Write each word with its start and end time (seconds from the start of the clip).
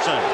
Wilson. 0.00 0.24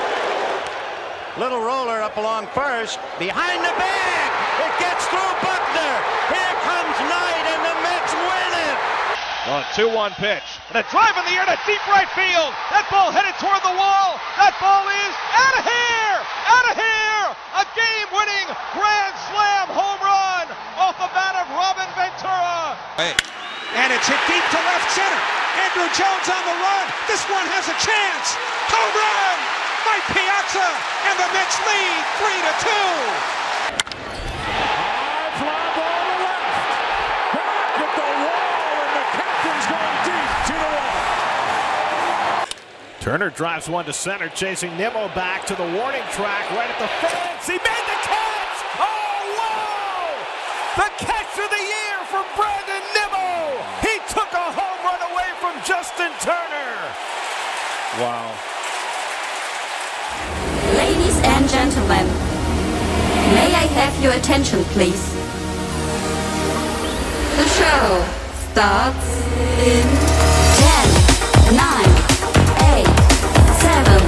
Little 1.42 1.58
roller 1.58 1.98
up 1.98 2.14
along 2.16 2.46
first. 2.54 3.02
Behind 3.18 3.58
the 3.66 3.74
bag. 3.74 4.30
It 4.62 4.72
gets 4.78 5.02
through 5.10 5.32
Buckner. 5.42 5.94
Here 6.30 6.54
comes 6.62 6.94
Knight, 7.10 7.44
and 7.50 7.60
the 7.66 7.74
Mets 7.82 8.14
win 8.14 8.50
it. 8.62 8.78
A 9.50 9.66
2-1 9.74 10.14
pitch. 10.22 10.46
And 10.70 10.78
a 10.78 10.86
drive 10.94 11.18
in 11.18 11.26
the 11.26 11.34
air 11.34 11.50
to 11.50 11.58
deep 11.66 11.82
right 11.90 12.06
field. 12.14 12.54
That 12.70 12.86
ball 12.94 13.10
headed 13.10 13.34
toward 13.42 13.58
the 13.66 13.74
wall. 13.74 14.22
That 14.38 14.54
ball 14.62 14.86
is 14.86 15.12
out 15.34 15.54
of 15.58 15.64
here! 15.66 16.14
Out 16.46 16.66
of 16.70 16.74
here! 16.78 17.26
A 17.58 17.64
game-winning 17.74 18.46
grand 18.70 19.14
slam 19.26 19.66
home 19.74 19.98
run 19.98 20.46
off 20.78 20.94
the 20.94 21.10
bat 21.10 21.42
of 21.42 21.46
Robin 21.58 21.90
Ventura. 21.98 22.78
Hey. 23.02 23.18
And 23.74 23.90
it's 23.90 24.06
hit 24.06 24.22
deep 24.30 24.46
to 24.46 24.60
left 24.62 24.94
center. 24.94 25.20
Andruw 25.58 25.90
Jones 25.90 26.28
on 26.30 26.42
the 26.46 26.54
run. 26.54 26.86
This 27.10 27.26
one 27.26 27.44
has 27.50 27.66
a 27.66 27.76
chance. 27.82 28.38
Home 28.70 28.94
run! 28.94 29.55
Mike 29.86 30.06
Piazza 30.10 30.68
and 31.06 31.16
the 31.18 31.28
Mets 31.30 31.58
lead 31.62 32.02
three 32.18 32.40
to 32.42 32.52
two. 32.66 32.90
High 34.46 35.30
fly 35.38 35.64
ball 35.78 36.02
to 36.06 36.16
left. 36.26 36.70
Back 37.36 37.78
at 37.86 37.92
the 37.94 38.10
wall, 38.26 38.74
and 38.82 38.92
the 38.98 39.06
captain's 39.14 39.66
going 39.70 39.98
deep 40.06 40.30
to 40.50 40.54
the 40.58 40.70
wall. 40.74 41.06
Turner 43.00 43.30
drives 43.30 43.68
one 43.68 43.84
to 43.86 43.92
center, 43.92 44.28
chasing 44.30 44.76
Nimmo 44.76 45.08
back 45.14 45.46
to 45.46 45.54
the 45.54 45.62
warning 45.62 46.02
track 46.10 46.50
right 46.50 46.70
at 46.70 46.78
the 46.82 46.90
fence. 46.98 47.46
He 47.46 47.54
made 47.54 47.86
the 47.86 47.98
catch! 48.02 48.58
Oh, 48.82 49.22
wow! 49.38 50.10
The 50.82 50.90
catch 50.98 51.38
of 51.38 51.46
the 51.46 51.62
year 51.62 51.96
for 52.10 52.26
Brandon 52.34 52.82
Nimmo! 52.90 53.62
He 53.86 53.94
took 54.10 54.30
a 54.34 54.50
home 54.50 54.80
run 54.82 55.02
away 55.14 55.30
from 55.38 55.54
Justin 55.62 56.10
Turner! 56.18 56.74
Wow. 58.02 58.34
Ladies 60.76 61.16
and 61.22 61.48
gentlemen, 61.66 62.06
may 63.34 63.50
I 63.52 63.66
have 63.74 64.00
your 64.00 64.12
attention, 64.12 64.62
please? 64.66 65.02
The 67.34 67.46
show 67.58 68.04
starts 68.52 69.08
in 69.66 69.82
10, 70.62 71.56
9, 71.56 71.66
8, 72.70 72.86
7, 73.58 74.05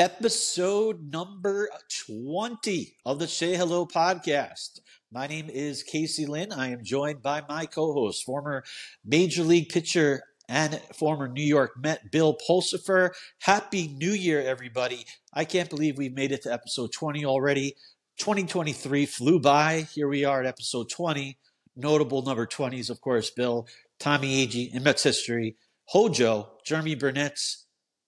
Episode 0.00 1.12
number 1.12 1.68
20 2.06 2.94
of 3.04 3.18
the 3.18 3.26
Say 3.26 3.56
Hello 3.56 3.84
podcast. 3.84 4.78
My 5.10 5.26
name 5.26 5.50
is 5.50 5.82
Casey 5.82 6.24
Lynn. 6.24 6.52
I 6.52 6.68
am 6.68 6.84
joined 6.84 7.20
by 7.20 7.42
my 7.48 7.66
co 7.66 7.92
host, 7.92 8.24
former 8.24 8.62
Major 9.04 9.42
League 9.42 9.70
pitcher 9.70 10.22
and 10.48 10.80
former 10.94 11.26
New 11.26 11.42
York 11.42 11.72
Met, 11.76 12.12
Bill 12.12 12.38
Pulsipher. 12.48 13.10
Happy 13.40 13.88
New 13.88 14.12
Year, 14.12 14.40
everybody. 14.40 15.04
I 15.34 15.44
can't 15.44 15.68
believe 15.68 15.98
we've 15.98 16.14
made 16.14 16.30
it 16.30 16.42
to 16.42 16.52
episode 16.52 16.92
20 16.92 17.24
already. 17.24 17.74
2023 18.18 19.04
flew 19.04 19.40
by. 19.40 19.88
Here 19.92 20.06
we 20.06 20.24
are 20.24 20.42
at 20.42 20.46
episode 20.46 20.90
20. 20.90 21.36
Notable 21.74 22.22
number 22.22 22.46
20s, 22.46 22.88
of 22.88 23.00
course, 23.00 23.30
Bill, 23.30 23.66
Tommy 23.98 24.46
Agee 24.46 24.72
in 24.72 24.84
Mets 24.84 25.02
history, 25.02 25.56
Hojo, 25.86 26.50
Jeromy 26.64 26.96
Burnitz, 26.96 27.64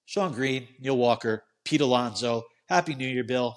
Sean 0.07 0.33
Green, 0.33 0.69
Neil 0.79 0.97
Walker, 0.97 1.43
Pete 1.65 1.81
Alonso. 1.81 2.45
Happy 2.69 2.95
New 2.95 3.09
Year, 3.09 3.25
Bill. 3.25 3.57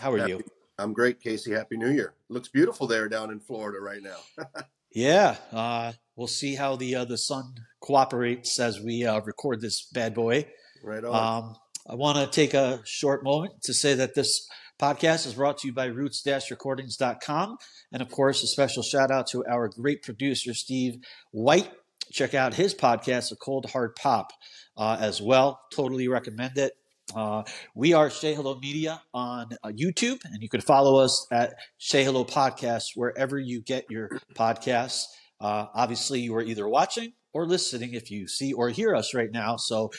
How 0.00 0.12
are 0.12 0.18
Happy- 0.18 0.30
you? 0.32 0.44
I'm 0.78 0.92
great, 0.92 1.20
Casey. 1.20 1.52
Happy 1.52 1.76
New 1.76 1.90
Year. 1.90 2.14
Looks 2.28 2.48
beautiful 2.48 2.86
there 2.86 3.08
down 3.08 3.30
in 3.32 3.40
Florida 3.40 3.80
right 3.80 4.02
now. 4.02 4.44
Yeah, 4.90 5.36
uh, 5.52 5.92
we'll 6.16 6.26
see 6.28 6.54
how 6.54 6.76
the 6.76 6.94
uh, 6.94 7.04
the 7.04 7.18
sun 7.18 7.52
cooperates 7.80 8.58
as 8.58 8.80
we 8.80 9.04
uh, 9.04 9.20
record 9.20 9.60
this 9.60 9.82
bad 9.92 10.14
boy. 10.14 10.46
right 10.82 11.04
on. 11.04 11.44
Um, 11.44 11.56
I 11.86 11.94
want 11.94 12.16
to 12.18 12.26
take 12.26 12.54
a 12.54 12.80
short 12.86 13.22
moment 13.22 13.60
to 13.64 13.74
say 13.74 13.92
that 13.96 14.14
this 14.14 14.48
podcast 14.80 15.26
is 15.26 15.34
brought 15.34 15.58
to 15.58 15.66
you 15.68 15.74
by 15.74 15.84
roots-recordings.com. 15.86 17.58
And 17.92 18.02
of 18.02 18.10
course, 18.10 18.42
a 18.42 18.46
special 18.46 18.82
shout 18.82 19.10
out 19.10 19.26
to 19.28 19.44
our 19.46 19.68
great 19.68 20.02
producer, 20.02 20.54
Steve 20.54 20.96
White. 21.32 21.70
Check 22.10 22.32
out 22.34 22.54
his 22.54 22.74
podcast, 22.74 23.30
A 23.30 23.36
Cold 23.36 23.70
Hard 23.70 23.94
Pop, 23.94 24.32
uh, 24.76 24.96
as 24.98 25.20
well. 25.20 25.60
Totally 25.70 26.08
recommend 26.08 26.56
it. 26.56 26.72
Uh, 27.14 27.42
we 27.74 27.94
are 27.94 28.10
Say 28.10 28.34
Hello 28.34 28.58
Media 28.60 29.00
on 29.14 29.48
uh, 29.64 29.68
YouTube, 29.68 30.20
and 30.24 30.42
you 30.42 30.48
can 30.48 30.60
follow 30.60 30.98
us 30.98 31.26
at 31.32 31.54
Say 31.78 32.04
Hello 32.04 32.24
Podcast 32.24 32.88
wherever 32.96 33.38
you 33.38 33.62
get 33.62 33.86
your 33.88 34.10
podcasts. 34.34 35.04
Uh, 35.40 35.66
obviously, 35.74 36.20
you 36.20 36.34
are 36.36 36.42
either 36.42 36.68
watching 36.68 37.12
or 37.32 37.46
listening 37.46 37.94
if 37.94 38.10
you 38.10 38.28
see 38.28 38.52
or 38.52 38.68
hear 38.68 38.94
us 38.94 39.14
right 39.14 39.32
now. 39.32 39.56
So 39.56 39.90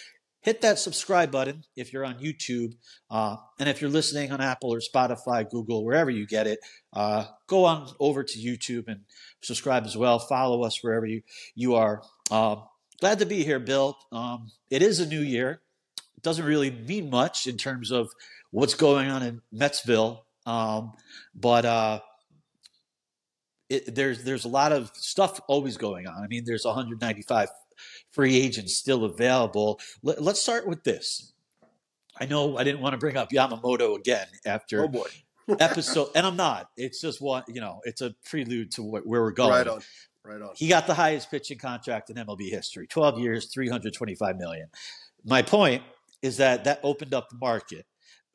hit 0.41 0.61
that 0.61 0.77
subscribe 0.77 1.31
button 1.31 1.63
if 1.75 1.91
you're 1.91 2.05
on 2.05 2.19
YouTube. 2.19 2.73
Uh, 3.09 3.37
and 3.59 3.67
if 3.67 3.81
you're 3.81 3.89
listening 3.89 4.31
on 4.31 4.39
Apple 4.39 4.71
or 4.71 4.79
Spotify, 4.79 5.49
Google, 5.49 5.83
wherever 5.83 6.11
you 6.11 6.27
get 6.27 6.45
it, 6.45 6.59
uh, 6.93 7.25
go 7.47 7.65
on 7.65 7.91
over 7.99 8.23
to 8.23 8.37
YouTube 8.37 8.87
and 8.87 9.01
subscribe 9.41 9.85
as 9.85 9.97
well. 9.97 10.19
Follow 10.19 10.63
us 10.63 10.83
wherever 10.83 11.07
you, 11.07 11.23
you 11.55 11.73
are. 11.73 12.03
Um, 12.29 12.63
glad 12.99 13.17
to 13.19 13.25
be 13.25 13.43
here, 13.43 13.59
Bill. 13.59 13.97
Um, 14.11 14.51
it 14.69 14.83
is 14.83 14.99
a 14.99 15.07
new 15.07 15.21
year. 15.21 15.61
Doesn't 16.21 16.45
really 16.45 16.71
mean 16.71 17.09
much 17.09 17.47
in 17.47 17.57
terms 17.57 17.91
of 17.91 18.09
what's 18.51 18.73
going 18.73 19.09
on 19.09 19.23
in 19.23 19.41
Metsville. 19.53 20.21
Um, 20.45 20.93
but 21.35 21.65
uh, 21.65 21.99
it, 23.69 23.93
there's 23.93 24.23
there's 24.23 24.45
a 24.45 24.49
lot 24.49 24.71
of 24.71 24.91
stuff 24.95 25.39
always 25.47 25.77
going 25.77 26.07
on. 26.07 26.23
I 26.23 26.27
mean, 26.27 26.43
there's 26.45 26.65
195 26.65 27.49
free 28.11 28.35
agents 28.37 28.75
still 28.75 29.05
available. 29.05 29.79
Let, 30.03 30.21
let's 30.21 30.41
start 30.41 30.67
with 30.67 30.83
this. 30.83 31.33
I 32.19 32.25
know 32.25 32.57
I 32.57 32.63
didn't 32.63 32.81
want 32.81 32.93
to 32.93 32.97
bring 32.97 33.15
up 33.15 33.29
Yamamoto 33.31 33.95
again 33.97 34.27
after 34.45 34.83
oh 34.83 35.05
episode, 35.59 36.09
and 36.15 36.25
I'm 36.25 36.35
not. 36.35 36.69
It's 36.75 36.99
just 36.99 37.21
one, 37.21 37.43
you 37.47 37.61
know, 37.61 37.79
it's 37.83 38.01
a 38.01 38.13
prelude 38.25 38.71
to 38.73 38.81
wh- 38.81 39.05
where 39.07 39.21
we're 39.21 39.31
going. 39.31 39.51
Right 39.51 39.67
on. 39.67 39.81
Right 40.23 40.41
on. 40.41 40.49
He 40.55 40.67
got 40.67 40.85
the 40.85 40.93
highest 40.93 41.31
pitching 41.31 41.57
contract 41.57 42.09
in 42.09 42.17
MLB 42.17 42.49
history 42.49 42.87
12 42.87 43.19
years, 43.19 43.45
325 43.53 44.35
million. 44.37 44.67
My 45.23 45.41
point 45.41 45.83
is 46.21 46.37
that 46.37 46.63
that 46.65 46.79
opened 46.83 47.13
up 47.13 47.29
the 47.29 47.37
market 47.37 47.85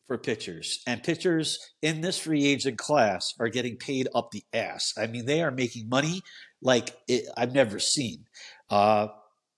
for 0.06 0.19
pitchers, 0.19 0.83
and 0.87 1.03
pitchers 1.03 1.59
in 1.81 2.03
this 2.03 2.19
free 2.19 2.45
agent 2.47 2.77
class 2.77 3.33
are 3.41 3.49
getting 3.49 3.77
paid 3.77 4.06
up 4.15 4.31
the 4.31 4.45
ass. 4.53 4.93
I 4.99 5.06
mean, 5.06 5.25
they 5.25 5.43
are 5.43 5.50
making 5.50 5.89
money 5.89 6.21
like 6.61 6.95
it, 7.09 7.25
I've 7.37 7.55
never 7.55 7.78
seen. 7.78 8.27
Uh, 8.69 9.09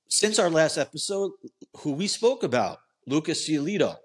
since 0.09 0.39
our 0.39 0.51
last 0.51 0.79
episode, 0.79 1.33
who 1.79 1.93
we 1.93 2.07
spoke 2.07 2.45
about, 2.45 2.79
Lucas 3.07 3.49
Giolito, 3.49 3.97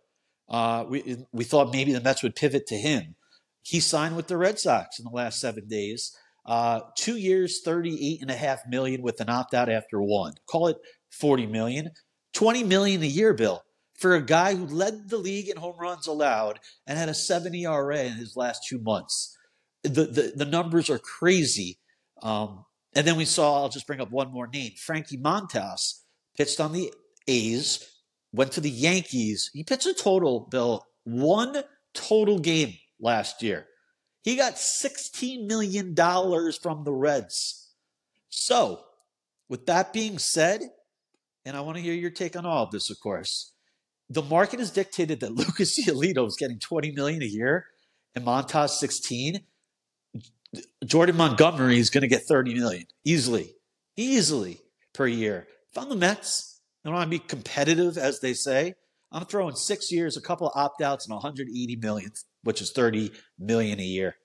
uh, 0.50 0.86
we, 0.88 1.26
we 1.32 1.44
thought 1.44 1.74
maybe 1.74 1.94
the 1.94 2.02
Mets 2.02 2.24
would 2.24 2.36
pivot 2.36 2.68
to 2.68 2.76
him. 2.76 3.16
He 3.62 3.80
signed 3.80 4.16
with 4.16 4.28
the 4.28 4.38
Red 4.38 4.60
Sox 4.60 5.00
in 5.00 5.06
the 5.06 5.12
last 5.16 5.40
seven 5.40 5.68
days. 5.68 6.16
Uh, 6.46 6.82
two 6.96 7.18
years, 7.18 7.62
38 7.64 8.22
and 8.22 8.32
a 8.32 8.36
half 8.36 8.62
million 8.68 9.02
with 9.02 9.22
an 9.22 9.30
opt 9.30 9.54
out 9.54 9.70
after 9.70 10.02
one. 10.02 10.34
Call 10.50 10.68
it 10.68 10.78
40 11.12 11.46
million. 11.46 11.92
20 12.34 12.64
million 12.64 13.04
a 13.04 13.08
year, 13.08 13.34
Bill, 13.34 13.62
for 14.02 14.16
a 14.16 14.22
guy 14.22 14.56
who 14.56 14.66
led 14.66 15.10
the 15.10 15.18
league 15.18 15.48
in 15.48 15.58
home 15.58 15.76
runs 15.80 16.08
allowed 16.08 16.60
and 16.88 16.98
had 16.98 17.08
a 17.08 17.14
7 17.14 17.54
ERA 17.54 18.00
in 18.00 18.14
his 18.14 18.36
last 18.36 18.66
two 18.68 18.80
months. 18.80 19.38
The, 19.84 20.06
the, 20.06 20.34
the 20.36 20.46
numbers 20.46 20.90
are 20.90 20.98
crazy. 20.98 21.78
Um, 22.24 22.66
and 22.96 23.06
then 23.06 23.16
we 23.16 23.26
saw, 23.26 23.62
I'll 23.62 23.70
just 23.70 23.86
bring 23.86 24.02
up 24.02 24.12
one 24.12 24.32
more 24.32 24.48
name 24.48 24.72
Frankie 24.76 25.18
Montas 25.18 26.02
pitched 26.36 26.60
on 26.60 26.74
the 26.74 26.92
A's, 27.28 27.88
went 28.34 28.52
to 28.54 28.62
the 28.62 28.72
Yankees. 28.72 29.52
He 29.54 29.64
pitched 29.64 29.86
a 29.86 29.94
total, 29.94 30.48
Bill, 30.50 30.84
one 31.04 31.64
total 31.94 32.40
game 32.40 32.74
last 33.00 33.44
year. 33.44 33.68
He 34.24 34.36
got 34.36 34.56
$16 34.56 35.46
million 35.46 35.96
from 35.96 36.84
the 36.84 36.94
Reds. 36.94 37.70
So, 38.30 38.82
with 39.48 39.68
that 39.68 39.94
being 39.94 40.18
said, 40.18 40.62
and 41.46 41.56
I 41.56 41.62
want 41.62 41.78
to 41.78 41.84
hear 41.84 41.94
your 41.94 42.12
take 42.12 42.36
on 42.36 42.46
all 42.46 42.64
of 42.64 42.72
this, 42.72 42.90
of 42.90 43.00
course. 43.00 43.54
The 44.12 44.22
market 44.22 44.60
has 44.60 44.72
dictated 44.72 45.22
that 45.22 45.32
Lucas 45.36 45.80
Giolito 45.80 46.28
is 46.28 46.36
getting 46.38 46.60
20 46.60 46.92
million 46.92 47.22
a 47.22 47.26
year 47.26 47.68
and 48.14 48.26
Montas 48.26 48.72
16. 48.72 49.40
Jordan 50.84 51.16
Montgomery 51.16 51.80
is 51.80 51.90
going 51.90 52.02
to 52.02 52.10
get 52.10 52.24
30 52.28 52.56
million 52.56 52.86
easily, 53.06 53.56
easily 53.96 54.60
per 54.94 55.08
year. 55.08 55.48
If 55.72 55.78
I'm 55.78 55.88
the 55.88 55.96
Mets, 55.96 56.60
I 56.84 56.90
want 56.90 57.10
to 57.10 57.10
be 57.10 57.20
competitive, 57.20 57.98
as 57.98 58.20
they 58.20 58.34
say. 58.34 58.74
I'm 59.14 59.26
throwing 59.26 59.56
six 59.56 59.94
years, 59.94 60.18
a 60.18 60.22
couple 60.22 60.48
of 60.48 60.58
opt 60.58 60.82
outs, 60.82 61.06
and 61.06 61.14
180 61.14 61.78
million, 61.78 62.12
which 62.44 62.62
is 62.62 62.72
30 62.72 63.12
million 63.40 63.80
a 63.80 63.84
year. 63.84 64.16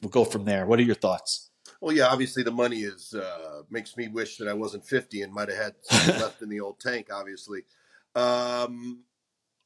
We'll 0.00 0.08
go 0.08 0.24
from 0.24 0.46
there. 0.46 0.64
What 0.64 0.78
are 0.78 0.84
your 0.84 0.94
thoughts? 0.94 1.50
Well, 1.82 1.94
yeah, 1.94 2.06
obviously 2.06 2.42
the 2.42 2.50
money 2.50 2.80
is 2.80 3.12
uh, 3.12 3.62
makes 3.68 3.94
me 3.98 4.08
wish 4.08 4.38
that 4.38 4.48
I 4.48 4.54
wasn't 4.54 4.86
50 4.86 5.20
and 5.20 5.34
might 5.34 5.50
have 5.50 5.58
had 5.58 5.74
left 6.20 6.40
in 6.40 6.48
the 6.48 6.60
old 6.60 6.80
tank. 6.80 7.08
Obviously, 7.12 7.64
um, 8.14 9.02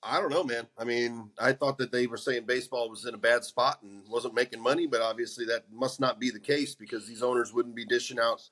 I 0.02 0.20
don't 0.20 0.30
know, 0.30 0.44
man. 0.44 0.66
I 0.78 0.84
mean, 0.84 1.30
I 1.38 1.52
thought 1.52 1.78
that 1.78 1.90
they 1.90 2.06
were 2.06 2.16
saying 2.16 2.44
baseball 2.44 2.88
was 2.88 3.04
in 3.04 3.14
a 3.14 3.18
bad 3.18 3.44
spot 3.44 3.82
and 3.82 4.02
wasn't 4.08 4.34
making 4.34 4.62
money, 4.62 4.86
but 4.86 5.00
obviously 5.00 5.44
that 5.46 5.64
must 5.72 5.98
not 5.98 6.20
be 6.20 6.30
the 6.30 6.38
case 6.38 6.74
because 6.74 7.06
these 7.06 7.22
owners 7.22 7.52
wouldn't 7.52 7.74
be 7.74 7.84
dishing 7.84 8.20
out 8.20 8.42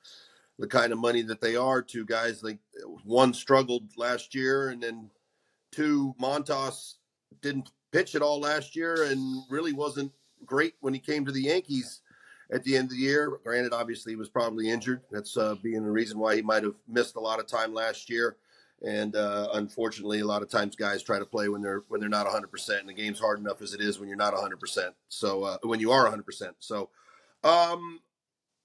the 0.59 0.67
kind 0.67 0.91
of 0.91 0.99
money 0.99 1.21
that 1.21 1.39
they 1.39 1.55
are 1.55 1.81
to 1.81 2.05
guys 2.05 2.43
like 2.43 2.57
one 3.05 3.33
struggled 3.33 3.83
last 3.95 4.35
year 4.35 4.69
and 4.69 4.81
then 4.81 5.09
two 5.71 6.15
Montas 6.19 6.95
didn't 7.41 7.71
pitch 7.91 8.15
at 8.15 8.21
all 8.21 8.39
last 8.39 8.75
year 8.75 9.03
and 9.03 9.43
really 9.49 9.73
wasn't 9.73 10.11
great 10.45 10.73
when 10.81 10.93
he 10.93 10.99
came 10.99 11.25
to 11.25 11.31
the 11.31 11.43
Yankees 11.43 12.01
at 12.51 12.63
the 12.63 12.75
end 12.75 12.85
of 12.85 12.91
the 12.91 12.97
year. 12.97 13.39
Granted, 13.43 13.73
obviously 13.73 14.11
he 14.11 14.17
was 14.17 14.29
probably 14.29 14.69
injured. 14.69 15.01
That's 15.11 15.37
uh, 15.37 15.55
being 15.61 15.83
the 15.83 15.91
reason 15.91 16.19
why 16.19 16.35
he 16.35 16.41
might 16.41 16.63
have 16.63 16.75
missed 16.87 17.15
a 17.15 17.21
lot 17.21 17.39
of 17.39 17.47
time 17.47 17.73
last 17.73 18.09
year. 18.09 18.37
And 18.85 19.15
uh, 19.15 19.49
unfortunately, 19.53 20.19
a 20.19 20.25
lot 20.25 20.43
of 20.43 20.49
times 20.49 20.75
guys 20.75 21.01
try 21.01 21.17
to 21.17 21.25
play 21.25 21.49
when 21.49 21.61
they're 21.61 21.83
when 21.87 21.99
they're 21.99 22.09
not 22.09 22.25
100, 22.25 22.51
percent 22.51 22.81
and 22.81 22.89
the 22.89 22.93
game's 22.93 23.19
hard 23.19 23.39
enough 23.39 23.61
as 23.61 23.73
it 23.73 23.81
is 23.81 23.99
when 23.99 24.07
you're 24.07 24.17
not 24.17 24.33
100. 24.33 24.59
percent 24.59 24.93
So 25.09 25.43
uh, 25.43 25.57
when 25.63 25.79
you 25.79 25.91
are 25.91 26.03
100, 26.03 26.23
percent 26.25 26.55
so 26.59 26.89
um, 27.43 27.99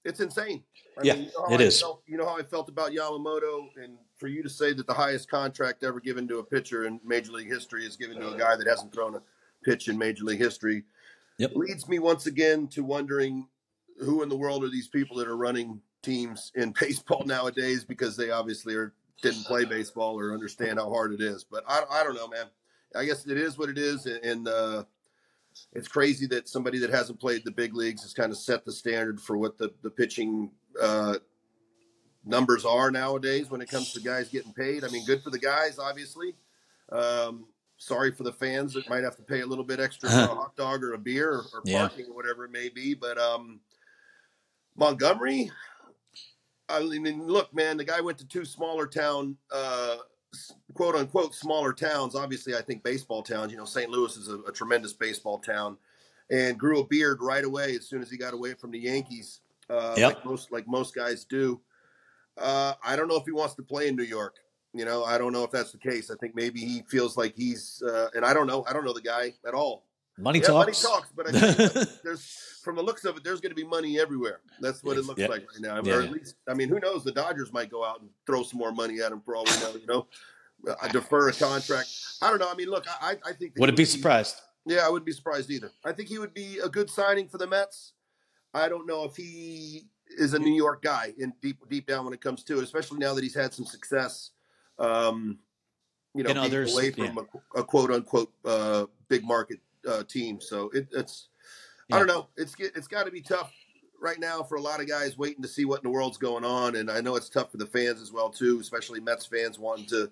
it's 0.05 0.19
insane. 0.19 0.63
I 0.97 1.03
Yeah, 1.03 1.13
mean, 1.15 1.23
you 1.23 1.31
know 1.39 1.55
it 1.55 1.61
I 1.61 1.63
is. 1.63 1.81
Felt, 1.81 2.03
you 2.05 2.17
know 2.17 2.25
how 2.25 2.37
I 2.37 2.43
felt 2.43 2.69
about 2.69 2.91
Yamamoto, 2.91 3.69
and 3.81 3.97
for 4.17 4.27
you 4.27 4.43
to 4.43 4.49
say 4.49 4.73
that 4.73 4.85
the 4.85 4.93
highest 4.93 5.29
contract 5.29 5.83
ever 5.83 5.99
given 5.99 6.27
to 6.27 6.39
a 6.39 6.43
pitcher 6.43 6.85
in 6.85 6.99
Major 7.03 7.31
League 7.31 7.47
history 7.47 7.85
is 7.85 7.95
given 7.95 8.19
to 8.19 8.35
a 8.35 8.37
guy 8.37 8.55
that 8.55 8.67
hasn't 8.67 8.93
thrown 8.93 9.15
a 9.15 9.21
pitch 9.63 9.87
in 9.87 9.97
Major 9.97 10.25
League 10.25 10.39
history, 10.39 10.83
Yep. 11.39 11.51
leads 11.55 11.87
me 11.89 11.97
once 11.97 12.27
again 12.27 12.67
to 12.67 12.83
wondering 12.83 13.47
who 13.99 14.21
in 14.21 14.29
the 14.29 14.37
world 14.37 14.63
are 14.63 14.69
these 14.69 14.87
people 14.87 15.17
that 15.17 15.27
are 15.27 15.37
running 15.37 15.81
teams 16.03 16.51
in 16.55 16.73
baseball 16.79 17.23
nowadays 17.25 17.83
because 17.83 18.15
they 18.15 18.29
obviously 18.29 18.75
are, 18.75 18.93
didn't 19.21 19.43
play 19.45 19.65
baseball 19.65 20.19
or 20.19 20.33
understand 20.33 20.79
how 20.79 20.89
hard 20.89 21.13
it 21.13 21.21
is. 21.21 21.43
But 21.43 21.63
I, 21.67 21.83
I 21.89 22.03
don't 22.03 22.15
know, 22.15 22.27
man. 22.27 22.45
I 22.95 23.05
guess 23.05 23.25
it 23.25 23.37
is 23.37 23.57
what 23.57 23.69
it 23.69 23.77
is, 23.77 24.05
and, 24.05 24.23
and 24.23 24.47
uh, 24.47 24.83
it's 25.73 25.87
crazy 25.87 26.27
that 26.27 26.47
somebody 26.47 26.77
that 26.79 26.89
hasn't 26.91 27.19
played 27.19 27.43
the 27.43 27.51
big 27.51 27.75
leagues 27.75 28.03
has 28.03 28.13
kind 28.13 28.31
of 28.31 28.37
set 28.37 28.65
the 28.65 28.71
standard 28.71 29.19
for 29.19 29.37
what 29.37 29.57
the 29.57 29.71
the 29.81 29.89
pitching 29.89 30.51
uh, 30.81 31.15
numbers 32.25 32.65
are 32.65 32.91
nowadays 32.91 33.49
when 33.49 33.61
it 33.61 33.69
comes 33.69 33.91
to 33.93 33.99
guys 33.99 34.29
getting 34.29 34.53
paid. 34.53 34.83
I 34.83 34.89
mean, 34.89 35.05
good 35.05 35.23
for 35.23 35.29
the 35.31 35.39
guys, 35.39 35.79
obviously. 35.79 36.35
Um, 36.91 37.45
sorry 37.77 38.11
for 38.11 38.23
the 38.23 38.31
fans 38.31 38.73
that 38.73 38.87
might 38.87 39.03
have 39.03 39.15
to 39.17 39.23
pay 39.23 39.41
a 39.41 39.45
little 39.45 39.63
bit 39.63 39.79
extra 39.79 40.09
for 40.09 40.15
a 40.15 40.27
hot 40.35 40.55
dog 40.55 40.83
or 40.83 40.93
a 40.93 40.97
beer 40.97 41.31
or, 41.31 41.43
or 41.53 41.61
Yeah. 41.65 41.79
parking 41.79 42.05
or 42.09 42.15
whatever 42.15 42.45
it 42.45 42.51
may 42.51 42.69
be. 42.69 42.93
But 42.93 43.17
um, 43.17 43.59
Montgomery, 44.75 45.51
I 46.69 46.81
mean, 46.83 47.27
look, 47.27 47.53
man, 47.53 47.77
the 47.77 47.83
guy 47.83 48.01
went 48.01 48.17
to 48.19 48.27
two 48.27 48.45
smaller 48.45 48.87
town, 48.87 49.37
uh, 49.51 49.97
quote 50.73 50.95
unquote, 50.95 51.35
smaller 51.35 51.73
towns. 51.73 52.15
Obviously, 52.15 52.55
I 52.55 52.61
think 52.61 52.83
baseball 52.83 53.21
towns. 53.23 53.51
You 53.51 53.57
know, 53.57 53.65
St. 53.65 53.89
Louis 53.89 54.15
is 54.17 54.29
a, 54.29 54.39
a 54.39 54.51
tremendous 54.51 54.93
baseball 54.93 55.39
town, 55.39 55.77
and 56.31 56.57
grew 56.57 56.79
a 56.79 56.87
beard 56.87 57.19
right 57.21 57.43
away 57.43 57.75
as 57.75 57.87
soon 57.87 58.01
as 58.01 58.09
he 58.09 58.17
got 58.17 58.33
away 58.33 58.53
from 58.53 58.71
the 58.71 58.79
Yankees, 58.79 59.41
uh, 59.69 59.93
Yep. 59.97 60.15
like 60.15 60.25
most 60.25 60.51
like 60.51 60.67
most 60.67 60.95
guys 60.95 61.25
do. 61.25 61.59
Uh, 62.37 62.73
I 62.83 62.95
don't 62.95 63.07
know 63.07 63.17
if 63.17 63.25
he 63.25 63.31
wants 63.31 63.55
to 63.55 63.63
play 63.63 63.87
in 63.87 63.95
New 63.95 64.03
York. 64.03 64.35
You 64.73 64.85
know, 64.85 65.03
I 65.03 65.19
don't 65.19 65.33
know 65.33 65.43
if 65.43 65.51
that's 65.51 65.71
the 65.71 65.77
case. 65.77 66.09
I 66.09 66.15
think 66.15 66.33
maybe 66.33 66.59
he 66.61 66.81
feels 66.89 67.15
like 67.15 67.35
he's, 67.35 67.83
uh, 67.87 68.07
and 68.15 68.25
I 68.25 68.33
don't 68.33 68.47
know. 68.47 68.65
I 68.67 68.73
don't 68.73 68.83
know 68.83 68.93
the 68.93 69.01
guy 69.01 69.33
at 69.47 69.53
all. 69.53 69.85
Money 70.17 70.39
yeah, 70.39 70.47
talks. 70.47 70.83
money 70.83 70.95
talks, 70.95 71.09
but 71.15 71.27
I 71.27 71.31
think 71.31 71.89
there's 72.03 72.52
from 72.63 72.75
the 72.77 72.81
looks 72.81 73.03
of 73.05 73.17
it, 73.17 73.23
there's 73.23 73.41
going 73.41 73.51
to 73.51 73.55
be 73.55 73.65
money 73.65 73.99
everywhere. 73.99 74.39
That's 74.61 74.83
what 74.83 74.97
it 74.97 75.05
looks 75.05 75.19
Yeah. 75.19 75.27
like 75.27 75.41
right 75.41 75.59
now. 75.59 75.81
Yeah, 75.83 75.95
or 75.97 76.01
yeah. 76.01 76.07
at 76.07 76.13
least, 76.13 76.35
I 76.47 76.53
mean, 76.53 76.69
who 76.69 76.79
knows? 76.79 77.03
The 77.03 77.11
Dodgers 77.11 77.51
might 77.51 77.69
go 77.69 77.83
out 77.85 78.01
and 78.01 78.09
throw 78.25 78.43
some 78.43 78.59
more 78.59 78.71
money 78.71 79.01
at 79.01 79.11
him 79.11 79.21
for 79.21 79.35
all 79.35 79.43
we 79.43 79.51
know. 79.59 79.75
You 79.75 79.85
know, 79.87 80.07
I 80.81 80.87
defer 80.87 81.29
a 81.29 81.33
contract. 81.33 81.89
I 82.21 82.29
don't 82.29 82.39
know. 82.39 82.49
I 82.49 82.55
mean, 82.55 82.69
look, 82.69 82.85
I, 82.87 83.11
I 83.11 83.29
I 83.29 83.33
think 83.33 83.53
would 83.57 83.69
it 83.69 83.75
be 83.75 83.85
surprised. 83.85 84.37
Yeah, 84.65 84.85
I 84.85 84.89
wouldn't 84.89 85.05
be 85.05 85.11
surprised 85.11 85.51
either. 85.51 85.71
I 85.83 85.91
think 85.91 86.07
he 86.07 86.17
would 86.19 86.33
be 86.33 86.59
a 86.59 86.69
good 86.69 86.89
signing 86.89 87.27
for 87.27 87.37
the 87.37 87.47
Mets. 87.47 87.93
I 88.53 88.69
don't 88.69 88.87
know 88.87 89.03
if 89.03 89.15
he 89.15 89.87
is 90.17 90.33
a 90.33 90.39
New 90.39 90.53
York 90.53 90.81
guy 90.81 91.13
in 91.17 91.33
deep 91.41 91.57
deep 91.69 91.85
down 91.85 92.05
when 92.05 92.13
it 92.13 92.21
comes 92.21 92.43
to 92.45 92.59
it, 92.59 92.63
especially 92.63 92.99
now 92.99 93.13
that 93.13 93.23
he's 93.23 93.35
had 93.35 93.53
some 93.53 93.65
success. 93.65 94.31
Um, 94.79 95.39
you 96.15 96.23
know, 96.23 96.29
And 96.29 96.39
others, 96.39 96.73
away 96.73 96.91
from 96.91 97.17
a, 97.17 97.59
a 97.59 97.63
quote 97.63 97.91
unquote 97.91 98.31
uh, 98.45 98.85
big 99.09 99.23
market 99.25 99.59
uh, 99.87 100.03
team. 100.03 100.39
So 100.39 100.69
it, 100.69 100.87
it's 100.91 101.29
I 101.91 101.97
don't 101.97 102.07
know. 102.07 102.27
It's 102.37 102.55
it's 102.59 102.87
got 102.87 103.05
to 103.05 103.11
be 103.11 103.21
tough 103.21 103.51
right 104.01 104.19
now 104.19 104.43
for 104.43 104.55
a 104.55 104.61
lot 104.61 104.81
of 104.81 104.87
guys 104.87 105.17
waiting 105.17 105.41
to 105.43 105.47
see 105.47 105.65
what 105.65 105.79
in 105.79 105.83
the 105.83 105.89
world's 105.89 106.17
going 106.17 106.43
on, 106.43 106.75
and 106.75 106.89
I 106.89 107.01
know 107.01 107.15
it's 107.15 107.29
tough 107.29 107.51
for 107.51 107.57
the 107.57 107.65
fans 107.65 108.01
as 108.01 108.11
well 108.11 108.29
too, 108.29 108.59
especially 108.59 108.99
Mets 108.99 109.25
fans 109.25 109.59
wanting 109.59 109.85
to 109.87 110.11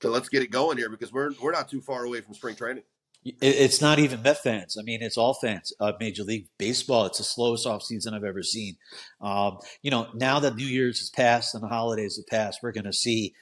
to 0.00 0.10
let's 0.10 0.28
get 0.28 0.42
it 0.42 0.50
going 0.50 0.78
here 0.78 0.88
because 0.88 1.12
we're 1.12 1.32
we're 1.40 1.52
not 1.52 1.68
too 1.68 1.80
far 1.80 2.04
away 2.04 2.20
from 2.20 2.34
spring 2.34 2.56
training. 2.56 2.84
It's 3.24 3.80
not 3.80 4.00
even 4.00 4.22
Met 4.22 4.42
fans. 4.42 4.76
I 4.76 4.82
mean, 4.82 5.00
it's 5.00 5.16
all 5.16 5.34
fans 5.34 5.72
of 5.78 5.94
Major 6.00 6.24
League 6.24 6.48
Baseball. 6.58 7.06
It's 7.06 7.18
the 7.18 7.24
slowest 7.24 7.66
offseason 7.66 8.14
I've 8.14 8.24
ever 8.24 8.42
seen. 8.42 8.78
Um, 9.20 9.58
you 9.80 9.92
know, 9.92 10.08
now 10.12 10.40
that 10.40 10.56
New 10.56 10.66
Year's 10.66 10.98
has 10.98 11.08
passed 11.08 11.54
and 11.54 11.62
the 11.62 11.68
holidays 11.68 12.16
have 12.16 12.26
passed, 12.26 12.58
we're 12.64 12.72
going 12.72 12.82
to 12.82 12.92
see, 12.92 13.32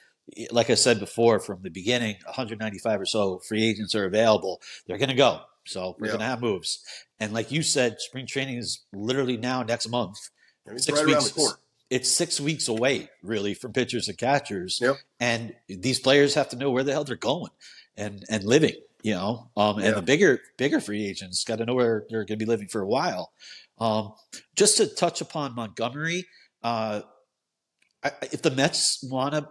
like 0.51 0.69
I 0.69 0.75
said 0.75 0.99
before, 0.99 1.39
from 1.39 1.63
the 1.63 1.71
beginning, 1.71 2.17
195 2.25 3.01
or 3.01 3.05
so 3.07 3.39
free 3.39 3.67
agents 3.67 3.95
are 3.95 4.05
available. 4.05 4.61
They're 4.85 4.99
going 4.99 5.09
to 5.09 5.15
go. 5.15 5.41
So 5.65 5.95
we're 5.99 6.07
Yeah. 6.07 6.11
going 6.13 6.19
to 6.21 6.25
have 6.25 6.41
moves. 6.41 6.83
And 7.19 7.33
like 7.33 7.51
you 7.51 7.61
said, 7.61 7.97
spring 7.99 8.25
training 8.25 8.57
is 8.57 8.81
literally 8.93 9.37
now 9.37 9.63
next 9.63 9.87
month. 9.89 10.17
It's 10.65 10.85
Six 10.85 10.99
right 10.99 11.07
weeks. 11.07 11.37
It's 11.89 12.09
six 12.09 12.39
weeks 12.39 12.67
away, 12.69 13.09
really, 13.21 13.53
from 13.53 13.73
pitchers 13.73 14.07
and 14.07 14.17
catchers. 14.17 14.79
Yep. 14.81 14.95
And 15.19 15.53
these 15.67 15.99
players 15.99 16.33
have 16.35 16.47
to 16.49 16.55
know 16.55 16.71
where 16.71 16.83
the 16.83 16.93
hell 16.93 17.03
they're 17.03 17.15
going 17.17 17.51
and 17.97 18.23
and 18.29 18.43
living. 18.45 18.75
You 19.03 19.15
know, 19.15 19.49
um, 19.57 19.77
and 19.77 19.85
Yeah. 19.87 19.91
the 19.93 20.01
bigger 20.03 20.39
bigger 20.57 20.79
free 20.79 21.05
agents 21.07 21.43
got 21.43 21.57
to 21.57 21.65
know 21.65 21.73
where 21.73 22.05
they're 22.09 22.19
going 22.23 22.37
to 22.39 22.45
be 22.45 22.49
living 22.49 22.67
for 22.67 22.81
a 22.81 22.87
while. 22.87 23.33
Um, 23.79 24.13
just 24.55 24.77
to 24.77 24.85
touch 24.87 25.21
upon 25.21 25.55
Montgomery, 25.55 26.27
uh, 26.63 27.01
I, 28.03 28.09
I- 28.09 28.29
if 28.31 28.41
the 28.43 28.51
Mets 28.51 29.03
want 29.03 29.33
to 29.33 29.49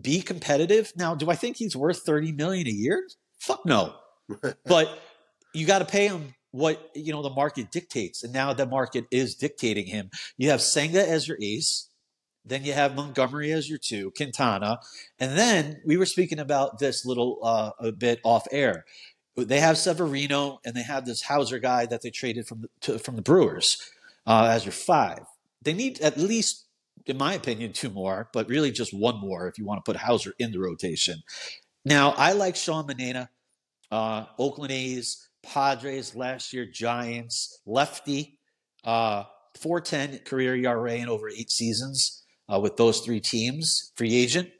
be 0.00 0.20
competitive 0.20 0.92
now, 0.96 1.14
do 1.14 1.30
I 1.30 1.36
think 1.36 1.56
he's 1.56 1.76
worth 1.76 2.00
thirty 2.04 2.32
million 2.32 2.66
a 2.66 2.70
year? 2.70 3.08
Fuck 3.38 3.64
no. 3.64 3.94
but 4.66 4.98
you 5.54 5.66
got 5.66 5.80
to 5.80 5.84
pay 5.84 6.08
him 6.08 6.34
what 6.50 6.90
you 6.94 7.12
know 7.12 7.22
the 7.22 7.30
market 7.30 7.70
dictates, 7.70 8.22
and 8.22 8.32
now 8.32 8.52
the 8.52 8.66
market 8.66 9.04
is 9.10 9.34
dictating 9.34 9.86
him. 9.86 10.10
You 10.36 10.50
have 10.50 10.62
Senga 10.62 11.06
as 11.06 11.28
your 11.28 11.36
ace, 11.42 11.88
then 12.44 12.64
you 12.64 12.72
have 12.72 12.94
Montgomery 12.94 13.52
as 13.52 13.68
your 13.68 13.78
two, 13.78 14.10
Quintana, 14.16 14.80
and 15.18 15.36
then 15.36 15.80
we 15.84 15.96
were 15.96 16.06
speaking 16.06 16.38
about 16.38 16.78
this 16.78 17.04
little 17.04 17.38
uh, 17.42 17.70
a 17.78 17.92
bit 17.92 18.20
off 18.24 18.46
air. 18.50 18.84
They 19.36 19.60
have 19.60 19.78
Severino, 19.78 20.58
and 20.64 20.74
they 20.74 20.82
have 20.82 21.06
this 21.06 21.22
Houser 21.22 21.58
guy 21.58 21.86
that 21.86 22.02
they 22.02 22.10
traded 22.10 22.46
from 22.48 22.62
the, 22.62 22.68
to, 22.80 22.98
from 22.98 23.14
the 23.14 23.22
Brewers 23.22 23.78
uh, 24.26 24.50
as 24.50 24.64
your 24.64 24.72
five. 24.72 25.20
They 25.62 25.72
need 25.72 26.00
at 26.00 26.16
least, 26.16 26.66
in 27.06 27.16
my 27.18 27.34
opinion, 27.34 27.72
two 27.72 27.90
more, 27.90 28.30
but 28.32 28.48
really 28.48 28.72
just 28.72 28.92
one 28.92 29.20
more 29.20 29.46
if 29.46 29.58
you 29.58 29.64
want 29.64 29.84
to 29.84 29.88
put 29.88 30.00
Houser 30.00 30.34
in 30.38 30.50
the 30.50 30.58
rotation. 30.58 31.22
Now, 31.84 32.14
I 32.16 32.32
like 32.32 32.56
Sean 32.56 32.86
Manaea, 32.88 33.28
uh, 33.90 34.24
Oakland 34.38 34.72
A's, 34.72 35.27
Padres 35.52 36.14
last 36.14 36.52
year, 36.52 36.66
Giants, 36.66 37.60
lefty, 37.66 38.38
uh, 38.84 39.24
410 39.60 40.20
career 40.24 40.54
ERA 40.54 40.94
in 40.94 41.08
over 41.08 41.28
eight 41.28 41.50
seasons 41.50 42.22
uh, 42.52 42.60
with 42.60 42.76
those 42.76 43.00
three 43.00 43.20
teams. 43.20 43.92
Free 43.96 44.14
agent 44.14 44.50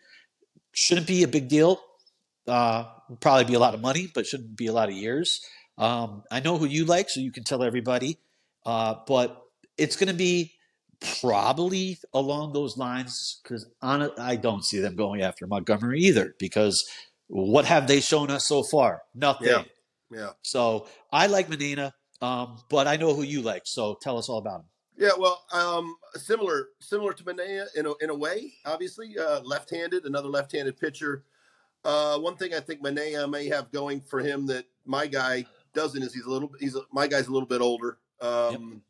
shouldn't 0.73 1.07
be 1.07 1.23
a 1.23 1.29
big 1.29 1.49
deal. 1.49 1.81
Uh, 2.47 2.85
probably 3.21 3.45
be 3.45 3.55
a 3.55 3.59
lot 3.59 3.75
of 3.75 3.81
money, 3.81 4.11
but 4.15 4.27
shouldn't 4.27 4.57
be 4.57 4.67
a 4.67 4.73
lot 4.73 4.89
of 4.89 4.95
years. 4.95 5.45
Um, 5.77 6.23
I 6.31 6.41
know 6.41 6.57
who 6.59 6.67
you 6.67 6.85
like, 6.85 7.11
so 7.11 7.21
you 7.21 7.31
can 7.31 7.45
tell 7.45 7.63
everybody. 7.63 8.19
Uh, 8.65 8.95
but 9.07 9.43
it's 9.77 9.97
going 9.97 10.09
to 10.09 10.15
be 10.15 10.53
probably 11.21 11.99
along 12.15 12.53
those 12.53 12.77
lines 12.77 13.41
because 13.43 13.67
I 13.83 14.37
don't 14.37 14.65
see 14.65 14.81
them 14.81 14.97
going 14.97 15.23
after 15.23 15.47
Montgomery 15.47 16.01
either. 16.01 16.35
Because 16.39 16.89
what 17.29 17.67
have 17.67 17.87
they 17.87 18.01
shown 18.01 18.31
us 18.31 18.47
so 18.47 18.63
far? 18.63 19.03
Nothing. 19.15 19.49
Yeah. 19.49 19.63
Yeah. 20.11 20.31
So 20.43 20.87
I 21.13 21.27
like 21.27 21.49
Manaea, 21.49 21.93
um, 22.23 22.59
but 22.71 22.87
I 22.87 22.97
know 22.97 23.15
who 23.15 23.23
you 23.23 23.43
like. 23.43 23.63
So 23.65 23.97
tell 24.01 24.19
us 24.19 24.29
all 24.29 24.39
about 24.39 24.61
him. 24.61 24.67
Yeah, 24.97 25.11
well, 25.17 25.45
um, 25.53 25.95
similar 26.17 26.71
similar 26.81 27.13
to 27.13 27.23
Manaea 27.23 27.67
in 27.77 27.87
a, 27.87 27.93
in 28.01 28.11
a 28.11 28.15
way. 28.15 28.55
Obviously, 28.65 29.17
uh, 29.17 29.41
left-handed, 29.43 30.05
another 30.05 30.29
left-handed 30.29 30.79
pitcher. 30.79 31.25
Uh, 31.85 32.19
one 32.19 32.37
thing 32.37 32.53
I 32.53 32.61
think 32.61 32.83
Manaea 32.83 33.31
may 33.31 33.47
have 33.47 33.71
going 33.71 34.01
for 34.01 34.19
him 34.21 34.47
that 34.47 34.65
my 34.85 35.07
guy 35.07 35.47
doesn't 35.73 36.03
is 36.03 36.13
he's 36.13 36.25
a 36.25 36.31
little 36.31 36.51
he's 36.59 36.75
a, 36.75 36.81
my 36.93 37.07
guy's 37.07 37.29
a 37.29 37.33
little 37.33 37.47
bit 37.47 37.61
older. 37.61 37.99
Um, 38.21 38.83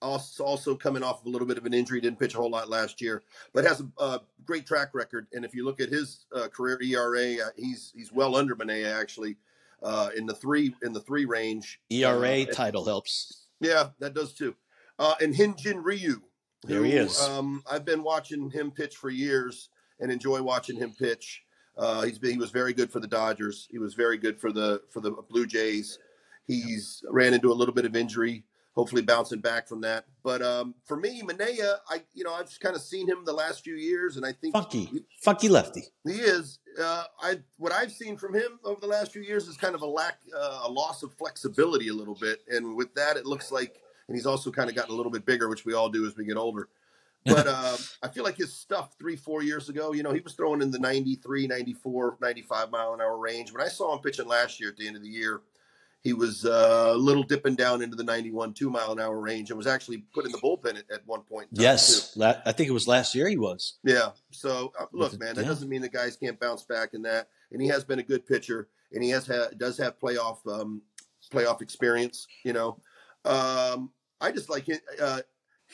also, 0.00 0.44
also 0.44 0.76
coming 0.76 1.02
off 1.02 1.20
of 1.20 1.26
a 1.26 1.30
little 1.30 1.46
bit 1.46 1.58
of 1.58 1.66
an 1.66 1.74
injury, 1.74 2.00
didn't 2.00 2.18
pitch 2.18 2.34
a 2.34 2.38
whole 2.38 2.50
lot 2.50 2.68
last 2.68 3.00
year, 3.00 3.22
but 3.52 3.64
has 3.64 3.80
a, 3.80 4.02
a 4.02 4.20
great 4.44 4.66
track 4.66 4.90
record. 4.94 5.26
And 5.32 5.44
if 5.44 5.54
you 5.54 5.64
look 5.64 5.80
at 5.80 5.88
his 5.88 6.26
uh, 6.34 6.48
career 6.48 6.80
ERA, 6.82 7.46
uh, 7.46 7.50
he's 7.56 7.92
he's 7.96 8.12
well 8.12 8.36
under 8.36 8.54
Manaea 8.54 9.00
actually 9.00 9.36
uh, 9.82 10.10
in 10.16 10.26
the 10.26 10.34
three 10.34 10.74
in 10.82 10.92
the 10.92 11.00
three 11.00 11.24
range. 11.24 11.80
ERA 11.90 12.42
Uh, 12.42 12.52
title 12.52 12.84
helps. 12.84 13.46
yeah, 13.60 13.88
that 13.98 14.14
does 14.14 14.32
too. 14.32 14.54
Uh, 14.98 15.14
and 15.20 15.34
Hyunjin 15.34 15.80
Ryu. 15.84 16.22
There 16.64 16.84
he 16.84 16.92
is. 16.92 17.20
Um, 17.20 17.62
I've 17.70 17.84
been 17.84 18.02
watching 18.04 18.48
him 18.50 18.70
pitch 18.70 18.96
for 18.96 19.10
years 19.10 19.68
and 19.98 20.12
enjoy 20.12 20.40
watching 20.42 20.76
him 20.76 20.92
pitch. 20.96 21.42
Uh, 21.76 22.02
he's 22.02 22.18
been, 22.18 22.32
he 22.32 22.38
was 22.38 22.50
very 22.50 22.72
good 22.72 22.92
for 22.92 23.00
the 23.00 23.06
Dodgers. 23.08 23.66
He 23.70 23.78
was 23.78 23.94
very 23.94 24.16
good 24.18 24.38
for 24.40 24.52
the 24.52 24.82
for 24.90 25.00
the 25.00 25.10
Blue 25.28 25.46
Jays. 25.46 25.98
He's 26.46 27.02
ran 27.08 27.34
into 27.34 27.50
a 27.50 27.54
little 27.54 27.74
bit 27.74 27.84
of 27.84 27.96
injury. 27.96 28.44
Hopefully, 28.74 29.02
bouncing 29.02 29.40
back 29.40 29.68
from 29.68 29.82
that. 29.82 30.06
But 30.22 30.40
um, 30.40 30.74
for 30.86 30.96
me, 30.96 31.20
Manaea, 31.22 31.76
I 31.90 32.02
you 32.14 32.24
know 32.24 32.32
I've 32.32 32.58
kind 32.60 32.74
of 32.74 32.80
seen 32.80 33.06
him 33.06 33.24
the 33.24 33.32
last 33.32 33.62
few 33.62 33.74
years, 33.74 34.16
and 34.16 34.24
I 34.24 34.32
think 34.32 34.54
Funky, 34.54 34.88
funky 35.22 35.48
lefty. 35.48 35.82
he 36.06 36.14
is. 36.14 36.58
Uh, 36.80 37.04
I 37.20 37.40
what 37.58 37.72
I've 37.72 37.92
seen 37.92 38.16
from 38.16 38.34
him 38.34 38.58
over 38.64 38.80
the 38.80 38.86
last 38.86 39.12
few 39.12 39.20
years 39.22 39.46
is 39.46 39.58
kind 39.58 39.74
of 39.74 39.82
a 39.82 39.86
lack, 39.86 40.18
uh, 40.34 40.62
a 40.64 40.70
loss 40.70 41.02
of 41.02 41.12
flexibility 41.12 41.88
a 41.88 41.94
little 41.94 42.14
bit, 42.14 42.40
and 42.48 42.74
with 42.74 42.94
that, 42.94 43.18
it 43.18 43.26
looks 43.26 43.52
like, 43.52 43.76
and 44.08 44.16
he's 44.16 44.24
also 44.26 44.50
kind 44.50 44.70
of 44.70 44.74
gotten 44.76 44.92
a 44.92 44.96
little 44.96 45.12
bit 45.12 45.26
bigger, 45.26 45.50
which 45.50 45.66
we 45.66 45.74
all 45.74 45.90
do 45.90 46.06
as 46.06 46.16
we 46.16 46.24
get 46.24 46.36
older. 46.36 46.68
But 47.24 47.46
um, 47.46 47.76
I 48.02 48.08
feel 48.08 48.24
like 48.24 48.36
his 48.36 48.52
stuff 48.52 48.96
three, 48.98 49.14
four 49.14 49.44
years 49.44 49.68
ago, 49.68 49.92
you 49.92 50.02
know, 50.02 50.12
he 50.12 50.18
was 50.18 50.32
throwing 50.32 50.60
in 50.60 50.72
the 50.72 50.80
93, 50.80 51.46
94, 51.46 52.18
95 52.20 52.70
mile 52.72 52.94
an 52.94 53.00
hour 53.00 53.16
range. 53.16 53.52
When 53.52 53.64
I 53.64 53.68
saw 53.68 53.94
him 53.94 54.00
pitching 54.00 54.26
last 54.26 54.58
year 54.58 54.70
at 54.70 54.76
the 54.76 54.88
end 54.88 54.96
of 54.96 55.02
the 55.02 55.08
year, 55.08 55.40
he 56.02 56.12
was 56.12 56.44
uh, 56.44 56.90
a 56.94 56.96
little 56.96 57.22
dipping 57.22 57.54
down 57.54 57.80
into 57.80 57.94
the 57.96 58.02
91, 58.02 58.54
two 58.54 58.68
mile 58.70 58.90
an 58.92 59.00
hour 59.00 59.20
range 59.20 59.50
and 59.50 59.56
was 59.56 59.66
actually 59.68 59.98
put 60.12 60.26
in 60.26 60.32
the 60.32 60.38
bullpen 60.38 60.76
at, 60.76 60.84
at 60.92 61.06
one 61.06 61.22
point. 61.22 61.46
Yes, 61.52 62.16
la- 62.16 62.40
I 62.44 62.50
think 62.52 62.68
it 62.68 62.72
was 62.72 62.88
last 62.88 63.14
year 63.14 63.28
he 63.28 63.38
was. 63.38 63.78
Yeah. 63.84 64.10
So 64.32 64.72
uh, 64.78 64.86
look, 64.92 65.18
man, 65.18 65.34
that 65.36 65.42
yeah. 65.42 65.48
doesn't 65.48 65.68
mean 65.68 65.80
the 65.80 65.88
guys 65.88 66.16
can't 66.16 66.38
bounce 66.40 66.64
back 66.64 66.94
in 66.94 67.02
that. 67.02 67.28
And 67.52 67.62
he 67.62 67.68
has 67.68 67.84
been 67.84 67.98
a 67.98 68.02
good 68.02 68.26
pitcher, 68.26 68.68
and 68.92 69.04
he 69.04 69.10
has 69.10 69.26
had 69.26 69.58
does 69.58 69.78
have 69.78 69.98
playoff 70.00 70.38
um, 70.46 70.82
playoff 71.30 71.60
experience. 71.62 72.26
You 72.44 72.54
know, 72.54 72.78
um, 73.24 73.90
I 74.20 74.32
just 74.32 74.50
like 74.50 74.66
uh, 75.00 75.20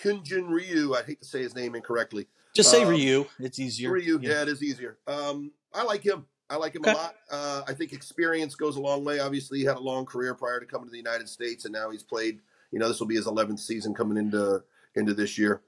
Hyunjin 0.02 0.48
Ryu. 0.48 0.94
I 0.94 1.02
hate 1.04 1.20
to 1.20 1.26
say 1.26 1.40
his 1.42 1.54
name 1.54 1.74
incorrectly. 1.74 2.26
Just 2.54 2.70
say 2.70 2.82
Um, 2.82 2.88
Ryu. 2.88 3.26
It's 3.38 3.58
easier. 3.58 3.90
Ryu, 3.92 4.18
Yeah. 4.20 4.30
yeah, 4.30 4.42
it 4.42 4.48
is 4.48 4.62
easier. 4.62 4.98
Um, 5.06 5.52
I 5.72 5.84
like 5.84 6.02
him. 6.04 6.26
I 6.50 6.56
like 6.56 6.74
him 6.74 6.82
Okay. 6.82 6.92
a 6.92 6.94
lot. 6.94 7.14
Uh, 7.30 7.62
I 7.68 7.74
think 7.74 7.92
experience 7.92 8.54
goes 8.54 8.76
a 8.76 8.80
long 8.80 9.04
way. 9.04 9.18
Obviously, 9.20 9.58
he 9.58 9.64
had 9.64 9.76
a 9.76 9.80
long 9.80 10.06
career 10.06 10.34
prior 10.34 10.60
to 10.60 10.66
coming 10.66 10.86
to 10.86 10.90
the 10.90 10.96
United 10.96 11.28
States, 11.28 11.64
and 11.64 11.72
now 11.72 11.90
he's 11.90 12.02
played. 12.02 12.40
You 12.70 12.78
know, 12.78 12.88
this 12.88 13.00
will 13.00 13.06
be 13.06 13.16
his 13.16 13.26
11th 13.26 13.60
season 13.60 13.94
coming 13.94 14.16
into 14.18 14.62
into 14.94 15.14
this 15.14 15.36
year. 15.38 15.62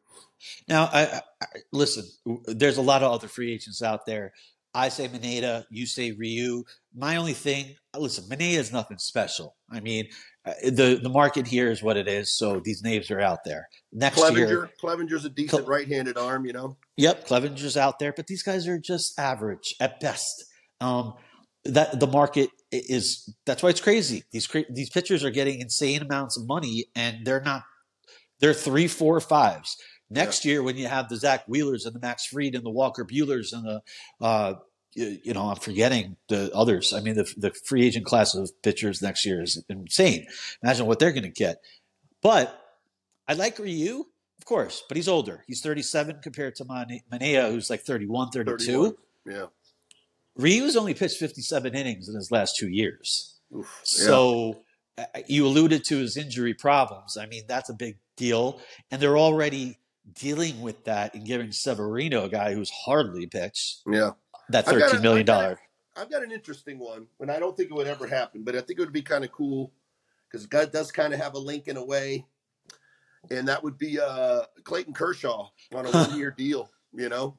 Now, 0.68 0.84
I, 0.92 1.20
I, 1.42 1.46
listen. 1.72 2.04
There's 2.46 2.78
a 2.78 2.82
lot 2.82 3.02
of 3.02 3.12
other 3.12 3.28
free 3.28 3.52
agents 3.52 3.82
out 3.82 4.06
there. 4.06 4.32
I 4.72 4.88
say 4.88 5.08
Manaea, 5.08 5.64
you 5.70 5.84
say 5.84 6.12
Ryu. 6.12 6.64
My 6.94 7.16
only 7.16 7.32
thing, 7.32 7.74
listen, 7.96 8.24
Manaea 8.24 8.58
is 8.58 8.72
nothing 8.72 8.98
special. 8.98 9.56
I 9.70 9.80
mean, 9.80 10.08
uh, 10.46 10.52
the 10.62 10.98
the 11.02 11.08
market 11.08 11.46
here 11.46 11.70
is 11.70 11.82
what 11.82 11.96
it 11.96 12.06
is, 12.08 12.36
so 12.36 12.60
these 12.60 12.82
names 12.82 13.10
are 13.10 13.20
out 13.20 13.44
there. 13.44 13.68
Next 13.92 14.16
year, 14.18 14.30
Clevinger, 14.30 14.70
Clevinger's 14.80 15.24
a 15.24 15.28
decent 15.30 15.64
Cle- 15.64 15.70
right-handed 15.70 16.16
arm. 16.16 16.46
You 16.46 16.52
know, 16.52 16.76
Yep, 16.96 17.26
Clevinger's 17.26 17.76
out 17.76 17.98
there, 17.98 18.12
but 18.16 18.28
these 18.28 18.42
guys 18.42 18.66
are 18.68 18.78
just 18.78 19.18
average 19.18 19.74
at 19.80 19.98
best. 20.00 20.44
Um, 20.80 21.14
that 21.64 22.00
the 22.00 22.06
market 22.06 22.50
is 22.72 23.34
that's 23.44 23.62
why 23.62 23.68
it's 23.70 23.80
crazy. 23.80 24.24
These 24.32 24.48
these 24.70 24.90
pitchers 24.90 25.24
are 25.24 25.30
getting 25.30 25.60
insane 25.60 26.02
amounts 26.02 26.36
of 26.38 26.46
money, 26.46 26.86
and 26.94 27.26
they're 27.26 27.42
not. 27.42 27.64
They're 28.40 28.54
three, 28.54 28.88
four, 28.88 29.20
fives. 29.20 29.76
Next 30.08 30.44
year, 30.44 30.62
when 30.62 30.76
you 30.76 30.88
have 30.88 31.08
the 31.08 31.16
Zack 31.16 31.44
Wheelers 31.46 31.86
and 31.86 31.94
the 31.94 32.00
Max 32.00 32.26
Fried 32.26 32.54
and 32.54 32.64
the 32.64 32.70
Walker 32.70 33.04
Buehlers 33.04 33.52
and 33.52 33.64
the, 33.64 33.82
uh, 34.20 34.54
you, 34.94 35.18
you 35.22 35.34
know, 35.34 35.50
I'm 35.50 35.56
forgetting 35.56 36.16
the 36.28 36.50
others. 36.52 36.92
I 36.92 37.00
mean, 37.00 37.14
the 37.14 37.32
the 37.36 37.52
free 37.52 37.86
agent 37.86 38.06
class 38.06 38.34
of 38.34 38.50
pitchers 38.62 39.02
next 39.02 39.24
year 39.24 39.42
is 39.42 39.62
insane. 39.68 40.26
Imagine 40.62 40.86
what 40.86 40.98
they're 40.98 41.12
going 41.12 41.22
to 41.22 41.28
get. 41.28 41.62
But 42.22 42.58
I 43.28 43.34
like 43.34 43.58
Ryu, 43.58 44.04
of 44.38 44.44
course, 44.44 44.82
but 44.88 44.96
he's 44.96 45.08
older. 45.08 45.44
He's 45.46 45.60
37 45.60 46.20
compared 46.22 46.56
to 46.56 46.64
Mane- 46.64 47.02
Manaea, 47.12 47.50
who's 47.50 47.70
like 47.70 47.82
31, 47.82 48.30
32. 48.30 48.56
31. 48.58 48.94
Yeah. 49.26 49.46
Ryu's 50.40 50.76
only 50.76 50.94
pitched 50.94 51.18
57 51.18 51.74
innings 51.74 52.08
in 52.08 52.14
his 52.14 52.30
last 52.30 52.56
two 52.56 52.68
years. 52.68 53.38
Oof. 53.54 53.80
So 53.84 54.62
uh, 54.96 55.04
you 55.26 55.46
alluded 55.46 55.84
to 55.84 55.98
his 55.98 56.16
injury 56.16 56.54
problems. 56.54 57.16
I 57.16 57.26
mean, 57.26 57.44
that's 57.48 57.68
a 57.68 57.74
big 57.74 57.98
deal. 58.16 58.60
And 58.90 59.00
they're 59.00 59.18
already 59.18 59.78
dealing 60.14 60.60
with 60.60 60.84
that 60.84 61.14
and 61.14 61.24
giving 61.24 61.52
Severino, 61.52 62.24
a 62.24 62.28
guy 62.28 62.54
who's 62.54 62.70
hardly 62.70 63.26
pitched, 63.26 63.82
yeah. 63.86 64.12
that 64.48 64.66
$13 64.66 65.02
million. 65.02 65.28
I've 65.28 65.48
got 65.50 65.58
I've 65.96 66.10
got 66.10 66.22
an 66.22 66.32
interesting 66.32 66.78
one, 66.78 67.06
and 67.18 67.30
I 67.30 67.38
don't 67.38 67.56
think 67.56 67.70
it 67.70 67.74
would 67.74 67.86
ever 67.86 68.06
happen, 68.06 68.42
but 68.42 68.54
I 68.54 68.60
think 68.60 68.78
it 68.78 68.82
would 68.82 68.92
be 68.92 69.02
kind 69.02 69.24
of 69.24 69.32
cool 69.32 69.72
because 70.28 70.46
God 70.46 70.72
does 70.72 70.92
kind 70.92 71.12
of 71.12 71.20
have 71.20 71.34
a 71.34 71.38
link 71.38 71.68
in 71.68 71.76
a 71.76 71.84
way, 71.84 72.24
and 73.30 73.48
that 73.48 73.62
would 73.62 73.76
be 73.76 73.98
uh, 74.00 74.42
Clayton 74.64 74.94
Kershaw 74.94 75.48
on 75.74 75.86
a 75.86 75.90
one-year 75.90 76.30
deal, 76.30 76.70
you 76.94 77.08
know, 77.08 77.36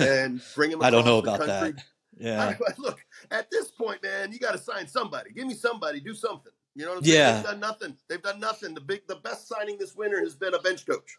and 0.00 0.42
bring 0.54 0.72
him. 0.72 0.82
I 0.82 0.90
don't 0.90 1.06
know 1.06 1.18
about 1.18 1.40
that. 1.40 1.74
Yeah. 2.18 2.54
I- 2.68 2.72
look, 2.78 3.04
at 3.30 3.50
this 3.50 3.70
point, 3.70 4.02
man, 4.02 4.32
you 4.32 4.38
got 4.38 4.52
to 4.52 4.58
sign 4.58 4.86
somebody. 4.86 5.32
Give 5.32 5.46
me 5.46 5.54
somebody. 5.54 6.00
Do 6.00 6.14
something. 6.14 6.52
You 6.74 6.84
know 6.84 6.92
what 6.92 6.98
I'm 6.98 7.04
saying? 7.04 7.18
They've 7.34 7.44
done 7.44 7.60
nothing. 7.60 7.96
They've 8.08 8.22
done 8.22 8.40
nothing. 8.40 8.74
The 8.74 8.80
big, 8.80 9.06
the 9.06 9.16
best 9.16 9.48
signing 9.48 9.78
this 9.78 9.94
winter 9.94 10.20
has 10.20 10.34
been 10.36 10.54
a 10.54 10.58
bench 10.60 10.86
coach. 10.86 11.18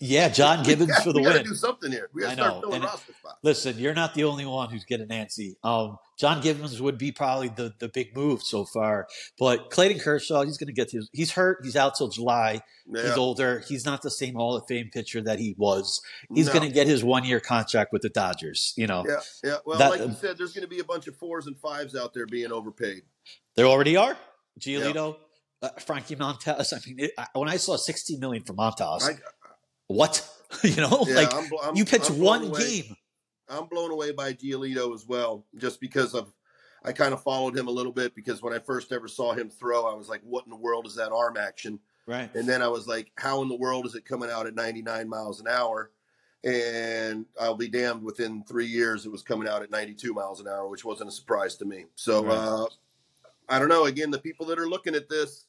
Yeah, 0.00 0.28
John 0.28 0.64
Gibbons 0.64 0.96
for 1.02 1.12
the 1.12 1.20
win. 1.20 1.28
we 1.30 1.34
win. 1.38 1.44
do 1.44 1.54
something 1.54 1.90
here. 1.92 2.10
We 2.12 2.24
I 2.24 2.30
to 2.30 2.34
start 2.34 2.54
know, 2.54 2.60
filling 2.62 2.82
roster 2.82 3.12
spots. 3.12 3.38
Listen, 3.42 3.78
you're 3.78 3.94
not 3.94 4.14
the 4.14 4.24
only 4.24 4.44
one 4.44 4.68
who's 4.70 4.84
getting 4.84 5.08
antsy. 5.08 5.54
Um, 5.62 5.98
John 6.18 6.40
Gibbons 6.40 6.80
would 6.80 6.98
be 6.98 7.10
probably 7.12 7.48
the, 7.48 7.72
the 7.80 7.88
big 7.88 8.14
move 8.16 8.42
so 8.42 8.64
far, 8.64 9.08
but 9.38 9.70
Clayton 9.70 9.98
Kershaw, 10.00 10.42
he's 10.44 10.58
going 10.58 10.68
to 10.68 10.72
get 10.72 10.90
his. 10.90 11.08
He's 11.12 11.32
hurt. 11.32 11.58
He's 11.62 11.74
out 11.76 11.94
till 11.96 12.08
July. 12.08 12.60
He's 12.92 13.16
older. 13.16 13.60
He's 13.66 13.84
not 13.86 14.02
the 14.02 14.10
same 14.10 14.34
Hall 14.34 14.56
of 14.56 14.64
Fame 14.68 14.90
pitcher 14.92 15.22
that 15.22 15.38
he 15.38 15.54
was. 15.58 16.00
He's 16.34 16.46
No. 16.48 16.52
going 16.52 16.68
to 16.68 16.72
get 16.72 16.86
his 16.86 17.02
one 17.02 17.24
year 17.24 17.40
contract 17.40 17.92
with 17.92 18.02
the 18.02 18.10
Dodgers. 18.10 18.74
You 18.76 18.86
know, 18.86 19.04
Yeah, 19.08 19.16
yeah. 19.42 19.56
Well, 19.64 19.78
That- 19.78 19.90
like 19.90 20.00
you 20.00 20.14
said, 20.20 20.36
there's 20.38 20.52
going 20.52 20.62
to 20.62 20.68
be 20.68 20.80
a 20.80 20.84
bunch 20.84 21.06
of 21.08 21.16
fours 21.16 21.46
and 21.46 21.58
fives 21.58 21.96
out 21.96 22.12
there 22.14 22.26
being 22.26 22.52
overpaid. 22.52 23.02
there 23.56 23.66
already 23.66 23.96
are. 23.96 24.16
Giolito, 24.60 25.16
uh, 25.62 25.70
Frankie 25.84 26.14
Montas. 26.16 26.72
I 26.72 26.78
mean, 26.86 27.00
it, 27.00 27.12
I, 27.18 27.26
when 27.34 27.48
I 27.48 27.56
saw 27.56 27.76
16 27.76 28.20
million 28.20 28.44
for 28.44 28.52
Montas, 28.52 29.02
I, 29.02 29.16
what? 29.86 30.26
you 30.62 30.76
know, 30.76 31.04
yeah, 31.08 31.14
like 31.16 31.34
I'm, 31.34 31.48
I'm, 31.62 31.76
you 31.76 31.84
pitch 31.84 32.08
one 32.10 32.44
away. 32.44 32.82
game. 32.82 32.96
I'm 33.48 33.66
blown 33.66 33.90
away 33.90 34.12
by 34.12 34.32
Giolito 34.32 34.94
as 34.94 35.06
well, 35.06 35.44
just 35.56 35.80
because 35.80 36.14
of 36.14 36.32
I 36.84 36.92
kind 36.92 37.12
of 37.14 37.22
followed 37.22 37.56
him 37.56 37.66
a 37.66 37.70
little 37.70 37.92
bit 37.92 38.14
because 38.14 38.42
when 38.42 38.52
I 38.52 38.58
first 38.58 38.92
ever 38.92 39.08
saw 39.08 39.32
him 39.32 39.50
throw, 39.50 39.86
I 39.86 39.94
was 39.94 40.08
like, 40.08 40.20
"What 40.22 40.44
in 40.44 40.50
the 40.50 40.56
world 40.56 40.86
is 40.86 40.94
that 40.96 41.12
arm 41.12 41.36
action?" 41.36 41.80
Right. 42.06 42.32
And 42.34 42.46
then 42.48 42.62
I 42.62 42.68
was 42.68 42.86
like, 42.86 43.10
"How 43.16 43.42
in 43.42 43.48
the 43.48 43.56
world 43.56 43.86
is 43.86 43.94
it 43.94 44.04
coming 44.04 44.30
out 44.30 44.46
at 44.46 44.54
99 44.54 45.08
miles 45.08 45.40
an 45.40 45.48
hour?" 45.48 45.90
And 46.44 47.24
I'll 47.40 47.54
be 47.56 47.68
damned. 47.68 48.02
Within 48.02 48.44
three 48.44 48.66
years, 48.66 49.06
it 49.06 49.12
was 49.12 49.22
coming 49.22 49.48
out 49.48 49.62
at 49.62 49.70
92 49.70 50.12
miles 50.12 50.40
an 50.40 50.48
hour, 50.48 50.68
which 50.68 50.84
wasn't 50.84 51.08
a 51.08 51.12
surprise 51.12 51.56
to 51.56 51.64
me. 51.64 51.86
So 51.94 52.22
Right. 52.22 52.36
uh, 52.36 52.66
I 53.48 53.58
don't 53.58 53.70
know. 53.70 53.86
Again, 53.86 54.10
the 54.10 54.18
people 54.18 54.44
that 54.46 54.58
are 54.58 54.68
looking 54.68 54.94
at 54.94 55.08
this, 55.08 55.46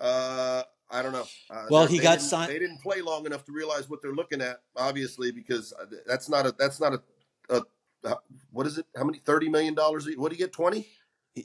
uh, 0.00 0.62
I 0.90 1.02
don't 1.02 1.12
know. 1.12 1.24
Uh, 1.50 1.66
Well, 1.70 1.86
he 1.86 1.98
got 1.98 2.20
signed- 2.20 2.50
They 2.50 2.58
didn't 2.58 2.78
play 2.80 3.00
long 3.02 3.26
enough 3.26 3.44
to 3.46 3.52
realize 3.52 3.88
what 3.90 4.00
they're 4.02 4.14
looking 4.14 4.40
at, 4.40 4.60
obviously, 4.76 5.32
because 5.32 5.72
uh, 5.72 5.86
that's 6.06 6.28
not 6.28 6.46
a 6.46 6.52
that's 6.58 6.80
not 6.80 6.92
a, 6.94 7.02
a, 7.50 7.62
a 8.04 8.16
what 8.52 8.66
is 8.66 8.78
it? 8.78 8.86
How 8.96 9.04
many 9.04 9.18
thirty 9.18 9.48
million 9.48 9.74
dollars? 9.74 10.08
What 10.16 10.30
do 10.30 10.36
you 10.36 10.44
get? 10.44 10.52
Twenty? 10.52 10.86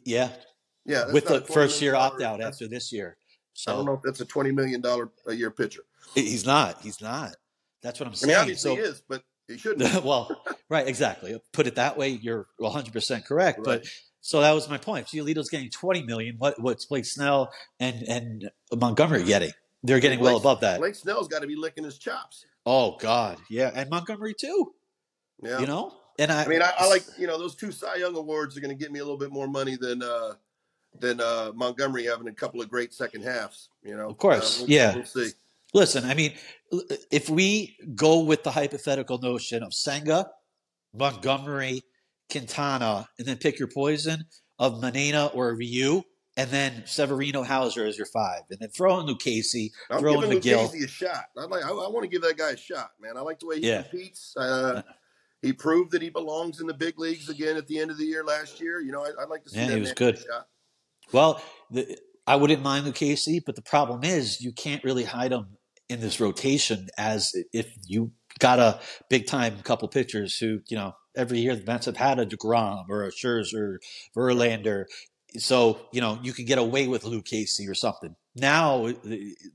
Yeah, 0.05 0.29
Yeah, 0.85 1.11
with 1.11 1.25
the 1.25 1.41
first 1.41 1.81
year 1.81 1.95
opt 1.95 2.21
out 2.21 2.39
after 2.41 2.67
this 2.67 2.91
year. 2.93 3.17
So 3.53 3.73
I 3.73 3.75
don't 3.75 3.85
know 3.85 3.93
if 3.93 4.01
that's 4.03 4.21
a 4.21 4.25
twenty 4.25 4.51
million 4.51 4.79
dollar 4.79 5.09
a 5.27 5.33
year 5.33 5.51
pitcher. 5.51 5.81
he's 6.15 6.45
not. 6.45 6.79
He's 6.81 7.01
not. 7.01 7.35
That's 7.81 7.99
what 7.99 8.05
I'm 8.07 8.13
I 8.13 8.15
saying. 8.15 8.29
mean, 8.29 8.37
obviously 8.39 8.71
so, 8.71 8.75
he 8.75 8.81
is, 8.81 9.01
but 9.09 9.23
he 9.47 9.57
shouldn't. 9.57 10.03
well, 10.05 10.43
right, 10.69 10.87
exactly. 10.87 11.41
Put 11.51 11.67
it 11.67 11.75
that 11.75 11.97
way, 11.97 12.09
you're 12.09 12.47
100 12.57 12.93
percent 12.93 13.25
correct. 13.25 13.57
Right. 13.57 13.65
But 13.65 13.87
so 14.21 14.41
that 14.41 14.51
was 14.51 14.69
my 14.69 14.77
point. 14.77 15.05
If 15.07 15.11
Giolito's 15.11 15.49
getting 15.49 15.69
20 15.69 16.03
million. 16.03 16.35
What 16.37 16.59
what's 16.61 16.85
Blake 16.85 17.05
Snell 17.05 17.51
and 17.79 18.03
and 18.07 18.49
Montgomery 18.75 19.23
getting? 19.23 19.51
They're 19.83 19.99
getting 19.99 20.19
well 20.19 20.33
Blake- 20.33 20.43
above 20.43 20.59
that. 20.61 20.79
Blake 20.79 20.95
Snell's 20.95 21.27
got 21.27 21.41
to 21.41 21.47
be 21.47 21.55
licking 21.55 21.83
his 21.83 21.97
chops. 21.97 22.45
Oh 22.65 22.97
God, 22.99 23.37
yeah, 23.49 23.71
and 23.73 23.89
Montgomery 23.89 24.33
too. 24.35 24.73
Yeah. 25.41 25.59
You 25.59 25.65
know, 25.65 25.95
and 26.19 26.31
I, 26.31 26.43
I 26.43 26.47
mean, 26.47 26.61
I, 26.61 26.71
I 26.77 26.87
like 26.87 27.03
you 27.17 27.25
know 27.25 27.39
those 27.39 27.55
two 27.55 27.71
Cy 27.71 27.95
Young 27.95 28.15
awards 28.15 28.55
are 28.55 28.61
going 28.61 28.77
to 28.77 28.79
get 28.81 28.91
me 28.91 28.99
a 28.99 29.03
little 29.03 29.17
bit 29.17 29.31
more 29.31 29.47
money 29.47 29.75
than 29.75 30.03
uh 30.03 30.33
than 30.99 31.19
uh 31.19 31.51
Montgomery 31.55 32.05
having 32.05 32.27
a 32.27 32.33
couple 32.33 32.61
of 32.61 32.69
great 32.69 32.93
second 32.93 33.23
halves. 33.23 33.69
You 33.83 33.97
know, 33.97 34.09
Of 34.09 34.17
course, 34.19 34.59
Uh, 34.59 34.63
we'll- 34.65 34.69
yeah. 34.71 34.95
We'll 34.95 35.05
see. 35.05 35.29
Listen, 35.73 36.03
I 36.03 36.13
mean, 36.15 36.33
if 37.09 37.29
we 37.29 37.77
go 37.95 38.19
with 38.19 38.43
the 38.43 38.51
hypothetical 38.51 39.17
notion 39.19 39.63
of 39.63 39.73
Senga, 39.73 40.29
Montgomery, 40.93 41.83
Quintana, 42.31 43.07
and 43.19 43.27
then 43.27 43.37
pick 43.37 43.59
your 43.59 43.67
poison 43.67 44.25
of 44.59 44.81
Manaea 44.81 45.35
or 45.35 45.55
Ryu, 45.55 46.03
and 46.37 46.49
then 46.49 46.83
Severino 46.85 47.43
Houser 47.43 47.85
as 47.85 47.97
your 47.97 48.07
five, 48.07 48.41
and 48.49 48.59
then 48.59 48.69
throw 48.69 48.99
in 48.99 49.07
Lucchesi, 49.07 49.69
I'm 49.89 49.99
throw 49.99 50.21
in 50.21 50.29
Megill. 50.29 50.69
Lucchesi 50.71 50.85
a 50.85 50.87
shot. 50.87 51.25
I 51.37 51.45
like. 51.45 51.63
I, 51.63 51.69
I 51.69 51.89
want 51.89 52.03
to 52.03 52.07
give 52.07 52.21
that 52.21 52.37
guy 52.37 52.51
a 52.51 52.57
shot, 52.57 52.91
man. 53.01 53.17
I 53.17 53.21
like 53.21 53.39
the 53.39 53.47
way 53.47 53.59
he 53.59 53.67
Yeah. 53.67 53.83
competes. 53.83 54.33
Uh, 54.37 54.81
he 55.41 55.51
proved 55.53 55.91
that 55.91 56.01
he 56.01 56.09
belongs 56.09 56.61
in 56.61 56.67
the 56.67 56.73
big 56.73 56.99
leagues 56.99 57.27
again 57.27 57.57
at 57.57 57.67
the 57.67 57.79
end 57.79 57.91
of 57.91 57.97
the 57.97 58.05
year 58.05 58.23
last 58.23 58.61
year. 58.61 58.79
You 58.79 58.91
know, 58.91 59.03
I, 59.03 59.11
I'd 59.21 59.29
like 59.29 59.43
to 59.43 59.49
see 59.49 59.59
Yeah, 59.59 59.67
that 59.67 59.73
he 59.73 59.79
was 59.81 59.93
good. 59.93 60.15
a 60.15 60.21
shot. 60.21 60.47
Well, 61.11 61.43
the, 61.71 61.97
I 62.27 62.35
wouldn't 62.35 62.61
mind 62.61 62.85
Lucchesi, 62.85 63.41
but 63.45 63.55
the 63.55 63.61
problem 63.61 64.03
is 64.03 64.39
you 64.41 64.53
can't 64.53 64.83
really 64.83 65.03
hide 65.03 65.31
him 65.31 65.57
in 65.89 65.99
this 65.99 66.19
rotation 66.21 66.87
as 66.97 67.33
if 67.51 67.73
you 67.85 68.11
got 68.39 68.59
a 68.59 68.79
big 69.09 69.27
time 69.27 69.57
couple 69.63 69.87
pitchers 69.89 70.37
who, 70.37 70.59
you 70.69 70.77
know, 70.77 70.93
every 71.15 71.39
year 71.39 71.55
the 71.55 71.65
Mets 71.65 71.85
have 71.85 71.97
had 71.97 72.19
a 72.19 72.25
Degrom 72.25 72.85
or 72.89 73.03
a 73.05 73.11
Scherzer, 73.11 73.77
Verlander. 74.15 74.85
So 75.37 75.79
you 75.93 76.01
know 76.01 76.19
you 76.21 76.33
can 76.33 76.45
get 76.45 76.57
away 76.57 76.87
with 76.87 77.03
Lucchesi 77.03 77.69
or 77.69 77.73
something. 77.73 78.15
Now 78.35 78.91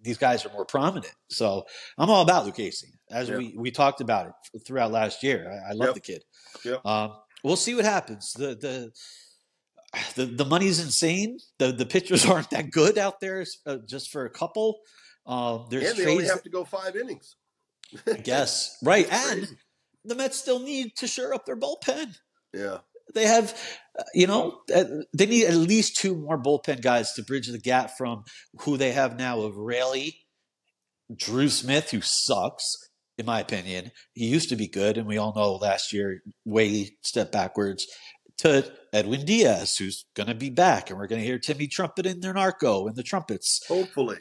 these 0.03 0.19
guys 0.19 0.45
are 0.47 0.53
more 0.53 0.65
prominent. 0.65 1.13
So 1.31 1.65
I'm 1.99 2.09
all 2.11 2.23
about 2.23 2.47
Lucchesi, 2.47 2.93
as 3.11 3.29
Yeah. 3.29 3.37
we 3.37 3.55
we 3.57 3.71
talked 3.71 4.01
about 4.01 4.33
it 4.55 4.63
throughout 4.67 4.91
last 4.93 5.23
year. 5.23 5.51
I, 5.51 5.71
I 5.71 5.73
love 5.73 5.89
Yep. 5.89 5.95
the 5.95 6.01
kid. 6.01 6.25
Yep. 6.65 6.87
Um, 6.87 7.13
we'll 7.45 7.57
see 7.57 7.75
what 7.75 7.85
happens. 7.85 8.33
The 8.33 8.55
the 8.55 8.93
the, 10.15 10.27
the 10.27 10.45
money's 10.45 10.81
insane. 10.81 11.39
The 11.59 11.73
the 11.73 11.87
pitchers 11.87 12.25
aren't 12.31 12.51
that 12.51 12.71
good 12.71 12.99
out 12.99 13.21
there 13.21 13.45
uh, 13.67 13.77
just 13.87 14.11
for 14.11 14.25
a 14.25 14.31
couple. 14.31 14.79
Um, 15.27 15.67
there's 15.71 15.91
and 15.91 15.99
they 15.99 16.11
only 16.11 16.27
have 16.27 16.43
to 16.43 16.51
go 16.51 16.65
five 16.65 16.97
innings. 16.97 17.37
I 18.07 18.15
guess, 18.15 18.79
right? 18.83 19.07
And 19.11 19.41
Crazy. 19.41 19.57
The 20.07 20.15
Mets 20.15 20.39
still 20.39 20.61
need 20.61 20.97
to 20.97 21.07
shore 21.07 21.35
up 21.35 21.47
their 21.47 21.57
bullpen. 21.57 22.17
Yeah. 22.55 22.79
They 23.15 23.27
have, 23.27 23.59
uh, 23.99 24.03
you 24.15 24.27
know, 24.27 24.61
uh, 24.75 24.85
they 25.13 25.27
need 25.27 25.47
at 25.47 25.55
least 25.55 25.97
two 25.97 26.17
more 26.17 26.41
bullpen 26.41 26.83
guys 26.83 27.13
to 27.15 27.23
bridge 27.23 27.49
the 27.49 27.59
gap 27.59 27.97
from 27.97 28.25
who 28.63 28.77
they 28.77 28.93
have 28.93 29.19
now 29.19 29.41
of 29.41 29.57
Raley, 29.57 30.27
Drew 31.15 31.49
Smith, 31.49 31.91
who 31.91 32.01
sucks, 32.01 32.77
in 33.17 33.27
my 33.27 33.41
opinion. 33.41 33.93
He 34.13 34.27
used 34.27 34.49
to 34.49 34.57
be 34.57 34.69
good, 34.69 34.99
and 34.99 35.07
we 35.07 35.19
all 35.19 35.35
know 35.35 35.55
last 35.55 35.93
year 35.93 36.23
way 36.45 36.97
step 37.03 37.31
backwards. 37.33 37.87
To 38.39 38.71
Edwin 38.93 39.25
Diaz, 39.25 39.77
who's 39.77 40.05
going 40.15 40.27
to 40.27 40.35
be 40.35 40.51
back, 40.51 40.91
and 40.91 40.99
we're 40.99 41.07
going 41.07 41.21
to 41.21 41.27
hear 41.27 41.39
Timmy 41.39 41.69
trumpet 41.69 42.05
in 42.05 42.21
their 42.21 42.35
narco 42.35 42.87
and 42.87 42.95
the 42.95 43.03
trumpets. 43.03 43.63
Hopefully. 43.67 44.19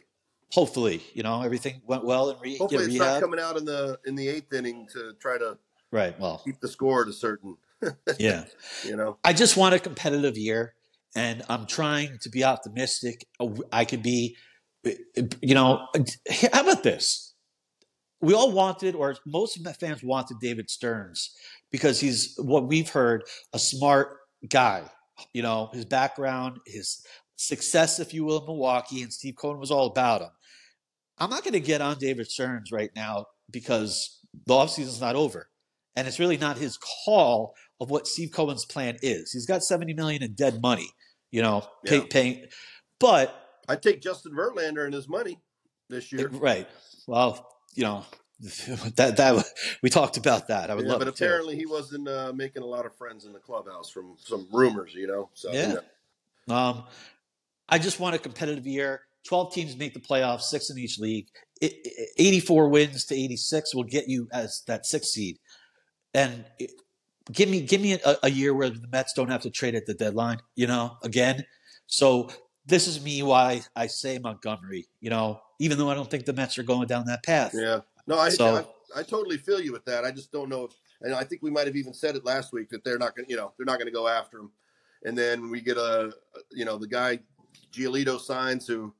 Hopefully, 0.51 1.01
you 1.13 1.23
know 1.23 1.41
everything 1.41 1.81
went 1.85 2.05
well 2.05 2.29
in 2.29 2.39
re- 2.39 2.57
Hopefully 2.57 2.85
it's 2.85 2.95
not 2.95 3.19
coming 3.19 3.39
out 3.39 3.57
in 3.57 3.65
the 3.65 3.99
in 4.05 4.15
the 4.15 4.29
eighth 4.29 4.53
inning 4.53 4.87
to 4.93 5.13
try 5.19 5.37
to 5.37 5.57
Right. 5.91 6.19
Well, 6.19 6.41
keep 6.43 6.59
the 6.59 6.67
score 6.67 7.03
at 7.03 7.07
a 7.07 7.13
certain 7.13 7.55
yeah. 8.19 8.45
you 8.83 8.95
know. 8.95 9.17
I 9.23 9.33
just 9.33 9.57
want 9.57 9.75
a 9.75 9.79
competitive 9.79 10.37
year, 10.37 10.75
and 11.15 11.43
I'm 11.49 11.65
trying 11.65 12.17
to 12.21 12.29
be 12.29 12.43
optimistic. 12.43 13.25
Oh, 13.39 13.57
I 13.71 13.85
could 13.85 14.03
be, 14.03 14.35
you 15.41 15.55
know, 15.55 15.87
how 16.51 16.61
about 16.61 16.83
this? 16.83 17.33
We 18.21 18.33
all 18.33 18.51
wanted, 18.51 18.95
or 18.95 19.15
most 19.25 19.57
of 19.57 19.63
my 19.63 19.73
fans 19.73 20.03
wanted, 20.03 20.37
David 20.39 20.69
Stearns 20.69 21.35
because 21.71 21.99
he's 21.99 22.35
what 22.37 22.67
we've 22.67 22.89
heard 22.89 23.23
a 23.53 23.59
smart 23.59 24.17
guy. 24.49 24.83
You 25.33 25.43
know, 25.43 25.69
his 25.73 25.85
background, 25.85 26.59
his 26.65 27.05
success, 27.35 27.99
if 27.99 28.13
you 28.13 28.25
will, 28.25 28.39
in 28.39 28.45
Milwaukee, 28.45 29.01
and 29.01 29.11
Steve 29.11 29.35
Cohen 29.35 29.59
was 29.59 29.71
all 29.71 29.87
about 29.87 30.21
him. 30.21 30.29
I'm 31.17 31.29
not 31.29 31.43
going 31.43 31.53
to 31.53 31.61
get 31.61 31.81
on 31.81 31.97
David 31.97 32.29
Stearns 32.29 32.71
right 32.71 32.91
now 32.95 33.25
because 33.49 34.19
the 34.45 34.53
offseason's 34.53 34.99
not 34.99 35.15
over. 35.15 35.47
And 35.95 36.07
it's 36.07 36.19
really 36.19 36.37
not 36.37 36.57
his 36.57 36.77
call 37.05 37.55
of 37.79 37.89
what 37.89 38.07
Steve 38.07 38.31
Cohen's 38.31 38.65
plan 38.65 38.97
is. 39.01 39.31
He's 39.31 39.45
got 39.45 39.63
70 39.63 39.93
million 39.93 40.23
in 40.23 40.33
dead 40.33 40.61
money, 40.61 40.89
you 41.31 41.41
know, 41.41 41.65
pay, 41.85 41.97
Yeah. 41.99 42.05
paying. 42.09 42.45
But 42.99 43.33
I 43.67 43.75
take 43.75 44.01
Justin 44.01 44.33
Verlander 44.33 44.85
and 44.85 44.93
his 44.93 45.07
money 45.07 45.39
this 45.89 46.11
year. 46.11 46.29
right, 46.29 46.67
well, 47.07 47.47
you 47.73 47.83
know, 47.83 48.05
that 48.95 49.15
that 49.17 49.45
we 49.81 49.89
talked 49.89 50.17
about 50.17 50.49
that. 50.49 50.69
I 50.69 50.75
would 50.75 50.85
Yeah, 50.85 50.91
love 50.91 50.99
but 50.99 51.07
it 51.07 51.15
too. 51.15 51.23
apparently 51.25 51.55
he 51.55 51.65
wasn't 51.65 52.07
uh, 52.07 52.33
making 52.35 52.63
a 52.63 52.65
lot 52.65 52.85
of 52.85 52.95
friends 52.95 53.25
in 53.25 53.31
the 53.33 53.39
clubhouse 53.39 53.89
from 53.89 54.15
some 54.17 54.47
rumors, 54.51 54.93
you 54.93 55.07
know. 55.07 55.29
So 55.33 55.53
Yeah. 55.53 55.67
you 55.69 55.73
know. 56.47 56.55
Um, 56.55 56.83
I 57.69 57.79
just 57.79 57.99
want 57.99 58.15
a 58.15 58.19
competitive 58.19 58.67
year. 58.67 59.01
12 59.27 59.53
teams 59.53 59.75
make 59.75 59.93
the 59.93 59.99
playoffs, 59.99 60.41
six 60.41 60.69
in 60.69 60.77
each 60.77 60.99
league. 60.99 61.27
84 62.17 62.69
wins 62.69 63.05
to 63.05 63.15
86 63.15 63.73
will 63.73 63.83
get 63.83 64.07
you 64.07 64.27
as 64.31 64.61
that 64.67 64.85
sixth 64.85 65.11
seed. 65.11 65.37
And 66.15 66.45
it- 66.60 66.72
give 67.31 67.50
me 67.50 67.62
give 67.62 67.81
me 67.81 67.93
a, 67.93 68.17
a 68.24 68.29
year 68.29 68.53
where 68.53 68.69
the 68.69 68.88
Mets 68.88 69.13
don't 69.13 69.29
have 69.29 69.41
to 69.41 69.50
trade 69.50 69.75
at 69.75 69.86
the 69.86 69.93
deadline, 69.93 70.39
you 70.55 70.67
know, 70.67 70.98
again. 71.03 71.43
So 71.88 72.29
this 72.66 72.87
is 72.87 73.03
me 73.03 73.22
why 73.24 73.61
I 73.75 73.87
say 73.87 74.18
Montgomery, 74.20 74.87
you 75.01 75.09
know, 75.09 75.42
even 75.59 75.77
though 75.77 75.89
I 75.89 75.96
don't 75.96 76.09
think 76.09 76.25
the 76.25 76.33
Mets 76.33 76.57
are 76.57 76.63
going 76.63 76.87
down 76.87 77.05
that 77.07 77.24
path. 77.24 77.51
Yeah. 77.53 77.79
No, 78.07 78.18
I, 78.18 78.29
So- 78.29 78.55
I 78.96 79.00
I 79.00 79.03
totally 79.03 79.37
feel 79.37 79.59
you 79.59 79.74
with 79.74 79.83
that. 79.85 80.05
I 80.05 80.11
just 80.11 80.31
don't 80.31 80.48
know 80.48 80.66
if, 80.66 80.72
and 81.01 81.13
I 81.13 81.24
think 81.25 81.42
we 81.44 81.51
might 81.51 81.68
have 81.68 81.75
even 81.75 81.94
said 81.94 82.16
it 82.16 82.24
last 82.24 82.53
week 82.53 82.70
that 82.70 82.83
they're 82.85 82.98
not 83.00 83.13
going, 83.16 83.25
to 83.25 83.31
you 83.31 83.35
know, 83.37 83.51
they're 83.57 83.66
not 83.66 83.77
going 83.77 83.87
to 83.87 83.92
go 83.94 84.07
after 84.07 84.37
him. 84.39 84.51
And 85.03 85.18
then 85.18 85.50
we 85.51 85.59
get 85.59 85.75
a, 85.77 86.13
you 86.51 86.63
know, 86.63 86.77
the 86.77 86.87
guy 86.87 87.20
Giolito 87.74 88.18
signs 88.20 88.66
who 88.68 88.94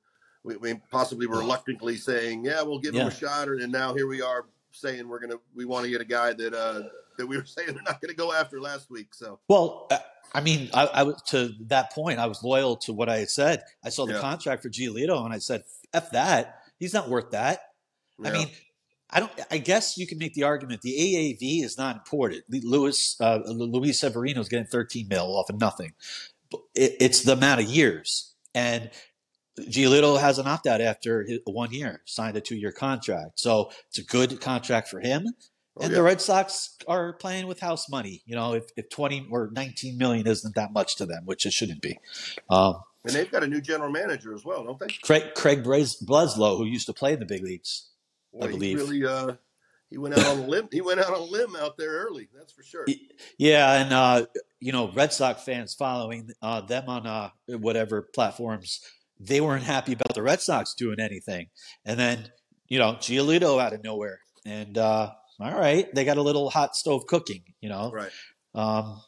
we, 0.44 0.58
we 0.58 0.74
possibly 0.92 1.28
reluctantly 1.28 1.96
saying, 1.96 2.44
yeah, 2.44 2.62
we'll 2.62 2.80
give 2.80 2.94
him 2.94 3.08
a 3.08 3.12
shot, 3.16 3.48
and 3.48 3.72
now 3.72 3.94
here 3.94 4.08
we 4.08 4.22
are 4.22 4.48
saying 4.72 5.08
we're 5.08 5.20
gonna, 5.20 5.38
we 5.56 5.64
want 5.64 5.86
to 5.86 5.92
get 5.92 6.02
a 6.02 6.06
guy 6.06 6.34
that 6.34 6.54
uh 6.54 6.82
that 7.18 7.28
we 7.28 7.38
were 7.38 7.46
saying 7.56 7.70
they're 7.74 7.84
not 7.84 8.02
going 8.02 8.10
to 8.10 8.16
go 8.16 8.34
after 8.34 8.60
last 8.62 8.90
week. 8.90 9.14
So 9.14 9.40
Well, 9.48 9.88
uh, 9.92 10.00
I 10.34 10.42
mean, 10.42 10.70
I, 10.74 10.86
I 10.88 11.04
was 11.04 11.22
to 11.28 11.52
that 11.68 11.92
point. 11.94 12.20
I 12.20 12.26
was 12.26 12.44
loyal 12.44 12.76
to 12.78 12.94
what 12.94 13.10
I 13.10 13.20
had 13.20 13.30
said. 13.30 13.64
I 13.84 13.90
saw 13.90 14.06
the 14.06 14.14
Yeah. 14.14 14.22
contract 14.22 14.64
for 14.64 14.70
Giolito, 14.70 15.24
and 15.24 15.34
I 15.34 15.38
said, 15.40 15.64
"F 15.94 16.12
that. 16.12 16.60
He's 16.78 16.94
not 16.94 17.10
worth 17.10 17.32
that." 17.32 17.62
I 18.24 18.32
mean, 18.32 18.50
I 19.10 19.20
don't. 19.20 19.32
I 19.50 19.60
guess 19.60 19.98
you 19.98 20.08
can 20.08 20.18
make 20.18 20.34
the 20.34 20.44
argument 20.44 20.82
the 20.82 20.92
AAV 20.94 21.64
is 21.64 21.78
not 21.78 21.96
important. 21.96 22.44
Louis 22.50 23.16
uh, 23.22 23.40
Luis 23.46 24.00
Severino 24.00 24.42
is 24.42 24.50
getting 24.50 24.66
13 24.68 25.08
mil 25.08 25.38
off 25.38 25.50
of 25.50 25.60
nothing. 25.60 25.94
It, 26.74 26.96
it's 27.00 27.22
the 27.22 27.34
amount 27.34 27.62
of 27.62 27.68
years, 27.68 28.34
and 28.54 28.90
Giolito 29.60 30.20
has 30.20 30.38
an 30.38 30.48
opt 30.48 30.68
out 30.68 30.82
after 30.82 31.24
his, 31.24 31.40
one 31.46 31.72
year, 31.72 32.02
signed 32.06 32.36
a 32.36 32.42
two 32.42 32.56
year 32.58 32.72
contract. 32.72 33.40
So 33.40 33.72
it's 33.88 34.00
a 34.00 34.04
good 34.04 34.42
contract 34.42 34.90
for 34.90 35.00
him. 35.00 35.28
Oh, 35.78 35.84
And 35.84 35.92
yeah. 35.92 35.98
the 35.98 36.04
Red 36.04 36.22
Sox 36.22 36.78
are 36.88 37.14
playing 37.14 37.48
with 37.48 37.60
house 37.60 37.90
money. 37.90 38.24
You 38.26 38.36
know, 38.36 38.54
if, 38.54 38.66
if 38.78 38.90
20 38.90 39.28
or 39.32 39.50
19 39.52 39.98
million 39.98 40.28
isn't 40.28 40.56
that 40.56 40.72
much 40.74 40.96
to 40.98 41.06
them, 41.06 41.24
which 41.26 41.46
it 41.46 41.54
shouldn't 41.54 41.82
be. 41.82 41.98
Um, 42.50 42.76
and 43.04 43.14
they've 43.14 43.32
got 43.32 43.44
a 43.44 43.48
new 43.48 43.62
general 43.62 43.92
manager 43.92 44.34
as 44.34 44.44
well, 44.44 44.64
don't 44.64 44.80
they? 44.80 44.88
Craig, 45.04 45.36
Craig 45.36 45.64
Breslow, 45.64 46.58
who 46.58 46.66
used 46.66 46.88
to 46.88 46.94
play 46.94 47.14
in 47.14 47.20
the 47.20 47.26
big 47.26 47.44
leagues, 47.44 47.90
Boy, 48.34 48.48
he 48.48 48.54
believe. 48.54 48.78
really 48.78 49.06
uh 49.06 49.34
he 49.90 49.98
went 49.98 50.18
out 50.18 50.26
on 50.26 50.40
a 50.40 50.48
limb. 50.48 50.68
He 50.72 50.82
went 50.82 51.00
out 51.00 51.08
on 51.14 51.20
a 51.20 51.24
limb 51.24 51.56
out 51.56 51.78
there 51.78 51.92
early. 51.92 52.28
That's 52.36 52.52
for 52.52 52.64
sure. 52.64 52.86
Yeah, 53.38 53.82
and 53.82 53.94
uh, 53.94 54.26
you 54.60 54.72
know, 54.72 54.92
Red 54.92 55.14
Sox 55.14 55.44
fans 55.44 55.74
following 55.74 56.32
uh, 56.42 56.62
them 56.62 56.90
on 56.90 57.06
uh, 57.06 57.30
whatever 57.48 58.02
platforms, 58.02 58.82
they 59.20 59.42
weren't 59.42 59.64
happy 59.64 59.94
about 59.94 60.14
the 60.16 60.24
Red 60.24 60.42
Sox 60.42 60.74
doing 60.74 61.00
anything. 61.00 61.48
And 61.86 62.00
then, 62.00 62.32
you 62.68 62.80
know, 62.80 62.94
Giolito 62.94 63.62
out 63.62 63.74
of 63.74 63.84
nowhere, 63.84 64.20
and 64.46 64.78
uh, 64.78 65.12
all 65.40 65.54
right, 65.54 65.94
they 65.94 66.06
got 66.06 66.18
a 66.18 66.22
little 66.22 66.50
hot 66.50 66.76
stove 66.76 67.06
cooking. 67.08 67.44
You 67.62 67.70
know, 67.70 67.92
Right. 67.92 68.12
um, 68.54 69.02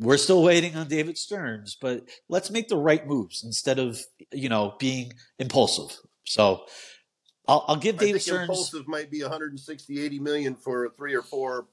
we're 0.00 0.16
still 0.16 0.42
waiting 0.42 0.74
on 0.76 0.88
David 0.88 1.16
Stearns, 1.18 1.76
but 1.80 2.08
let's 2.28 2.50
make 2.50 2.68
the 2.68 2.76
right 2.76 3.06
moves 3.06 3.44
instead 3.44 3.78
of 3.78 4.00
you 4.32 4.48
know 4.48 4.74
being 4.78 5.12
impulsive. 5.38 5.96
So. 6.24 6.64
I'll, 7.48 7.64
I'll 7.66 7.76
give 7.76 7.96
I 7.96 7.98
David 7.98 8.12
think 8.12 8.22
Stearns. 8.22 8.48
impulsive 8.48 8.86
might 8.86 9.10
be 9.10 9.20
160, 9.20 10.00
80 10.00 10.18
million 10.20 10.54
for 10.54 10.84
a 10.84 10.90
three 10.90 11.12
or 11.16 11.22
four, 11.22 11.66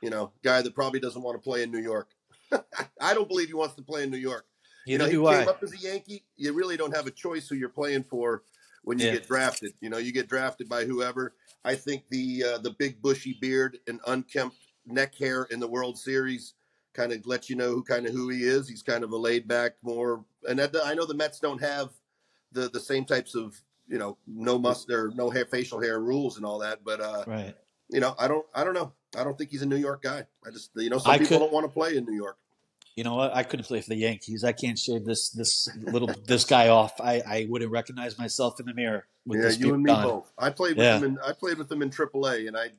you 0.00 0.08
know, 0.08 0.30
guy 0.44 0.62
that 0.62 0.72
probably 0.72 1.00
doesn't 1.00 1.20
want 1.20 1.34
to 1.36 1.42
play 1.42 1.64
in 1.64 1.72
New 1.72 1.80
York. 1.80 2.10
I 3.00 3.12
don't 3.12 3.26
believe 3.26 3.48
he 3.48 3.54
wants 3.54 3.74
to 3.74 3.82
play 3.82 4.04
in 4.04 4.10
New 4.12 4.18
York. 4.18 4.46
You 4.86 4.98
know, 4.98 5.06
he 5.06 5.10
do 5.12 5.24
came 5.28 5.32
I. 5.40 5.46
up 5.46 5.60
as 5.64 5.72
a 5.72 5.78
Yankee. 5.78 6.24
You 6.36 6.52
really 6.52 6.76
don't 6.76 6.94
have 6.94 7.08
a 7.08 7.10
choice 7.10 7.48
who 7.48 7.56
you're 7.56 7.70
playing 7.70 8.04
for 8.04 8.44
when 8.84 8.98
you 8.98 9.06
Yeah. 9.06 9.12
get 9.14 9.26
drafted. 9.26 9.72
You 9.80 9.90
know, 9.90 9.98
you 9.98 10.12
get 10.12 10.28
drafted 10.28 10.68
by 10.68 10.84
whoever. 10.84 11.34
I 11.64 11.74
think 11.74 12.04
the 12.10 12.44
uh, 12.44 12.58
the 12.58 12.70
big 12.70 13.02
bushy 13.02 13.36
beard 13.40 13.78
and 13.88 14.00
unkempt 14.06 14.56
neck 14.86 15.14
hair 15.16 15.44
in 15.50 15.60
the 15.60 15.68
World 15.68 15.98
Series 15.98 16.54
kind 16.92 17.12
of 17.12 17.26
lets 17.26 17.50
you 17.50 17.56
know 17.56 17.70
who 17.72 17.82
kind 17.82 18.06
of 18.06 18.12
who 18.12 18.28
he 18.28 18.44
is. 18.44 18.68
He's 18.68 18.82
kind 18.82 19.02
of 19.02 19.10
a 19.12 19.16
laid 19.16 19.48
back, 19.48 19.72
more. 19.82 20.24
And 20.48 20.58
that, 20.58 20.74
I 20.84 20.94
know 20.94 21.06
the 21.06 21.14
Mets 21.14 21.40
don't 21.40 21.60
have 21.60 21.90
the 22.52 22.68
the 22.70 22.80
same 22.80 23.04
types 23.04 23.34
of 23.34 23.60
you 23.88 23.98
know 23.98 24.16
no 24.26 24.58
must 24.58 24.90
or 24.90 25.10
no 25.14 25.30
hair 25.30 25.46
facial 25.46 25.80
hair 25.80 26.00
rules 26.00 26.36
and 26.36 26.46
all 26.46 26.58
that, 26.60 26.84
but 26.84 27.00
uh, 27.00 27.24
Right. 27.26 27.54
you 27.88 28.00
know 28.00 28.14
I 28.18 28.28
don't 28.28 28.46
I 28.54 28.62
don't 28.64 28.74
know. 28.74 28.92
I 29.16 29.24
don't 29.24 29.36
think 29.38 29.50
he's 29.50 29.62
a 29.62 29.66
New 29.66 29.76
York 29.76 30.02
guy. 30.02 30.26
I 30.46 30.50
just 30.50 30.70
you 30.76 30.90
know 30.90 30.98
some 30.98 31.12
I 31.12 31.18
people 31.18 31.38
could- 31.38 31.44
don't 31.44 31.52
want 31.52 31.64
to 31.66 31.72
play 31.72 31.96
in 31.96 32.04
New 32.04 32.14
York. 32.16 32.36
You 32.96 33.02
know 33.02 33.16
what? 33.16 33.34
I 33.34 33.42
couldn't 33.42 33.66
play 33.66 33.80
for 33.80 33.88
the 33.88 33.96
Yankees. 33.96 34.44
I 34.44 34.52
can't 34.52 34.78
shave 34.78 35.04
this 35.04 35.30
this 35.30 35.68
little 35.82 36.08
this 36.26 36.44
guy 36.44 36.68
off. 36.68 37.00
I, 37.00 37.22
I 37.26 37.46
wouldn't 37.48 37.72
recognize 37.72 38.16
myself 38.18 38.60
in 38.60 38.66
the 38.66 38.74
mirror 38.74 39.06
with 39.26 39.40
yeah, 39.40 39.46
this 39.48 39.58
you 39.58 39.74
and 39.74 39.82
me 39.82 39.92
both. 39.92 40.32
I 40.38 40.50
played 40.50 40.76
with 40.76 40.84
Yeah. 40.86 40.98
them 40.98 41.12
in 41.12 41.18
I 41.26 41.32
played 41.32 41.58
with 41.58 41.68
them 41.68 41.82
in 41.82 41.90
AAA, 41.90 42.46
and 42.46 42.56
I 42.56 42.70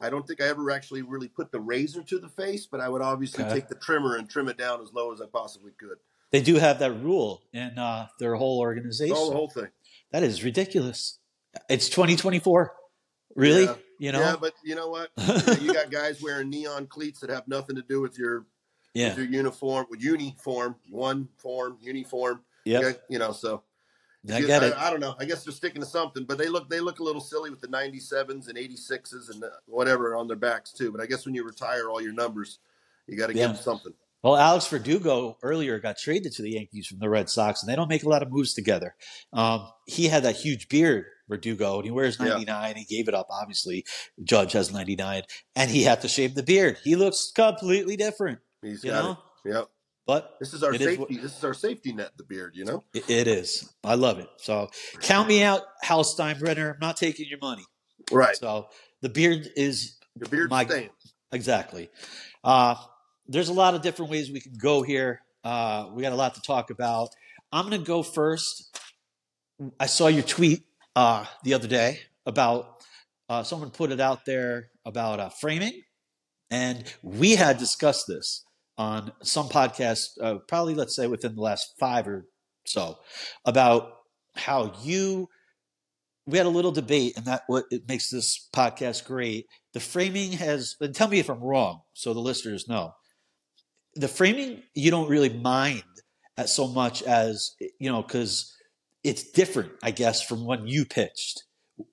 I 0.00 0.10
don't 0.10 0.26
think 0.26 0.42
I 0.42 0.48
ever 0.48 0.70
actually 0.70 1.00
really 1.02 1.28
put 1.28 1.50
the 1.50 1.60
razor 1.60 2.02
to 2.02 2.18
the 2.18 2.28
face, 2.28 2.66
but 2.66 2.80
I 2.80 2.88
would 2.90 3.00
obviously 3.00 3.42
Okay. 3.44 3.54
take 3.54 3.68
the 3.68 3.74
trimmer 3.76 4.16
and 4.16 4.28
trim 4.28 4.48
it 4.48 4.58
down 4.58 4.82
as 4.82 4.92
low 4.92 5.12
as 5.14 5.22
I 5.22 5.26
possibly 5.26 5.72
could. 5.78 5.96
They 6.30 6.42
do 6.42 6.56
have 6.56 6.80
that 6.80 6.92
rule 7.00 7.42
in 7.52 7.78
uh, 7.78 8.08
their 8.18 8.34
whole 8.34 8.58
organization. 8.58 9.16
Oh, 9.16 9.30
the 9.30 9.36
whole 9.36 9.48
thing. 9.48 9.68
that 10.10 10.22
is 10.24 10.42
ridiculous. 10.44 11.20
It's 11.70 11.88
2024. 11.88 12.72
Really? 13.36 13.64
Yeah. 13.64 13.74
You 14.00 14.12
know? 14.12 14.20
Yeah, 14.20 14.36
but 14.40 14.52
you 14.64 14.74
know 14.74 14.88
what? 14.88 15.10
You 15.62 15.72
got 15.72 15.90
guys 15.90 16.20
wearing 16.20 16.50
neon 16.50 16.86
cleats 16.88 17.20
that 17.20 17.30
have 17.30 17.46
nothing 17.46 17.76
to 17.76 17.82
do 17.82 18.00
with 18.00 18.18
your 18.18 18.44
yeah. 18.94 19.16
uniform, 19.18 19.86
with 19.90 20.02
uniform, 20.02 20.76
one 20.90 21.28
form, 21.36 21.76
uniform. 21.82 22.40
Yeah. 22.64 22.78
Okay, 22.78 22.98
You 23.10 23.18
know, 23.18 23.32
so 23.32 23.62
I 24.32 24.40
get 24.40 24.62
it. 24.62 24.74
I, 24.74 24.90
don't 24.90 25.00
know. 25.00 25.14
I 25.18 25.26
guess 25.26 25.44
they're 25.44 25.52
sticking 25.52 25.82
to 25.82 25.86
something, 25.86 26.24
but 26.24 26.38
they 26.38 26.48
look 26.48 26.70
they 26.70 26.80
look 26.80 26.98
a 27.00 27.02
little 27.02 27.20
silly 27.20 27.50
with 27.50 27.60
the 27.60 27.68
97s 27.68 28.48
and 28.48 28.56
86s 28.56 29.30
and 29.30 29.44
whatever 29.66 30.16
on 30.16 30.26
their 30.28 30.36
backs 30.36 30.72
too. 30.72 30.90
But 30.90 31.02
I 31.02 31.06
guess 31.06 31.26
when 31.26 31.34
you 31.34 31.44
retire 31.44 31.90
all 31.90 32.00
your 32.00 32.14
numbers, 32.14 32.58
You 33.06 33.18
got 33.18 33.26
to 33.26 33.34
give 33.34 33.48
them 33.48 33.56
something. 33.56 33.92
Well, 34.22 34.36
Alex 34.38 34.66
Verdugo 34.68 35.36
earlier 35.42 35.78
got 35.78 35.98
traded 35.98 36.32
to 36.32 36.42
the 36.42 36.52
Yankees 36.52 36.86
from 36.86 36.98
the 37.00 37.10
Red 37.10 37.28
Sox, 37.28 37.62
and 37.62 37.70
they 37.70 37.76
don't 37.76 37.90
make 37.90 38.04
a 38.04 38.08
lot 38.08 38.22
of 38.22 38.32
moves 38.32 38.54
together. 38.54 38.94
Um, 39.34 39.68
he 39.86 40.08
had 40.08 40.22
that 40.22 40.36
huge 40.36 40.70
beard, 40.70 41.04
Verdugo, 41.28 41.76
and 41.76 41.84
he 41.84 41.90
wears 41.90 42.16
Yeah. 42.18 42.28
99. 42.28 42.76
He 42.76 42.84
gave 42.84 43.08
it 43.08 43.14
up, 43.14 43.26
obviously. 43.28 43.84
Judge 44.22 44.52
has 44.52 44.72
99, 44.72 45.24
and 45.54 45.70
he 45.70 45.82
had 45.82 46.00
to 46.00 46.08
shave 46.08 46.34
the 46.34 46.42
beard. 46.42 46.78
He 46.82 46.96
looks 46.96 47.30
completely 47.36 47.98
different, 47.98 48.38
He's 48.64 48.82
you 48.84 48.90
got 48.90 49.04
know? 49.04 49.18
it. 49.44 49.54
Yep. 49.54 49.68
But 50.06 50.36
This 50.38 50.52
is 50.52 50.62
our 50.62 50.74
It 50.74 50.80
is 50.82 50.96
safety. 50.98 51.16
this 51.16 51.36
is 51.38 51.44
our 51.44 51.54
safety 51.54 51.92
net. 51.92 52.10
The 52.18 52.24
beard, 52.24 52.52
you 52.56 52.64
know. 52.64 52.84
it, 52.92 53.08
it 53.08 53.26
is. 53.26 53.72
I 53.82 53.94
love 53.94 54.18
it. 54.18 54.28
So 54.36 54.68
count 55.00 55.28
me 55.28 55.42
out, 55.42 55.62
Hal 55.82 56.02
Steinbrenner. 56.04 56.72
I'm 56.74 56.78
not 56.80 56.96
taking 56.98 57.26
your 57.28 57.38
money. 57.40 57.64
Right. 58.12 58.36
So 58.36 58.68
the 59.00 59.08
beard 59.08 59.48
is 59.56 59.96
The 60.16 60.28
beard 60.28 60.50
My- 60.50 60.64
staying. 60.66 60.90
Exactly. 61.32 61.90
Uh, 62.44 62.74
there's 63.26 63.48
a 63.48 63.52
lot 63.54 63.74
of 63.74 63.80
different 63.82 64.10
ways 64.10 64.30
we 64.30 64.40
can 64.40 64.52
go 64.60 64.82
here. 64.82 65.20
Uh, 65.42 65.88
we 65.92 66.02
got 66.02 66.12
a 66.12 66.16
lot 66.16 66.34
to 66.34 66.42
talk 66.42 66.70
about. 66.70 67.08
I'm 67.50 67.68
going 67.68 67.80
to 67.80 67.86
go 67.86 68.02
first. 68.02 68.78
I 69.80 69.86
saw 69.86 70.08
your 70.08 70.22
tweet 70.22 70.62
uh, 70.94 71.24
the 71.44 71.54
other 71.54 71.66
day 71.68 72.00
about 72.26 72.82
uh, 73.28 73.42
someone 73.42 73.70
put 73.70 73.90
it 73.90 74.00
out 74.00 74.26
there 74.26 74.68
about 74.84 75.18
uh, 75.18 75.28
framing, 75.30 75.82
and 76.50 76.84
we 77.02 77.36
had 77.36 77.56
discussed 77.58 78.06
this 78.06 78.43
on 78.76 79.12
some 79.22 79.48
podcasts, 79.48 80.20
uh, 80.20 80.36
probably 80.48 80.74
let's 80.74 80.96
say 80.96 81.06
within 81.06 81.34
the 81.34 81.42
last 81.42 81.74
five 81.78 82.06
or 82.08 82.26
so, 82.66 82.98
about 83.44 83.92
how 84.36 84.72
you. 84.82 85.28
We 86.26 86.38
had 86.38 86.46
a 86.46 86.50
little 86.50 86.72
debate, 86.72 87.18
and 87.18 87.26
that 87.26 87.42
what 87.48 87.66
it 87.70 87.86
makes 87.86 88.08
this 88.08 88.48
podcast 88.54 89.04
great 89.04 89.46
the 89.74 89.80
framing 89.80 90.32
has 90.32 90.76
and 90.80 90.94
tell 90.94 91.08
me 91.08 91.18
if 91.18 91.28
i'm 91.28 91.40
wrong 91.40 91.82
so 91.92 92.14
the 92.14 92.20
listeners 92.20 92.66
know 92.66 92.94
the 93.96 94.08
framing 94.08 94.62
you 94.74 94.90
don't 94.90 95.10
really 95.10 95.28
mind 95.28 95.82
as 96.38 96.54
so 96.54 96.66
much 96.66 97.02
as 97.02 97.54
you 97.78 97.90
know 97.90 98.00
because 98.00 98.56
it's 99.02 99.30
different 99.32 99.72
i 99.82 99.90
guess 99.90 100.22
from 100.22 100.46
when 100.46 100.66
you 100.66 100.86
pitched 100.86 101.42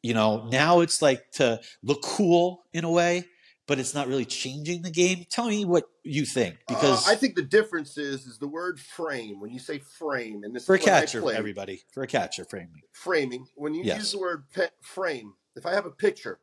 you 0.02 0.13
know 0.13 0.48
now 0.52 0.80
it's 0.80 1.02
like 1.02 1.24
to 1.34 1.60
look 1.84 2.02
cool 2.04 2.62
in 2.72 2.86
a 2.86 2.91
way 2.91 3.26
but 3.71 3.79
it's 3.79 3.93
not 3.95 4.05
really 4.10 4.25
changing 4.25 4.81
the 4.81 4.91
game 4.91 5.25
tell 5.29 5.47
me 5.47 5.63
what 5.63 5.86
you 6.03 6.25
think 6.25 6.57
because 6.67 7.07
Uh, 7.07 7.12
I 7.12 7.15
think 7.15 7.36
the 7.36 7.41
difference 7.41 7.97
is 7.97 8.27
is 8.27 8.38
the 8.38 8.47
word 8.49 8.77
frame. 8.77 9.39
When 9.39 9.49
you 9.49 9.60
say 9.60 9.79
frame, 9.79 10.43
and 10.43 10.53
this 10.53 10.65
for 10.65 10.75
a 10.75 10.77
catcher 10.79 11.21
played, 11.21 11.38
everybody 11.38 11.81
for 11.93 12.03
a 12.03 12.07
catcher 12.07 12.43
framing 12.43 12.81
framing. 12.91 13.47
When 13.55 13.73
you 13.73 13.86
Yes. 13.86 13.99
use 13.99 14.12
the 14.12 14.19
word 14.19 14.43
pe- 14.53 14.75
frame, 14.81 15.36
if 15.55 15.65
I 15.65 15.71
have 15.71 15.86
a 15.86 15.89
picture, 15.89 16.41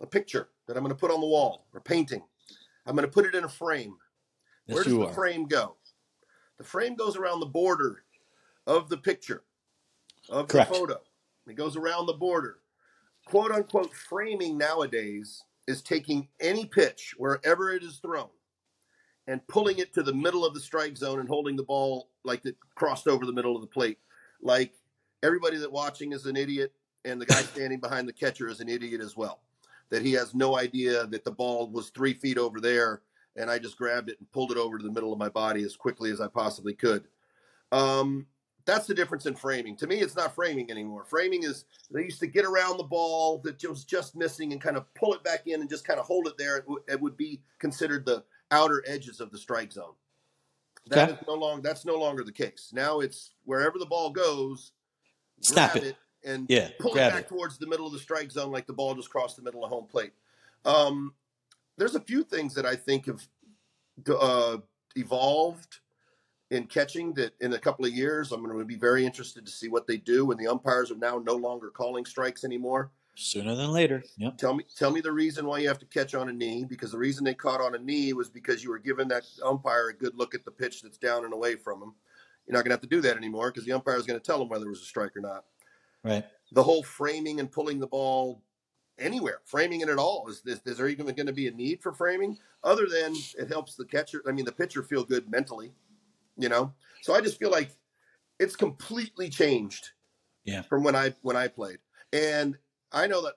a 0.00 0.06
picture 0.06 0.48
that 0.68 0.76
I'm 0.76 0.84
going 0.84 0.94
to 0.94 1.00
put 1.00 1.10
on 1.10 1.20
the 1.20 1.26
wall 1.26 1.66
or 1.74 1.80
painting, 1.80 2.22
I'm 2.86 2.94
going 2.94 3.04
to 3.04 3.10
put 3.12 3.26
it 3.26 3.34
in 3.34 3.42
a 3.42 3.48
frame. 3.48 3.96
yes 4.68 4.76
Where 4.76 4.84
does 4.84 4.92
the 4.92 5.06
are 5.08 5.12
frame 5.12 5.46
go? 5.48 5.74
The 6.58 6.64
frame 6.64 6.94
goes 6.94 7.16
around 7.16 7.40
the 7.40 7.46
border 7.46 8.04
of 8.68 8.88
the 8.88 8.98
picture, 8.98 9.42
of 10.28 10.46
Correct. 10.46 10.70
the 10.70 10.78
photo. 10.78 11.00
It 11.48 11.54
goes 11.56 11.74
around 11.76 12.06
the 12.06 12.12
border. 12.12 12.60
Quote 13.26 13.50
unquote 13.50 13.92
framing 13.92 14.56
nowadays 14.56 15.42
is 15.66 15.82
taking 15.82 16.28
any 16.40 16.66
pitch, 16.66 17.14
wherever 17.16 17.70
it 17.70 17.82
is 17.82 17.98
thrown, 17.98 18.28
and 19.26 19.46
pulling 19.48 19.78
it 19.78 19.94
to 19.94 20.02
the 20.02 20.12
middle 20.12 20.44
of 20.44 20.54
the 20.54 20.60
strike 20.60 20.96
zone 20.96 21.20
and 21.20 21.28
holding 21.28 21.56
the 21.56 21.62
ball 21.62 22.10
like 22.24 22.44
it 22.44 22.56
crossed 22.74 23.08
over 23.08 23.26
the 23.26 23.32
middle 23.32 23.54
of 23.54 23.62
the 23.62 23.68
plate. 23.68 23.98
Like 24.42 24.74
everybody 25.22 25.56
that 25.58 25.72
watching 25.72 26.12
is 26.12 26.26
an 26.26 26.36
idiot, 26.36 26.72
and 27.04 27.20
the 27.20 27.26
guy 27.26 27.42
standing 27.42 27.80
behind 27.80 28.08
the 28.08 28.12
catcher 28.12 28.48
is 28.48 28.60
an 28.60 28.68
idiot 28.68 29.00
as 29.00 29.16
well. 29.16 29.40
That 29.90 30.02
he 30.02 30.12
has 30.12 30.34
no 30.34 30.58
idea 30.58 31.06
that 31.06 31.24
the 31.24 31.30
ball 31.30 31.70
was 31.70 31.90
three 31.90 32.14
feet 32.14 32.38
over 32.38 32.60
there 32.60 33.02
and 33.36 33.50
I 33.50 33.58
just 33.58 33.76
grabbed 33.76 34.10
it 34.10 34.18
and 34.20 34.30
pulled 34.32 34.52
it 34.52 34.58
over 34.58 34.78
to 34.78 34.84
the 34.84 34.92
middle 34.92 35.12
of 35.12 35.18
my 35.18 35.28
body 35.28 35.64
as 35.64 35.76
quickly 35.76 36.10
as 36.10 36.20
I 36.20 36.28
possibly 36.28 36.74
could. 36.74 37.04
Um, 37.72 38.26
that's 38.66 38.86
the 38.86 38.94
difference 38.94 39.26
in 39.26 39.34
framing. 39.34 39.76
To 39.76 39.86
me, 39.86 39.96
it's 40.00 40.16
not 40.16 40.34
framing 40.34 40.70
anymore. 40.70 41.04
Framing 41.04 41.42
is 41.44 41.64
they 41.90 42.02
used 42.04 42.20
to 42.20 42.26
get 42.26 42.44
around 42.44 42.78
the 42.78 42.84
ball 42.84 43.38
that 43.44 43.62
was 43.68 43.84
just 43.84 44.16
missing 44.16 44.52
and 44.52 44.60
kind 44.60 44.76
of 44.76 44.92
pull 44.94 45.12
it 45.14 45.22
back 45.22 45.46
in 45.46 45.60
and 45.60 45.68
just 45.68 45.86
kind 45.86 46.00
of 46.00 46.06
hold 46.06 46.26
it 46.26 46.38
there. 46.38 46.56
It, 46.58 46.62
w- 46.62 46.82
it 46.88 47.00
would 47.00 47.16
be 47.16 47.42
considered 47.58 48.06
the 48.06 48.24
outer 48.50 48.82
edges 48.86 49.20
of 49.20 49.30
the 49.30 49.38
strike 49.38 49.72
zone. 49.72 49.94
That 50.88 51.10
Okay. 51.10 51.18
is 51.20 51.26
no 51.26 51.34
longer 51.34 51.62
that's 51.62 51.84
no 51.84 51.96
longer 51.96 52.24
the 52.24 52.32
case. 52.32 52.70
Now 52.72 53.00
it's 53.00 53.32
wherever 53.44 53.78
the 53.78 53.86
ball 53.86 54.10
goes, 54.10 54.72
Snap 55.40 55.72
grab 55.72 55.84
it. 55.84 55.96
and 56.24 56.46
Yeah, 56.48 56.70
pull 56.78 56.92
it 56.92 56.96
back 57.10 57.22
it. 57.24 57.28
towards 57.28 57.58
the 57.58 57.66
middle 57.66 57.86
of 57.86 57.92
the 57.92 57.98
strike 57.98 58.30
zone 58.30 58.50
like 58.52 58.66
the 58.66 58.72
ball 58.72 58.94
just 58.94 59.10
crossed 59.10 59.36
the 59.36 59.42
middle 59.42 59.64
of 59.64 59.70
home 59.70 59.86
plate. 59.86 60.12
Um, 60.64 61.14
there's 61.76 61.94
a 61.96 62.00
few 62.00 62.22
things 62.22 62.54
that 62.54 62.64
I 62.66 62.76
think 62.76 63.06
have 63.06 63.26
uh, 64.08 64.58
evolved 64.96 65.80
in 66.54 66.66
catching 66.66 67.12
that 67.14 67.34
in 67.40 67.52
a 67.52 67.58
couple 67.58 67.84
of 67.84 67.92
years 67.92 68.32
I'm 68.32 68.42
going 68.44 68.58
to 68.58 68.64
be 68.64 68.76
very 68.76 69.04
interested 69.04 69.44
to 69.44 69.52
see 69.52 69.68
what 69.68 69.86
they 69.86 69.96
do 69.96 70.26
when 70.26 70.38
the 70.38 70.46
umpires 70.46 70.90
are 70.90 70.96
now 70.96 71.18
no 71.18 71.34
longer 71.34 71.70
calling 71.70 72.04
strikes 72.04 72.44
anymore. 72.44 72.90
sooner 73.14 73.54
than 73.54 73.70
later 73.70 74.02
yep 74.16 74.38
Tell 74.38 74.54
me 74.54 74.64
tell 74.76 74.90
me 74.90 75.00
the 75.00 75.12
reason 75.12 75.46
why 75.46 75.58
you 75.58 75.68
have 75.68 75.78
to 75.80 75.86
catch 75.86 76.14
on 76.14 76.28
a 76.28 76.32
knee 76.32 76.64
because 76.64 76.92
the 76.92 76.98
reason 76.98 77.24
they 77.24 77.34
caught 77.34 77.60
on 77.60 77.74
a 77.74 77.78
knee 77.78 78.12
was 78.12 78.28
because 78.30 78.64
you 78.64 78.70
were 78.70 78.78
giving 78.78 79.08
that 79.08 79.24
umpire 79.44 79.88
a 79.88 79.94
good 79.94 80.14
look 80.16 80.34
at 80.34 80.44
the 80.44 80.50
pitch 80.50 80.82
that's 80.82 80.98
down 80.98 81.24
and 81.24 81.34
away 81.34 81.56
from 81.56 81.82
him. 81.82 81.94
You're 82.46 82.54
not 82.54 82.64
going 82.64 82.70
to 82.70 82.74
have 82.74 82.80
to 82.82 82.86
do 82.86 83.00
that 83.02 83.16
anymore 83.16 83.50
because 83.50 83.64
the 83.64 83.72
umpire 83.72 83.96
is 83.96 84.06
going 84.06 84.20
to 84.20 84.24
tell 84.24 84.40
him 84.40 84.48
whether 84.48 84.66
it 84.66 84.70
was 84.70 84.82
a 84.82 84.86
strike 84.86 85.16
or 85.16 85.20
not 85.20 85.44
right 86.02 86.24
the 86.52 86.62
whole 86.62 86.82
framing 86.82 87.40
and 87.40 87.50
pulling 87.50 87.80
the 87.80 87.86
ball 87.86 88.42
anywhere, 88.98 89.40
framing 89.44 89.80
it 89.80 89.88
at 89.88 89.98
all. 89.98 90.26
Is, 90.28 90.42
is, 90.46 90.60
is 90.64 90.76
there 90.78 90.88
even 90.88 91.06
going 91.06 91.26
to 91.26 91.32
be 91.32 91.48
a 91.48 91.50
need 91.50 91.82
for 91.82 91.92
framing 91.92 92.38
other 92.62 92.86
than 92.86 93.14
it 93.38 93.48
helps 93.48 93.74
the 93.74 93.84
catcher? 93.84 94.22
I 94.26 94.32
mean, 94.32 94.44
the 94.44 94.52
pitcher 94.52 94.82
feel 94.82 95.04
good 95.04 95.30
mentally, 95.30 95.72
you 96.36 96.48
know. 96.48 96.72
So 97.02 97.14
I 97.14 97.20
just 97.20 97.38
feel 97.38 97.50
like 97.50 97.70
it's 98.38 98.56
completely 98.56 99.28
changed, 99.28 99.90
Yeah. 100.44 100.62
from 100.62 100.82
when 100.84 100.96
I 100.96 101.14
when 101.22 101.36
I 101.36 101.48
played. 101.48 101.78
And 102.12 102.56
I 102.92 103.06
know 103.06 103.22
that 103.22 103.34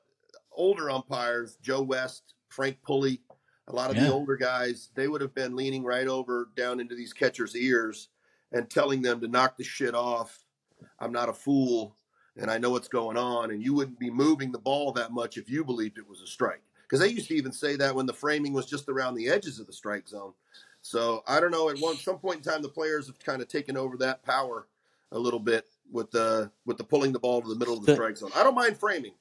older 0.51 0.89
umpires, 0.89 1.57
Joe 1.61 1.81
West, 1.81 2.33
Frank 2.49 2.77
Pulli, 2.87 3.19
a 3.67 3.73
lot 3.73 3.89
of 3.91 3.97
Yeah. 3.97 4.05
the 4.05 4.13
older 4.13 4.35
guys, 4.35 4.89
they 4.95 5.07
would 5.07 5.21
have 5.21 5.35
been 5.35 5.55
leaning 5.55 5.83
right 5.83 6.07
over 6.07 6.49
down 6.55 6.79
into 6.79 6.95
these 6.95 7.13
catchers' 7.13 7.55
ears 7.55 8.09
and 8.51 8.69
telling 8.69 9.01
them 9.01 9.19
to 9.21 9.27
knock 9.27 9.57
the 9.57 9.63
shit 9.63 9.93
off. 9.93 10.45
I'm 10.99 11.11
not 11.11 11.29
a 11.29 11.33
fool 11.33 11.95
and 12.37 12.49
I 12.49 12.57
know 12.57 12.69
what's 12.69 12.87
going 12.87 13.17
on. 13.17 13.51
And 13.51 13.61
you 13.61 13.73
wouldn't 13.73 13.99
be 13.99 14.09
moving 14.09 14.51
the 14.51 14.59
ball 14.59 14.91
that 14.93 15.11
much 15.11 15.37
if 15.37 15.49
you 15.49 15.63
believed 15.63 15.97
it 15.97 16.07
was 16.07 16.21
a 16.21 16.27
strike. 16.27 16.61
Because 16.83 16.99
they 17.01 17.09
used 17.09 17.27
to 17.27 17.35
even 17.35 17.51
say 17.51 17.75
that 17.75 17.93
when 17.93 18.05
the 18.05 18.13
framing 18.13 18.53
was 18.53 18.65
just 18.65 18.87
around 18.87 19.15
the 19.15 19.27
edges 19.27 19.59
of 19.59 19.67
the 19.67 19.73
strike 19.73 20.07
zone. 20.07 20.33
So 20.81 21.23
I 21.27 21.39
don't 21.39 21.51
know. 21.51 21.69
At 21.69 21.77
one 21.79 21.97
some 21.97 22.19
point 22.19 22.37
in 22.37 22.43
time, 22.43 22.61
the 22.61 22.69
players 22.69 23.07
have 23.07 23.19
kind 23.19 23.41
of 23.41 23.47
taken 23.47 23.75
over 23.77 23.97
that 23.97 24.23
power 24.23 24.67
a 25.11 25.19
little 25.19 25.39
bit 25.39 25.65
with 25.91 26.11
the 26.11 26.51
with 26.65 26.77
the 26.77 26.83
pulling 26.83 27.11
the 27.11 27.19
ball 27.19 27.41
to 27.41 27.47
the 27.47 27.55
middle 27.55 27.75
of 27.75 27.81
the 27.81 27.87
The- 27.91 27.95
strike 27.95 28.17
zone. 28.17 28.31
I 28.35 28.43
don't 28.43 28.55
mind 28.55 28.77
framing. 28.77 29.13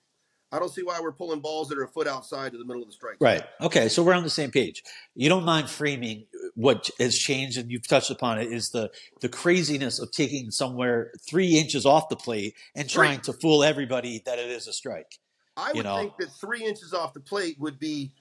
I 0.52 0.60
don't 0.60 0.68
see 0.72 0.84
why 0.84 1.00
we're 1.00 1.10
pulling 1.12 1.40
balls 1.40 1.68
that 1.70 1.78
are 1.78 1.82
a 1.82 1.88
foot 1.88 2.06
outside 2.06 2.52
to 2.52 2.58
the 2.58 2.64
middle 2.64 2.80
of 2.80 2.88
the 2.88 2.94
strike 2.94 3.14
zone. 3.18 3.18
Right. 3.20 3.42
Okay. 3.60 3.88
So 3.88 4.04
we're 4.04 4.14
on 4.14 4.22
the 4.22 4.30
same 4.30 4.52
page. 4.52 4.84
You 5.16 5.28
don't 5.28 5.44
mind 5.44 5.68
framing. 5.68 6.26
What 6.54 6.88
has 7.00 7.18
changed, 7.18 7.58
and 7.58 7.68
you've 7.70 7.86
touched 7.86 8.10
upon 8.10 8.38
it, 8.38 8.52
is 8.52 8.70
the 8.70 8.90
the 9.20 9.28
craziness 9.28 9.98
of 9.98 10.12
taking 10.12 10.52
somewhere 10.52 11.10
three 11.28 11.58
inches 11.58 11.84
off 11.84 12.08
the 12.08 12.16
plate 12.16 12.54
and 12.76 12.88
trying 12.88 13.16
Right. 13.16 13.24
to 13.24 13.32
fool 13.32 13.64
everybody 13.64 14.22
that 14.24 14.38
it 14.38 14.48
is 14.50 14.68
a 14.68 14.72
strike. 14.72 15.18
I 15.56 15.70
you 15.70 15.78
would 15.78 15.84
know. 15.84 15.96
think 15.98 16.16
that 16.18 16.30
three 16.40 16.64
inches 16.64 16.94
off 16.94 17.12
the 17.12 17.20
plate 17.20 17.56
would 17.58 17.78
be 17.80 18.12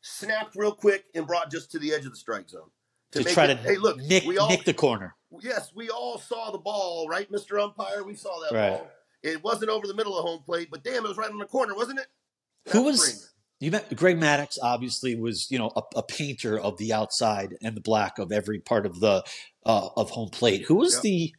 snapped 0.00 0.56
real 0.56 0.72
quick 0.72 1.04
and 1.14 1.26
brought 1.26 1.50
just 1.50 1.70
to 1.72 1.78
the 1.78 1.92
edge 1.94 2.04
of 2.04 2.10
the 2.10 2.16
strike 2.16 2.48
zone. 2.48 2.70
To, 3.12 3.24
make 3.24 3.32
try 3.34 3.44
it- 3.46 3.54
to 3.56 3.62
hey, 3.62 3.76
look, 3.78 3.98
nick, 3.98 4.24
we 4.24 4.36
all 4.38 4.48
nick 4.50 4.64
the 4.64 4.74
corner. 4.74 5.14
yes, 5.40 5.72
we 5.74 5.88
all 5.90 6.18
saw 6.18 6.50
the 6.50 6.58
ball, 6.58 7.06
right, 7.08 7.30
Mister 7.30 7.58
Umpire? 7.58 8.04
We 8.04 8.14
saw 8.14 8.38
that 8.40 8.54
Right. 8.56 8.70
ball. 8.78 8.90
It 9.22 9.42
wasn't 9.42 9.70
over 9.70 9.86
the 9.86 9.94
middle 9.94 10.16
of 10.16 10.24
home 10.24 10.42
plate, 10.44 10.68
but 10.70 10.84
damn, 10.84 11.04
it 11.04 11.08
was 11.08 11.16
right 11.16 11.30
on 11.30 11.38
the 11.38 11.46
corner, 11.46 11.74
wasn't 11.74 12.00
it? 12.00 12.06
Who 12.72 12.82
was 12.82 13.32
you 13.60 13.70
met? 13.70 13.94
Greg 13.96 14.18
Maddux 14.20 14.58
obviously 14.62 15.16
was 15.16 15.50
you 15.50 15.58
know 15.58 15.72
a, 15.74 15.82
a 15.96 16.02
painter 16.02 16.58
of 16.60 16.76
the 16.76 16.92
outside 16.92 17.56
and 17.62 17.74
the 17.76 17.80
black 17.80 18.18
of 18.18 18.30
every 18.30 18.60
part 18.60 18.84
of 18.86 19.00
the 19.00 19.24
uh, 19.66 19.88
of 19.96 20.10
home 20.10 20.28
plate. 20.28 20.62
Who 20.66 20.76
was 20.76 20.94
Yep. 20.94 21.02
the 21.02 21.34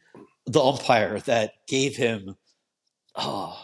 the 0.46 0.60
umpire 0.60 1.20
that 1.20 1.52
gave 1.68 1.96
him? 1.96 2.36
Oh 3.14 3.58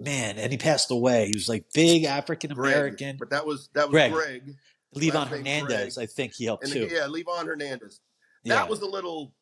man, 0.00 0.36
and 0.38 0.50
he 0.52 0.58
passed 0.58 0.90
away. 0.90 1.26
He 1.26 1.32
was 1.34 1.48
like 1.48 1.64
big 1.72 2.04
African 2.04 2.52
American. 2.52 3.16
but 3.18 3.30
that 3.30 3.46
was 3.46 3.68
that 3.74 3.86
was 3.88 3.92
Greg. 3.92 4.12
Greg, 4.12 4.56
Livan 4.94 5.26
Hernandez, 5.28 5.94
Greg. 5.96 6.08
I 6.08 6.12
think 6.12 6.34
he 6.34 6.44
helped 6.44 6.64
and 6.64 6.72
too. 6.72 6.88
yeah, 6.90 7.06
Livan 7.08 7.46
Hernandez. 7.46 8.00
That 8.44 8.64
Yeah. 8.64 8.64
was 8.68 8.80
a 8.82 8.86
little 8.86 9.26
too 9.28 9.32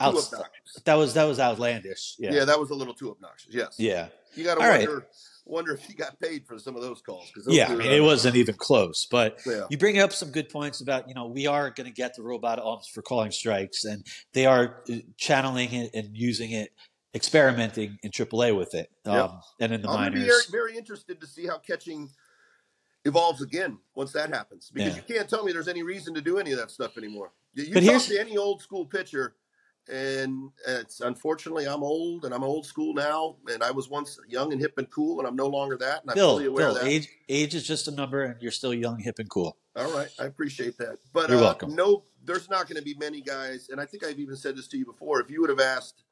Outs- 0.00 0.32
obnoxious. 0.32 0.82
that 0.84 0.94
was 0.94 1.14
that 1.14 1.24
was 1.24 1.38
outlandish. 1.40 2.16
Yeah. 2.18 2.32
Yeah, 2.32 2.44
that 2.44 2.58
was 2.58 2.70
a 2.70 2.74
little 2.74 2.94
too 2.94 3.10
obnoxious. 3.10 3.52
Yes. 3.54 3.74
yeah, 3.78 4.08
You 4.34 4.44
got 4.44 4.56
to 4.56 4.60
All 4.62 4.68
right. 4.68 4.86
wonder 4.88 5.06
wonder 5.46 5.74
if 5.74 5.84
he 5.84 5.92
got 5.92 6.18
paid 6.20 6.46
for 6.46 6.58
some 6.58 6.74
of 6.74 6.80
those 6.82 7.02
calls. 7.02 7.30
those 7.36 7.54
yeah. 7.54 7.70
I 7.70 7.74
mean, 7.74 7.90
it 7.92 8.00
wasn't 8.00 8.34
even 8.36 8.54
close. 8.54 9.06
But 9.10 9.40
Yeah. 9.46 9.66
you 9.68 9.76
bring 9.76 9.98
up 9.98 10.12
some 10.12 10.30
good 10.30 10.48
points 10.48 10.80
about 10.80 11.06
you 11.08 11.14
know 11.14 11.26
we 11.26 11.46
are 11.46 11.70
going 11.70 11.86
to 11.86 11.92
get 11.92 12.14
the 12.16 12.22
robot 12.22 12.58
arms 12.58 12.86
for 12.88 13.02
calling 13.02 13.30
strikes, 13.30 13.84
and 13.84 14.06
they 14.32 14.46
are 14.46 14.82
uh, 14.90 14.94
channeling 15.18 15.72
it 15.74 15.90
and 15.94 16.16
using 16.16 16.50
it, 16.52 16.70
experimenting 17.14 17.98
in 18.02 18.10
AAA 18.10 18.56
with 18.56 18.74
it, 18.74 18.90
um, 19.04 19.14
Yep. 19.14 19.30
and 19.60 19.72
in 19.74 19.82
the 19.82 19.88
I'm 19.88 20.12
minors. 20.14 20.26
very, 20.26 20.42
very 20.50 20.76
interested 20.78 21.20
to 21.20 21.26
see 21.26 21.46
how 21.46 21.58
catching 21.58 22.10
evolves 23.04 23.42
again 23.42 23.78
once 23.94 24.12
that 24.12 24.30
happens 24.30 24.70
because 24.72 24.96
Yeah. 24.96 25.02
you 25.06 25.14
can't 25.14 25.28
tell 25.28 25.44
me 25.44 25.52
there's 25.52 25.68
any 25.68 25.82
reason 25.82 26.14
to 26.14 26.20
do 26.20 26.38
any 26.38 26.52
of 26.52 26.58
that 26.58 26.70
stuff 26.70 26.96
anymore. 26.96 27.32
You, 27.54 27.64
you 27.64 27.74
But 27.74 27.84
talk 27.84 28.02
to 28.02 28.18
any 28.20 28.36
old 28.36 28.62
school 28.62 28.86
pitcher, 28.86 29.36
and 29.88 30.50
it's 30.66 31.00
unfortunately 31.00 31.66
I'm 31.68 31.82
old 31.82 32.24
and 32.24 32.32
I'm 32.34 32.42
old 32.42 32.64
school 32.66 32.94
now, 32.94 33.36
and 33.52 33.62
I 33.62 33.70
was 33.70 33.88
once 33.88 34.18
young 34.28 34.52
and 34.52 34.60
hip 34.60 34.78
and 34.78 34.88
cool, 34.90 35.18
and 35.18 35.28
I'm 35.28 35.36
no 35.36 35.46
longer 35.46 35.76
that, 35.76 36.02
and 36.02 36.10
I'm 36.10 36.14
Bill, 36.14 36.32
fully 36.36 36.46
aware 36.46 36.66
Bill, 36.68 36.76
of 36.76 36.82
that. 36.82 36.88
age 36.90 37.08
age 37.28 37.54
is 37.54 37.66
just 37.66 37.88
a 37.88 37.90
number, 37.90 38.22
and 38.22 38.40
you're 38.40 38.50
still 38.50 38.72
young, 38.74 38.98
hip, 38.98 39.18
and 39.18 39.28
cool. 39.28 39.56
All 39.76 39.92
right, 39.92 40.08
I 40.18 40.24
appreciate 40.24 40.78
that. 40.78 40.98
But 41.12 41.28
You're 41.28 41.38
uh, 41.38 41.42
welcome. 41.42 41.74
No, 41.74 42.04
there's 42.24 42.48
not 42.48 42.66
going 42.68 42.76
to 42.76 42.82
be 42.82 42.94
many 42.94 43.20
guys, 43.20 43.68
and 43.70 43.80
I 43.80 43.84
think 43.84 44.04
I've 44.04 44.18
even 44.18 44.36
said 44.36 44.56
this 44.56 44.66
to 44.68 44.78
you 44.78 44.86
before. 44.86 45.20
If 45.20 45.30
you 45.30 45.40
would 45.42 45.50
have 45.50 45.60
asked 45.60 46.04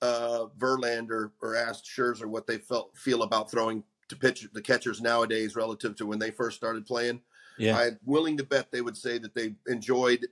uh, 0.00 0.46
Verlander 0.58 1.30
or 1.42 1.56
asked 1.56 1.84
Scherzer 1.86 2.26
what 2.26 2.46
they 2.46 2.58
felt 2.58 2.96
feel 2.96 3.22
about 3.22 3.50
throwing 3.50 3.82
to 4.08 4.16
pitch 4.16 4.46
the 4.52 4.62
catchers 4.62 5.00
nowadays 5.00 5.56
relative 5.56 5.96
to 5.96 6.06
when 6.06 6.18
they 6.18 6.30
first 6.30 6.56
started 6.56 6.86
playing, 6.86 7.20
Yeah, 7.58 7.78
I'm 7.78 7.98
willing 8.04 8.36
to 8.38 8.44
bet 8.44 8.70
they 8.70 8.80
would 8.80 8.96
say 8.96 9.18
that 9.18 9.34
they 9.34 9.54
enjoyed 9.66 10.26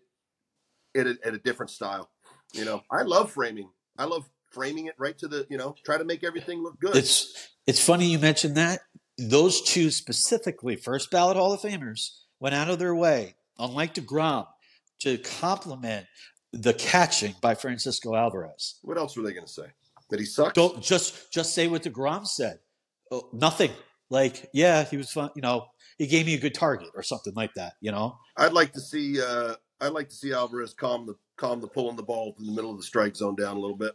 it 0.94 1.06
at, 1.06 1.22
at 1.24 1.34
a 1.34 1.38
different 1.38 1.70
style. 1.70 2.10
You 2.52 2.64
know, 2.64 2.82
I 2.90 3.02
love 3.02 3.30
framing. 3.32 3.70
I 3.96 4.04
love 4.04 4.28
framing 4.50 4.86
it 4.86 4.94
right 4.98 5.16
to 5.18 5.28
the 5.28 5.46
you 5.48 5.56
know 5.56 5.74
try 5.84 5.96
to 5.98 6.04
make 6.04 6.22
everything 6.24 6.62
look 6.62 6.78
good. 6.80 6.94
it's 6.96 7.50
it's 7.66 7.82
funny 7.84 8.06
you 8.06 8.18
mentioned 8.18 8.56
that. 8.56 8.80
Those 9.18 9.62
two 9.62 9.90
specifically, 9.90 10.76
first 10.76 11.10
ballot 11.10 11.36
Hall 11.36 11.52
of 11.52 11.60
Famers, 11.60 12.10
went 12.40 12.54
out 12.54 12.68
of 12.68 12.78
their 12.78 12.94
way, 12.94 13.36
unlike 13.58 13.94
Degrom, 13.94 14.46
to 15.00 15.18
compliment 15.18 16.06
the 16.52 16.74
catching 16.74 17.34
by 17.40 17.54
Francisco 17.54 18.14
Alvarez. 18.14 18.78
what 18.82 18.98
else 18.98 19.16
were 19.16 19.22
they 19.22 19.32
going 19.32 19.46
to 19.46 19.52
say? 19.52 19.66
That 20.10 20.20
he 20.20 20.26
sucks? 20.26 20.52
Don't 20.54 20.82
just 20.82 21.32
just 21.32 21.54
say 21.54 21.68
what 21.68 21.82
Degrom 21.84 22.26
said. 22.26 22.58
Oh, 23.12 23.28
nothing. 23.32 23.70
Like, 24.10 24.48
yeah, 24.52 24.84
he 24.84 24.96
was 24.96 25.10
fun. 25.12 25.30
You 25.36 25.42
know, 25.42 25.66
he 25.98 26.06
gave 26.06 26.26
me 26.26 26.34
a 26.34 26.38
good 26.38 26.54
target 26.54 26.88
or 26.94 27.02
something 27.02 27.34
like 27.34 27.52
that. 27.54 27.74
You 27.80 27.92
know, 27.92 28.16
I'd 28.36 28.52
like 28.52 28.72
to 28.72 28.80
see 28.80 29.20
uh 29.22 29.54
I'd 29.80 29.92
like 29.92 30.08
to 30.08 30.14
see 30.14 30.32
Alvarez 30.32 30.74
calm 30.74 31.06
the 31.06 31.14
calm 31.36 31.60
the 31.60 31.68
pulling 31.68 31.96
the 31.96 32.02
ball 32.02 32.34
in 32.38 32.46
the 32.46 32.52
middle 32.52 32.70
of 32.70 32.78
the 32.78 32.82
strike 32.82 33.14
zone 33.16 33.36
down 33.36 33.56
a 33.56 33.60
little 33.60 33.76
bit. 33.76 33.92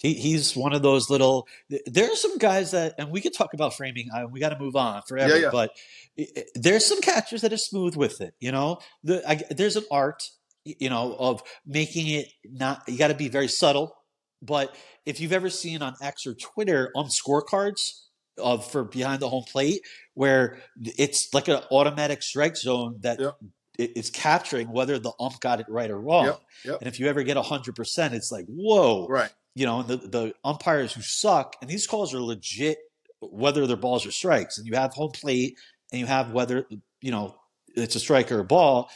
he, 0.00 0.14
he's 0.14 0.56
one 0.56 0.72
of 0.72 0.82
those 0.82 1.08
little. 1.10 1.46
There 1.86 2.10
are 2.10 2.16
some 2.16 2.38
guys 2.38 2.70
that, 2.72 2.94
and 2.98 3.10
we 3.10 3.20
could 3.20 3.34
talk 3.34 3.52
about 3.54 3.74
framing. 3.74 4.08
Uh, 4.14 4.26
we 4.30 4.40
got 4.40 4.50
to 4.50 4.58
move 4.58 4.76
on 4.76 5.02
forever, 5.08 5.34
Yeah, 5.36 5.42
yeah. 5.42 5.50
but 5.52 5.70
i- 6.18 6.26
i- 6.36 6.44
there's 6.54 6.84
some 6.86 7.00
catchers 7.00 7.40
that 7.42 7.52
are 7.52 7.56
smooth 7.58 7.94
with 7.96 8.20
it. 8.20 8.34
You 8.40 8.52
know, 8.52 8.78
the, 9.04 9.28
I, 9.28 9.42
there's 9.50 9.76
an 9.76 9.84
art, 9.90 10.22
you 10.64 10.88
know, 10.90 11.14
of 11.18 11.42
making 11.66 12.08
it 12.08 12.28
not. 12.44 12.82
You 12.88 12.96
got 12.98 13.08
to 13.08 13.14
be 13.14 13.28
very 13.28 13.48
subtle. 13.48 13.94
But 14.40 14.74
if 15.04 15.20
you've 15.20 15.32
ever 15.32 15.50
seen 15.50 15.82
on 15.82 15.94
X 16.00 16.26
or 16.26 16.34
Twitter 16.34 16.92
on 16.94 17.06
scorecards 17.06 18.04
of 18.38 18.70
for 18.70 18.84
behind 18.84 19.20
the 19.20 19.28
home 19.28 19.44
plate, 19.44 19.82
where 20.14 20.58
it's 20.82 21.32
like 21.34 21.48
an 21.48 21.60
automatic 21.70 22.22
strike 22.22 22.56
zone 22.56 22.96
that 23.00 23.20
Yep. 23.20 23.36
is 23.78 24.10
capturing 24.10 24.72
whether 24.72 24.98
the 24.98 25.12
ump 25.20 25.40
got 25.40 25.60
it 25.60 25.66
right 25.68 25.90
or 25.90 26.00
wrong. 26.00 26.26
Yep, 26.26 26.40
yep. 26.64 26.78
And 26.80 26.88
if 26.88 26.98
you 26.98 27.06
ever 27.06 27.22
get 27.22 27.36
hundred 27.36 27.76
percent, 27.76 28.14
it's 28.14 28.32
like 28.32 28.46
whoa, 28.46 29.06
Right. 29.08 29.30
you 29.54 29.66
know, 29.66 29.80
and 29.80 29.88
the, 29.88 29.96
the 29.96 30.34
umpires 30.44 30.92
who 30.92 31.02
suck, 31.02 31.56
and 31.60 31.70
these 31.70 31.86
calls 31.86 32.12
are 32.14 32.20
legit, 32.20 32.78
whether 33.20 33.66
they're 33.66 33.76
balls 33.76 34.04
or 34.06 34.10
strikes, 34.10 34.58
and 34.58 34.66
you 34.66 34.74
have 34.74 34.92
home 34.94 35.10
plate, 35.12 35.56
and 35.92 36.00
you 36.00 36.06
have 36.06 36.32
whether 36.32 36.66
you 37.00 37.10
know 37.10 37.36
it's 37.76 37.94
a 37.94 38.00
strike 38.00 38.32
or 38.32 38.40
a 38.40 38.44
ball. 38.44 38.90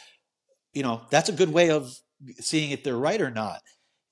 You 0.75 0.83
know, 0.83 1.03
that's 1.11 1.29
a 1.29 1.33
good 1.33 1.53
way 1.53 1.71
of 1.71 1.95
seeing 2.41 2.71
if 2.71 2.83
they're 2.83 2.97
right 2.97 3.21
or 3.21 3.31
not. 3.31 3.61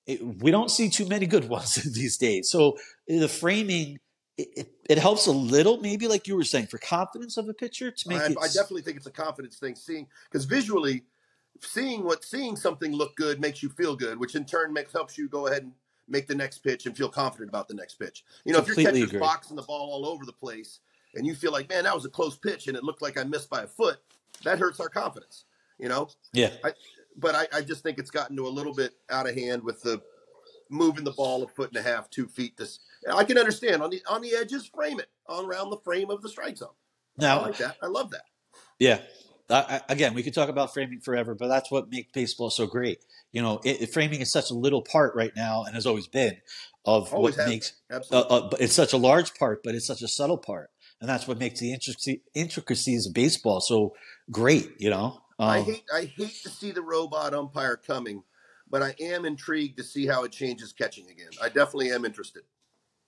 It, 0.07 0.23
we 0.43 0.51
don't 0.51 0.71
see 0.71 0.89
too 0.91 1.07
many 1.07 1.27
good 1.27 1.49
ones 1.49 1.75
these 1.75 2.17
days. 2.17 2.51
So 2.51 2.77
the 3.09 3.29
framing. 3.29 3.99
It, 4.41 4.49
it, 4.57 4.73
it 4.89 4.99
helps 4.99 5.27
a 5.27 5.33
little, 5.33 5.77
maybe 5.79 6.09
like 6.09 6.27
you 6.27 6.35
were 6.35 6.45
saying, 6.45 6.69
for 6.69 6.79
confidence 6.79 7.37
of 7.37 7.49
a 7.49 7.55
pitcher 7.55 7.91
to 7.91 8.09
make 8.09 8.21
I, 8.21 8.27
it. 8.27 8.37
I 8.41 8.47
definitely 8.47 8.83
think 8.83 8.97
it's 8.97 9.07
a 9.07 9.11
confidence 9.11 9.59
thing. 9.59 9.75
Seeing 9.75 10.07
because 10.25 10.47
visually, 10.47 11.05
seeing 11.61 12.05
what 12.05 12.25
seeing 12.25 12.57
something 12.57 12.93
look 12.93 13.17
good 13.17 13.41
makes 13.41 13.63
you 13.63 13.69
feel 13.69 13.95
good, 13.97 14.19
which 14.19 14.35
in 14.35 14.45
turn 14.45 14.73
makes 14.73 14.93
helps 14.93 15.19
you 15.19 15.29
go 15.29 15.47
ahead 15.47 15.65
and 15.65 15.73
make 16.09 16.27
the 16.27 16.35
next 16.35 16.59
pitch 16.59 16.87
and 16.87 16.97
feel 16.97 17.09
confident 17.09 17.51
about 17.51 17.69
the 17.69 17.75
next 17.75 17.95
pitch. 17.95 18.25
You 18.45 18.53
know, 18.53 18.61
if 18.61 18.67
Completely 18.67 18.85
your 18.85 18.93
catcher's 18.93 19.09
agree. 19.11 19.21
boxing 19.21 19.57
the 19.57 19.63
ball 19.63 19.91
all 19.93 20.07
over 20.07 20.25
the 20.25 20.33
place 20.33 20.81
and 21.15 21.27
you 21.27 21.35
feel 21.35 21.53
like, 21.53 21.69
man, 21.69 21.85
that 21.85 21.95
was 21.95 22.05
a 22.05 22.11
close 22.11 22.37
pitch 22.37 22.67
and 22.67 22.77
it 22.77 22.83
looked 22.83 23.03
like 23.03 23.19
I 23.19 23.25
missed 23.25 23.51
by 23.51 23.65
a 23.65 23.67
foot, 23.67 23.99
that 24.45 24.59
hurts 24.59 24.81
our 24.81 24.89
confidence. 24.89 25.45
You 25.79 25.89
know, 25.89 26.09
yeah, 26.33 26.51
but 27.17 27.35
I, 27.35 27.47
I 27.53 27.61
just 27.63 27.83
think 27.83 27.99
it's 27.99 28.11
gotten 28.11 28.37
to 28.37 28.47
a 28.47 28.49
little 28.49 28.75
bit 28.75 28.93
out 29.11 29.29
of 29.29 29.35
hand 29.35 29.63
with 29.63 29.83
the 29.83 30.03
moving 30.71 31.05
the 31.05 31.13
ball 31.13 31.43
a 31.43 31.49
foot 31.49 31.69
and 31.71 31.77
a 31.79 31.83
half, 31.83 32.09
two 32.11 32.27
feet. 32.27 32.57
This 32.57 32.79
I 33.13 33.25
can 33.25 33.39
understand 33.39 33.83
on 33.83 33.91
the 33.91 34.03
on 34.09 34.23
the 34.23 34.35
edges, 34.35 34.67
frame 34.67 35.01
it 35.01 35.11
on 35.29 35.45
around 35.47 35.71
the 35.71 35.79
frame 35.79 36.11
of 36.11 36.23
the 36.23 36.29
strike 36.29 36.57
zone. 36.57 36.69
I 37.19 37.23
now 37.23 37.43
like 37.43 37.57
that. 37.59 37.77
I 37.83 37.87
love 37.87 38.11
that. 38.11 38.25
Yeah. 38.79 39.01
I, 39.51 39.81
I, 39.89 39.93
again, 39.93 40.15
we 40.15 40.23
could 40.23 40.33
talk 40.33 40.49
about 40.49 40.73
framing 40.73 41.01
forever, 41.01 41.35
but 41.35 41.49
that's 41.49 41.71
what 41.73 41.91
makes 41.91 42.13
baseball 42.13 42.51
so 42.51 42.67
great. 42.67 42.99
You 43.33 43.43
know, 43.43 43.61
it, 43.65 43.83
it- 43.83 43.93
framing 43.93 44.21
is 44.21 44.31
such 44.33 44.51
a 44.51 44.55
little 44.55 44.83
part 44.83 45.15
right 45.17 45.33
now, 45.35 45.65
and 45.65 45.75
has 45.75 45.87
always 45.87 46.07
been, 46.07 46.37
of 46.85 47.13
Always 47.13 47.37
what 47.37 47.49
makes. 47.49 47.73
Uh, 47.91 47.97
Absolutely. 47.97 48.37
uh, 48.37 48.49
it's 48.61 48.73
such 48.75 48.93
a 48.93 48.97
large 48.97 49.35
part, 49.35 49.63
but 49.65 49.75
it's 49.75 49.87
such 49.87 50.03
a 50.03 50.09
subtle 50.09 50.39
part, 50.39 50.71
and 51.01 51.09
that's 51.09 51.27
what 51.27 51.39
makes 51.39 51.59
the 51.61 51.73
intricacies 52.35 53.07
of 53.07 53.13
baseball 53.13 53.61
so 53.61 53.95
great. 54.31 54.71
You 54.79 54.91
know, 54.91 55.21
um, 55.39 55.49
I 55.51 55.61
hate 55.63 55.85
I 55.93 56.05
hate 56.05 56.43
to 56.45 56.49
see 56.49 56.71
the 56.71 56.83
robot 56.83 57.35
umpire 57.35 57.77
coming, 57.77 58.23
but 58.71 58.83
I 58.83 58.95
am 59.01 59.25
intrigued 59.25 59.77
to 59.79 59.85
see 59.85 60.07
how 60.07 60.25
it 60.25 60.33
changes 60.33 60.73
catching 60.73 61.09
again. 61.11 61.31
I 61.43 61.49
definitely 61.49 61.91
am 61.93 62.05
interested. 62.05 62.43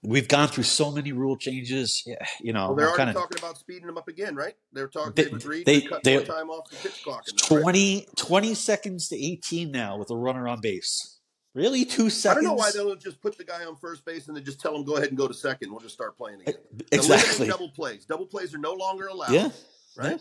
we've 0.04 0.26
gone 0.28 0.48
through 0.48 0.64
so 0.64 0.90
many 0.90 1.12
rule 1.12 1.36
changes. 1.36 2.02
Yeah, 2.04 2.16
you 2.40 2.52
know, 2.52 2.66
Well, 2.68 2.74
they're 2.76 2.86
already 2.88 2.96
kind 2.98 3.10
of 3.10 3.14
talking 3.16 3.38
about 3.38 3.56
speeding 3.58 3.86
them 3.86 3.96
up 3.96 4.08
again, 4.08 4.34
right? 4.34 4.54
They're 4.72 4.88
talking. 4.88 5.12
They- 5.14 5.24
They, 5.24 5.30
have 5.30 5.40
agreed 5.40 5.66
they- 5.66 5.80
to 5.82 5.88
cut 5.88 6.02
they- 6.04 6.16
more 6.16 6.26
time 6.26 6.50
off 6.50 6.68
the 6.70 6.76
pitch 6.76 7.02
clock. 7.04 7.24
in 7.28 7.36
this, 7.36 7.50
right? 7.50 7.62
20, 7.62 8.06
20 8.16 8.54
seconds 8.54 9.08
to 9.08 9.16
eighteen 9.16 9.70
now 9.70 9.96
with 9.98 10.10
a 10.10 10.16
runner 10.16 10.48
on 10.48 10.60
base. 10.60 11.18
Really, 11.54 11.84
two 11.84 12.08
seconds. 12.08 12.26
I 12.26 12.34
don't 12.34 12.44
know 12.44 12.54
why 12.54 12.70
they 12.72 12.78
don't 12.78 12.98
just 13.00 13.20
put 13.20 13.36
the 13.36 13.44
guy 13.44 13.64
on 13.66 13.76
first 13.76 14.04
base 14.06 14.26
and 14.26 14.34
then 14.36 14.42
just 14.42 14.58
tell 14.58 14.74
him 14.74 14.84
go 14.84 14.96
ahead 14.96 15.08
and 15.10 15.18
go 15.18 15.28
to 15.28 15.34
second. 15.34 15.70
We'll 15.70 15.80
just 15.80 15.92
start 15.94 16.16
playing 16.16 16.40
again. 16.40 16.54
exactly. 16.90 17.46
Eliminate 17.46 17.50
double 17.50 17.70
plays. 17.72 18.06
Double 18.06 18.26
plays 18.26 18.54
are 18.54 18.58
no 18.58 18.72
longer 18.72 19.06
allowed. 19.08 19.32
Yeah. 19.32 19.50
Right. 19.94 20.18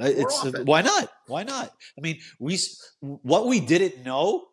Uh, 0.00 0.04
It's 0.06 0.42
offense. 0.42 0.64
why 0.64 0.80
not? 0.82 1.12
Why 1.26 1.42
not? 1.44 1.72
I 1.96 2.00
mean, 2.00 2.20
we 2.40 2.58
what 3.00 3.46
we 3.46 3.60
didn't 3.60 4.02
know 4.04 4.46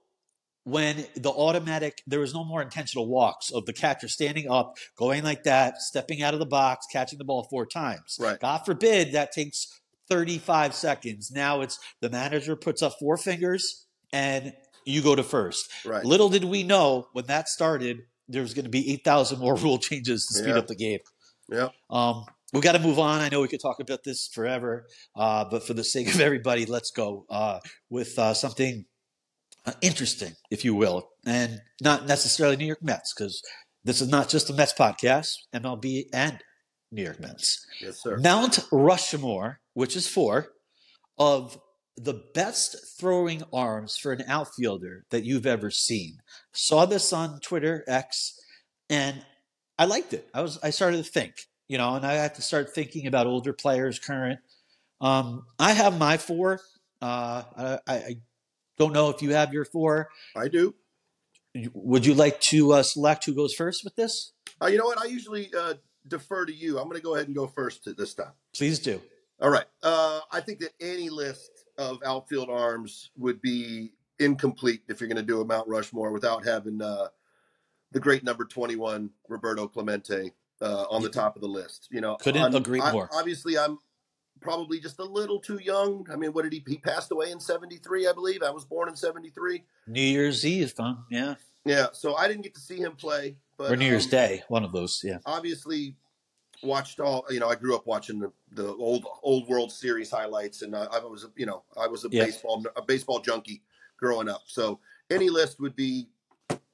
when 0.69 1.05
the 1.15 1.29
automatic 1.29 2.01
there 2.07 2.19
was 2.19 2.33
no 2.33 2.43
more 2.43 2.61
intentional 2.61 3.07
walks 3.07 3.51
of 3.51 3.65
the 3.65 3.73
catcher 3.73 4.07
standing 4.07 4.49
up, 4.49 4.77
going 4.97 5.23
like 5.23 5.43
that, 5.43 5.81
stepping 5.81 6.21
out 6.21 6.33
of 6.33 6.39
the 6.39 6.45
box, 6.45 6.85
catching 6.91 7.17
the 7.17 7.25
ball 7.25 7.47
four 7.49 7.65
times. 7.65 8.17
Right. 8.19 8.39
God 8.39 8.59
forbid 8.65 9.13
that 9.13 9.31
takes 9.31 9.67
35 10.09 10.73
seconds. 10.73 11.31
Now 11.31 11.61
it's 11.61 11.79
the 12.01 12.09
manager 12.09 12.55
puts 12.55 12.81
up 12.81 12.93
four 12.99 13.17
fingers 13.17 13.85
and 14.11 14.53
you 14.85 15.01
go 15.01 15.15
to 15.15 15.23
first. 15.23 15.69
Right. 15.85 16.03
Little 16.03 16.29
did 16.29 16.43
we 16.45 16.63
know 16.63 17.07
when 17.13 17.25
that 17.25 17.47
started 17.49 17.97
there 18.27 18.41
was 18.41 18.53
going 18.53 18.65
to 18.65 18.69
be 18.71 18.91
8,000 18.93 19.39
more 19.39 19.55
rule 19.65 19.77
changes 19.77 20.25
to 20.27 20.33
speed 20.35 20.49
Yeah. 20.49 20.57
up 20.59 20.67
the 20.67 20.75
game. 20.75 20.99
Yeah. 21.51 21.69
Um, 21.89 22.25
we 22.53 22.61
got 22.61 22.71
to 22.73 22.79
move 22.79 22.97
on. 22.99 23.21
I 23.21 23.29
know 23.29 23.41
we 23.41 23.47
could 23.47 23.61
talk 23.61 23.79
about 23.79 24.03
this 24.03 24.27
forever, 24.27 24.87
uh, 25.15 25.45
but 25.49 25.65
for 25.65 25.73
the 25.73 25.83
sake 25.83 26.13
of 26.13 26.19
everybody, 26.21 26.65
let's 26.65 26.89
go 26.91 27.25
uh, 27.29 27.59
with 27.89 28.17
uh, 28.17 28.33
something 28.33 28.85
uh, 29.69 29.73
interesting, 29.81 30.33
if 30.49 30.65
you 30.65 30.73
will, 30.73 31.09
and 31.25 31.61
not 31.81 32.07
necessarily 32.07 32.57
New 32.57 32.65
York 32.65 32.83
Mets, 32.83 33.13
because 33.13 33.43
this 33.83 34.01
is 34.01 34.09
not 34.09 34.29
just 34.29 34.49
a 34.49 34.53
Mets 34.53 34.73
podcast, 34.73 35.35
MLB 35.53 36.05
and 36.13 36.39
New 36.91 37.03
York 37.03 37.19
Mets. 37.19 37.65
Yes, 37.81 38.01
sir. 38.01 38.17
Mount 38.17 38.59
Rushmore, 38.71 39.59
which 39.73 39.95
is 39.95 40.07
four, 40.07 40.49
of 41.17 41.59
the 41.95 42.23
best 42.33 42.97
throwing 42.97 43.43
arms 43.51 43.97
for 43.97 44.11
an 44.11 44.23
outfielder 44.27 45.05
that 45.11 45.25
you've 45.25 45.45
ever 45.45 45.69
seen. 45.69 46.19
Saw 46.53 46.85
this 46.85 47.13
on 47.13 47.39
Twitter 47.41 47.83
X, 47.87 48.39
and 48.89 49.23
I 49.77 49.85
liked 49.85 50.13
it. 50.13 50.27
I 50.33 50.41
was 50.41 50.57
I 50.63 50.71
started 50.71 51.03
to 51.03 51.11
think, 51.11 51.33
you 51.67 51.77
know, 51.77 51.95
and 51.95 52.05
I 52.05 52.13
had 52.13 52.35
to 52.35 52.41
start 52.41 52.73
thinking 52.73 53.05
about 53.05 53.27
older 53.27 53.53
players, 53.53 53.99
current. 53.99 54.39
Um, 55.01 55.45
I 55.59 55.73
have 55.73 55.99
my 55.99 56.17
four. 56.17 56.59
Uh, 57.01 57.79
I, 57.87 57.93
I 57.93 58.15
don't 58.79 58.93
know 58.93 59.09
if 59.09 59.21
you 59.21 59.33
have 59.33 59.53
your 59.53 59.65
four. 59.65 60.09
I 60.35 60.47
do. 60.47 60.73
Would 61.73 62.05
you 62.05 62.13
like 62.13 62.39
to 62.41 62.73
uh, 62.73 62.83
select 62.83 63.25
who 63.25 63.35
goes 63.35 63.53
first 63.53 63.83
with 63.83 63.95
this? 63.95 64.31
Uh, 64.61 64.67
you 64.67 64.77
know 64.77 64.85
what? 64.85 64.99
I 65.01 65.05
usually 65.05 65.51
uh, 65.57 65.73
defer 66.07 66.45
to 66.45 66.53
you. 66.53 66.79
I'm 66.79 66.85
going 66.85 66.95
to 66.97 67.03
go 67.03 67.15
ahead 67.15 67.27
and 67.27 67.35
go 67.35 67.45
first 67.45 67.83
to 67.83 67.93
this 67.93 68.13
time. 68.13 68.31
Please 68.55 68.79
do. 68.79 69.01
All 69.41 69.49
right. 69.49 69.65
Uh, 69.83 70.21
I 70.31 70.39
think 70.41 70.59
that 70.59 70.71
any 70.79 71.09
list 71.09 71.51
of 71.77 71.99
outfield 72.05 72.49
arms 72.49 73.11
would 73.17 73.41
be 73.41 73.91
incomplete 74.19 74.81
if 74.87 74.99
you're 75.01 75.07
going 75.09 75.17
to 75.17 75.23
do 75.23 75.41
a 75.41 75.45
Mount 75.45 75.67
Rushmore 75.67 76.11
without 76.11 76.45
having 76.45 76.81
uh, 76.81 77.07
the 77.91 77.99
great 77.99 78.23
number 78.23 78.45
21, 78.45 79.09
Roberto 79.27 79.67
Clemente, 79.67 80.31
uh, 80.61 80.85
on 80.89 81.01
the 81.01 81.09
top 81.09 81.35
of 81.35 81.41
the 81.41 81.47
list. 81.47 81.87
You 81.91 82.01
know, 82.01 82.15
Couldn't 82.15 82.43
I'm- 82.43 82.55
agree 82.55 82.79
I- 82.81 82.91
more. 82.93 83.09
Obviously, 83.13 83.57
I'm 83.57 83.77
probably 84.41 84.79
just 84.79 84.99
a 84.99 85.03
little 85.03 85.39
too 85.39 85.59
young. 85.61 86.05
I 86.11 86.15
mean, 86.15 86.31
what 86.33 86.43
did 86.43 86.53
he? 86.53 86.63
He 86.67 86.77
passed 86.77 87.11
away 87.11 87.31
in 87.31 87.39
'73, 87.39 88.07
I 88.07 88.13
believe. 88.13 88.43
I 88.43 88.49
was 88.51 88.65
born 88.65 88.89
in 88.89 88.95
'73. 88.95 89.63
New 89.87 90.01
Year's 90.01 90.45
Eve, 90.45 90.71
fun, 90.71 91.03
yeah, 91.09 91.35
Yeah, 91.65 91.87
so 91.91 92.15
I 92.15 92.27
didn't 92.27 92.43
get 92.43 92.53
to 92.55 92.61
see 92.61 92.77
him 92.77 92.95
play, 92.95 93.35
but 93.57 93.71
or 93.71 93.75
New 93.75 93.85
Year's 93.85 94.05
um, 94.05 94.11
Day, 94.11 94.43
one 94.47 94.63
of 94.63 94.71
those, 94.71 95.01
yeah. 95.03 95.17
obviously 95.25 95.95
watched 96.63 96.99
all. 96.99 97.25
You 97.29 97.39
know, 97.39 97.49
I 97.49 97.55
grew 97.55 97.75
up 97.75 97.85
watching 97.87 98.19
the, 98.19 98.31
the 98.51 98.67
old 98.75 99.05
old 99.23 99.47
World 99.47 99.71
Series 99.71 100.09
highlights, 100.11 100.61
and 100.61 100.75
I, 100.75 100.85
I 100.85 100.99
was, 100.99 101.27
you 101.35 101.45
know, 101.45 101.63
I 101.77 101.87
was 101.87 102.05
a 102.05 102.09
Yeah. 102.11 102.25
baseball 102.25 102.63
a 102.75 102.81
baseball 102.81 103.19
junkie 103.19 103.61
growing 103.97 104.29
up. 104.29 104.43
So 104.45 104.79
any 105.09 105.29
list 105.29 105.59
would 105.59 105.75
be 105.75 106.07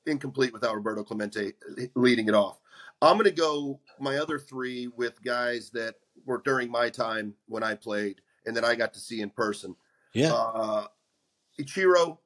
incomplete 0.05 0.53
without 0.53 0.75
Roberto 0.75 1.03
Clemente 1.03 1.53
leading 1.95 2.27
it 2.27 2.35
off. 2.35 2.59
I'm 3.01 3.13
going 3.17 3.25
to 3.25 3.31
go 3.31 3.79
my 3.99 4.17
other 4.17 4.39
three 4.39 4.87
with 4.87 5.21
guys 5.23 5.69
that 5.71 5.95
were 6.25 6.41
during 6.43 6.69
my 6.71 6.89
time 6.89 7.33
when 7.47 7.63
I 7.63 7.75
played 7.75 8.21
and 8.45 8.55
that 8.55 8.65
I 8.65 8.75
got 8.75 8.93
to 8.93 8.99
see 8.99 9.21
in 9.21 9.29
person. 9.29 9.75
Yeah. 10.13 10.33
Uh, 10.33 10.87
Ichiro, 11.59 12.17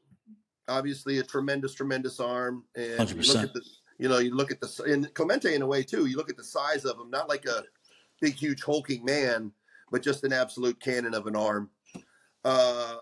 obviously 0.67 1.19
a 1.19 1.23
tremendous, 1.23 1.73
tremendous 1.73 2.19
arm, 2.19 2.63
and 2.75 3.09
you 3.09 3.21
look 3.23 3.37
100%. 3.37 3.43
at 3.43 3.53
the, 3.53 3.61
you 3.97 4.09
know, 4.09 4.19
you 4.19 4.35
look 4.35 4.51
at 4.51 4.59
the 4.59 4.83
and 4.83 5.13
Clemente 5.13 5.53
in 5.53 5.61
a 5.61 5.67
way 5.67 5.83
too. 5.83 6.05
You 6.05 6.17
look 6.17 6.29
at 6.29 6.37
the 6.37 6.43
size 6.43 6.85
of 6.85 6.99
him, 6.99 7.09
not 7.09 7.29
like 7.29 7.45
a 7.45 7.63
big, 8.21 8.35
huge 8.35 8.63
hulking 8.63 9.03
man, 9.05 9.51
but 9.91 10.01
just 10.01 10.23
an 10.23 10.33
absolute 10.33 10.79
cannon 10.79 11.13
of 11.13 11.27
an 11.27 11.35
arm. 11.35 11.69
Uh, 12.43 12.95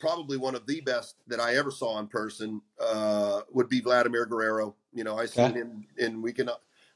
probably 0.00 0.36
one 0.36 0.54
of 0.54 0.66
the 0.66 0.80
best 0.80 1.16
that 1.26 1.40
I 1.40 1.56
ever 1.56 1.70
saw 1.70 1.98
in 1.98 2.06
person 2.06 2.62
uh, 2.80 3.42
would 3.52 3.68
be 3.68 3.80
Vladimir 3.80 4.26
Guerrero. 4.26 4.74
You 4.92 5.04
know, 5.04 5.18
I 5.18 5.26
seen 5.26 5.50
Okay. 5.50 5.60
him, 5.60 5.86
and 5.98 6.22
we 6.22 6.32
can 6.32 6.48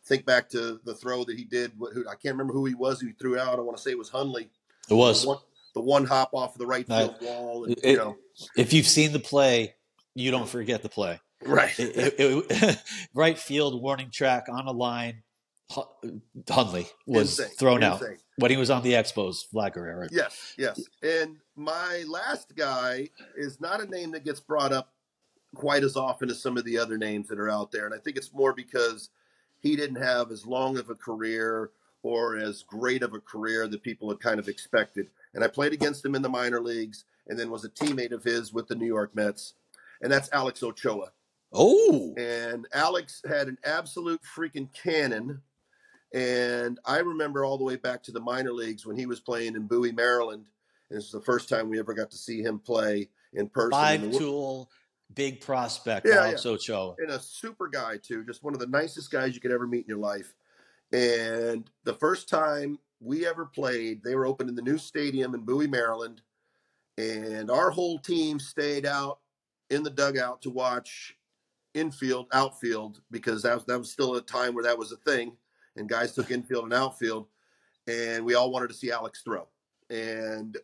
think 0.06 0.24
back 0.26 0.48
to 0.50 0.80
the 0.84 0.94
throw 0.94 1.24
that 1.24 1.36
he 1.36 1.44
did. 1.44 1.72
Who, 1.78 2.02
I 2.08 2.14
can't 2.14 2.34
remember 2.34 2.52
who 2.52 2.64
he 2.66 2.74
was 2.74 3.00
who 3.00 3.06
he 3.08 3.12
threw 3.14 3.38
out. 3.38 3.58
I 3.58 3.62
want 3.62 3.76
to 3.76 3.82
say 3.82 3.90
it 3.90 3.98
was 3.98 4.08
Hundley. 4.10 4.48
It 4.90 4.94
was. 4.94 5.22
The 5.22 5.28
one, 5.28 5.38
the 5.74 5.80
one 5.80 6.04
hop 6.04 6.30
off 6.34 6.54
of 6.54 6.58
the 6.58 6.66
right 6.66 6.88
Uh, 6.90 7.08
field 7.08 7.16
wall. 7.22 7.64
And, 7.64 7.78
it- 7.78 7.84
you 7.92 7.96
know, 7.96 8.16
If 8.56 8.72
you've 8.72 8.86
seen 8.86 9.12
the 9.12 9.20
play, 9.20 9.74
you 10.14 10.30
don't 10.30 10.48
forget 10.48 10.82
the 10.82 10.88
play. 10.88 11.20
right. 11.44 11.72
It- 11.78 12.14
it- 12.18 12.82
right 13.14 13.38
field 13.38 13.80
warning 13.82 14.10
track 14.10 14.46
on 14.48 14.66
a 14.66 14.72
line. 14.72 15.22
Hun- 15.70 16.20
Hundley 16.48 16.86
was 17.06 17.38
Insane. 17.40 17.56
thrown 17.56 17.82
out 17.82 18.02
when 18.36 18.50
he 18.50 18.56
was 18.58 18.68
on 18.70 18.82
the 18.82 18.92
Expos. 18.92 19.44
Vlad 19.52 19.72
Guerrero. 19.72 20.06
Yes, 20.12 20.52
yes. 20.58 20.78
And 21.02 21.38
my 21.56 22.04
last 22.06 22.54
guy 22.54 23.08
is 23.34 23.60
not 23.62 23.80
a 23.80 23.86
name 23.86 24.10
that 24.12 24.24
gets 24.24 24.40
brought 24.40 24.72
up 24.74 24.92
quite 25.54 25.82
as 25.82 25.96
often 25.96 26.28
as 26.28 26.42
some 26.42 26.58
of 26.58 26.64
the 26.64 26.76
other 26.78 26.98
names 26.98 27.28
that 27.28 27.38
are 27.40 27.48
out 27.48 27.72
there. 27.72 27.86
And 27.86 27.94
I 27.94 27.98
think 27.98 28.18
it's 28.18 28.32
more 28.34 28.52
because 28.52 29.08
he 29.64 29.74
didn't 29.76 30.00
have 30.02 30.30
as 30.30 30.46
long 30.46 30.76
of 30.76 30.90
a 30.90 30.94
career 30.94 31.70
or 32.02 32.36
as 32.36 32.62
great 32.62 33.02
of 33.02 33.14
a 33.14 33.18
career 33.18 33.66
that 33.66 33.82
people 33.82 34.10
had 34.10 34.20
kind 34.20 34.38
of 34.38 34.46
expected. 34.46 35.08
And 35.32 35.42
I 35.42 35.48
played 35.48 35.72
against 35.72 36.04
him 36.04 36.14
in 36.14 36.20
the 36.20 36.28
minor 36.28 36.60
leagues 36.60 37.06
and 37.26 37.38
then 37.38 37.50
was 37.50 37.64
a 37.64 37.70
teammate 37.70 38.12
of 38.12 38.22
his 38.22 38.52
with 38.52 38.68
the 38.68 38.74
New 38.74 38.86
York 38.86 39.16
Mets. 39.16 39.54
And 40.02 40.12
that's 40.12 40.30
Alex 40.34 40.62
Ochoa. 40.62 41.12
Oh, 41.50 42.12
And 42.18 42.66
Alex 42.74 43.22
had 43.26 43.48
an 43.48 43.56
absolute 43.64 44.20
freaking 44.36 44.68
cannon. 44.74 45.40
And 46.12 46.78
I 46.84 46.98
remember 46.98 47.42
all 47.42 47.56
the 47.56 47.64
way 47.64 47.76
back 47.76 48.02
to 48.02 48.12
the 48.12 48.20
minor 48.20 48.52
leagues 48.52 48.84
when 48.84 48.96
he 48.96 49.06
was 49.06 49.20
playing 49.20 49.56
in 49.56 49.66
Bowie, 49.66 49.92
Maryland. 49.92 50.44
And 50.90 50.98
this 50.98 51.06
is 51.06 51.12
the 51.12 51.22
first 51.22 51.48
time 51.48 51.70
we 51.70 51.78
ever 51.78 51.94
got 51.94 52.10
to 52.10 52.18
see 52.18 52.42
him 52.42 52.58
play 52.58 53.08
in 53.32 53.48
person. 53.48 53.70
five 53.70 54.12
tool, 54.12 54.68
big 55.14 55.40
prospect, 55.40 56.06
Yeah, 56.06 56.20
Alex 56.24 56.44
Ochoa. 56.46 56.94
and 56.98 57.10
a 57.10 57.18
super 57.20 57.68
guy 57.68 57.96
too, 58.02 58.24
just 58.24 58.42
one 58.42 58.54
of 58.54 58.60
the 58.60 58.66
nicest 58.66 59.10
guys 59.10 59.34
you 59.34 59.40
could 59.40 59.52
ever 59.52 59.66
meet 59.66 59.84
in 59.84 59.88
your 59.88 59.98
life. 59.98 60.34
And 60.92 61.68
the 61.84 61.94
first 61.94 62.28
time 62.28 62.78
we 63.00 63.26
ever 63.26 63.46
played, 63.46 64.02
they 64.02 64.14
were 64.14 64.26
opening 64.26 64.54
the 64.54 64.62
new 64.62 64.78
stadium 64.78 65.34
in 65.34 65.40
Bowie, 65.42 65.66
Maryland, 65.66 66.22
and 66.98 67.50
our 67.50 67.70
whole 67.70 67.98
team 67.98 68.38
stayed 68.38 68.86
out 68.86 69.18
in 69.70 69.82
the 69.82 69.90
dugout 69.90 70.40
to 70.42 70.50
watch 70.50 71.16
infield, 71.74 72.26
outfield 72.32 73.00
because 73.10 73.42
that 73.42 73.54
was, 73.54 73.64
that 73.64 73.78
was 73.78 73.90
still 73.90 74.14
a 74.14 74.20
time 74.20 74.54
where 74.54 74.62
that 74.64 74.78
was 74.78 74.92
a 74.92 74.96
thing, 74.98 75.36
and 75.76 75.88
guys 75.88 76.14
took 76.14 76.30
infield 76.30 76.64
and 76.64 76.72
outfield, 76.74 77.26
and 77.88 78.24
we 78.24 78.34
all 78.34 78.50
wanted 78.52 78.68
to 78.68 78.74
see 78.74 78.92
Alex 78.92 79.22
throw. 79.22 79.48
And 79.90 80.56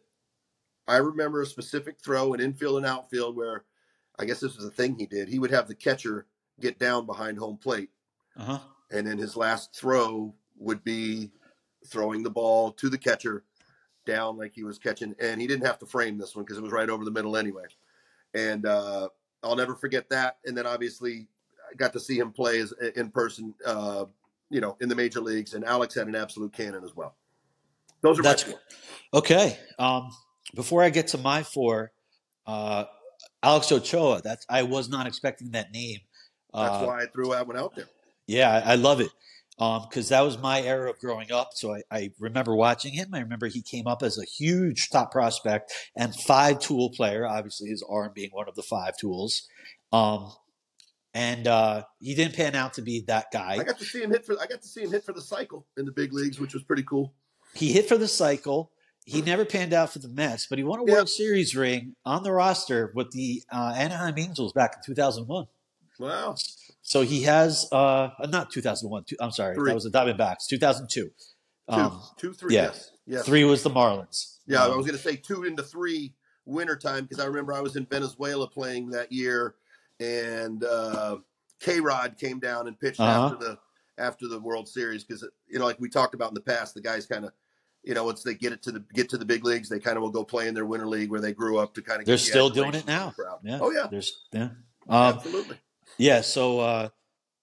I 0.86 0.96
remember 0.96 1.42
a 1.42 1.46
specific 1.46 1.96
throw 2.02 2.32
in 2.34 2.40
infield 2.40 2.76
and 2.78 2.86
outfield 2.86 3.36
where 3.36 3.64
I 4.20 4.24
guess 4.26 4.38
this 4.40 4.56
was 4.56 4.66
a 4.66 4.70
thing 4.70 4.96
he 4.98 5.06
did. 5.06 5.28
He 5.28 5.38
would 5.38 5.50
have 5.50 5.66
the 5.66 5.74
catcher 5.74 6.26
get 6.60 6.78
down 6.78 7.06
behind 7.06 7.38
home 7.38 7.56
plate, 7.56 7.88
Uh 8.36 8.44
huh. 8.44 8.58
and 8.90 9.06
then 9.06 9.16
his 9.18 9.36
last 9.36 9.74
throw 9.74 10.34
would 10.58 10.84
be 10.84 11.30
throwing 11.86 12.22
the 12.22 12.30
ball 12.30 12.70
to 12.72 12.90
the 12.90 12.98
catcher 12.98 13.44
down 14.04 14.36
like 14.36 14.52
he 14.54 14.62
was 14.62 14.78
catching. 14.78 15.14
And 15.18 15.40
he 15.40 15.46
didn't 15.46 15.64
have 15.66 15.78
to 15.78 15.86
frame 15.86 16.18
this 16.18 16.36
one 16.36 16.44
because 16.44 16.58
it 16.58 16.62
was 16.62 16.72
right 16.72 16.90
over 16.90 17.04
the 17.04 17.10
middle 17.10 17.36
anyway. 17.36 17.64
And 18.34 18.66
uh, 18.66 19.08
I'll 19.42 19.56
never 19.56 19.74
forget 19.74 20.10
that. 20.10 20.36
And 20.44 20.54
then 20.56 20.66
obviously 20.66 21.26
I 21.70 21.74
got 21.76 21.94
to 21.94 22.00
see 22.00 22.18
him 22.18 22.30
play 22.32 22.60
as, 22.60 22.74
in 22.96 23.10
person, 23.10 23.54
uh, 23.64 24.04
you 24.50 24.60
know, 24.60 24.76
in 24.82 24.90
the 24.90 24.94
major 24.94 25.20
leagues. 25.22 25.54
And 25.54 25.64
Alex 25.64 25.94
had 25.94 26.06
an 26.08 26.14
absolute 26.14 26.52
cannon 26.52 26.84
as 26.84 26.94
well. 26.94 27.14
Those 28.02 28.18
are 28.18 28.22
That's 28.22 28.46
my 28.46 28.52
four. 28.52 28.60
okay. 29.14 29.58
Um, 29.78 30.10
before 30.54 30.82
I 30.82 30.90
get 30.90 31.08
to 31.08 31.18
my 31.18 31.42
four, 31.42 31.92
uh, 32.46 32.84
Alex 33.42 33.72
Ochoa. 33.72 34.20
That's 34.22 34.44
I 34.48 34.62
was 34.62 34.88
not 34.88 35.06
expecting 35.06 35.50
that 35.52 35.72
name. 35.72 35.98
That's 36.52 36.76
Uh, 36.76 36.84
why 36.86 37.02
I 37.02 37.06
threw 37.06 37.30
that 37.30 37.46
one 37.46 37.56
out 37.56 37.74
there. 37.74 37.86
Yeah, 38.26 38.50
I 38.64 38.72
I 38.72 38.74
love 38.76 39.00
it 39.00 39.10
because 39.58 40.08
that 40.08 40.22
was 40.22 40.38
my 40.38 40.62
era 40.62 40.88
of 40.90 40.98
growing 40.98 41.30
up. 41.30 41.50
So 41.54 41.74
I, 41.74 41.82
I 41.90 42.10
remember 42.18 42.54
watching 42.54 42.94
him. 42.94 43.08
I 43.12 43.20
remember 43.20 43.46
he 43.46 43.60
came 43.62 43.86
up 43.86 44.02
as 44.02 44.18
a 44.18 44.24
huge 44.24 44.88
top 44.90 45.12
prospect 45.12 45.72
and 45.94 46.14
five 46.14 46.60
tool 46.60 46.90
player. 46.90 47.26
Obviously, 47.26 47.68
his 47.68 47.84
arm 47.88 48.12
being 48.14 48.30
one 48.32 48.48
of 48.48 48.54
the 48.54 48.62
five 48.62 48.96
tools. 48.96 49.46
Um, 49.92 50.32
and 51.12 51.46
uh, 51.48 51.82
he 52.00 52.14
didn't 52.14 52.36
pan 52.36 52.54
out 52.54 52.74
to 52.74 52.82
be 52.82 53.00
that 53.08 53.26
guy. 53.32 53.54
I 53.60 53.64
got 53.64 53.78
to 53.78 53.84
see 53.84 54.02
him 54.02 54.10
hit 54.10 54.24
for. 54.24 54.34
I 54.40 54.46
got 54.46 54.62
to 54.62 54.68
see 54.68 54.82
him 54.82 54.92
hit 54.92 55.04
for 55.04 55.12
the 55.12 55.20
cycle 55.20 55.66
in 55.76 55.84
the 55.84 55.92
big 55.92 56.12
leagues, 56.12 56.38
which 56.38 56.54
was 56.54 56.62
pretty 56.62 56.84
cool. 56.84 57.12
He 57.54 57.72
hit 57.72 57.88
for 57.88 57.98
the 57.98 58.08
cycle. 58.08 58.70
He 59.10 59.22
never 59.22 59.44
panned 59.44 59.72
out 59.72 59.92
for 59.92 59.98
the 59.98 60.08
Mets, 60.08 60.46
but 60.46 60.58
he 60.58 60.64
won 60.64 60.80
a 60.80 60.84
Yeah. 60.86 60.94
World 60.94 61.08
Series 61.08 61.54
ring 61.56 61.96
on 62.04 62.22
the 62.22 62.32
roster 62.32 62.92
with 62.94 63.10
the 63.10 63.42
uh, 63.52 63.74
Anaheim 63.76 64.18
Angels 64.18 64.52
back 64.52 64.74
in 64.76 64.82
2001. 64.94 65.46
Wow. 65.98 66.34
So 66.82 67.02
he 67.02 67.22
has, 67.24 67.66
uh, 67.72 68.10
not 68.28 68.50
2001. 68.50 69.04
Two, 69.04 69.16
I'm 69.20 69.30
sorry, 69.32 69.54
Three. 69.54 69.70
that 69.70 69.74
was 69.74 69.84
the 69.84 69.90
Diamondbacks. 69.90 70.46
2002. 70.48 71.02
Two, 71.02 71.12
Um, 71.68 72.00
two, 72.16 72.32
three. 72.32 72.54
yeah. 72.54 72.62
Yes. 72.64 72.90
Yes. 73.06 73.26
Three 73.26 73.44
was 73.44 73.62
the 73.62 73.70
Marlins. 73.70 74.38
Yeah, 74.46 74.64
Um, 74.64 74.72
I 74.72 74.76
was 74.76 74.86
going 74.86 74.96
to 74.96 75.02
say 75.02 75.16
two 75.16 75.44
into 75.44 75.62
three 75.62 76.14
wintertime 76.46 77.04
because 77.04 77.22
I 77.22 77.26
remember 77.26 77.52
I 77.52 77.60
was 77.60 77.76
in 77.76 77.86
Venezuela 77.86 78.48
playing 78.48 78.90
that 78.90 79.12
year, 79.12 79.54
and 80.00 80.64
uh, 80.64 81.18
K 81.60 81.80
Rod 81.80 82.16
came 82.18 82.38
down 82.40 82.66
and 82.66 82.78
pitched 82.78 82.98
Uh-huh. 83.00 83.26
after 83.26 83.36
the 83.44 83.58
after 83.98 84.26
the 84.28 84.40
World 84.40 84.66
Series 84.68 85.04
because 85.04 85.22
you 85.48 85.58
know, 85.58 85.66
like 85.66 85.78
we 85.78 85.88
talked 85.90 86.14
about 86.14 86.28
in 86.30 86.34
the 86.34 86.40
past, 86.40 86.74
the 86.74 86.80
guys 86.80 87.04
kind 87.06 87.24
of, 87.26 87.32
you 87.82 87.94
know, 87.94 88.04
once 88.04 88.22
they 88.22 88.34
get 88.34 88.52
it 88.52 88.62
to 88.62 88.72
the 88.72 88.84
get 88.92 89.08
to 89.10 89.18
the 89.18 89.24
big 89.24 89.44
leagues, 89.44 89.68
they 89.68 89.80
kind 89.80 89.96
of 89.96 90.02
will 90.02 90.10
go 90.10 90.24
play 90.24 90.48
in 90.48 90.54
their 90.54 90.66
winter 90.66 90.86
league 90.86 91.10
where 91.10 91.20
they 91.20 91.32
grew 91.32 91.58
up 91.58 91.74
to 91.74 91.82
kind 91.82 92.00
of. 92.00 92.06
They're 92.06 92.18
still 92.18 92.50
doing 92.50 92.74
it 92.74 92.86
now. 92.86 93.14
Yeah. 93.42 93.58
Oh 93.60 93.70
yeah, 93.70 93.86
There's, 93.90 94.24
yeah. 94.32 94.50
Um, 94.88 95.14
absolutely. 95.16 95.56
yeah. 95.98 96.20
So, 96.20 96.60
uh, 96.60 96.88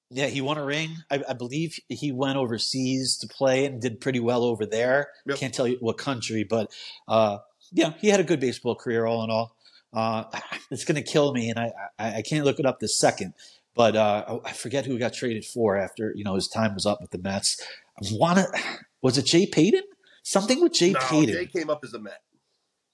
yeah, 0.09 0.27
he 0.27 0.41
won 0.41 0.57
a 0.57 0.63
ring. 0.63 0.95
I, 1.09 1.23
I 1.29 1.33
believe 1.33 1.79
he 1.89 2.11
went 2.11 2.37
overseas 2.37 3.17
to 3.17 3.27
play 3.27 3.65
and 3.65 3.81
did 3.81 3.99
pretty 3.99 4.19
well 4.19 4.43
over 4.43 4.65
there. 4.65 5.09
Yep. 5.25 5.37
Can't 5.37 5.53
tell 5.53 5.67
you 5.67 5.77
what 5.79 5.97
country, 5.97 6.43
but 6.43 6.71
uh, 7.07 7.39
yeah, 7.71 7.93
he 7.99 8.09
had 8.09 8.19
a 8.19 8.23
good 8.23 8.39
baseball 8.39 8.75
career 8.75 9.05
all 9.05 9.23
in 9.23 9.29
all. 9.29 9.55
Uh, 9.93 10.25
it's 10.71 10.85
going 10.85 11.01
to 11.01 11.09
kill 11.09 11.33
me, 11.33 11.49
and 11.49 11.59
I, 11.59 11.71
I 11.97 12.17
I 12.17 12.21
can't 12.21 12.45
look 12.45 12.59
it 12.59 12.65
up 12.65 12.79
this 12.79 12.97
second. 12.97 13.33
But 13.75 13.95
uh, 13.95 14.39
I 14.43 14.53
forget 14.53 14.85
who 14.85 14.93
he 14.93 14.97
got 14.97 15.13
traded 15.13 15.45
for 15.45 15.77
after 15.77 16.11
you 16.15 16.23
know 16.23 16.35
his 16.35 16.47
time 16.47 16.73
was 16.73 16.85
up 16.85 17.01
with 17.01 17.11
the 17.11 17.19
Mets. 17.19 17.61
I 18.01 18.07
want 18.11 18.39
to 18.39 18.61
was 19.01 19.17
it 19.17 19.25
Jay 19.25 19.45
Payton? 19.45 19.83
Something 20.27 20.59
with 20.61 20.73
Jay 20.73 20.91
No, 20.91 20.99
Payton. 20.99 21.33
Jay 21.35 21.45
came 21.45 21.69
up 21.69 21.85
as 21.85 21.93
a 21.93 21.99
Met. 21.99 22.19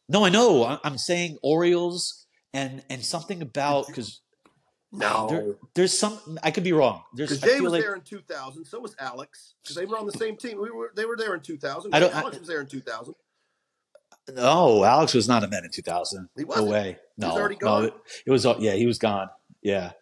No, 0.07 0.23
I 0.23 0.29
know. 0.29 0.63
I- 0.65 0.79
I'm 0.83 0.99
saying 0.99 1.39
Orioles 1.41 2.27
and 2.53 2.83
and 2.91 3.03
something 3.03 3.41
about 3.41 3.87
because 3.87 4.21
No, 4.91 5.27
there, 5.27 5.55
there's 5.73 5.97
some. 5.97 6.19
I 6.43 6.51
could 6.51 6.63
be 6.63 6.73
wrong. 6.73 7.01
There's 7.15 7.39
Jay 7.41 7.59
was 7.59 7.71
like 7.71 7.81
there 7.81 7.95
in 7.95 8.01
2000. 8.01 8.65
So 8.65 8.79
was 8.79 8.95
Alex 8.99 9.55
because 9.63 9.75
they 9.75 9.85
were 9.87 9.97
on 9.97 10.05
the 10.05 10.11
same 10.11 10.37
team. 10.37 10.61
We 10.61 10.69
were 10.69 10.91
they 10.95 11.05
were 11.05 11.17
there 11.17 11.33
in 11.33 11.41
2000. 11.41 11.95
I 11.95 11.99
don't- 11.99 12.13
Alex 12.13 12.37
was 12.37 12.47
there 12.47 12.61
in 12.61 12.67
2000. 12.67 13.15
no. 14.29 14.83
Alex 14.83 15.15
was 15.15 15.27
not 15.27 15.43
a 15.43 15.47
Met 15.47 15.63
in 15.63 15.71
2000. 15.71 16.29
He 16.35 16.43
No 16.43 16.47
wasn't? 16.49 16.67
way. 16.69 16.83
He 17.17 17.25
was 17.25 17.33
No, 17.35 17.39
already 17.39 17.55
no. 17.55 17.59
gone? 17.67 17.85
It, 17.85 17.93
it 18.27 18.31
was. 18.31 18.45
Yeah, 18.59 18.73
he 18.73 18.85
was 18.85 18.99
gone. 18.99 19.29
Yeah. 19.63 19.93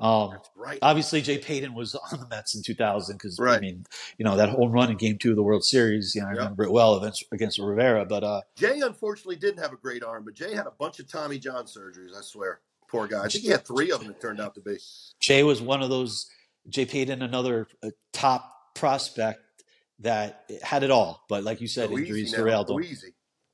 Um, 0.00 0.38
right. 0.56 0.78
obviously, 0.82 1.20
Jay 1.20 1.38
Payton 1.38 1.74
was 1.74 1.94
on 1.94 2.20
the 2.20 2.26
Mets 2.28 2.54
in 2.54 2.62
2000 2.62 3.16
because 3.16 3.38
I 3.38 3.60
mean, 3.60 3.84
you 4.18 4.24
know, 4.24 4.36
that 4.36 4.48
home 4.48 4.72
run 4.72 4.90
in 4.90 4.96
Game 4.96 5.18
Two 5.18 5.30
of 5.30 5.36
the 5.36 5.42
World 5.42 5.64
Series. 5.64 6.14
You 6.14 6.22
know, 6.22 6.28
I 6.28 6.30
Yep. 6.30 6.38
remember 6.38 6.64
it 6.64 6.72
well 6.72 6.96
against, 6.96 7.24
against 7.32 7.58
Rivera. 7.58 8.04
But 8.06 8.24
uh, 8.24 8.40
Jay 8.56 8.80
unfortunately 8.80 9.36
didn't 9.36 9.62
have 9.62 9.72
a 9.72 9.76
great 9.76 10.02
arm, 10.02 10.24
but 10.24 10.34
Jay 10.34 10.54
had 10.54 10.66
a 10.66 10.72
bunch 10.72 10.98
of 11.00 11.08
Tommy 11.08 11.38
John 11.38 11.66
surgeries. 11.66 12.16
I 12.16 12.22
swear, 12.22 12.60
poor 12.88 13.06
guy. 13.06 13.24
I 13.24 13.28
think 13.28 13.44
he 13.44 13.50
had 13.50 13.66
three 13.66 13.90
of 13.90 14.00
them. 14.00 14.10
It 14.10 14.20
turned 14.20 14.40
out 14.40 14.54
to 14.54 14.60
be. 14.60 14.78
Jay 15.20 15.42
was 15.42 15.60
one 15.60 15.82
of 15.82 15.90
those. 15.90 16.30
Jay 16.68 16.84
Payton, 16.86 17.22
another 17.22 17.68
uh, 17.82 17.90
top 18.12 18.74
prospect 18.74 19.40
that 20.00 20.50
had 20.62 20.82
it 20.82 20.90
all. 20.90 21.24
But 21.28 21.44
like 21.44 21.60
you 21.60 21.68
said, 21.68 21.90
Go 21.90 21.98
injuries 21.98 22.32
derailed 22.32 22.70
him. 22.70 22.82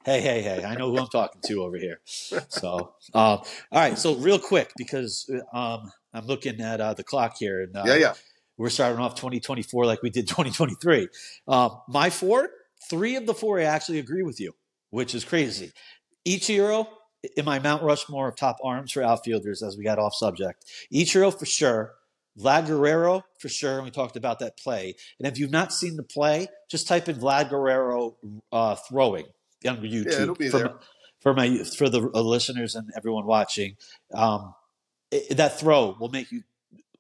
Hey, 0.05 0.21
hey, 0.21 0.41
hey! 0.41 0.65
I 0.65 0.77
know 0.77 0.93
who 0.93 0.99
I'm 0.99 1.09
talking 1.09 1.41
to 1.47 1.63
over 1.65 1.77
here. 1.77 2.01
So, 2.49 2.95
uh, 3.13 3.37
all 3.39 3.45
right. 3.73 3.99
So, 3.99 4.15
real 4.15 4.39
quick, 4.39 4.73
because 4.77 5.29
um, 5.53 5.91
I'm 6.17 6.27
looking 6.27 6.61
at 6.61 6.81
uh, 6.81 6.95
the 6.95 7.05
clock 7.05 7.37
here, 7.39 7.63
and 7.63 7.77
uh, 7.77 7.85
Yeah, 7.87 7.95
yeah. 7.97 8.15
we're 8.57 8.71
starting 8.71 8.99
off 9.01 9.15
2024 9.17 9.85
like 9.87 10.03
we 10.03 10.11
did 10.11 10.27
2023. 10.29 11.09
Uh, 11.47 11.71
my 11.89 12.11
four, 12.11 12.49
three 12.89 13.17
of 13.17 13.27
the 13.27 13.35
four, 13.35 13.59
I 13.61 13.65
actually 13.65 13.99
agree 13.99 14.23
with 14.23 14.41
you, 14.41 14.55
which 14.91 15.15
is 15.15 15.25
crazy. 15.25 15.73
Ichiro 16.27 16.89
in 17.37 17.45
my 17.45 17.59
Mount 17.59 17.83
Rushmore 17.83 18.29
of 18.29 18.37
top 18.37 18.57
arms 18.63 18.93
for 18.93 19.03
outfielders 19.03 19.63
as 19.63 19.77
we 19.77 19.85
got 19.85 19.99
off 19.99 20.15
subject. 20.15 20.65
Ichiro 20.93 21.37
for 21.37 21.47
sure. 21.47 21.95
Vlad 22.39 22.67
Guerrero 22.67 23.23
for 23.39 23.49
sure. 23.49 23.77
and 23.77 23.85
We 23.85 23.91
talked 23.91 24.17
about 24.17 24.41
that 24.41 24.59
play. 24.59 24.95
And 25.19 25.27
if 25.27 25.39
you've 25.39 25.51
not 25.51 25.73
seen 25.73 25.97
the 25.97 26.03
play, 26.03 26.49
just 26.71 26.87
type 26.87 27.09
in 27.09 27.17
Vlad 27.17 27.49
Guerrero 27.49 28.17
uh, 28.53 28.75
throwing 28.75 29.25
on 29.67 29.79
YouTube 29.79 30.13
Yeah, 30.13 30.23
it'll 30.23 30.35
be 30.35 30.51
for, 30.51 30.59
there. 30.59 30.67
my, 30.69 30.75
for 31.21 31.35
my 31.35 31.65
for 31.65 31.89
the 31.89 32.01
listeners 32.01 32.75
and 32.75 32.91
everyone 32.95 33.25
watching. 33.27 33.77
Um, 34.13 34.55
it, 35.11 35.37
that 35.37 35.59
throw 35.59 35.97
will 35.99 36.09
make 36.09 36.31
you 36.33 36.43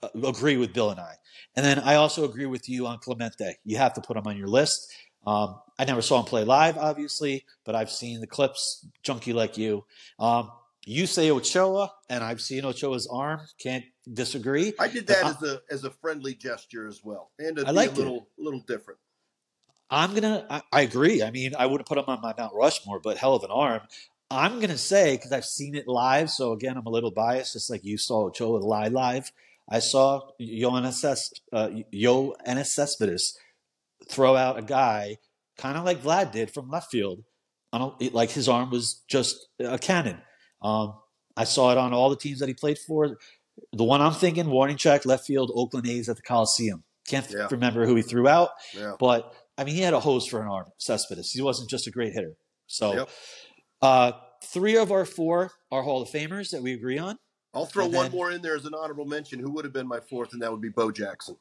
uh, 0.03 0.09
agree 0.25 0.57
with 0.57 0.73
Bill 0.73 0.91
and 0.91 1.01
I. 1.01 1.15
And 1.55 1.65
then 1.65 1.79
I 1.79 1.95
also 1.95 2.25
agree 2.25 2.47
with 2.47 2.69
you 2.69 2.87
on 2.87 2.99
Clemente. 2.99 3.57
You 3.65 3.79
have 3.79 3.95
to 3.95 4.01
put 4.01 4.17
him 4.17 4.27
on 4.27 4.37
your 4.37 4.49
list. 4.49 4.93
Um, 5.27 5.61
I 5.79 5.85
never 5.85 6.03
saw 6.03 6.21
him 6.21 6.25
play 6.25 6.45
live, 6.45 6.79
obviously, 6.79 7.45
but 7.65 7.75
I've 7.75 7.91
seen 7.91 8.21
the 8.21 8.27
clips. 8.27 8.87
Junkie 9.03 9.33
like 9.33 9.59
you. 9.59 9.85
Um, 10.19 10.51
you 10.85 11.07
say 11.07 11.31
Ochoa, 11.31 11.93
and 12.09 12.23
I've 12.23 12.41
seen 12.41 12.65
Ochoa's 12.65 13.09
arm. 13.09 13.41
Can't 13.59 13.85
disagree. 14.13 14.73
I 14.79 14.87
did 14.87 15.09
that 15.09 15.25
as 15.25 15.43
a 15.43 15.61
as 15.69 15.85
a 15.85 15.91
friendly 15.91 16.35
gesture 16.35 16.87
as 16.87 17.01
well, 17.03 17.33
and 17.41 17.59
I 17.59 17.73
like 17.73 17.91
a 17.91 17.93
it. 17.93 17.99
little 17.99 18.29
little 18.39 18.61
different. 18.61 19.01
I'm 19.91 20.15
gonna. 20.15 20.47
I, 20.49 20.63
I 20.73 20.81
agree. 20.83 21.25
I 21.25 21.33
mean, 21.33 21.55
I 21.59 21.67
wouldn't 21.67 21.89
put 21.89 21.99
him 21.99 22.05
on 22.07 22.21
my 22.21 22.35
Mount 22.39 22.55
Rushmore, 22.55 23.01
but 23.01 23.17
hell 23.19 23.35
of 23.35 23.43
an 23.43 23.51
arm. 23.51 23.81
I'm 24.31 24.61
gonna 24.61 24.79
say 24.79 25.17
because 25.17 25.33
I've 25.33 25.45
seen 25.45 25.75
it 25.75 25.87
live. 25.87 26.31
So 26.31 26.53
again, 26.53 26.77
I'm 26.77 26.87
a 26.87 26.91
little 26.91 27.11
biased, 27.13 27.53
just 27.53 27.71
like 27.71 27.85
you 27.85 27.97
saw 27.99 28.27
Ochoa 28.27 28.59
live. 28.59 28.93
Live, 28.93 29.33
I 29.71 29.79
saw 29.79 30.21
Yoenis 30.41 31.31
uh, 31.53 31.69
Yoenis 31.95 32.67
Cespedes 32.67 33.39
throw 34.09 34.37
out 34.37 34.59
a 34.59 34.63
guy 34.63 35.19
kind 35.59 35.79
of 35.79 35.85
like 35.85 36.03
Vlad 36.03 36.33
did 36.33 36.51
from 36.51 36.69
left 36.69 36.91
field. 36.91 37.23
I 37.73 37.79
don't 37.79 38.13
like 38.15 38.31
his 38.31 38.49
arm 38.49 38.71
was 38.71 39.03
just 39.09 39.37
a 39.61 39.79
cannon. 39.79 40.19
Um, 40.63 40.95
I 41.37 41.45
saw 41.45 41.73
it 41.73 41.79
on 41.79 41.93
all 41.93 42.11
the 42.11 42.17
teams 42.17 42.39
that 42.41 42.49
he 42.49 42.55
played 42.55 42.79
for. 42.79 43.17
The 43.73 43.85
one 43.85 44.01
I'm 44.01 44.13
thinking, 44.13 44.49
warning 44.51 44.77
track, 44.77 45.07
left 45.07 45.27
field, 45.27 45.51
Oakland 45.55 45.87
A's 45.89 46.09
at 46.09 46.17
the 46.17 46.23
Coliseum. 46.23 46.85
Can't 47.09 47.27
Yeah. 47.31 47.49
remember 47.51 47.87
who 47.87 47.95
he 47.95 48.03
threw 48.03 48.29
out. 48.29 48.51
Yeah. 48.75 48.95
But 48.99 49.33
I 49.59 49.65
mean, 49.65 49.75
he 49.75 49.81
had 49.81 49.95
a 49.95 50.01
hose 50.01 50.27
for 50.27 50.43
an 50.43 50.49
arm, 50.49 50.67
Cespedes. 50.79 51.33
He 51.33 51.41
wasn't 51.43 51.71
just 51.71 51.87
a 51.87 51.91
great 51.91 52.13
hitter. 52.13 52.37
So, 52.67 52.95
Yep. 52.95 53.09
Uh, 53.83 54.13
three 54.45 54.77
of 54.77 54.91
our 54.93 55.05
four 55.05 55.53
are 55.71 55.83
Hall 55.83 56.03
of 56.03 56.09
Famers 56.09 56.51
that 56.51 56.63
we 56.63 56.73
agree 56.73 56.99
on. 56.99 57.19
I'll 57.55 57.67
throw 57.67 57.85
And 57.87 57.95
one 57.95 58.05
then- 58.07 58.13
more 58.13 58.31
in 58.33 58.43
there 58.43 58.55
as 58.57 58.65
an 58.67 58.75
honorable 58.75 59.07
mention. 59.07 59.39
Who 59.39 59.51
would 59.53 59.65
have 59.65 59.73
been 59.73 59.89
my 59.89 60.01
fourth, 60.01 60.33
and 60.33 60.43
that 60.43 60.51
would 60.53 60.61
be 60.61 60.69
Bo 60.69 60.91
Jackson. 60.91 61.37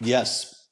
Yes, 0.00 0.68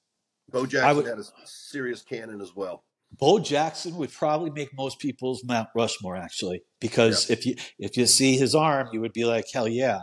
Bo 0.50 0.66
Jackson 0.66 0.96
would- 0.96 1.06
had 1.06 1.18
a 1.18 1.24
serious 1.46 2.02
cannon 2.02 2.40
as 2.40 2.54
well. 2.54 2.84
Bo 3.16 3.38
Jackson 3.38 3.96
would 3.96 4.12
probably 4.12 4.50
make 4.50 4.74
most 4.74 4.98
people's 4.98 5.44
Mount 5.44 5.68
Rushmore 5.74 6.16
actually, 6.16 6.62
because 6.80 7.30
if 7.30 7.46
you 7.46 7.54
if 7.78 7.96
you 7.96 8.06
see 8.06 8.36
his 8.36 8.54
arm, 8.54 8.88
you 8.92 9.00
would 9.00 9.12
be 9.12 9.24
like, 9.24 9.46
hell 9.52 9.68
yeah. 9.68 10.00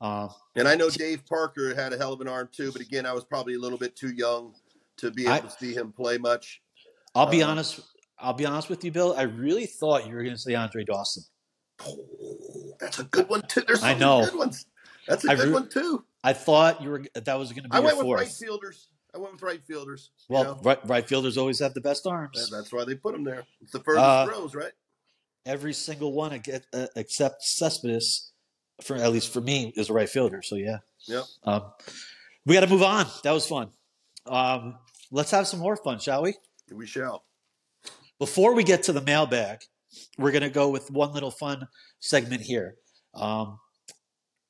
Um, 0.00 0.30
And 0.56 0.66
I 0.66 0.74
know 0.74 0.88
Dave 0.90 1.24
Parker 1.26 1.74
had 1.74 1.92
a 1.92 1.98
hell 1.98 2.12
of 2.14 2.20
an 2.20 2.28
arm 2.28 2.48
too, 2.52 2.72
but 2.72 2.80
again, 2.80 3.06
I 3.06 3.12
was 3.12 3.24
probably 3.24 3.54
a 3.54 3.58
little 3.58 3.78
bit 3.78 3.96
too 3.96 4.12
young 4.14 4.54
to 4.98 5.10
be 5.10 5.22
able 5.24 5.32
I- 5.34 5.40
to 5.40 5.50
see 5.50 5.74
him 5.74 5.92
play 5.92 6.16
much. 6.18 6.62
I'll 7.14 7.26
be 7.26 7.42
Uh, 7.42 7.48
honest. 7.50 7.80
I'll 8.18 8.32
be 8.32 8.46
honest 8.46 8.68
with 8.70 8.84
you, 8.84 8.92
Bill. 8.92 9.14
I 9.16 9.22
really 9.22 9.66
thought 9.66 10.06
you 10.06 10.14
were 10.14 10.22
going 10.22 10.34
to 10.36 10.40
say 10.40 10.54
Andre 10.54 10.84
Dawson. 10.84 11.24
Oh, 11.84 11.98
that's 12.78 12.98
a 12.98 13.04
good 13.04 13.28
one 13.28 13.42
too. 13.42 13.62
There's 13.66 13.80
so 13.80 13.86
I 13.86 13.94
know. 13.94 14.24
good 14.24 14.38
ones. 14.38 14.66
That's 15.08 15.24
a 15.24 15.32
I 15.32 15.34
good 15.34 15.48
re- 15.48 15.52
one 15.52 15.68
too. 15.68 16.04
I 16.22 16.32
thought 16.32 16.80
you 16.82 16.90
were 16.90 17.04
that 17.14 17.38
was 17.38 17.52
going 17.52 17.64
to 17.64 17.68
be 17.68 17.76
I 17.76 17.80
went 17.80 17.96
with 17.96 18.06
fourth. 18.06 18.20
right 18.20 18.28
fielders. 18.28 18.88
I 19.14 19.18
went 19.18 19.32
with 19.34 19.42
right 19.42 19.60
fielders. 19.66 20.10
you 20.28 20.34
well, 20.34 20.44
know? 20.44 20.60
right, 20.62 20.88
right 20.88 21.08
fielders 21.08 21.36
always 21.36 21.60
have 21.60 21.74
the 21.74 21.80
best 21.80 22.06
arms. 22.06 22.48
That- 22.50 22.56
that's 22.56 22.72
why 22.72 22.84
they 22.84 22.94
put 22.94 23.12
them 23.12 23.24
there. 23.24 23.44
It's 23.60 23.72
the 23.72 23.80
furthest 23.80 24.04
Uh, 24.04 24.26
throws, 24.26 24.54
right? 24.54 24.72
Every 25.46 25.72
single 25.74 26.12
one 26.12 26.32
uh, 26.72 26.86
except 26.96 27.42
Cespedes, 27.42 28.32
for 28.82 28.96
at 28.96 29.12
least 29.12 29.32
for 29.32 29.40
me, 29.42 29.72
is 29.76 29.90
a 29.90 29.92
right 29.92 30.08
fielder. 30.08 30.40
So 30.42 30.56
yeah. 30.56 30.78
Yep. 31.06 31.24
Um, 31.44 31.62
we 32.46 32.54
got 32.54 32.60
to 32.60 32.66
move 32.66 32.82
on. 32.82 33.06
That 33.24 33.32
was 33.32 33.46
fun. 33.46 33.70
Um, 34.26 34.78
let's 35.10 35.30
have 35.32 35.46
some 35.46 35.60
more 35.60 35.76
fun, 35.76 35.98
shall 35.98 36.22
we? 36.22 36.34
We 36.72 36.86
shall. 36.86 37.24
Before 38.24 38.54
we 38.54 38.64
get 38.64 38.84
to 38.84 38.92
the 38.94 39.02
mailbag, 39.02 39.58
we're 40.16 40.30
going 40.30 40.40
to 40.40 40.48
go 40.48 40.70
with 40.70 40.90
one 40.90 41.12
little 41.12 41.30
fun 41.30 41.68
segment 42.00 42.40
here. 42.40 42.76
Um, 43.12 43.58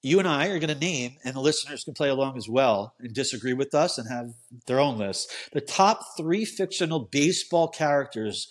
you 0.01 0.21
and 0.21 0.29
I 0.29 0.47
are 0.47 0.61
going 0.61 0.73
to 0.73 0.79
name, 0.79 1.17
and 1.25 1.35
the 1.35 1.41
listeners 1.41 1.83
can 1.83 1.93
play 1.93 2.09
along 2.09 2.37
as 2.37 2.49
well 2.49 2.95
and 3.01 3.13
disagree 3.13 3.53
with 3.53 3.75
us 3.75 3.99
and 3.99 4.09
have 4.09 4.29
their 4.69 4.79
own 4.79 4.97
list. 4.97 5.29
The 5.53 5.61
top 5.61 6.17
three 6.17 6.45
fictional 6.45 7.01
baseball 7.01 7.67
characters 7.67 8.47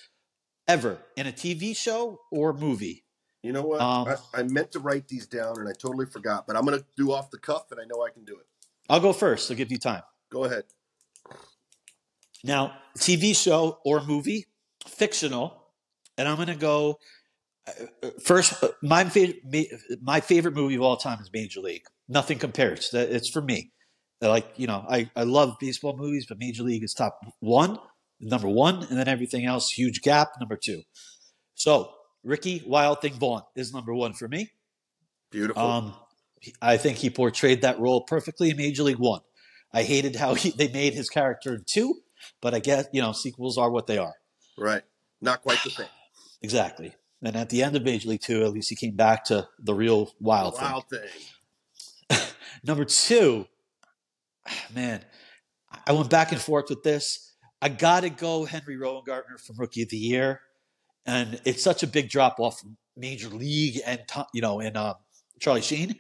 ever 0.68 0.98
in 1.16 1.26
a 1.26 1.32
TV 1.32 1.74
show 1.74 2.20
or 2.30 2.52
movie. 2.52 3.06
You 3.44 3.54
know 3.54 3.64
what? 3.64 3.80
Um, 3.80 4.10
I, 4.10 4.42
I 4.42 4.44
meant 4.44 4.74
to 4.74 4.80
write 4.80 5.08
these 5.08 5.26
down 5.26 5.58
and 5.58 5.70
I 5.70 5.72
totally 5.72 6.06
forgot, 6.06 6.48
but 6.48 6.58
I'm 6.58 6.66
going 6.66 6.78
to 6.78 6.86
do 6.98 7.14
off 7.14 7.32
the 7.32 7.40
cuff, 7.40 7.72
and 7.72 7.80
I 7.80 7.86
know 7.86 8.04
I 8.04 8.10
can 8.10 8.26
do 8.26 8.34
it. 8.34 8.46
I'll 8.90 9.00
go 9.00 9.14
first. 9.14 9.50
I'll 9.50 9.56
give 9.56 9.72
you 9.72 9.78
time. 9.78 10.04
Go 10.30 10.44
ahead. 10.44 10.66
Now, 12.44 12.74
TV 12.98 13.34
show 13.34 13.80
or 13.86 14.04
movie, 14.04 14.48
fictional, 15.04 15.64
and 16.18 16.28
I'm 16.28 16.36
going 16.36 16.48
to 16.48 16.56
go 16.56 16.98
uh, 17.68 18.10
first. 18.24 18.64
uh, 18.64 18.70
My 18.82 19.04
favorite, 19.06 19.42
my 20.02 20.20
favorite 20.22 20.56
movie 20.56 20.76
of 20.76 20.82
all 20.82 20.98
time 20.98 21.20
is 21.22 21.30
Major 21.34 21.60
League. 21.62 21.84
Nothing 22.08 22.40
compares. 22.40 22.94
It's 22.94 23.30
for 23.30 23.42
me. 23.42 23.72
Like 24.22 24.48
you 24.56 24.68
know, 24.68 24.86
I 24.90 25.10
I 25.16 25.24
love 25.24 25.58
baseball 25.60 25.98
movies, 25.98 26.26
but 26.28 26.38
Major 26.40 26.64
League 26.64 26.84
is 26.84 26.94
top 26.94 27.20
one, 27.42 27.78
number 28.22 28.48
one, 28.48 28.84
and 28.84 28.98
then 28.98 29.08
everything 29.10 29.46
else, 29.46 29.70
huge 29.70 30.02
gap, 30.02 30.30
number 30.40 30.56
two. 30.56 30.84
So 31.56 31.92
Ricky 32.24 32.64
Wild 32.66 33.02
Thing 33.02 33.14
Vaughn 33.14 33.42
is 33.56 33.74
number 33.74 33.94
one 33.94 34.14
for 34.14 34.30
me. 34.30 34.52
Beautiful. 35.32 35.62
Um, 35.62 35.94
I 36.62 36.78
think 36.78 36.98
he 37.00 37.10
portrayed 37.10 37.62
that 37.64 37.80
role 37.80 38.04
perfectly 38.06 38.50
in 38.52 38.58
Major 38.58 38.84
League 38.84 39.00
One. 39.00 39.22
I 39.74 39.84
hated 39.84 40.16
how 40.16 40.36
he, 40.36 40.52
they 40.52 40.70
made 40.70 40.94
his 40.94 41.10
character 41.10 41.56
in 41.56 41.64
two, 41.66 41.96
but 42.42 42.54
I 42.54 42.60
guess 42.60 42.86
you 42.94 43.02
know 43.02 43.12
sequels 43.12 43.58
are 43.58 43.70
what 43.72 43.88
they 43.88 43.98
are. 43.98 44.16
right. 44.58 44.84
Not 45.24 45.42
quite 45.42 45.64
the 45.64 45.70
same. 45.70 45.88
Exactly. 46.42 46.94
And 47.24 47.38
at 47.38 47.50
the 47.50 47.64
end 47.64 47.76
of 47.78 47.84
Major 47.84 48.10
League 48.10 48.22
Two, 48.22 48.44
at 48.44 48.52
least 48.52 48.70
he 48.70 48.76
came 48.76 48.96
back 48.96 49.24
to 49.26 49.48
the 49.58 49.74
real 49.74 50.12
wild 50.20 50.58
thing. 50.58 50.66
Wild 50.66 50.86
thing. 50.90 52.20
Number 52.64 52.84
two, 52.84 53.48
man, 54.76 55.04
I 55.88 55.94
went 55.94 56.10
back 56.10 56.34
and 56.34 56.42
forth 56.42 56.70
with 56.70 56.84
this. 56.84 57.34
I 57.62 57.70
got 57.70 58.02
to 58.02 58.10
go 58.10 58.44
Henry 58.44 58.76
Rowengartner 58.76 59.40
from 59.40 59.56
Rookie 59.58 59.84
of 59.84 59.90
the 59.90 59.98
Year, 59.98 60.42
and 61.06 61.40
it's 61.46 61.64
such 61.64 61.82
a 61.82 61.88
big 61.88 62.10
drop 62.10 62.42
off 62.42 62.62
Major 62.98 63.30
League 63.30 63.80
and 63.86 64.02
you 64.34 64.42
know 64.42 64.60
and 64.60 64.76
uh, 64.76 64.96
Charlie 65.40 65.62
Sheen 65.62 65.96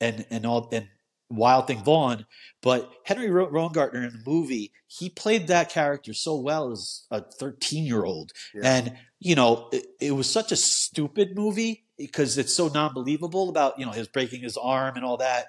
and 0.00 0.26
and 0.30 0.44
all 0.44 0.68
and 0.72 0.88
Wild 1.30 1.66
Thing 1.66 1.82
Vaughn. 1.82 2.26
But 2.62 2.90
Henry 3.04 3.30
Ro- 3.30 3.50
Rowengartner 3.50 4.06
in 4.06 4.12
the 4.12 4.30
movie, 4.30 4.72
he 4.86 5.08
played 5.10 5.46
that 5.48 5.70
character 5.70 6.14
so 6.14 6.36
well 6.38 6.70
as 6.70 7.04
a 7.10 7.22
13 7.22 7.84
year 7.84 8.04
old, 8.04 8.32
Yeah. 8.54 8.60
and 8.76 8.96
you 9.20 9.34
know 9.34 9.68
it, 9.72 9.86
it 10.00 10.12
was 10.12 10.30
such 10.30 10.52
a 10.52 10.56
stupid 10.56 11.34
movie 11.34 11.84
because 11.98 12.36
it's 12.38 12.52
so 12.52 12.68
non 12.68 12.92
believable 12.94 13.48
about 13.48 13.78
you 13.78 13.86
know 13.86 13.92
his 13.92 14.06
breaking 14.08 14.42
his 14.42 14.56
arm 14.56 14.96
and 14.96 15.04
all 15.04 15.16
that 15.18 15.46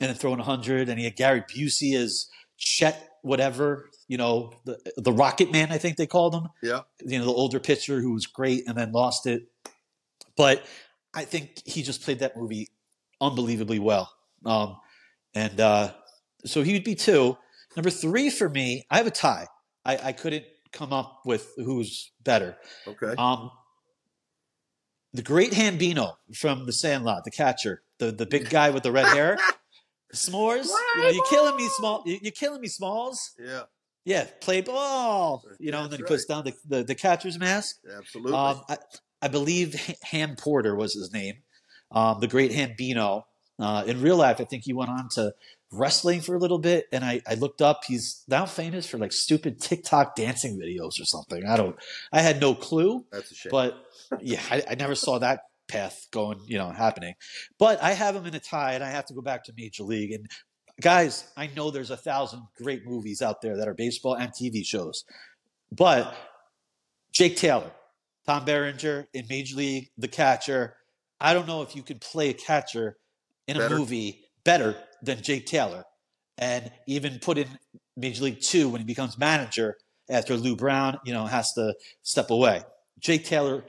and 0.00 0.08
then 0.08 0.16
throwing 0.16 0.38
100 0.38 0.88
and 0.88 0.98
he 0.98 1.04
had 1.04 1.16
Gary 1.16 1.42
Busey 1.42 1.94
as 1.94 2.28
Chet 2.56 3.10
whatever 3.22 3.88
you 4.08 4.16
know 4.16 4.52
the 4.64 4.78
the 4.96 5.12
Rocket 5.12 5.52
Man 5.52 5.70
I 5.70 5.78
think 5.78 5.96
they 5.98 6.06
called 6.06 6.34
him 6.34 6.48
Yeah. 6.62 6.80
you 7.04 7.18
know 7.18 7.24
the 7.26 7.32
older 7.32 7.60
pitcher 7.60 8.00
who 8.00 8.12
was 8.12 8.26
great 8.26 8.64
and 8.66 8.76
then 8.76 8.90
lost 8.92 9.26
it 9.26 9.42
but 10.36 10.64
I 11.14 11.24
think 11.24 11.62
he 11.66 11.82
just 11.82 12.02
played 12.02 12.20
that 12.20 12.36
movie 12.36 12.68
unbelievably 13.20 13.78
well 13.78 14.10
um, 14.44 14.76
and 15.34 15.60
uh, 15.60 15.92
so 16.44 16.62
he 16.62 16.72
would 16.72 16.84
be 16.84 16.94
two 16.94 17.36
number 17.76 17.90
three 17.90 18.30
for 18.30 18.48
me 18.48 18.84
I 18.90 18.98
have 18.98 19.06
a 19.06 19.10
tie 19.10 19.46
I, 19.84 19.96
I 20.08 20.12
couldn't 20.12 20.44
come 20.72 20.92
up 20.92 21.20
with 21.24 21.52
who's 21.56 22.10
better 22.22 22.56
Okay. 22.86 23.14
um, 23.18 23.50
the 25.12 25.22
great 25.22 25.52
Hambino 25.52 26.14
from 26.34 26.64
The 26.66 26.72
Sandlot, 26.72 27.24
the 27.24 27.30
catcher, 27.30 27.82
the 27.98 28.10
the 28.12 28.24
big 28.26 28.48
guy 28.48 28.70
with 28.70 28.82
the 28.82 28.92
red 28.92 29.06
hair, 29.08 29.36
S'mores. 30.14 30.68
You 30.96 31.02
know, 31.02 31.08
you're 31.10 31.24
killing 31.26 31.56
me, 31.56 31.68
small. 31.76 32.02
you- 32.06 32.18
You're 32.22 32.32
killing 32.32 32.60
me, 32.60 32.68
Smalls. 32.68 33.32
yeah. 33.38 33.62
Yeah, 34.04 34.26
play 34.40 34.62
ball. 34.62 35.44
You 35.60 35.70
know, 35.70 35.82
and 35.84 35.92
then 35.92 35.98
he 35.98 36.02
That's 36.02 36.10
puts 36.10 36.24
down 36.24 36.44
the, 36.44 36.54
the, 36.66 36.82
the 36.82 36.94
catcher's 36.94 37.38
mask. 37.38 37.76
Absolutely. 37.96 38.32
Um, 38.32 38.62
I, 38.68 38.78
I 39.20 39.28
believe 39.28 39.74
Ham 40.10 40.34
Porter 40.36 40.74
was 40.74 40.94
his 40.94 41.12
name, 41.12 41.42
um, 41.92 42.18
the 42.20 42.26
great 42.26 42.50
Hambino. 42.50 43.22
Uh, 43.62 43.84
in 43.86 44.02
real 44.02 44.16
life, 44.16 44.40
I 44.40 44.44
think 44.44 44.64
he 44.64 44.72
went 44.72 44.90
on 44.90 45.08
to 45.10 45.32
wrestling 45.70 46.20
for 46.20 46.34
a 46.34 46.38
little 46.38 46.58
bit, 46.58 46.86
and 46.90 47.04
I, 47.04 47.22
I 47.28 47.34
looked 47.34 47.62
up. 47.62 47.84
He's 47.86 48.24
now 48.26 48.44
famous 48.44 48.88
for 48.88 48.98
like 48.98 49.12
stupid 49.12 49.60
TikTok 49.60 50.16
dancing 50.16 50.58
videos 50.58 51.00
or 51.00 51.04
something. 51.04 51.46
I 51.46 51.56
don't. 51.56 51.76
I 52.12 52.22
had 52.22 52.40
no 52.40 52.56
clue. 52.56 53.04
That's 53.12 53.30
a 53.30 53.34
shame. 53.36 53.50
But 53.50 53.80
yeah, 54.20 54.42
I, 54.50 54.64
I 54.70 54.74
never 54.74 54.96
saw 54.96 55.18
that 55.20 55.42
path 55.68 56.08
going, 56.10 56.40
you 56.46 56.58
know, 56.58 56.70
happening. 56.70 57.14
But 57.60 57.80
I 57.80 57.92
have 57.92 58.16
him 58.16 58.26
in 58.26 58.34
a 58.34 58.40
tie, 58.40 58.72
and 58.72 58.82
I 58.82 58.90
have 58.90 59.06
to 59.06 59.14
go 59.14 59.22
back 59.22 59.44
to 59.44 59.52
Major 59.56 59.84
League. 59.84 60.10
And 60.10 60.26
guys, 60.80 61.30
I 61.36 61.46
know 61.46 61.70
there's 61.70 61.92
a 61.92 61.96
thousand 61.96 62.42
great 62.60 62.84
movies 62.84 63.22
out 63.22 63.42
there 63.42 63.56
that 63.56 63.68
are 63.68 63.74
baseball 63.74 64.14
and 64.14 64.32
TV 64.32 64.66
shows, 64.66 65.04
but 65.70 66.16
Jake 67.12 67.36
Taylor, 67.36 67.70
Tom 68.26 68.44
Berenger 68.44 69.06
in 69.14 69.26
Major 69.28 69.54
League, 69.54 69.90
the 69.96 70.08
catcher. 70.08 70.74
I 71.20 71.32
don't 71.32 71.46
know 71.46 71.62
if 71.62 71.76
you 71.76 71.84
can 71.84 72.00
play 72.00 72.30
a 72.30 72.34
catcher 72.34 72.96
in 73.46 73.56
a 73.56 73.60
Better. 73.60 73.76
movie 73.76 74.24
better 74.44 74.76
than 75.02 75.22
Jake 75.22 75.46
Taylor, 75.46 75.84
and 76.38 76.70
even 76.86 77.18
put 77.18 77.38
in 77.38 77.48
Major 77.96 78.24
League 78.24 78.40
Two 78.40 78.68
when 78.68 78.80
he 78.80 78.84
becomes 78.84 79.18
manager 79.18 79.76
after 80.10 80.36
Lou 80.36 80.56
Brown, 80.56 80.98
you 81.04 81.12
know, 81.12 81.26
has 81.26 81.52
to 81.54 81.74
step 82.02 82.30
away. 82.30 82.62
Jake 83.00 83.24
Taylor 83.24 83.64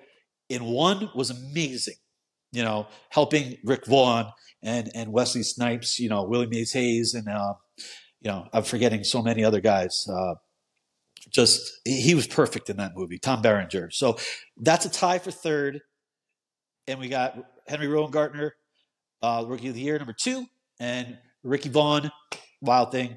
in 0.49 0.63
one 0.65 1.09
was 1.15 1.29
amazing, 1.29 1.95
you 2.51 2.63
know, 2.63 2.87
helping 3.09 3.57
Rick 3.63 3.85
Vaughn 3.87 4.31
and 4.61 4.89
and 4.93 5.11
Wesley 5.11 5.43
Snipes, 5.43 5.99
you 5.99 6.09
know, 6.09 6.23
Willie 6.23 6.47
Mays 6.47 6.73
Hayes, 6.73 7.13
and 7.13 7.27
uh, 7.27 7.53
you 8.21 8.31
know, 8.31 8.47
I'm 8.53 8.63
forgetting 8.63 9.03
so 9.03 9.21
many 9.21 9.43
other 9.43 9.61
guys. 9.61 10.05
Uh, 10.09 10.35
just 11.29 11.79
he 11.85 12.15
was 12.15 12.27
perfect 12.27 12.69
in 12.69 12.77
that 12.77 12.91
movie, 12.95 13.17
Tom 13.17 13.41
Berenger. 13.41 13.89
So 13.91 14.17
that's 14.57 14.85
a 14.85 14.89
tie 14.89 15.19
for 15.19 15.31
third, 15.31 15.81
and 16.87 16.99
we 16.99 17.07
got 17.09 17.37
Henry 17.67 17.87
Rowan 17.87 18.11
uh, 19.23 19.43
Rookie 19.47 19.69
of 19.69 19.73
the 19.73 19.81
Year 19.81 19.97
number 19.97 20.13
two, 20.13 20.45
and 20.79 21.17
Ricky 21.43 21.69
Vaughn, 21.69 22.11
Wild 22.61 22.91
Thing, 22.91 23.15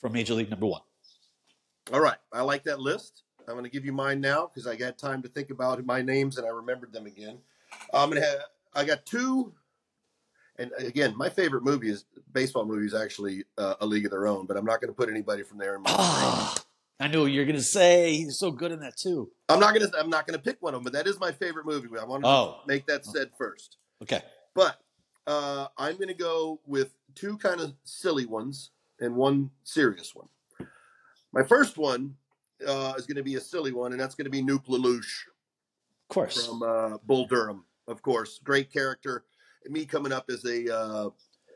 from 0.00 0.12
Major 0.12 0.34
League 0.34 0.50
number 0.50 0.66
one. 0.66 0.82
All 1.92 2.00
right, 2.00 2.18
I 2.32 2.42
like 2.42 2.62
that 2.64 2.78
list. 2.80 3.22
I'm 3.48 3.54
going 3.54 3.64
to 3.64 3.70
give 3.70 3.86
you 3.86 3.92
mine 3.94 4.20
now 4.20 4.46
because 4.46 4.66
I 4.66 4.76
got 4.76 4.98
time 4.98 5.22
to 5.22 5.28
think 5.28 5.50
about 5.50 5.82
my 5.86 6.02
names 6.02 6.36
and 6.36 6.46
I 6.46 6.50
remembered 6.50 6.92
them 6.92 7.06
again. 7.06 7.38
I'm 7.94 8.10
going 8.10 8.20
to 8.20 8.28
have. 8.28 8.38
I 8.74 8.84
got 8.84 9.06
two, 9.06 9.54
and 10.58 10.70
again, 10.78 11.16
my 11.16 11.30
favorite 11.30 11.64
movie 11.64 11.88
is 11.90 12.04
baseball 12.32 12.66
movie 12.66 12.86
is 12.86 12.94
actually 12.94 13.44
uh, 13.56 13.74
A 13.80 13.86
League 13.86 14.04
of 14.04 14.10
Their 14.10 14.26
Own, 14.26 14.44
but 14.44 14.58
I'm 14.58 14.66
not 14.66 14.82
going 14.82 14.90
to 14.92 14.94
put 14.94 15.08
anybody 15.08 15.42
from 15.42 15.56
there 15.56 15.76
in 15.76 15.82
my. 15.82 15.90
I 17.00 17.06
knew 17.06 17.26
you're 17.26 17.44
gonna 17.46 17.60
say. 17.60 18.12
He's 18.16 18.38
so 18.38 18.50
good 18.50 18.72
in 18.72 18.80
that 18.80 18.96
too. 18.96 19.30
I'm 19.48 19.60
not 19.60 19.72
going 19.74 19.88
to. 19.90 19.98
I'm 19.98 20.10
not 20.10 20.26
going 20.26 20.36
to 20.38 20.42
pick 20.44 20.60
one 20.60 20.74
of 20.74 20.78
them, 20.82 20.84
but 20.84 20.92
that 20.92 21.06
is 21.06 21.18
my 21.18 21.32
favorite 21.32 21.64
movie. 21.64 21.88
I 21.98 22.04
wanted 22.04 22.26
Oh. 22.26 22.58
to 22.62 22.66
make 22.68 22.86
that 22.88 23.06
said 23.06 23.30
first. 23.38 23.76
Okay. 24.02 24.20
But 24.54 24.78
uh, 25.28 25.68
I'm 25.76 25.96
going 25.96 26.08
to 26.08 26.14
go 26.14 26.58
with 26.66 26.94
two 27.14 27.36
kind 27.38 27.60
of 27.60 27.74
silly 27.84 28.24
ones 28.26 28.70
and 28.98 29.14
one 29.14 29.50
serious 29.62 30.14
one. 30.14 30.28
My 31.32 31.42
first 31.42 31.76
one 31.76 32.14
uh, 32.66 32.94
is 32.96 33.06
going 33.06 33.16
to 33.18 33.22
be 33.22 33.34
a 33.34 33.40
silly 33.40 33.72
one, 33.72 33.92
and 33.92 34.00
that's 34.00 34.14
going 34.14 34.24
to 34.24 34.30
be 34.30 34.42
Nuke 34.42 34.66
LaLoosh 34.66 35.26
Of 36.08 36.14
course. 36.14 36.46
from 36.46 36.62
uh, 36.62 36.96
Bull 37.04 37.26
Durham, 37.26 37.64
of 37.86 38.00
course. 38.02 38.40
Great 38.42 38.72
character. 38.72 39.24
Me 39.68 39.84
coming 39.84 40.12
up 40.12 40.30
as 40.30 40.44
a 40.46 40.74
uh, 40.74 41.10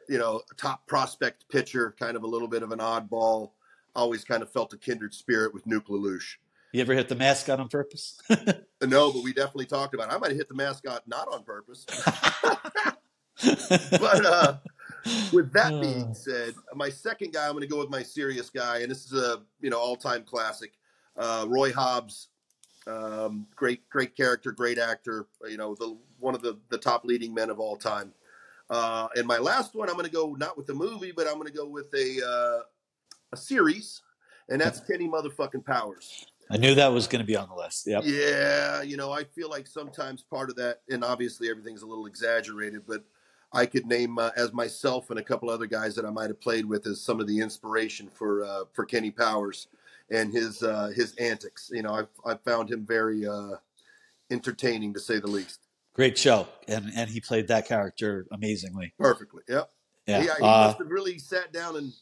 you 0.09 0.19
know 0.19 0.43
top 0.59 0.87
prospect 0.87 1.49
pitcher, 1.49 1.95
kind 1.99 2.15
of 2.15 2.25
a 2.25 2.27
little 2.27 2.49
bit 2.49 2.63
of 2.63 2.73
an 2.73 2.79
oddball. 2.79 3.53
Always 3.97 4.23
kind 4.25 4.43
of 4.43 4.53
felt 4.53 4.73
a 4.75 4.77
kindred 4.79 5.15
spirit 5.15 5.55
with 5.55 5.65
Nuke 5.65 5.87
LaLoosh. 5.89 6.37
You 6.73 6.83
ever 6.83 6.95
hit 6.95 7.09
the 7.09 7.15
mascot 7.15 7.59
on 7.61 7.69
purpose? 7.69 8.21
No, 8.85 9.13
but 9.13 9.23
we 9.23 9.33
definitely 9.33 9.67
talked 9.67 9.95
about. 9.95 10.11
It. 10.11 10.15
I 10.15 10.19
might 10.19 10.31
have 10.31 10.39
hit 10.39 10.49
the 10.49 10.57
mascot 10.57 11.07
not 11.07 11.29
on 11.33 11.45
purpose. 11.45 11.87
but 13.91 14.27
uh, 14.27 14.57
with 15.33 15.53
that 15.53 15.81
being 15.81 16.15
said, 16.15 16.55
my 16.75 16.89
second 16.89 17.33
guy, 17.33 17.47
I'm 17.47 17.53
going 17.53 17.63
to 17.63 17.69
go 17.69 17.79
with 17.79 17.91
my 17.91 18.03
serious 18.03 18.51
guy, 18.51 18.79
and 18.79 18.91
this 18.91 19.05
is 19.05 19.13
a 19.13 19.43
you 19.61 19.71
know 19.71 19.79
all 19.79 19.97
time 19.97 20.23
classic, 20.23 20.73
uh, 21.17 21.47
Roy 21.49 21.73
Hobbs. 21.73 22.29
Um, 22.87 23.47
great, 23.55 23.89
great 23.91 24.17
character, 24.17 24.51
great 24.51 24.79
actor. 24.79 25.27
You 25.49 25.57
know, 25.57 25.75
the 25.75 25.97
one 26.19 26.35
of 26.35 26.43
the 26.43 26.59
the 26.69 26.79
top 26.79 27.05
leading 27.05 27.35
men 27.35 27.51
of 27.51 27.59
all 27.59 27.77
time. 27.77 28.13
Uh, 28.71 29.09
and 29.17 29.27
my 29.27 29.39
last 29.39 29.75
one, 29.75 29.89
I'm 29.89 29.97
going 29.97 30.07
to 30.07 30.13
go 30.13 30.35
not 30.35 30.57
with 30.57 30.67
the 30.67 30.75
movie, 30.75 31.13
but 31.13 31.27
I'm 31.27 31.35
going 31.35 31.47
to 31.47 31.53
go 31.53 31.67
with 31.67 31.93
a 31.95 32.27
uh, 32.27 32.63
a 33.33 33.37
series, 33.37 34.03
and 34.49 34.61
that's 34.61 34.81
Kenny 34.89 35.09
motherfucking 35.09 35.65
Powers. 35.65 36.27
I 36.51 36.59
knew 36.59 36.75
that 36.75 36.93
was 36.93 37.07
gonna 37.07 37.25
be 37.25 37.37
on 37.37 37.49
the 37.49 37.55
list. 37.55 37.87
Yep. 37.87 38.03
Yeah, 38.05 38.83
you 38.83 38.97
know, 38.97 39.11
I 39.11 39.25
feel 39.25 39.49
like 39.49 39.67
sometimes 39.67 40.23
part 40.23 40.51
of 40.51 40.57
that, 40.57 40.81
and 40.91 41.03
obviously 41.03 41.49
everything's 41.49 41.83
a 41.83 41.87
little 41.87 42.07
exaggerated, 42.07 42.83
but 42.87 43.05
I 43.55 43.67
could 43.67 43.87
name 43.87 44.19
uh, 44.19 44.31
as 44.37 44.53
myself 44.53 45.11
and 45.11 45.19
a 45.19 45.23
couple 45.23 45.51
other 45.51 45.67
guys 45.67 45.95
that 45.97 46.05
I 46.07 46.11
might 46.11 46.29
have 46.29 46.41
played 46.41 46.65
with 46.65 46.87
as 46.87 47.01
some 47.01 47.21
of 47.21 47.27
the 47.27 47.41
inspiration 47.41 48.09
for 48.13 48.45
uh, 48.45 48.65
for 48.73 48.85
Kenny 48.85 49.11
Powers 49.11 49.69
and 50.11 50.33
his 50.33 50.63
uh, 50.63 50.91
his 50.95 51.15
antics. 51.17 51.71
You 51.73 51.83
know, 51.83 51.93
I've 51.95 52.09
I've 52.25 52.41
found 52.43 52.71
him 52.71 52.87
very 52.87 53.27
uh, 53.27 53.57
entertaining 54.31 54.95
to 54.95 55.01
say 55.01 55.19
the 55.19 55.27
least. 55.27 55.61
Great 55.95 56.17
show, 56.17 56.49
and 56.69 56.91
and 56.97 57.11
he 57.11 57.21
played 57.21 57.49
that 57.49 57.69
character 57.69 58.27
amazingly. 58.33 58.95
Perfectly, 58.99 59.43
yep. 59.49 59.71
Yeah. 60.07 60.21
He, 60.21 60.25
he 60.27 60.31
Uh, 60.31 60.67
must 60.67 60.79
have 60.79 60.91
really 60.91 61.19
sat 61.19 61.53
down 61.53 61.77
and 61.77 61.93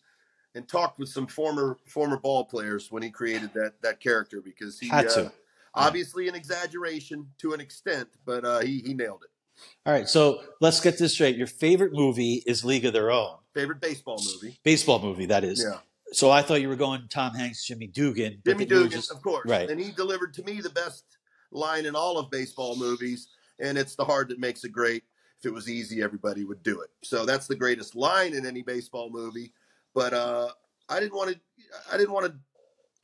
and 0.55 0.69
talked 0.69 0.99
with 0.99 1.09
some 1.09 1.27
former 1.27 1.77
former 1.87 2.17
ball 2.19 2.45
players 2.45 2.93
when 2.93 3.03
he 3.03 3.11
created 3.11 3.53
that 3.55 3.81
that 3.83 3.99
character 4.01 4.41
because 4.41 4.79
he 4.79 4.89
Had 4.89 5.07
uh, 5.09 5.15
to. 5.15 5.33
obviously 5.75 6.29
an 6.29 6.35
exaggeration 6.37 7.27
to 7.39 7.53
an 7.55 7.61
extent, 7.61 8.09
but 8.25 8.45
uh, 8.45 8.61
he 8.61 8.79
he 8.87 8.95
nailed 8.95 9.25
it. 9.25 9.30
All 9.87 9.93
right, 9.93 10.09
so 10.09 10.41
let's 10.61 10.81
get 10.81 10.99
this 10.99 11.15
straight. 11.15 11.37
Your 11.37 11.47
favorite 11.47 11.93
movie 11.93 12.43
is 12.47 12.65
League 12.65 12.85
of 12.85 12.93
Their 12.93 13.11
Own, 13.11 13.37
Favorite 13.55 13.81
baseball 13.81 14.23
movie? 14.23 14.59
baseball 14.63 14.99
movie. 15.01 15.27
That 15.27 15.45
is. 15.45 15.65
Yeah, 15.67 15.79
So 16.13 16.31
I 16.31 16.43
thought 16.43 16.61
you 16.61 16.69
were 16.69 16.77
going 16.77 17.09
Tom 17.09 17.35
Hanks, 17.35 17.65
Jimmy 17.67 17.87
Dugan. 17.87 18.43
Jimmy 18.47 18.65
Dugan, 18.67 18.91
just- 18.91 19.11
of 19.11 19.23
course. 19.23 19.49
right. 19.49 19.69
And 19.71 19.81
he 19.81 19.91
delivered 19.93 20.35
to 20.35 20.43
me 20.43 20.61
the 20.61 20.71
best 20.71 21.05
line 21.51 21.87
in 21.87 21.95
all 21.97 22.19
of 22.19 22.31
baseball 22.31 22.77
movies, 22.77 23.29
and 23.59 23.77
it's 23.79 23.95
the 23.97 24.05
hard 24.05 24.29
that 24.29 24.39
makes 24.39 24.65
it 24.65 24.71
great. 24.73 25.03
If 25.39 25.47
it 25.47 25.55
was 25.55 25.71
easy, 25.71 26.03
everybody 26.03 26.45
would 26.45 26.63
do 26.63 26.83
it. 26.83 26.91
So 27.03 27.25
that's 27.25 27.47
the 27.47 27.57
greatest 27.57 27.97
line 27.97 28.35
in 28.35 28.45
any 28.45 28.61
baseball 28.63 29.09
movie. 29.11 29.55
But 29.95 30.13
uh, 30.13 30.51
I 30.91 31.01
didn't 31.01 31.15
want 31.15 31.31
to. 31.31 31.41
I 31.91 31.97
didn't 31.97 32.13
want 32.13 32.27
to. 32.27 32.35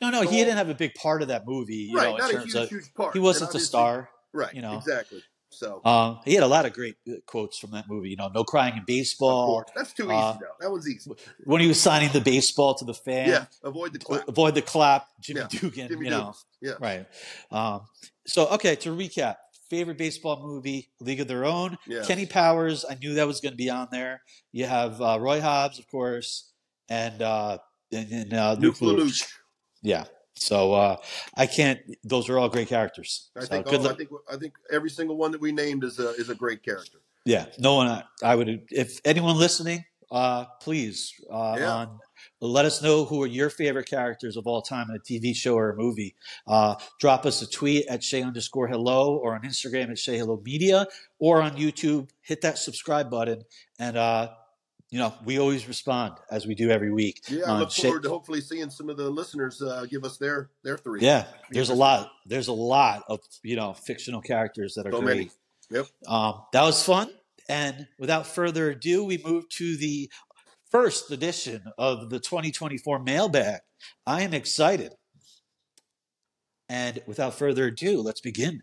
No, 0.03 0.11
no, 0.11 0.21
he 0.21 0.37
didn't 0.37 0.59
have 0.59 0.69
a 0.69 0.75
big 0.75 0.95
part 0.95 1.23
of 1.23 1.29
that 1.29 1.47
movie. 1.47 1.89
You 1.91 1.97
Right, 1.97 2.11
know, 2.11 2.17
not 2.19 2.35
a 2.35 2.41
huge, 2.41 2.55
of 2.55 2.69
huge 2.69 2.93
part. 2.95 3.15
he 3.15 3.19
wasn't 3.19 3.53
the 3.53 3.59
star. 3.61 4.11
Right. 4.35 4.53
you 4.55 4.61
know. 4.61 4.77
exactly. 4.77 5.23
So 5.51 5.81
Um, 5.85 6.19
he 6.25 6.35
had 6.35 6.43
a 6.43 6.47
lot 6.49 6.67
of 6.67 6.73
great 6.73 6.97
uh, 7.09 7.15
quotes 7.27 7.59
from 7.59 7.71
that 7.71 7.89
movie. 7.89 8.11
You 8.11 8.17
know, 8.17 8.29
no 8.35 8.45
crying 8.45 8.77
in 8.77 8.85
baseball. 8.87 9.65
that's 9.75 9.93
too 9.93 10.05
easy 10.05 10.13
uh, 10.15 10.33
though. 10.33 10.47
That 10.61 10.71
one's 10.71 10.89
easy. 10.89 11.11
When 11.45 11.61
he 11.61 11.69
was 11.69 11.81
signing 11.81 12.11
the 12.13 12.21
baseball 12.21 12.75
to 12.75 12.85
the 12.85 12.95
fan, 12.95 13.29
Yeah, 13.29 13.45
avoid 13.63 13.93
the 13.93 13.99
clap. 13.99 14.29
avoid 14.29 14.55
the 14.55 14.63
clap. 14.63 15.07
Jimmy 15.21 15.41
Yeah, 15.41 15.47
Dugan, 15.49 15.89
Jimmy 15.89 16.05
you 16.07 16.11
know, 16.11 16.35
Dugan. 16.63 16.79
Yeah. 16.81 16.87
right? 16.89 17.07
Um, 17.51 17.83
so, 18.27 18.49
okay, 18.49 18.77
to 18.77 18.91
recap, 18.91 19.37
favorite 19.71 19.99
baseball 19.99 20.43
movie, 20.47 20.91
League 21.01 21.21
of 21.21 21.29
Their 21.29 21.45
Own. 21.45 21.79
Yeah. 21.87 22.03
Kenny 22.05 22.27
Powers, 22.27 22.85
I 22.89 22.95
knew 22.97 23.15
that 23.15 23.27
was 23.27 23.41
going 23.41 23.53
to 23.53 23.57
be 23.57 23.71
on 23.71 23.89
there. 23.91 24.23
You 24.53 24.67
have 24.67 25.01
uh, 25.01 25.19
Roy 25.21 25.41
Hobbs, 25.41 25.79
of 25.79 25.89
course, 25.89 26.53
and 26.89 27.23
uh, 27.23 27.59
and, 27.93 28.11
and 28.11 28.33
uh, 28.35 28.57
Luke 28.59 28.77
Nuke 28.77 28.81
LaLoosh. 28.97 28.99
LaLoosh. 29.23 29.29
Yeah. 29.83 30.05
So 30.37 30.75
uh, 30.75 30.97
I 31.37 31.47
can't. 31.47 31.81
Those 32.05 32.29
are 32.29 32.39
all 32.39 32.49
great 32.49 32.69
characters. 32.69 33.31
I 33.37 33.41
So 33.41 33.47
think. 33.47 33.67
good 33.67 33.81
all, 33.81 33.87
I 33.87 33.89
luck. 33.89 33.99
think. 33.99 34.11
I 34.31 34.37
think 34.37 34.55
every 34.71 34.91
single 34.91 35.17
one 35.17 35.33
that 35.33 35.41
we 35.41 35.51
named 35.53 35.83
is 35.85 35.99
a 35.99 36.11
is 36.15 36.29
a 36.31 36.35
great 36.35 36.63
character. 36.63 36.99
Yeah, 37.25 37.47
no 37.59 37.75
one. 37.75 38.03
I 38.23 38.35
would. 38.35 38.67
If 38.71 39.01
anyone 39.05 39.37
listening, 39.39 39.85
uh, 40.11 40.45
please 40.61 41.13
uh, 41.31 41.57
Yeah. 41.59 41.73
on 41.73 41.99
let 42.41 42.67
us 42.67 42.83
know 42.83 43.05
who 43.07 43.23
are 43.23 43.27
your 43.27 43.49
favorite 43.49 43.89
characters 43.89 44.37
of 44.37 44.47
all 44.47 44.61
time 44.61 44.91
in 44.91 44.97
a 44.97 44.99
TV 44.99 45.35
show 45.35 45.55
or 45.55 45.71
a 45.71 45.77
movie. 45.77 46.15
Uh, 46.47 46.75
drop 47.01 47.25
us 47.25 47.41
a 47.41 47.47
tweet 47.49 47.87
at 47.89 48.05
Shay 48.05 48.23
underscore 48.23 48.69
hello 48.69 49.17
or 49.17 49.35
on 49.35 49.43
Instagram 49.43 49.91
at 49.91 49.99
Shay 49.99 50.19
Hello 50.19 50.41
Media 50.45 50.87
or 51.19 51.41
on 51.41 51.57
YouTube. 51.57 52.11
Hit 52.21 52.43
that 52.43 52.59
subscribe 52.59 53.11
button 53.11 53.43
and 53.79 53.97
uh, 53.97 54.29
you 54.91 54.99
know 54.99 55.13
we 55.25 55.39
always 55.39 55.67
respond 55.67 56.15
as 56.31 56.47
we 56.47 56.55
do 56.55 56.71
every 56.71 56.93
week. 56.93 57.21
Yeah, 57.29 57.45
I 57.47 57.59
look 57.59 57.73
forward 57.73 58.03
to 58.05 58.09
hopefully 58.09 58.41
seeing 58.41 58.71
some 58.71 58.89
of 58.89 58.97
the 58.97 59.11
listeners 59.11 59.61
uh, 59.63 59.87
give 59.91 60.05
us 60.05 60.17
their 60.19 60.51
their 60.63 60.79
three. 60.79 61.01
Yeah, 61.01 61.25
there's 61.51 61.71
a 61.71 61.75
lot. 61.75 62.11
There's 62.25 62.49
a 62.49 62.53
lot 62.53 63.05
of 63.09 63.21
you 63.43 63.57
know 63.57 63.73
fictional 63.73 64.21
characters 64.21 64.75
that 64.75 64.87
are 64.87 64.93
So 64.93 65.01
great. 65.01 65.17
many. 65.17 65.31
Yep. 65.71 65.87
Um, 66.07 66.43
that 66.53 66.63
was 66.63 66.83
fun. 66.85 67.11
And 67.49 67.87
without 67.99 68.27
further 68.27 68.71
ado, 68.71 69.05
we 69.05 69.19
move 69.19 69.49
to 69.51 69.77
the 69.77 70.11
first 70.71 71.11
edition 71.11 71.63
of 71.79 72.11
the 72.11 72.19
2024 72.21 73.01
mailbag. 73.01 73.61
I 74.07 74.23
am 74.23 74.35
excited. 74.35 74.93
And 76.69 77.01
without 77.07 77.35
further 77.35 77.67
ado, 77.67 78.01
let's 78.01 78.21
begin. 78.21 78.63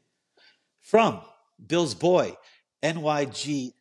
From 0.82 1.22
Bill's 1.66 1.94
Boy, 1.96 2.36
NYG, 2.84 3.72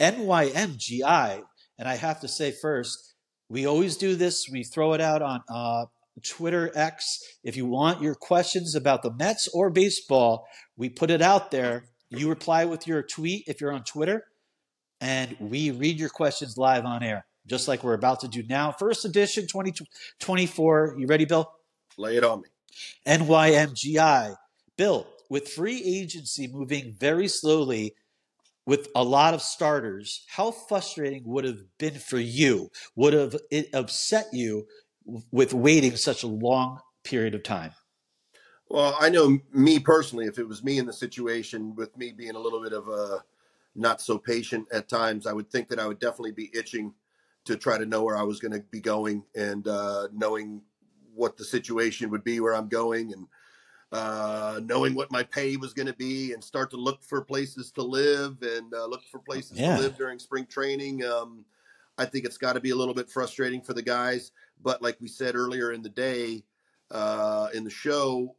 NYMGI. 0.00 1.42
And 1.78 1.88
I 1.88 1.96
have 1.96 2.20
to 2.20 2.28
say 2.28 2.50
first, 2.50 3.14
we 3.48 3.66
always 3.66 3.96
do 3.96 4.14
this. 4.16 4.48
We 4.50 4.64
throw 4.64 4.92
it 4.94 5.00
out 5.00 5.22
on 5.22 5.42
uh, 5.48 5.86
Twitter 6.22 6.70
X. 6.74 7.22
If 7.44 7.56
you 7.56 7.66
want 7.66 8.02
your 8.02 8.14
questions 8.14 8.74
about 8.74 9.02
the 9.02 9.12
Mets 9.12 9.48
or 9.48 9.70
baseball, 9.70 10.46
we 10.76 10.88
put 10.88 11.10
it 11.10 11.22
out 11.22 11.50
there. 11.50 11.84
You 12.10 12.28
reply 12.28 12.64
with 12.64 12.86
your 12.86 13.02
tweet 13.02 13.44
if 13.46 13.60
you're 13.60 13.72
on 13.72 13.84
Twitter, 13.84 14.24
and 15.00 15.36
we 15.40 15.70
read 15.70 15.98
your 15.98 16.08
questions 16.08 16.56
live 16.56 16.84
on 16.84 17.02
air, 17.02 17.26
just 17.46 17.68
like 17.68 17.84
we're 17.84 17.94
about 17.94 18.20
to 18.20 18.28
do 18.28 18.42
now. 18.48 18.72
First 18.72 19.04
edition 19.04 19.46
2024. 19.46 20.96
You 20.98 21.06
ready, 21.06 21.26
Bill? 21.26 21.52
Lay 21.98 22.16
it 22.16 22.24
on 22.24 22.42
me. 22.42 22.48
NYMGI. 23.06 24.36
Bill, 24.76 25.06
with 25.28 25.48
free 25.48 25.82
agency 25.84 26.46
moving 26.46 26.94
very 26.98 27.28
slowly, 27.28 27.94
with 28.68 28.88
a 28.94 29.02
lot 29.02 29.32
of 29.32 29.40
starters, 29.40 30.26
how 30.28 30.50
frustrating 30.50 31.22
would 31.24 31.44
have 31.44 31.62
been 31.78 31.94
for 31.94 32.18
you? 32.18 32.70
Would 32.96 33.14
have 33.14 33.34
it 33.50 33.70
upset 33.72 34.26
you 34.30 34.66
with 35.30 35.54
waiting 35.54 35.96
such 35.96 36.22
a 36.22 36.26
long 36.26 36.78
period 37.02 37.34
of 37.34 37.42
time? 37.42 37.70
Well, 38.68 38.94
I 39.00 39.08
know 39.08 39.38
me 39.54 39.78
personally, 39.78 40.26
if 40.26 40.38
it 40.38 40.46
was 40.46 40.62
me 40.62 40.76
in 40.76 40.84
the 40.84 40.92
situation 40.92 41.74
with 41.76 41.96
me 41.96 42.12
being 42.12 42.34
a 42.34 42.38
little 42.38 42.62
bit 42.62 42.74
of 42.74 42.88
a 42.88 43.24
not 43.74 44.02
so 44.02 44.18
patient 44.18 44.66
at 44.70 44.86
times, 44.86 45.26
I 45.26 45.32
would 45.32 45.50
think 45.50 45.68
that 45.68 45.80
I 45.80 45.86
would 45.86 45.98
definitely 45.98 46.32
be 46.32 46.50
itching 46.52 46.92
to 47.46 47.56
try 47.56 47.78
to 47.78 47.86
know 47.86 48.02
where 48.02 48.18
I 48.18 48.22
was 48.22 48.38
going 48.38 48.52
to 48.52 48.60
be 48.70 48.80
going 48.80 49.24
and 49.34 49.66
uh, 49.66 50.08
knowing 50.12 50.60
what 51.14 51.38
the 51.38 51.44
situation 51.44 52.10
would 52.10 52.22
be 52.22 52.38
where 52.40 52.54
I'm 52.54 52.68
going 52.68 53.14
and 53.14 53.28
uh, 53.92 54.60
knowing 54.64 54.94
what 54.94 55.10
my 55.10 55.22
pay 55.22 55.56
was 55.56 55.72
going 55.72 55.86
to 55.86 55.94
be 55.94 56.32
and 56.32 56.42
start 56.44 56.70
to 56.70 56.76
look 56.76 57.02
for 57.02 57.22
places 57.22 57.70
to 57.72 57.82
live 57.82 58.36
and 58.42 58.72
uh, 58.74 58.86
look 58.86 59.02
for 59.10 59.18
places 59.18 59.58
Yeah. 59.58 59.76
to 59.76 59.82
live 59.82 59.96
during 59.96 60.18
spring 60.18 60.46
training. 60.46 61.04
Um, 61.04 61.44
I 61.96 62.04
think 62.04 62.24
it's 62.24 62.38
got 62.38 62.52
to 62.52 62.60
be 62.60 62.70
a 62.70 62.76
little 62.76 62.94
bit 62.94 63.10
frustrating 63.10 63.60
for 63.62 63.72
the 63.74 63.82
guys. 63.82 64.32
But 64.62 64.82
like 64.82 64.98
we 65.00 65.08
said 65.08 65.34
earlier 65.34 65.72
in 65.72 65.82
the 65.82 65.88
day, 65.88 66.44
uh, 66.90 67.48
in 67.54 67.64
the 67.64 67.70
show, 67.70 68.36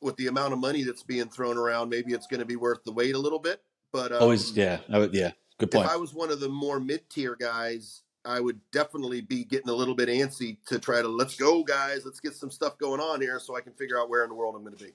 with 0.00 0.16
the 0.16 0.28
amount 0.28 0.52
of 0.52 0.58
money 0.60 0.84
that's 0.84 1.02
being 1.02 1.28
thrown 1.28 1.56
around, 1.58 1.88
maybe 1.88 2.12
it's 2.12 2.26
going 2.26 2.40
to 2.40 2.46
be 2.46 2.56
worth 2.56 2.84
the 2.84 2.92
wait 2.92 3.14
a 3.14 3.18
little 3.18 3.38
bit. 3.40 3.62
But 3.92 4.12
um, 4.12 4.22
Always, 4.22 4.52
yeah, 4.52 4.80
I 4.92 4.98
would, 4.98 5.14
yeah. 5.14 5.32
Good 5.58 5.72
point. 5.72 5.86
if 5.86 5.90
I 5.90 5.96
was 5.96 6.14
one 6.14 6.30
of 6.30 6.38
the 6.40 6.48
more 6.48 6.78
mid 6.78 7.08
tier 7.10 7.34
guys, 7.34 8.02
I 8.28 8.40
would 8.40 8.60
definitely 8.72 9.22
be 9.22 9.42
getting 9.42 9.70
a 9.70 9.74
little 9.74 9.94
bit 9.94 10.10
antsy 10.10 10.58
to 10.66 10.78
try 10.78 11.00
to 11.00 11.08
let's 11.08 11.34
go, 11.34 11.64
guys, 11.64 12.04
let's 12.04 12.20
get 12.20 12.34
some 12.34 12.50
stuff 12.50 12.76
going 12.76 13.00
on 13.00 13.22
here 13.22 13.40
so 13.40 13.56
I 13.56 13.62
can 13.62 13.72
figure 13.72 13.98
out 13.98 14.10
where 14.10 14.22
in 14.22 14.28
the 14.28 14.34
world 14.34 14.54
I'm 14.54 14.62
going 14.62 14.76
to 14.76 14.84
be. 14.84 14.92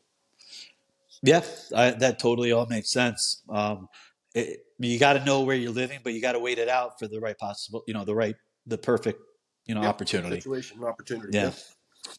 Yeah, 1.24 1.42
I, 1.76 1.92
that 1.92 2.20
totally 2.20 2.52
all 2.52 2.68
makes 2.68 2.92
sense. 2.92 3.42
Um, 3.50 3.90
it, 4.36 4.66
you 4.78 5.00
got 5.00 5.14
to 5.14 5.26
know 5.26 5.42
where 5.42 5.56
you're 5.56 5.72
living, 5.72 6.00
but 6.04 6.14
you 6.14 6.22
got 6.22 6.34
to 6.34 6.40
wait 6.40 6.60
it 6.60 6.70
out 6.70 7.00
for 7.00 7.08
the 7.08 7.20
right 7.20 7.38
possible, 7.38 7.84
you 7.88 7.94
know, 7.96 8.06
the 8.06 8.14
right, 8.14 8.36
the 8.68 8.78
perfect, 8.78 9.20
you 9.66 9.74
know, 9.74 9.82
Yeah, 9.82 9.90
opportunity. 9.90 10.36
situation, 10.36 10.84
opportunity. 10.84 11.30
Yeah. 11.36 11.52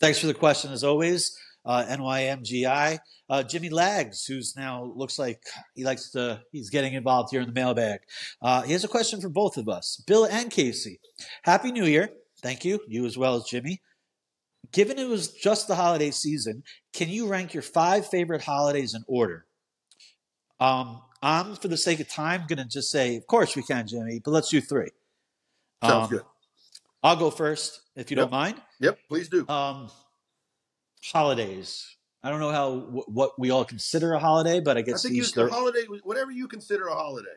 Thanks 0.00 0.18
for 0.18 0.26
the 0.26 0.34
question 0.34 0.72
as 0.72 0.82
always. 0.82 1.38
Uh, 1.64 1.84
NYMGI, 1.86 2.98
uh, 3.30 3.42
Jimmy 3.42 3.70
Lags, 3.70 4.26
who's 4.26 4.54
now 4.54 4.92
looks 4.94 5.18
like 5.18 5.40
he 5.74 5.82
likes 5.82 6.10
to, 6.10 6.42
he's 6.52 6.68
getting 6.68 6.92
involved 6.92 7.30
here 7.30 7.40
in 7.40 7.46
the 7.46 7.54
mailbag. 7.54 8.00
Uh, 8.42 8.60
he 8.62 8.72
has 8.72 8.84
a 8.84 8.88
question 8.88 9.18
for 9.20 9.30
both 9.30 9.56
of 9.56 9.66
us, 9.68 10.02
Bill 10.06 10.26
and 10.26 10.50
Casey. 10.50 11.00
Happy 11.42 11.72
New 11.72 11.86
Year. 11.86 12.10
Thank 12.42 12.66
you. 12.66 12.80
You 12.86 13.06
as 13.06 13.16
well 13.16 13.36
as 13.36 13.44
Jimmy. 13.44 13.80
Given 14.72 14.98
it 14.98 15.08
was 15.08 15.28
just 15.32 15.66
the 15.68 15.74
holiday 15.74 16.10
season, 16.10 16.64
can 16.92 17.08
you 17.08 17.26
rank 17.28 17.54
your 17.54 17.62
five 17.62 18.06
favorite 18.08 18.42
holidays 18.42 18.92
in 18.94 19.02
order? 19.06 19.46
Um, 20.60 21.00
I'm, 21.22 21.56
for 21.56 21.68
the 21.68 21.76
sake 21.78 22.00
of 22.00 22.08
time, 22.08 22.44
going 22.46 22.58
to 22.58 22.64
just 22.66 22.90
say, 22.90 23.16
of 23.16 23.26
course 23.26 23.56
we 23.56 23.62
can, 23.62 23.86
Jimmy, 23.86 24.20
but 24.22 24.32
let's 24.32 24.50
do 24.50 24.60
three. 24.60 24.90
Sounds 25.82 26.04
Um, 26.04 26.10
good. 26.10 26.22
I'll 27.02 27.16
go 27.16 27.30
first, 27.30 27.80
if 27.96 28.10
you 28.10 28.16
Yep. 28.16 28.24
don't 28.24 28.30
mind. 28.32 28.62
Yep, 28.80 28.98
please 29.08 29.28
do. 29.28 29.46
Um, 29.48 29.90
holidays. 31.12 31.96
I 32.22 32.30
don't 32.30 32.40
know 32.40 32.50
how 32.50 32.76
what 33.07 33.38
we 33.38 33.50
all 33.50 33.64
consider 33.64 34.14
a 34.14 34.18
holiday, 34.18 34.61
but 34.61 34.76
I 34.76 34.80
I 34.80 34.82
guess 34.82 35.02
think 35.02 35.14
you, 35.14 35.22
Easter. 35.22 35.46
a 35.46 35.50
holiday, 35.52 35.84
whatever 36.02 36.30
you 36.30 36.48
consider 36.48 36.86
a 36.86 36.94
holiday, 36.94 37.28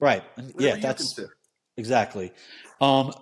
right? 0.00 0.24
Whatever 0.36 0.62
Yeah, 0.62 0.76
that's 0.76 1.14
consider. 1.14 1.36
exactly. 1.76 2.32
Um, 2.80 3.12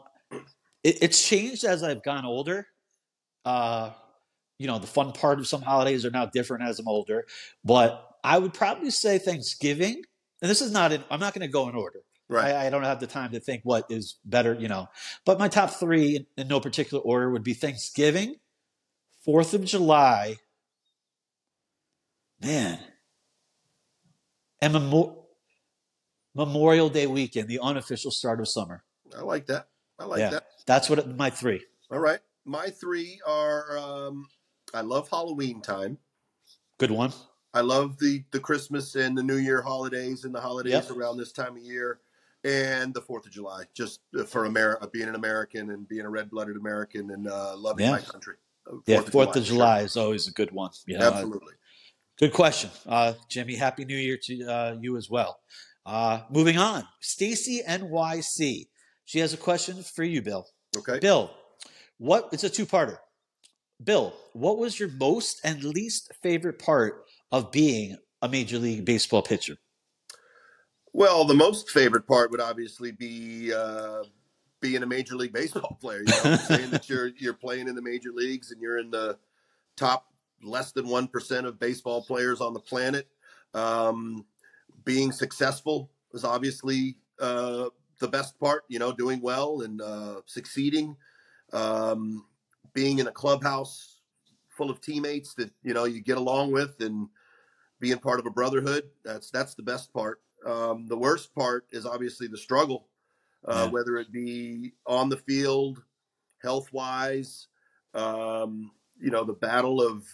it, 0.83 1.03
it's 1.03 1.27
changed 1.29 1.65
as 1.65 1.83
I've 1.83 2.03
gone 2.03 2.25
older. 2.25 2.67
Uh, 3.45 3.91
you 4.59 4.67
know, 4.67 4.79
the 4.79 4.87
fun 4.87 5.13
part 5.13 5.39
of 5.41 5.47
some 5.47 5.63
holidays 5.63 6.05
are 6.05 6.11
now 6.11 6.27
different 6.27 6.65
as 6.65 6.79
I'm 6.79 6.89
older, 6.89 7.27
but 7.65 8.07
I 8.25 8.39
would 8.39 8.55
probably 8.55 8.91
say 8.91 9.19
Thanksgiving. 9.19 10.03
And 10.43 10.51
this 10.51 10.63
is 10.63 10.73
not 10.73 10.93
in. 10.93 11.05
I'm 11.11 11.21
not 11.21 11.35
going 11.35 11.47
to 11.47 11.53
go 11.53 11.69
in 11.69 11.75
order. 11.75 12.01
Right. 12.31 12.55
I, 12.55 12.67
I 12.67 12.71
don't 12.71 12.85
have 12.85 13.01
the 13.01 13.07
time 13.07 13.33
to 13.33 13.41
think 13.41 13.61
what 13.65 13.85
is 13.91 14.19
better, 14.25 14.55
you 14.55 14.69
know. 14.69 14.89
But 15.27 15.39
my 15.39 15.49
top 15.49 15.71
three, 15.71 16.17
in, 16.17 16.27
in 16.39 16.49
no 16.49 16.61
particular 16.61 17.03
order, 17.03 17.31
would 17.31 17.43
be 17.43 17.53
Thanksgiving, 17.53 18.37
Fourth 19.25 19.53
of 19.55 19.65
July, 19.65 20.37
man, 22.41 22.79
and 24.61 24.73
Memo- 24.73 25.27
Memorial 26.35 26.89
Day 26.89 27.07
weekend, 27.07 27.49
the 27.49 27.59
unofficial 27.61 28.11
start 28.11 28.41
of 28.41 28.49
summer. 28.49 28.85
I 29.17 29.23
like 29.23 29.47
that. 29.47 29.69
I 29.99 30.05
like 30.05 30.21
yeah, 30.21 30.31
that. 30.31 30.47
that's 30.67 30.89
what 30.89 30.99
it, 31.01 31.17
my 31.17 31.29
three. 31.31 31.65
All 31.91 31.99
right. 31.99 32.21
My 32.47 32.69
three 32.69 33.21
are 33.27 33.77
um, 33.79 34.29
I 34.73 34.81
love 34.81 35.09
Halloween 35.11 35.61
time. 35.61 35.99
Good 36.79 36.91
one. 36.91 37.13
I 37.53 37.61
love 37.61 37.99
the 37.99 38.25
the 38.31 38.41
Christmas 38.41 38.95
and 38.95 39.19
the 39.19 39.23
New 39.23 39.37
Year 39.37 39.61
holidays 39.61 40.25
and 40.25 40.35
the 40.35 40.41
holidays 40.41 40.73
Yep. 40.73 40.91
around 40.93 41.19
this 41.19 41.33
time 41.33 41.57
of 41.57 41.63
year, 41.63 42.01
and 42.45 42.95
the 42.95 43.03
Fourth 43.03 43.27
of 43.27 43.33
July. 43.33 43.65
Just 43.75 44.01
uh, 44.19 44.25
for 44.25 44.47
America, 44.47 44.89
being 44.91 45.09
an 45.09 45.17
American 45.17 45.71
and 45.71 45.87
being 45.87 46.07
a 46.07 46.09
red 46.11 46.31
blooded 46.31 46.57
American 46.57 47.11
and 47.11 47.29
uh, 47.29 47.55
loving 47.57 47.85
Yeah. 47.87 47.93
my 47.93 48.01
country. 48.01 48.37
Yeah, 48.87 49.01
Fourth 49.01 49.37
of. 49.37 49.45
July 49.45 49.81
is 49.81 49.97
always 49.97 50.29
a 50.29 50.33
good 50.33 50.51
one. 50.53 50.71
You 50.87 50.99
know, 50.99 51.09
uh, 51.09 51.13
Absolutely. 51.13 51.55
Good 52.19 52.33
question, 52.33 52.71
uh, 52.87 53.15
Jimmy. 53.29 53.55
Happy 53.55 53.85
New 53.85 53.97
Year 53.97 54.19
to 54.25 54.45
uh, 54.45 54.77
you 54.81 54.97
as 54.97 55.09
well. 55.09 55.39
Uh, 55.87 56.21
moving 56.31 56.59
on, 56.59 56.85
Stacy 57.01 57.63
NYC. 57.67 58.69
She 59.07 59.19
has 59.19 59.33
a 59.33 59.39
question 59.39 59.83
for 59.83 60.05
you, 60.05 60.21
Bill. 60.23 60.47
Okay. 60.77 60.99
Bill, 61.01 61.31
what? 61.99 62.29
It's 62.33 62.45
a 62.45 62.51
two-parter. 62.51 62.99
Bill, 63.83 64.15
what 64.35 64.59
was 64.59 64.79
your 64.79 64.91
most 64.91 65.41
and 65.43 65.65
least 65.65 66.13
favorite 66.23 66.59
part 66.59 67.05
of 67.33 67.51
being 67.51 67.97
a 68.21 68.29
Major 68.29 68.59
League 68.59 68.85
Baseball 68.85 69.23
pitcher? 69.23 69.57
Well, 70.93 71.25
the 71.25 71.35
most 71.35 71.71
favorite 71.71 72.07
part 72.07 72.31
would 72.31 72.41
obviously 72.41 72.93
be 72.93 73.53
uh, 73.53 74.03
being 74.61 74.83
a 74.83 74.87
major 74.87 75.17
league 75.17 75.33
baseball 75.33 75.79
player. 75.81 76.01
You 76.01 76.13
know, 76.25 76.37
saying 76.37 76.71
that 76.71 76.89
you're 76.89 77.09
you're 77.19 77.35
playing 77.35 77.69
in 77.69 77.75
the 77.75 77.83
major 77.83 78.11
leagues 78.13 78.51
and 78.51 78.61
you're 78.61 78.79
in 78.79 78.91
the 78.91 79.19
top 79.77 80.07
less 80.43 80.73
than 80.73 80.89
one 80.89 81.09
percent 81.09 81.47
of 81.47 81.59
baseball 81.59 82.03
players 82.03 82.41
on 82.41 82.55
the 82.55 82.61
planet. 82.61 83.09
Um, 83.55 84.25
being 84.85 85.13
successful 85.13 85.91
is 86.13 86.25
obviously 86.25 86.97
uh, 87.19 87.69
the 87.99 88.09
best 88.09 88.39
part. 88.39 88.65
You 88.69 88.79
know, 88.79 88.93
doing 88.93 89.21
well 89.21 89.63
and 89.63 89.81
uh, 89.81 90.21
succeeding. 90.27 90.97
Um, 91.53 92.27
being 92.73 93.01
in 93.01 93.09
a 93.09 93.13
clubhouse 93.13 94.01
full 94.49 94.71
of 94.71 94.81
teammates 94.81 95.35
that 95.35 95.51
you 95.63 95.75
know 95.75 95.85
you 95.85 96.01
get 96.01 96.19
along 96.19 96.53
with 96.53 96.81
and 96.81 97.09
being 97.81 97.99
part 97.99 98.21
of 98.21 98.27
a 98.27 98.31
brotherhood. 98.31 98.85
That's 99.05 99.31
that's 99.31 99.55
the 99.55 99.63
best 99.63 99.93
part. 99.93 100.21
Um, 100.47 100.87
the 100.87 100.97
worst 100.97 101.35
part 101.35 101.67
is 101.71 101.87
obviously 101.87 102.27
the 102.27 102.39
struggle, 102.39 102.89
uh, 103.47 103.65
Yeah. 103.65 103.71
whether 103.71 103.97
it 103.97 104.13
be 104.13 104.73
on 104.87 105.09
the 105.09 105.17
field, 105.17 105.83
health 106.43 106.73
wise, 106.73 107.49
um, 107.95 108.71
you 109.01 109.11
know, 109.11 109.25
the 109.25 109.33
battle 109.33 109.81
of 109.83 110.05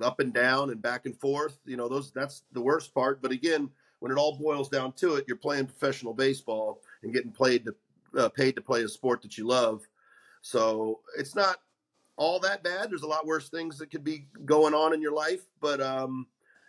up 0.00 0.20
and 0.20 0.32
down 0.32 0.70
and 0.70 0.80
back 0.80 1.06
and 1.06 1.18
forth. 1.18 1.58
You 1.64 1.76
know, 1.76 1.88
those 1.88 2.10
that's 2.12 2.44
the 2.52 2.60
worst 2.60 2.94
part. 2.94 3.20
But 3.22 3.32
again, 3.32 3.70
when 4.00 4.12
it 4.12 4.18
all 4.18 4.38
boils 4.38 4.68
down 4.68 4.92
to 4.94 5.16
it, 5.16 5.24
you're 5.28 5.36
playing 5.36 5.66
professional 5.66 6.14
baseball 6.14 6.82
and 7.02 7.12
getting 7.12 7.32
played 7.32 7.64
to 7.66 7.74
uh, 8.18 8.28
paid 8.28 8.56
to 8.56 8.62
play 8.62 8.82
a 8.82 8.88
sport 8.88 9.22
that 9.22 9.38
you 9.38 9.46
love. 9.46 9.86
So 10.42 11.00
it's 11.18 11.34
not 11.34 11.58
all 12.16 12.40
that 12.40 12.62
bad. 12.62 12.90
There's 12.90 13.02
a 13.02 13.06
lot 13.06 13.26
worse 13.26 13.48
things 13.48 13.78
that 13.78 13.90
could 13.90 14.04
be 14.04 14.26
going 14.44 14.74
on 14.74 14.92
in 14.92 15.00
your 15.02 15.12
life, 15.12 15.42
but 15.60 15.80
um, 15.80 16.26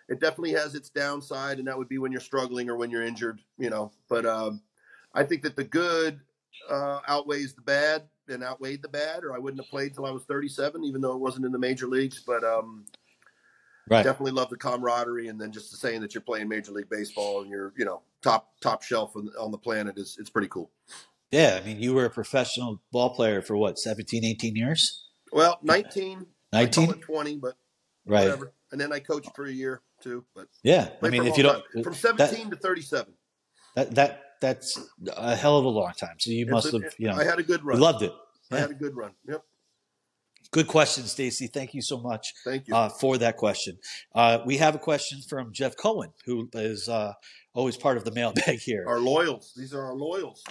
it 0.08 0.20
definitely 0.20 0.52
has 0.54 0.76
its 0.76 0.90
downside, 0.90 1.58
and 1.58 1.68
that 1.68 1.78
would 1.78 1.90
be 1.90 1.98
when 1.98 2.12
you're 2.12 2.22
struggling 2.22 2.70
or 2.70 2.78
when 2.78 2.90
you're 2.92 3.06
injured, 3.06 3.42
you 3.58 3.70
know. 3.70 3.92
But 4.08 4.26
um, 4.26 4.62
I 5.14 5.24
think 5.24 5.44
that 5.44 5.56
the 5.56 5.64
good 5.64 6.20
uh, 6.70 7.00
outweighs 7.08 7.54
the 7.54 7.62
bad 7.62 8.04
and 8.28 8.44
outweighed 8.44 8.82
the 8.82 8.88
bad, 8.88 9.24
or 9.24 9.34
I 9.34 9.40
wouldn't 9.40 9.62
have 9.62 9.70
played 9.70 9.94
till 9.94 10.06
I 10.06 10.12
was 10.12 10.24
37, 10.24 10.84
even 10.84 11.02
though 11.02 11.14
it 11.14 11.20
wasn't 11.20 11.46
in 11.46 11.52
the 11.52 11.60
major 11.60 11.88
leagues. 11.88 12.22
But 12.26 12.44
um, 12.44 12.86
Right. 13.90 14.04
definitely 14.04 14.32
love 14.34 14.50
the 14.50 14.58
camaraderie, 14.58 15.28
and 15.28 15.42
then 15.42 15.52
just 15.52 15.72
the 15.72 15.78
saying 15.78 16.02
that 16.02 16.14
you're 16.14 16.22
playing 16.22 16.48
Major 16.48 16.72
League 16.72 16.90
Baseball 16.90 17.42
and 17.42 17.50
you're, 17.50 17.74
you 17.76 17.84
know, 17.84 18.04
top 18.22 18.52
top 18.62 18.84
shelf 18.84 19.16
on, 19.16 19.30
on 19.40 19.52
the 19.52 19.58
planet 19.58 19.98
is 19.98 20.18
it's 20.20 20.30
pretty 20.30 20.48
cool. 20.48 20.72
Yeah, 21.32 21.60
I 21.62 21.66
mean, 21.66 21.82
you 21.82 21.94
were 21.94 22.06
a 22.06 22.10
professional 22.10 22.82
ball 22.92 23.10
player 23.16 23.42
for 23.42 23.58
what, 23.58 23.80
17, 23.80 24.24
18 24.24 24.56
years? 24.56 25.10
Well, 25.34 25.60
19, 25.64 26.26
19? 26.54 26.94
20, 27.02 27.38
but 27.38 27.56
Right. 28.06 28.24
whatever. 28.26 28.54
And 28.72 28.80
then 28.80 28.94
I 28.94 29.00
coached 29.00 29.36
for 29.36 29.46
a 29.46 29.52
year 29.52 29.82
too, 30.02 30.26
but 30.36 30.48
Yeah. 30.64 30.90
I 31.02 31.10
mean, 31.10 31.26
if 31.26 31.36
you 31.36 31.44
don't, 31.44 31.64
time. 31.74 31.84
from 31.84 31.94
that- 32.18 32.30
17 32.30 32.52
to 32.52 32.56
37. 32.58 33.14
that, 33.76 33.96
that, 33.96 34.31
that's 34.42 34.78
a 35.16 35.36
hell 35.36 35.58
of 35.58 35.66
a 35.66 35.70
long 35.70 35.94
time. 35.98 36.16
So 36.20 36.32
you 36.32 36.44
It's 36.44 36.52
must 36.52 36.74
a- 36.74 36.82
have, 36.82 36.94
you 36.98 37.08
know, 37.08 37.16
I 37.16 37.24
had 37.24 37.40
a 37.40 37.44
good 37.44 37.64
run. 37.64 37.80
loved 37.80 38.02
it. 38.04 38.12
I 38.52 38.56
Yeah. 38.56 38.62
had 38.62 38.72
a 38.72 38.76
good 38.76 38.96
run. 38.96 39.12
Yep. 39.28 39.44
Good 40.52 40.68
question, 40.68 41.06
Stacy. 41.06 41.48
Thank 41.48 41.74
you 41.74 41.82
so 41.82 41.98
much 42.02 42.34
Thank 42.44 42.68
you. 42.68 42.76
uh, 42.76 42.90
for 42.90 43.18
that 43.20 43.38
question. 43.38 43.78
Uh, 44.14 44.40
we 44.46 44.58
have 44.58 44.76
a 44.76 44.80
question 44.80 45.22
from 45.22 45.54
Jeff 45.54 45.78
Cohen, 45.78 46.12
who 46.26 46.50
is 46.54 46.90
uh, 46.90 47.14
always 47.54 47.78
part 47.78 47.96
of 47.96 48.04
the 48.04 48.12
mailbag 48.12 48.60
here. 48.60 48.84
our 48.88 49.00
loyals. 49.00 49.54
These 49.56 49.74
are 49.74 49.82
our 49.86 49.96
loyals. 49.96 50.44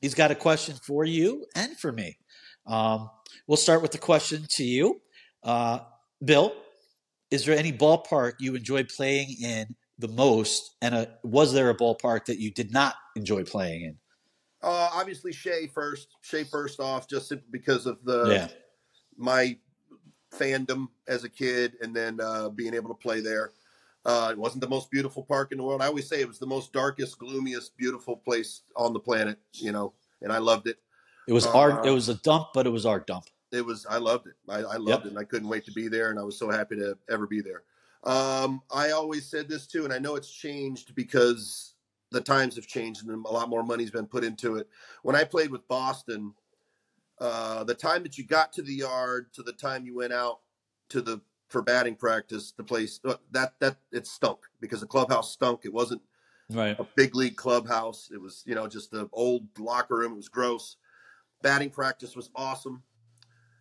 He's 0.00 0.14
got 0.14 0.30
a 0.32 0.34
question 0.34 0.76
for 0.82 1.04
you 1.04 1.46
and 1.54 1.78
for 1.78 1.92
me. 1.92 2.18
Um, 2.66 3.10
we'll 3.46 3.56
start 3.56 3.80
with 3.82 3.92
the 3.92 3.98
question 3.98 4.46
to 4.50 4.64
you, 4.64 5.02
uh, 5.44 5.80
Bill. 6.24 6.52
Is 7.30 7.44
there 7.44 7.56
any 7.56 7.72
ballpark 7.72 8.34
you 8.40 8.54
enjoy 8.56 8.84
playing 8.84 9.36
in 9.40 9.76
the 9.98 10.08
most? 10.08 10.76
And 10.82 10.94
uh 10.94 11.06
was 11.22 11.52
there 11.52 11.70
a 11.70 11.76
ballpark 11.76 12.26
that 12.26 12.38
you 12.38 12.50
did 12.50 12.72
not 12.72 12.94
enjoy 13.16 13.44
playing 13.44 13.82
in? 13.82 13.98
Uh, 14.60 14.90
obviously, 14.92 15.32
Shea 15.32 15.66
first. 15.68 16.08
Shea 16.20 16.44
first 16.44 16.80
off, 16.80 17.08
just 17.08 17.32
because 17.50 17.86
of 17.86 18.04
the 18.04 18.26
yeah. 18.28 18.48
my 19.16 19.56
fandom 20.32 20.88
as 21.06 21.24
a 21.24 21.28
kid, 21.28 21.74
and 21.80 21.94
then 21.94 22.20
uh, 22.20 22.48
being 22.48 22.74
able 22.74 22.88
to 22.88 22.94
play 22.94 23.20
there. 23.20 23.52
Uh, 24.04 24.28
it 24.30 24.38
wasn't 24.38 24.60
the 24.60 24.68
most 24.68 24.90
beautiful 24.90 25.22
park 25.22 25.52
in 25.52 25.58
the 25.58 25.64
world. 25.64 25.82
I 25.82 25.86
always 25.86 26.08
say 26.08 26.20
it 26.20 26.28
was 26.28 26.38
the 26.38 26.46
most 26.46 26.72
darkest, 26.72 27.18
gloomiest, 27.18 27.76
beautiful 27.76 28.16
place 28.16 28.62
on 28.74 28.92
the 28.92 29.00
planet. 29.00 29.38
You 29.52 29.72
know, 29.72 29.92
and 30.22 30.32
I 30.32 30.38
loved 30.38 30.66
it. 30.66 30.78
It 31.26 31.32
was 31.32 31.46
Uh, 31.46 31.52
art. 31.52 31.86
It 31.86 31.90
was 31.90 32.08
a 32.08 32.14
dump, 32.14 32.48
but 32.54 32.66
it 32.66 32.70
was 32.70 32.86
our 32.86 33.00
dump. 33.00 33.26
It 33.52 33.64
was. 33.64 33.86
I 33.88 33.98
loved 33.98 34.26
it. 34.26 34.34
I, 34.48 34.58
I 34.58 34.76
loved 34.76 34.88
Yep. 34.88 35.04
it, 35.04 35.08
and 35.08 35.18
I 35.18 35.24
couldn't 35.24 35.48
wait 35.48 35.64
to 35.66 35.72
be 35.72 35.88
there. 35.88 36.10
And 36.10 36.18
I 36.18 36.22
was 36.22 36.38
so 36.38 36.50
happy 36.50 36.76
to 36.76 36.96
ever 37.08 37.26
be 37.26 37.40
there. 37.40 37.62
Um, 38.04 38.62
I 38.72 38.90
always 38.90 39.26
said 39.26 39.48
this 39.48 39.66
too, 39.66 39.84
and 39.84 39.92
I 39.92 39.98
know 39.98 40.16
it's 40.16 40.32
changed 40.32 40.94
because 40.94 41.74
the 42.10 42.20
times 42.20 42.56
have 42.56 42.66
changed 42.66 43.06
and 43.06 43.26
a 43.26 43.30
lot 43.30 43.48
more 43.48 43.62
money's 43.62 43.90
been 43.90 44.06
put 44.06 44.24
into 44.24 44.56
it. 44.56 44.68
When 45.02 45.16
I 45.16 45.24
played 45.24 45.50
with 45.50 45.66
Boston, 45.68 46.34
uh, 47.20 47.64
the 47.64 47.74
time 47.74 48.02
that 48.04 48.16
you 48.16 48.24
got 48.24 48.52
to 48.54 48.62
the 48.62 48.72
yard 48.74 49.32
to 49.34 49.42
the 49.42 49.52
time 49.52 49.84
you 49.84 49.96
went 49.96 50.12
out 50.12 50.40
to 50.90 51.02
the 51.02 51.20
for 51.48 51.62
batting 51.62 51.96
practice, 51.96 52.52
the 52.56 52.64
place 52.64 53.00
uh, 53.04 53.14
that 53.32 53.54
that 53.60 53.76
it 53.90 54.06
stunk 54.06 54.40
because 54.60 54.80
the 54.80 54.86
clubhouse 54.86 55.32
stunk. 55.32 55.62
It 55.64 55.72
wasn't 55.72 56.02
Right. 56.50 56.78
a 56.78 56.86
big 56.96 57.14
league 57.14 57.36
clubhouse. 57.36 58.10
It 58.10 58.18
was, 58.18 58.42
you 58.46 58.54
know, 58.54 58.66
just 58.66 58.90
the 58.90 59.08
old 59.12 59.46
locker 59.58 59.96
room. 59.96 60.12
It 60.12 60.16
was 60.16 60.30
gross. 60.30 60.76
Batting 61.42 61.70
practice 61.70 62.16
was 62.16 62.30
awesome. 62.34 62.82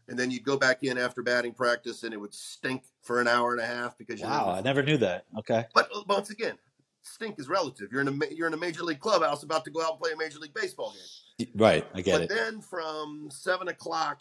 And 0.09 0.17
then 0.17 0.31
you'd 0.31 0.43
go 0.43 0.57
back 0.57 0.83
in 0.83 0.97
after 0.97 1.21
batting 1.21 1.53
practice 1.53 2.03
and 2.03 2.13
it 2.13 2.17
would 2.17 2.33
stink 2.33 2.83
for 3.01 3.19
an 3.19 3.27
hour 3.27 3.51
and 3.51 3.61
a 3.61 3.65
half 3.65 3.97
because 3.97 4.19
you're 4.19 4.29
Wow, 4.29 4.51
I 4.51 4.61
never 4.61 4.81
knew 4.81 4.97
that. 4.97 5.25
Okay. 5.37 5.65
but 5.73 5.89
uh, 5.93 6.01
once 6.07 6.29
again, 6.29 6.57
stink 7.01 7.39
is 7.39 7.49
relative. 7.49 7.91
You're 7.91 8.01
in 8.01 8.07
a 8.07 8.33
you're 8.33 8.47
in 8.47 8.53
a 8.53 8.57
major 8.57 8.83
league 8.83 8.99
clubhouse 8.99 9.43
about 9.43 9.65
to 9.65 9.71
go 9.71 9.81
out 9.81 9.91
and 9.91 9.99
play 9.99 10.11
a 10.13 10.17
major 10.17 10.39
league 10.39 10.53
baseball 10.53 10.93
game. 10.93 11.47
Right. 11.55 11.85
I 11.93 12.01
get 12.01 12.13
but 12.13 12.21
it. 12.23 12.29
then 12.29 12.61
from 12.61 13.29
seven 13.31 13.67
o'clock 13.67 14.19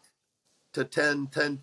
to 0.76 0.84
10, 0.84 1.28
10 1.28 1.60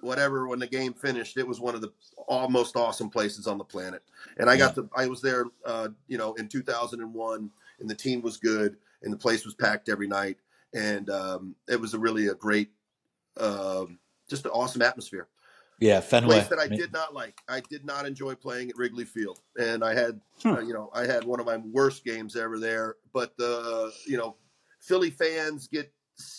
whatever, 0.00 0.46
when 0.46 0.58
the 0.58 0.66
game 0.66 0.94
finished, 0.94 1.36
it 1.36 1.46
was 1.46 1.60
one 1.60 1.74
of 1.74 1.80
the 1.80 1.92
almost 2.28 2.76
awesome 2.76 3.10
places 3.10 3.46
on 3.46 3.58
the 3.58 3.64
planet. 3.64 4.02
And 4.38 4.48
I 4.48 4.56
got 4.56 4.74
to, 4.76 4.88
I 4.96 5.08
was 5.08 5.20
there, 5.20 5.46
uh, 5.64 5.88
you 6.06 6.16
know, 6.16 6.34
in 6.34 6.48
2001 6.48 7.50
and 7.80 7.90
the 7.90 7.94
team 7.94 8.22
was 8.22 8.36
good 8.36 8.76
and 9.02 9.12
the 9.12 9.16
place 9.16 9.44
was 9.44 9.54
packed 9.54 9.88
every 9.88 10.06
night. 10.06 10.36
And 10.74 11.10
um, 11.10 11.56
it 11.68 11.80
was 11.80 11.94
a 11.94 11.98
really 11.98 12.28
a 12.28 12.34
great, 12.34 12.70
um 13.38 13.98
just 14.28 14.44
an 14.44 14.50
awesome 14.52 14.82
atmosphere. 14.82 15.28
Yeah, 15.78 16.00
Fenway. 16.00 16.36
Place 16.36 16.48
that 16.48 16.58
I 16.58 16.68
did 16.68 16.92
not 16.92 17.12
like. 17.12 17.38
I 17.48 17.60
did 17.60 17.84
not 17.84 18.06
enjoy 18.06 18.34
playing 18.34 18.70
at 18.70 18.76
Wrigley 18.76 19.04
Field, 19.04 19.40
and 19.58 19.84
I 19.84 19.94
had, 19.94 20.20
Hmm. 20.42 20.48
uh, 20.48 20.60
you 20.60 20.72
know, 20.72 20.90
I 20.94 21.04
had 21.04 21.24
one 21.24 21.38
of 21.38 21.44
my 21.46 21.58
worst 21.58 22.02
games 22.02 22.34
ever 22.34 22.58
there. 22.58 22.96
But 23.12 23.36
the, 23.36 23.92
you 24.06 24.16
know, 24.16 24.36
Philly 24.80 25.10
fans 25.10 25.68
get, 25.68 25.92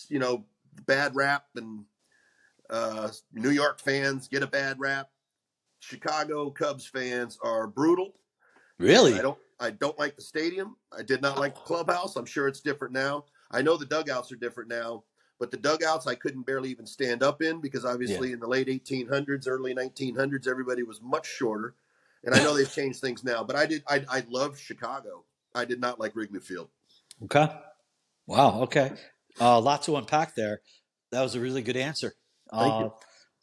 you 0.08 0.18
know, 0.18 0.44
bad 0.86 1.14
rap, 1.14 1.44
and 1.54 1.84
uh, 2.68 3.10
New 3.32 3.50
York 3.50 3.80
fans 3.80 4.26
get 4.26 4.42
a 4.42 4.46
bad 4.46 4.80
rap. 4.80 5.08
Chicago 5.80 6.50
Cubs 6.50 6.86
fans 6.86 7.38
are 7.42 7.68
brutal. 7.68 8.14
Really? 8.78 9.14
I 9.14 9.22
don't. 9.22 9.38
I 9.60 9.70
don't 9.70 9.98
like 9.98 10.16
the 10.16 10.22
stadium. 10.22 10.76
I 10.96 11.02
did 11.02 11.22
not 11.22 11.38
like 11.38 11.54
the 11.54 11.60
clubhouse. 11.60 12.16
I'm 12.16 12.26
sure 12.26 12.46
it's 12.48 12.60
different 12.60 12.92
now. 12.92 13.24
I 13.50 13.62
know 13.62 13.76
the 13.76 13.86
dugouts 13.86 14.30
are 14.30 14.36
different 14.36 14.68
now, 14.68 15.04
but 15.38 15.50
the 15.50 15.56
dugouts 15.56 16.06
I 16.06 16.14
couldn't 16.14 16.42
barely 16.42 16.70
even 16.70 16.86
stand 16.86 17.22
up 17.22 17.42
in 17.42 17.60
because 17.60 17.84
obviously 17.84 18.32
in 18.32 18.40
the 18.40 18.48
late 18.48 18.66
1800s, 18.68 19.46
early 19.46 19.74
1900s, 19.74 20.48
everybody 20.48 20.82
was 20.82 21.00
much 21.00 21.26
shorter. 21.26 21.74
And 22.24 22.34
I 22.34 22.42
know 22.42 22.56
they've 22.56 22.72
changed 22.72 23.00
things 23.00 23.22
now, 23.22 23.44
but 23.44 23.54
I 23.54 23.66
did. 23.66 23.84
I, 23.88 24.04
I 24.08 24.24
loved 24.28 24.58
Chicago. 24.58 25.24
I 25.54 25.64
did 25.64 25.80
not 25.80 26.00
like 26.00 26.16
Wrigley 26.16 26.40
Field. 26.40 26.68
Okay. 27.24 27.48
Wow. 28.26 28.62
Okay. 28.62 28.92
A 29.40 29.44
uh, 29.44 29.60
lot 29.60 29.82
to 29.84 29.96
unpack 29.96 30.34
there. 30.34 30.60
That 31.12 31.22
was 31.22 31.36
a 31.36 31.40
really 31.40 31.62
good 31.62 31.76
answer. 31.76 32.14
Thank 32.50 32.74
uh, 32.74 32.78
you. 32.78 32.92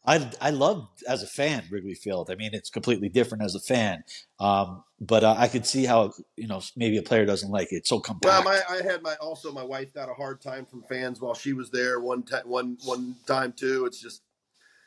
I 0.07 0.31
I 0.41 0.49
love 0.51 0.87
as 1.07 1.23
a 1.23 1.27
fan 1.27 1.63
Wrigley 1.69 1.95
Field. 1.95 2.29
I 2.31 2.35
mean, 2.35 2.51
it's 2.53 2.69
completely 2.69 3.09
different 3.09 3.43
as 3.43 3.55
a 3.55 3.59
fan. 3.59 4.03
Um, 4.39 4.83
but 4.99 5.23
uh, 5.23 5.35
I 5.37 5.47
could 5.47 5.65
see 5.65 5.85
how 5.85 6.13
you 6.35 6.47
know 6.47 6.61
maybe 6.75 6.97
a 6.97 7.03
player 7.03 7.25
doesn't 7.25 7.51
like 7.51 7.71
it. 7.71 7.77
It's 7.77 7.89
so 7.89 7.99
compact. 7.99 8.25
Well, 8.25 8.43
my 8.43 8.61
I 8.69 8.81
had 8.83 9.01
my 9.01 9.15
also 9.15 9.51
my 9.51 9.63
wife 9.63 9.93
got 9.93 10.09
a 10.09 10.13
hard 10.13 10.41
time 10.41 10.65
from 10.65 10.83
fans 10.83 11.21
while 11.21 11.33
she 11.33 11.53
was 11.53 11.69
there 11.71 11.99
one 11.99 12.23
time 12.23 12.43
one 12.45 12.77
one 12.85 13.15
time 13.27 13.53
too. 13.53 13.85
It's 13.85 13.99
just 13.99 14.21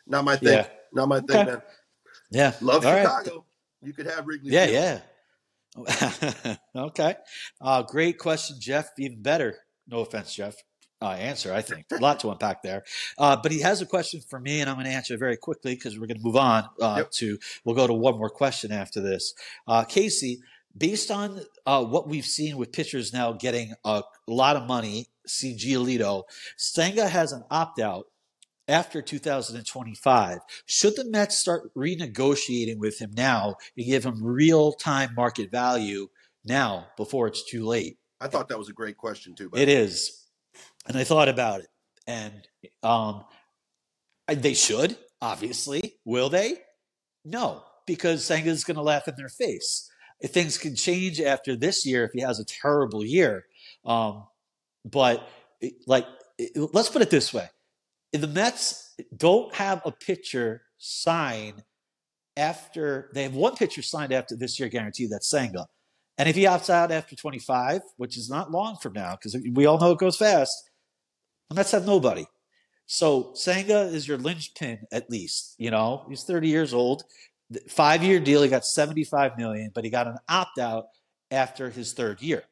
not 0.06 0.24
my 0.24 0.36
thing. 0.36 0.54
Yeah. 0.58 0.66
Not 0.92 1.08
my 1.08 1.20
thing, 1.20 1.36
Okay. 1.36 1.50
man. 1.50 1.62
yeah. 2.30 2.52
Love 2.60 2.86
All 2.86 2.92
right. 2.92 3.02
Chicago. 3.02 3.44
You 3.82 3.92
could 3.92 4.06
have 4.06 4.26
Wrigley 4.26 4.50
Field. 4.50 4.70
Yeah. 4.70 5.00
Field. 5.76 5.88
Yeah. 5.88 6.56
okay. 6.76 7.16
Uh, 7.60 7.82
great 7.82 8.18
question, 8.18 8.56
Jeff. 8.58 8.90
Even 8.98 9.22
better. 9.22 9.56
No 9.86 10.00
offense, 10.00 10.34
Jeff. 10.34 10.56
Uh, 11.00 11.10
answer, 11.10 11.54
I 11.54 11.62
think. 11.62 11.86
A 11.92 11.96
lot 11.98 12.18
to 12.20 12.30
unpack 12.30 12.62
there. 12.62 12.82
Uh, 13.16 13.36
but 13.40 13.52
he 13.52 13.60
has 13.60 13.80
a 13.80 13.86
question 13.86 14.20
for 14.20 14.40
me, 14.40 14.60
and 14.60 14.68
I'm 14.68 14.74
going 14.76 14.86
to 14.86 14.92
answer 14.92 15.14
it 15.14 15.18
very 15.20 15.36
quickly 15.36 15.74
because 15.76 15.98
we're 15.98 16.08
going 16.08 16.18
to 16.18 16.24
move 16.24 16.36
on 16.36 16.64
uh, 16.80 16.96
Yep. 16.98 17.10
to, 17.12 17.38
we'll 17.64 17.76
go 17.76 17.86
to 17.86 17.92
one 17.94 18.18
more 18.18 18.28
question 18.30 18.72
after 18.72 19.00
this. 19.00 19.32
Uh, 19.68 19.84
Casey, 19.84 20.40
based 20.76 21.12
on 21.12 21.40
uh, 21.66 21.84
what 21.84 22.08
we've 22.08 22.24
seen 22.24 22.56
with 22.56 22.72
pitchers 22.72 23.12
now 23.12 23.32
getting 23.32 23.74
a 23.84 24.02
lot 24.26 24.56
of 24.56 24.66
money, 24.66 25.06
see 25.24 25.54
Giolito, 25.56 26.24
Senga 26.56 27.06
has 27.08 27.30
an 27.30 27.44
opt 27.48 27.78
out 27.78 28.06
after 28.66 29.00
2025. 29.00 30.38
Should 30.66 30.96
the 30.96 31.04
Mets 31.04 31.38
start 31.38 31.72
renegotiating 31.76 32.78
with 32.78 33.00
him 33.00 33.12
now 33.16 33.54
and 33.76 33.86
give 33.86 34.04
him 34.04 34.22
real 34.22 34.72
time 34.72 35.14
market 35.14 35.50
value 35.52 36.08
now 36.44 36.88
before 36.96 37.28
it's 37.28 37.48
too 37.48 37.64
late? 37.64 37.98
I 38.20 38.26
thought 38.26 38.48
that 38.48 38.58
was 38.58 38.68
a 38.68 38.72
great 38.72 38.96
question 38.96 39.34
too. 39.36 39.48
But 39.48 39.60
It 39.60 39.68
is. 39.68 40.17
And 40.88 40.96
I 40.96 41.04
thought 41.04 41.28
about 41.28 41.60
it. 41.60 41.68
And 42.06 42.48
um, 42.82 43.24
they 44.26 44.54
should, 44.54 44.96
obviously. 45.20 45.94
Will 46.04 46.30
they? 46.30 46.56
No, 47.24 47.62
because 47.86 48.24
Senga's 48.24 48.64
going 48.64 48.76
to 48.76 48.82
laugh 48.82 49.06
in 49.06 49.14
their 49.16 49.28
face. 49.28 49.90
Things 50.24 50.58
can 50.58 50.74
change 50.74 51.20
after 51.20 51.54
this 51.54 51.86
year 51.86 52.04
if 52.04 52.12
he 52.12 52.20
has 52.20 52.40
a 52.40 52.44
terrible 52.44 53.04
year. 53.04 53.44
Um, 53.84 54.24
but, 54.84 55.28
like, 55.86 56.06
let's 56.56 56.88
put 56.88 57.02
it 57.02 57.10
this 57.10 57.32
way 57.32 57.48
the 58.12 58.26
Mets 58.26 58.94
don't 59.16 59.54
have 59.54 59.82
a 59.84 59.92
pitcher 59.92 60.62
sign 60.78 61.62
after 62.36 63.10
they 63.12 63.24
have 63.24 63.34
one 63.34 63.54
pitcher 63.56 63.82
signed 63.82 64.12
after 64.12 64.36
this 64.36 64.58
year 64.58 64.68
guaranteed 64.68 65.10
that's 65.10 65.28
Senga. 65.28 65.66
And 66.16 66.28
if 66.28 66.34
he 66.34 66.44
opts 66.44 66.70
out 66.70 66.90
after 66.90 67.14
25, 67.14 67.82
which 67.96 68.16
is 68.16 68.28
not 68.30 68.50
long 68.50 68.76
from 68.76 68.92
now, 68.92 69.12
because 69.12 69.36
we 69.52 69.66
all 69.66 69.78
know 69.78 69.92
it 69.92 69.98
goes 69.98 70.16
fast, 70.16 70.67
the 71.48 71.54
Mets 71.54 71.72
have 71.72 71.86
nobody. 71.86 72.26
So 72.86 73.32
Senga 73.34 73.82
is 73.82 74.08
your 74.08 74.18
linchpin 74.18 74.86
at 74.90 75.10
least. 75.10 75.54
You 75.58 75.70
know, 75.70 76.04
he's 76.08 76.24
30 76.24 76.48
years 76.48 76.72
old. 76.74 77.04
Five 77.68 78.02
year 78.02 78.20
deal, 78.20 78.42
he 78.42 78.48
got 78.48 78.64
75 78.64 79.38
million, 79.38 79.70
but 79.74 79.84
he 79.84 79.90
got 79.90 80.06
an 80.06 80.18
opt 80.28 80.58
out 80.58 80.88
after 81.30 81.70
his 81.70 81.92
third 81.92 82.20
year. 82.20 82.44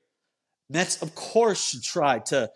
Mets, 0.69 1.03
of 1.03 1.15
course, 1.15 1.71
should 1.71 1.83
try 1.83 2.19
to, 2.19 2.51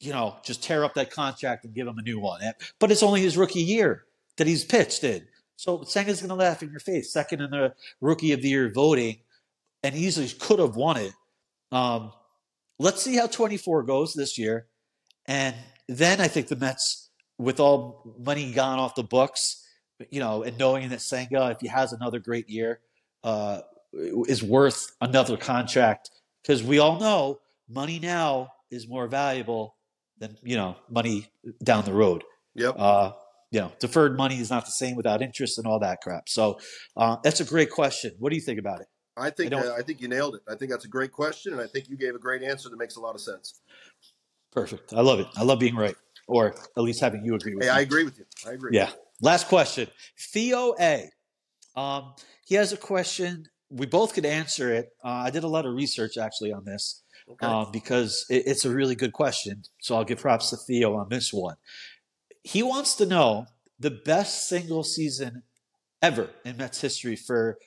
you 0.00 0.12
know, 0.12 0.36
just 0.42 0.62
tear 0.62 0.84
up 0.84 0.94
that 0.94 1.10
contract 1.10 1.64
and 1.64 1.74
give 1.74 1.86
him 1.86 1.98
a 1.98 2.02
new 2.02 2.18
one. 2.18 2.40
But 2.78 2.90
it's 2.90 3.02
only 3.02 3.20
his 3.20 3.36
rookie 3.36 3.62
year 3.62 4.04
that 4.36 4.46
he's 4.46 4.64
pitched 4.64 5.04
in. 5.04 5.26
So 5.56 5.78
Senga's 5.78 6.20
going 6.20 6.30
to 6.30 6.34
laugh 6.34 6.62
in 6.62 6.70
your 6.70 6.80
face, 6.80 7.12
second 7.12 7.40
in 7.40 7.50
the 7.50 7.74
rookie 8.00 8.32
of 8.32 8.42
the 8.42 8.48
year 8.48 8.72
voting, 8.72 9.18
and 9.82 9.94
easily 9.94 10.28
could 10.28 10.58
have 10.58 10.76
won 10.76 10.96
it. 10.96 11.12
Um, 11.70 12.12
let's 12.78 13.02
see 13.02 13.16
how 13.16 13.26
24 13.26 13.84
goes 13.84 14.14
this 14.14 14.36
year. 14.36 14.66
And 15.26 15.54
then 15.88 16.20
I 16.20 16.28
think 16.28 16.48
the 16.48 16.56
Mets, 16.56 17.10
with 17.38 17.60
all 17.60 18.16
money 18.18 18.52
gone 18.52 18.78
off 18.78 18.94
the 18.94 19.02
books, 19.02 19.62
you 20.10 20.20
know, 20.20 20.42
and 20.42 20.58
knowing 20.58 20.88
that 20.90 21.00
Senga, 21.00 21.50
if 21.50 21.60
he 21.60 21.68
has 21.68 21.92
another 21.92 22.18
great 22.18 22.48
year, 22.48 22.80
uh, 23.22 23.60
is 23.92 24.42
worth 24.42 24.92
another 25.00 25.36
contract 25.36 26.10
because 26.42 26.62
we 26.62 26.78
all 26.78 26.98
know 26.98 27.40
money 27.68 27.98
now 27.98 28.48
is 28.70 28.88
more 28.88 29.06
valuable 29.06 29.76
than 30.18 30.36
you 30.42 30.56
know 30.56 30.76
money 30.90 31.30
down 31.62 31.84
the 31.84 31.92
road. 31.92 32.24
Yep. 32.54 32.74
Uh, 32.78 33.12
you 33.50 33.60
know, 33.60 33.72
deferred 33.78 34.16
money 34.16 34.40
is 34.40 34.50
not 34.50 34.64
the 34.64 34.72
same 34.72 34.96
without 34.96 35.22
interest 35.22 35.58
and 35.58 35.66
all 35.66 35.78
that 35.78 36.00
crap. 36.00 36.28
So 36.28 36.58
uh, 36.96 37.16
that's 37.22 37.40
a 37.40 37.44
great 37.44 37.70
question. 37.70 38.12
What 38.18 38.30
do 38.30 38.36
you 38.36 38.42
think 38.42 38.58
about 38.58 38.80
it? 38.80 38.88
I 39.16 39.30
think 39.30 39.52
I 39.52 39.60
uh, 39.60 39.76
I 39.78 39.82
think 39.82 40.00
you 40.00 40.08
nailed 40.08 40.34
it. 40.34 40.42
I 40.48 40.56
think 40.56 40.70
that's 40.70 40.84
a 40.84 40.88
great 40.88 41.12
question, 41.12 41.52
and 41.52 41.62
I 41.62 41.66
think 41.66 41.88
you 41.88 41.96
gave 41.96 42.14
a 42.14 42.18
great 42.18 42.42
answer 42.42 42.68
that 42.68 42.76
makes 42.76 42.96
a 42.96 43.00
lot 43.00 43.14
of 43.14 43.20
sense. 43.20 43.60
Perfect. 44.54 44.92
I 44.94 45.00
love 45.00 45.20
it. 45.20 45.26
I 45.36 45.42
love 45.42 45.58
being 45.58 45.74
right, 45.76 45.96
or 46.28 46.54
at 46.76 46.82
least 46.82 47.00
having 47.00 47.24
you 47.24 47.34
agree 47.34 47.54
with 47.54 47.64
Hey, 47.64 47.70
me. 47.70 47.76
I 47.76 47.80
agree 47.80 48.04
with 48.04 48.18
you. 48.18 48.24
I 48.46 48.52
agree. 48.52 48.70
Yeah. 48.76 48.90
Last 49.20 49.48
question. 49.48 49.88
Theo 50.18 50.74
A. 50.80 51.10
Um, 51.76 52.14
he 52.46 52.54
has 52.54 52.72
a 52.72 52.76
question. 52.76 53.46
We 53.70 53.86
both 53.86 54.14
could 54.14 54.24
answer 54.26 54.72
it. 54.72 54.90
Uh, 55.04 55.08
I 55.08 55.30
did 55.30 55.42
a 55.44 55.48
lot 55.48 55.66
of 55.66 55.74
research 55.74 56.16
actually 56.16 56.52
on 56.52 56.64
this 56.64 57.02
Okay. 57.28 57.46
um, 57.46 57.72
because 57.72 58.26
it, 58.30 58.44
it's 58.46 58.64
a 58.64 58.70
really 58.70 58.94
good 58.94 59.12
question. 59.12 59.62
So 59.80 59.96
I'll 59.96 60.04
give 60.04 60.20
props 60.20 60.50
to 60.50 60.56
Theo 60.56 60.94
on 60.94 61.08
this 61.08 61.32
one. 61.32 61.56
He 62.42 62.62
wants 62.62 62.94
to 62.96 63.06
know 63.06 63.46
the 63.80 63.90
best 63.90 64.46
single 64.48 64.84
season 64.84 65.42
ever 66.02 66.30
in 66.44 66.58
Mets 66.58 66.80
history 66.80 67.16
for 67.16 67.58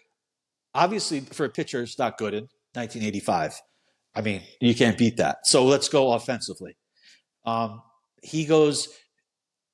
obviously 0.74 1.20
for 1.22 1.46
a 1.46 1.50
pitcher, 1.50 1.82
it's 1.82 1.98
not 1.98 2.18
good 2.18 2.34
in 2.34 2.44
1985. 2.76 3.60
I 4.16 4.22
mean, 4.22 4.42
you 4.62 4.74
can't 4.76 4.98
beat 4.98 5.18
that. 5.18 5.46
So 5.48 5.66
let's 5.66 5.90
go 5.90 6.14
offensively. 6.14 6.77
Um, 7.48 7.82
he 8.22 8.46
goes, 8.46 8.90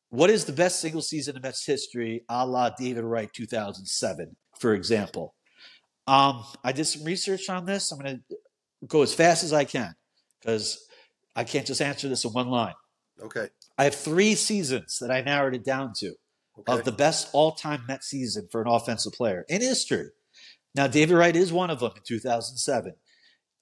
what 0.09 0.30
is 0.30 0.45
the 0.45 0.53
best 0.53 0.80
single 0.80 1.01
season 1.01 1.36
in 1.36 1.41
Mets 1.41 1.65
history, 1.65 2.24
a 2.30 2.45
la 2.45 2.69
David 2.69 3.03
Wright 3.03 3.32
2007, 3.34 4.36
for 4.59 4.74
example? 4.76 5.34
Um, 6.05 6.43
I 6.63 6.71
did 6.71 6.86
some 6.86 7.03
research 7.03 7.49
on 7.49 7.65
this. 7.65 7.91
I'm 7.91 7.99
going 7.99 8.24
to 8.30 8.38
go 8.88 9.01
as 9.01 9.13
fast 9.13 9.43
as 9.43 9.53
I 9.53 9.63
can 9.63 9.93
because 10.39 10.86
I 11.36 11.43
can't 11.43 11.65
just 11.65 11.82
answer 11.82 12.07
this 12.07 12.26
in 12.26 12.32
one 12.32 12.49
line. 12.49 12.76
Okay. 13.21 13.47
I 13.78 13.86
have 13.86 13.95
three 13.95 14.36
seasons 14.36 14.99
that 15.01 15.09
I 15.09 15.21
narrowed 15.21 15.55
it 15.55 15.65
down 15.65 15.93
to 15.97 16.13
Okay. 16.59 16.71
of 16.71 16.84
the 16.86 16.91
best 16.91 17.30
all-time 17.34 17.84
Met 17.88 18.03
season 18.03 18.47
for 18.51 18.61
an 18.61 18.67
offensive 18.67 19.13
player 19.13 19.43
in 19.49 19.61
history. 19.61 20.09
Now, 20.76 20.86
David 20.86 21.15
Wright 21.15 21.36
is 21.36 21.51
one 21.51 21.71
of 21.71 21.80
them 21.80 21.93
in 21.95 22.03
2007. 22.05 22.93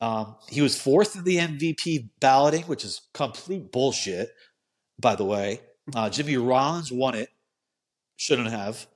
Um, 0.02 0.36
he 0.50 0.62
was 0.62 0.82
fourth 0.82 1.16
in 1.16 1.24
the 1.24 1.38
MVP 1.38 2.10
balloting, 2.20 2.64
which 2.64 2.84
is 2.84 3.02
complete 3.14 3.72
bullshit, 3.72 4.32
by 5.00 5.16
the 5.16 5.24
way. 5.24 5.62
Uh, 5.96 6.10
Jimmy 6.10 6.38
Rollins 6.38 6.92
won 6.92 7.16
it, 7.16 7.30
shouldn't 8.18 8.50
have. 8.50 8.88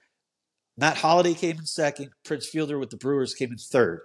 Matt 0.78 0.98
Holliday 0.98 1.36
came 1.36 1.60
in 1.60 1.66
second. 1.66 2.10
Prince 2.24 2.48
Fielder 2.48 2.80
with 2.80 2.90
the 2.90 2.98
Brewers 2.98 3.36
came 3.36 3.52
in 3.52 3.58
third. 3.58 4.02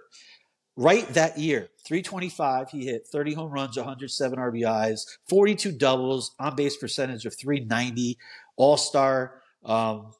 Right 0.77 1.07
that 1.09 1.37
year, 1.37 1.69
325, 1.85 2.69
he 2.69 2.85
hit 2.85 3.05
30 3.11 3.33
home 3.33 3.51
runs, 3.51 3.75
107 3.75 4.39
RBIs, 4.39 5.01
42 5.27 5.73
doubles, 5.73 6.33
on 6.39 6.55
base 6.55 6.77
percentage 6.77 7.25
of 7.25 7.35
390, 7.37 8.17
all 8.55 8.77
star. 8.77 9.41
Um, 9.65 10.13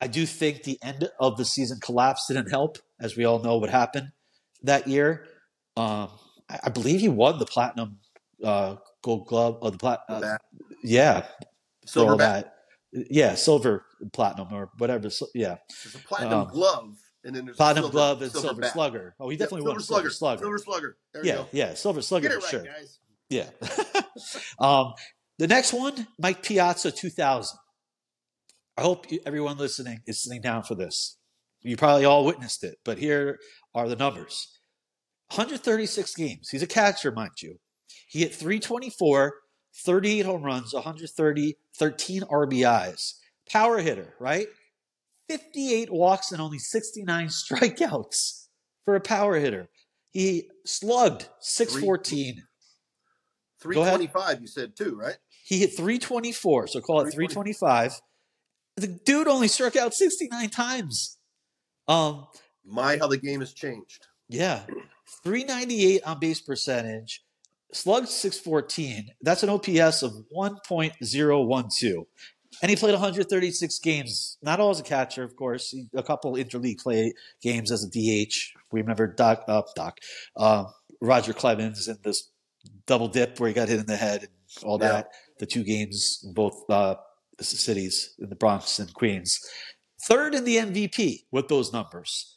I 0.00 0.06
do 0.06 0.24
think 0.24 0.62
the 0.62 0.78
end 0.82 1.10
of 1.20 1.36
the 1.36 1.44
season 1.44 1.78
collapse 1.80 2.26
didn't 2.26 2.50
help, 2.50 2.78
as 3.00 3.16
we 3.16 3.24
all 3.24 3.40
know 3.40 3.58
what 3.58 3.70
happened 3.70 4.12
that 4.62 4.88
year. 4.88 5.26
Um, 5.76 6.08
I, 6.48 6.58
I 6.64 6.68
believe 6.70 7.00
he 7.00 7.08
won 7.08 7.38
the 7.38 7.46
platinum 7.46 7.98
uh, 8.42 8.76
gold 9.02 9.26
glove 9.26 9.58
or 9.62 9.70
the 9.70 9.78
plat. 9.78 10.00
Uh, 10.08 10.36
yeah, 10.82 11.20
for 11.20 11.26
all 11.26 11.26
Silver 11.86 12.16
bat. 12.16 12.44
that. 12.92 13.06
Yeah, 13.10 13.34
silver 13.34 13.84
platinum 14.12 14.48
or 14.52 14.70
whatever. 14.78 15.10
So, 15.10 15.26
yeah, 15.34 15.56
There's 15.84 15.94
a 15.96 15.98
platinum 15.98 16.40
Um, 16.42 16.48
glove, 16.48 16.96
and 17.24 17.34
then 17.36 17.44
there's 17.44 17.56
platinum 17.56 17.84
silver, 17.84 17.92
glove 17.92 18.22
and 18.22 18.32
silver, 18.32 18.60
bat. 18.60 18.72
slugger. 18.72 19.14
Oh, 19.20 19.28
he 19.28 19.34
Yeah, 19.36 19.38
definitely 19.40 19.62
silver 19.66 19.70
won 19.78 19.82
silver 19.82 20.10
slugger. 20.10 20.38
Silver 20.42 20.58
slugger. 20.58 20.96
There 21.12 21.24
yeah, 21.26 21.34
go. 21.36 21.48
yeah, 21.52 21.74
silver 21.74 22.00
slugger 22.02 22.28
Get 22.28 22.38
it 22.38 22.42
for 22.42 22.56
right, 22.58 22.64
sure. 22.64 22.72
guys. 22.72 22.98
Yeah. 23.28 23.50
um, 24.58 24.94
the 25.38 25.46
next 25.48 25.72
one, 25.72 26.06
Mike 26.18 26.42
Piazza, 26.42 26.90
2000. 26.92 27.58
I 28.78 28.82
hope 28.82 29.10
you, 29.10 29.20
everyone 29.26 29.58
listening 29.58 30.00
is 30.06 30.22
sitting 30.22 30.40
down 30.40 30.62
for 30.62 30.74
this. 30.74 31.18
You 31.62 31.76
probably 31.76 32.04
all 32.04 32.24
witnessed 32.24 32.62
it, 32.64 32.76
but 32.84 32.98
here 32.98 33.38
are 33.74 33.88
the 33.88 33.96
numbers 33.96 34.55
136 35.30 36.14
games. 36.14 36.48
He's 36.50 36.62
a 36.62 36.66
catcher, 36.66 37.10
mind 37.10 37.42
you. 37.42 37.58
He 38.08 38.20
hit 38.20 38.34
324, 38.34 39.34
38 39.84 40.26
home 40.26 40.42
runs, 40.42 40.72
130, 40.72 41.56
13 41.76 42.22
RBIs. 42.22 43.14
Power 43.50 43.78
hitter, 43.78 44.14
right? 44.20 44.46
58 45.28 45.92
walks 45.92 46.30
and 46.32 46.40
only 46.40 46.58
69 46.58 47.26
strikeouts 47.28 48.46
for 48.84 48.94
a 48.94 49.00
power 49.00 49.38
hitter. 49.38 49.68
He 50.10 50.48
slugged 50.64 51.28
614. 51.40 52.42
Go 53.62 53.70
325, 53.84 54.40
you 54.40 54.46
said 54.46 54.76
too, 54.76 54.96
right? 54.96 55.16
He 55.44 55.58
hit 55.58 55.76
324, 55.76 56.68
so 56.68 56.80
call 56.80 57.00
it 57.00 57.12
325. 57.12 58.00
The 58.76 58.86
dude 58.86 59.26
only 59.28 59.48
struck 59.48 59.74
out 59.76 59.94
69 59.94 60.50
times. 60.50 61.18
Um, 61.88 62.26
My, 62.64 62.98
how 62.98 63.06
the 63.08 63.16
game 63.18 63.40
has 63.40 63.52
changed. 63.52 64.06
yeah, 64.28 64.64
398 65.24 66.02
on 66.04 66.18
base 66.18 66.40
percentage, 66.40 67.22
slugged 67.72 68.08
614. 68.08 69.08
That's 69.22 69.42
an 69.42 69.48
OPS 69.50 70.02
of 70.02 70.12
1.012. 70.34 72.06
And 72.62 72.70
he 72.70 72.76
played 72.76 72.92
136 72.92 73.78
games, 73.80 74.38
not 74.42 74.60
all 74.60 74.70
as 74.70 74.80
a 74.80 74.82
catcher, 74.82 75.22
of 75.22 75.36
course, 75.36 75.74
a 75.94 76.02
couple 76.02 76.32
interleague 76.34 76.78
play 76.78 77.12
games 77.42 77.70
as 77.70 77.84
a 77.84 77.88
DH. 77.88 78.34
We 78.72 78.80
remember 78.80 79.06
Doc, 79.06 79.44
uh, 79.46 79.62
Doc, 79.74 79.98
uh, 80.36 80.64
Roger 81.02 81.34
Clemens 81.34 81.86
and 81.86 81.98
this 82.02 82.30
double 82.86 83.08
dip 83.08 83.38
where 83.38 83.48
he 83.48 83.54
got 83.54 83.68
hit 83.68 83.78
in 83.78 83.86
the 83.86 83.96
head 83.96 84.20
and 84.22 84.30
all 84.64 84.78
Yeah. 84.80 84.88
that. 84.92 85.08
The 85.38 85.44
two 85.46 85.64
games 85.64 86.20
in 86.24 86.32
both 86.32 86.64
uh, 86.70 86.94
cities 87.40 88.14
in 88.18 88.30
the 88.30 88.36
Bronx 88.36 88.78
and 88.78 88.92
Queens. 88.94 89.38
Third 90.02 90.34
in 90.34 90.44
the 90.44 90.56
MVP 90.56 91.26
with 91.30 91.48
those 91.48 91.72
numbers. 91.74 92.35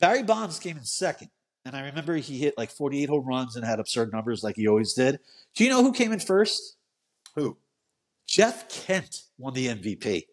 Barry 0.00 0.22
Bonds 0.22 0.58
came 0.58 0.76
in 0.76 0.84
second. 0.84 1.30
And 1.66 1.76
I 1.76 1.82
remember 1.84 2.16
he 2.16 2.38
hit 2.38 2.54
like 2.56 2.70
48 2.70 3.08
home 3.10 3.26
runs 3.26 3.54
and 3.56 3.64
had 3.64 3.80
absurd 3.80 4.12
numbers 4.12 4.42
like 4.42 4.56
he 4.56 4.66
always 4.66 4.94
did. 4.94 5.20
Do 5.54 5.62
you 5.64 5.68
know 5.70 5.82
who 5.82 5.92
came 5.92 6.10
in 6.12 6.18
first? 6.20 6.76
Who? 7.34 7.58
Jeff 8.26 8.68
Kent 8.70 9.24
won 9.36 9.52
the 9.52 9.66
MVP. 9.66 10.24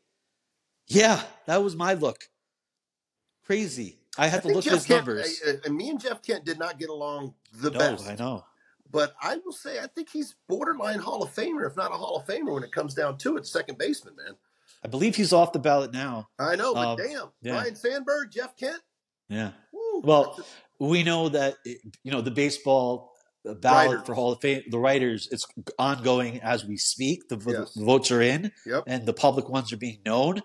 Yeah, 0.87 1.21
that 1.47 1.61
was 1.63 1.75
my 1.75 1.93
look. 1.95 2.29
Crazy. 3.45 3.99
I 4.17 4.27
had 4.27 4.41
to 4.43 4.47
look 4.49 4.57
at 4.59 4.63
Jeff 4.63 4.73
his 4.73 4.85
Kent- 4.85 5.05
numbers. 5.07 5.41
uh, 5.45 5.53
uh, 5.65 5.69
me 5.69 5.89
and 5.89 5.99
Jeff 5.99 6.21
Kent 6.21 6.45
did 6.45 6.57
not 6.59 6.79
get 6.79 6.89
along 6.89 7.33
the 7.53 7.69
No, 7.71 7.77
best. 7.79 8.07
I 8.07 8.15
know. 8.15 8.45
But 8.89 9.13
I 9.21 9.35
will 9.37 9.51
say, 9.51 9.79
I 9.79 9.87
think 9.87 10.09
he's 10.09 10.35
borderline 10.47 10.99
Hall 10.99 11.21
of 11.21 11.33
Famer, 11.35 11.69
if 11.69 11.75
not 11.75 11.91
a 11.91 11.95
Hall 11.95 12.15
of 12.17 12.25
Famer, 12.25 12.53
when 12.53 12.63
it 12.63 12.71
comes 12.71 12.93
down 12.93 13.17
to 13.19 13.35
it. 13.37 13.45
Second 13.45 13.77
baseman, 13.77 14.15
man. 14.15 14.35
I 14.83 14.87
believe 14.87 15.15
he's 15.15 15.33
off 15.33 15.51
the 15.51 15.59
ballot 15.59 15.91
now. 15.91 16.29
I 16.39 16.55
know, 16.55 16.73
but 16.73 16.87
Um, 16.87 16.97
damn, 16.97 17.27
yeah. 17.41 17.55
Ryne 17.61 17.75
Sandberg, 17.75 18.31
Jeff 18.31 18.55
Kent. 18.55 18.81
Yeah. 19.29 19.51
Woo, 19.73 20.01
Well, 20.03 20.39
we 20.79 21.03
know 21.03 21.29
that 21.29 21.55
you 22.03 22.11
know 22.11 22.21
the 22.21 22.31
baseball 22.31 23.13
ballot 23.43 23.89
Writers. 23.89 24.05
for 24.05 24.13
Hall 24.13 24.31
of 24.33 24.41
Fame, 24.41 24.63
the 24.69 24.77
writers, 24.79 25.27
it's 25.31 25.45
ongoing 25.79 26.41
as 26.41 26.65
we 26.65 26.77
speak. 26.77 27.29
The, 27.29 27.37
Yes. 27.37 27.73
the 27.73 27.85
votes 27.85 28.11
are 28.11 28.21
in, 28.21 28.51
yep. 28.65 28.83
and 28.87 29.05
the 29.05 29.13
public 29.13 29.47
ones 29.49 29.71
are 29.71 29.77
being 29.77 29.99
known. 30.05 30.41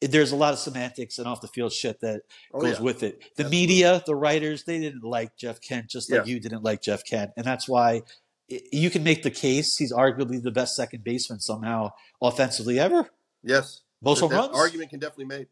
There's 0.00 0.30
a 0.30 0.36
lot 0.36 0.52
of 0.52 0.58
semantics 0.60 1.18
and 1.18 1.26
off 1.26 1.40
the 1.40 1.48
field 1.48 1.72
shit 1.72 2.00
that 2.00 2.22
Oh, 2.54 2.60
goes 2.60 2.76
yeah. 2.76 2.82
with 2.82 3.02
it. 3.02 3.18
The 3.20 3.44
Absolutely. 3.44 3.56
media, 3.58 4.02
the 4.06 4.14
writers, 4.14 4.64
they 4.64 4.78
didn't 4.78 5.02
like 5.02 5.36
Jeff 5.36 5.60
Kent, 5.60 5.88
just 5.88 6.10
like 6.10 6.26
Yeah. 6.26 6.32
you 6.34 6.38
didn't 6.40 6.62
like 6.62 6.82
Jeff 6.82 7.02
Kent, 7.04 7.32
and 7.36 7.44
that's 7.46 7.66
why 7.68 8.02
you 8.48 8.90
can 8.90 9.02
make 9.02 9.22
the 9.24 9.30
case 9.30 9.76
he's 9.76 9.92
arguably 9.92 10.40
the 10.42 10.50
best 10.52 10.76
second 10.76 11.02
baseman 11.04 11.40
somehow 11.40 11.90
offensively 12.22 12.78
ever. 12.78 13.10
Yes. 13.42 13.80
Most 14.00 14.20
home 14.20 14.30
runs. 14.30 14.54
Argument 14.56 14.90
can 14.90 15.00
definitely 15.00 15.24
be 15.24 15.36
made. 15.38 15.46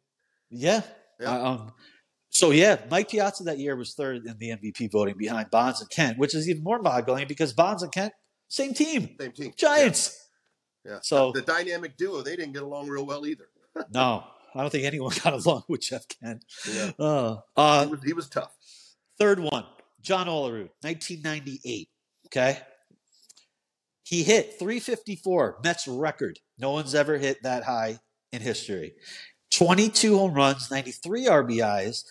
Yeah. 0.51 0.83
Yeah. 1.21 1.31
Uh, 1.33 1.49
Um, 1.51 1.73
so 2.31 2.51
yeah, 2.51 2.81
Mike 2.91 3.11
Piazza 3.11 3.45
that 3.45 3.59
year 3.59 3.77
was 3.77 3.95
third 3.95 4.27
in 4.27 4.37
the 4.39 4.51
MVP 4.51 4.91
voting 4.93 5.17
behind 5.17 5.51
Bonds 5.51 5.81
and 5.81 5.89
Kent, 5.91 6.19
which 6.19 6.35
is 6.35 6.49
even 6.49 6.63
more 6.63 6.81
boggling 6.83 7.27
because 7.27 7.53
Bonds 7.53 7.83
and 7.83 7.91
Kent, 7.93 8.13
same 8.49 8.75
team, 8.75 9.17
Same 9.21 9.33
team. 9.33 9.53
Giants. 9.57 10.29
Yeah. 10.85 10.93
yeah. 10.93 10.99
So- 11.03 11.33
the 11.33 11.43
dynamic 11.43 11.97
duo, 11.97 12.23
they 12.23 12.37
didn't 12.37 12.53
get 12.53 12.63
along 12.63 12.89
real 12.89 13.07
well 13.07 13.27
either. 13.27 13.49
No, 13.93 14.25
I 14.55 14.61
don't 14.63 14.71
think 14.71 14.85
anyone 14.87 15.13
got 15.23 15.35
along 15.35 15.65
with 15.69 15.83
Jeff 15.83 16.07
Kent. 16.09 16.45
Yeah. 16.73 16.93
Uh, 16.99 17.35
he, 17.35 17.41
uh, 17.57 17.87
was, 17.89 18.03
he 18.05 18.13
was 18.15 18.29
tough. 18.29 18.53
third 19.19 19.39
one, 19.39 19.65
John 20.01 20.27
Olerud, 20.29 20.71
1998. 20.81 21.89
Okay. 22.27 22.59
He 24.03 24.23
hit 24.23 24.59
354, 24.59 25.59
Mets 25.65 25.87
record. 25.89 26.39
No 26.59 26.71
one's 26.71 26.95
ever 26.95 27.19
hit 27.19 27.43
that 27.43 27.65
high 27.65 27.99
in 28.33 28.41
history. 28.41 28.95
22 29.57 30.19
home 30.19 30.35
runs, 30.35 30.71
93 30.71 31.27
RBIs, 31.27 32.05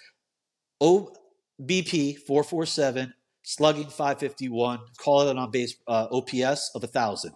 OBP 0.82 2.18
447, 2.18 3.14
slugging 3.44 3.84
551, 3.84 4.80
call 4.98 5.22
it 5.22 5.32
an 5.32 5.38
on 5.38 5.52
base 5.52 5.76
uh, 5.88 6.08
OPS 6.12 6.72
of 6.74 6.82
1,000. 6.82 7.34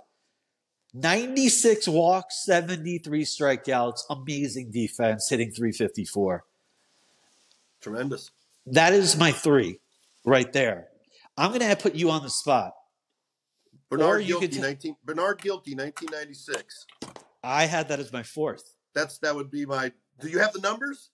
96 0.96 1.88
walks, 1.88 2.44
73 2.46 3.24
strikeouts, 3.24 4.00
amazing 4.10 4.72
defense, 4.72 5.30
hitting 5.30 5.52
354. 5.52 6.44
Tremendous. 7.80 8.32
That 8.66 8.94
is 8.94 9.16
my 9.16 9.32
three 9.32 9.80
right 10.26 10.52
there. 10.52 10.88
I'm 11.38 11.52
going 11.52 11.62
to 11.62 11.76
put 11.76 11.94
you 11.94 12.10
on 12.10 12.24
the 12.24 12.30
spot. 12.32 12.74
Bernard 13.90 14.26
Gilkey, 14.26 14.56
ta- 14.56 14.62
19, 14.62 14.96
Bernard 15.06 15.38
Gilkey, 15.38 15.78
1996. 15.78 16.88
I 17.44 17.66
had 17.66 17.90
that 17.90 18.00
as 18.00 18.12
my 18.12 18.24
fourth. 18.24 18.76
That's 18.94 19.18
that 19.20 19.36
would 19.36 19.52
be 19.52 19.66
my. 19.66 19.92
Do 20.20 20.30
you 20.30 20.40
have 20.40 20.54
the 20.54 20.60
numbers? 20.62 21.10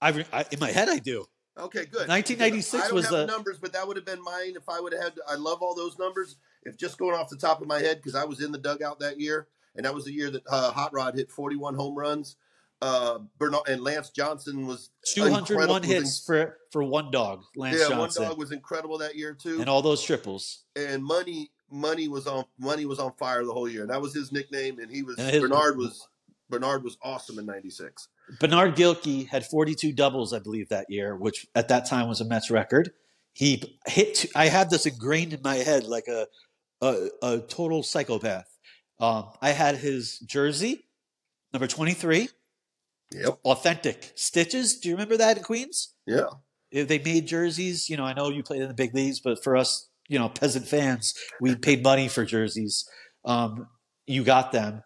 I, 0.00 0.24
I 0.32 0.44
in 0.50 0.58
my 0.58 0.70
head 0.70 0.88
I 0.88 0.98
do. 0.98 1.26
Okay, 1.56 1.84
good. 1.84 2.08
1996 2.08 2.90
was 2.92 3.04
have 3.04 3.12
the- 3.12 3.26
numbers, 3.26 3.58
but 3.60 3.72
that 3.74 3.86
would 3.86 3.96
have 3.96 4.04
been 4.06 4.22
mine 4.22 4.54
if 4.56 4.68
I 4.68 4.80
would 4.80 4.92
have 4.92 5.02
had. 5.02 5.12
I 5.28 5.36
love 5.36 5.62
all 5.62 5.74
those 5.74 5.98
numbers. 5.98 6.36
If 6.64 6.76
just 6.76 6.98
going 6.98 7.14
off 7.14 7.28
the 7.28 7.36
top 7.36 7.60
of 7.60 7.68
my 7.68 7.78
head, 7.78 7.98
because 7.98 8.14
I 8.14 8.24
was 8.24 8.40
in 8.42 8.50
the 8.50 8.58
dugout 8.58 8.98
that 9.00 9.20
year, 9.20 9.48
and 9.76 9.84
that 9.84 9.94
was 9.94 10.04
the 10.06 10.12
year 10.12 10.30
that 10.30 10.42
uh, 10.48 10.72
Hot 10.72 10.92
Rod 10.92 11.14
hit 11.14 11.30
41 11.30 11.74
home 11.74 11.94
runs. 11.96 12.36
Uh, 12.82 13.20
Bernard 13.38 13.68
and 13.68 13.82
Lance 13.82 14.10
Johnson 14.10 14.66
was 14.66 14.90
201 15.14 15.40
incredible- 15.40 15.88
hits 15.88 16.24
for 16.24 16.58
for 16.72 16.82
one 16.82 17.10
dog, 17.10 17.44
Lance 17.56 17.78
yeah, 17.80 17.88
Johnson, 17.88 18.22
one 18.24 18.30
dog 18.32 18.38
was 18.38 18.50
incredible 18.50 18.98
that 18.98 19.14
year 19.14 19.32
too. 19.32 19.60
and 19.60 19.70
all 19.70 19.80
those 19.80 20.02
triples. 20.02 20.64
and 20.74 21.02
money 21.04 21.50
money 21.70 22.08
was 22.08 22.26
on 22.26 22.44
money 22.58 22.84
was 22.84 22.98
on 22.98 23.12
fire 23.14 23.44
the 23.44 23.52
whole 23.52 23.68
year. 23.68 23.86
That 23.86 24.02
was 24.02 24.12
his 24.12 24.32
nickname, 24.32 24.80
and 24.80 24.90
he 24.90 25.02
was 25.02 25.18
And 25.18 25.30
his- 25.30 25.40
Bernard 25.40 25.78
was 25.78 26.06
Bernard 26.50 26.84
was 26.84 26.96
awesome 27.02 27.38
in 27.38 27.46
'96. 27.46 28.08
Bernard 28.40 28.76
Gilkey 28.76 29.28
had 29.28 29.44
42 29.46 29.92
doubles, 29.92 30.32
I 30.32 30.38
believe, 30.38 30.68
that 30.68 30.86
year, 30.88 31.16
which 31.16 31.46
at 31.54 31.68
that 31.68 31.86
time 31.88 32.08
was 32.08 32.20
a 32.20 32.24
Mets 32.24 32.50
record. 32.50 32.90
He 33.32 33.78
hit. 33.86 34.14
Two, 34.14 34.28
I 34.34 34.46
had 34.48 34.70
this 34.70 34.86
ingrained 34.86 35.32
in 35.32 35.40
my 35.42 35.56
head 35.56 35.84
like 35.84 36.06
a 36.08 36.26
a, 36.80 37.08
a 37.22 37.38
total 37.40 37.82
psychopath. 37.82 38.46
Um, 39.00 39.30
I 39.42 39.50
had 39.50 39.76
his 39.76 40.18
jersey, 40.20 40.86
number 41.52 41.66
23, 41.66 42.28
Yep. 43.12 43.38
authentic 43.44 44.12
stitches. 44.14 44.78
Do 44.78 44.88
you 44.88 44.94
remember 44.94 45.16
that 45.16 45.36
in 45.38 45.42
Queens? 45.42 45.94
Yeah. 46.06 46.26
If 46.70 46.88
they 46.88 46.98
made 46.98 47.26
jerseys, 47.26 47.88
you 47.88 47.96
know, 47.96 48.04
I 48.04 48.12
know 48.12 48.30
you 48.30 48.42
played 48.42 48.62
in 48.62 48.68
the 48.68 48.74
big 48.74 48.94
leagues, 48.94 49.20
but 49.20 49.42
for 49.42 49.56
us, 49.56 49.88
you 50.08 50.18
know, 50.18 50.28
peasant 50.28 50.66
fans, 50.66 51.14
we 51.40 51.54
paid 51.56 51.82
money 51.82 52.08
for 52.08 52.24
jerseys. 52.24 52.88
Um, 53.24 53.68
you 54.06 54.22
got 54.24 54.52
them. 54.52 54.82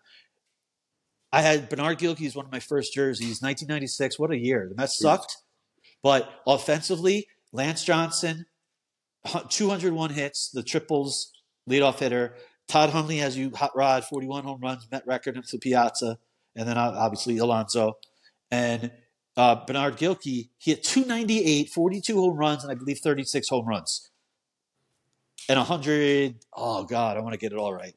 I 1.32 1.42
had 1.42 1.68
Bernard 1.68 1.98
Gilkey's 1.98 2.34
one 2.34 2.46
of 2.46 2.52
my 2.52 2.60
first 2.60 2.94
jerseys, 2.94 3.42
1996. 3.42 4.18
What 4.18 4.30
a 4.30 4.38
year! 4.38 4.66
The 4.68 4.74
Mets 4.74 4.98
sucked, 4.98 5.36
but 6.02 6.30
offensively, 6.46 7.26
Lance 7.52 7.84
Johnson, 7.84 8.46
201 9.48 10.10
hits, 10.10 10.50
the 10.50 10.62
triples, 10.62 11.32
leadoff 11.68 11.98
hitter. 11.98 12.36
Todd 12.66 12.90
Hundley 12.90 13.18
has 13.18 13.36
you 13.36 13.50
hot 13.54 13.74
rod, 13.74 14.04
41 14.04 14.44
home 14.44 14.60
runs, 14.60 14.86
Met 14.90 15.06
record 15.06 15.38
up 15.38 15.44
to 15.44 15.58
Piazza, 15.58 16.18
and 16.54 16.68
then 16.68 16.76
uh, 16.76 16.92
obviously 16.96 17.38
Alonso. 17.38 17.98
And 18.50 18.90
uh, 19.36 19.64
Bernard 19.66 19.96
Gilkey, 19.96 20.50
he 20.58 20.72
had 20.72 20.82
298, 20.82 21.70
42 21.70 22.20
home 22.20 22.36
runs, 22.36 22.62
and 22.62 22.72
I 22.72 22.74
believe 22.74 22.98
36 22.98 23.48
home 23.48 23.66
runs. 23.66 24.10
And 25.48 25.58
100, 25.58 26.36
oh 26.54 26.84
God, 26.84 27.16
I 27.16 27.20
want 27.20 27.32
to 27.32 27.38
get 27.38 27.52
it 27.52 27.58
all 27.58 27.72
right. 27.72 27.94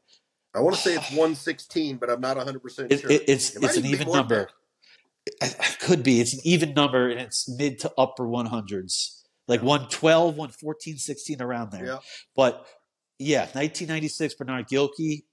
I 0.53 0.59
want 0.59 0.75
to 0.75 0.81
say 0.81 0.95
it's 0.95 1.09
116, 1.11 1.97
but 1.97 2.09
I'm 2.09 2.21
not 2.21 2.37
100 2.37 2.59
percent 2.61 2.91
sure. 2.91 3.09
it- 3.11 3.23
it's 3.27 3.55
It 3.55 3.63
it's 3.63 3.77
an 3.77 3.85
even 3.85 3.89
be 3.89 3.89
even 3.89 4.07
more 4.07 4.15
than 4.17 4.27
number. 4.27 4.49
It 5.41 5.77
could 5.79 6.01
be. 6.03 6.19
It's 6.19 6.33
an 6.33 6.39
even 6.43 6.73
number, 6.73 7.09
and 7.09 7.19
it's 7.19 7.47
mid 7.47 7.79
to 7.81 7.91
upper 7.97 8.23
100s, 8.25 9.21
like 9.47 9.61
112, 9.61 10.35
114, 10.35 10.97
16, 10.97 11.41
around 11.41 11.71
there. 11.71 11.85
Yeah. 11.85 11.97
But 12.35 12.65
yeah, 13.19 13.41
1996, 13.41 14.33
Bernard 14.33 14.67
Gilkey, 14.67 15.23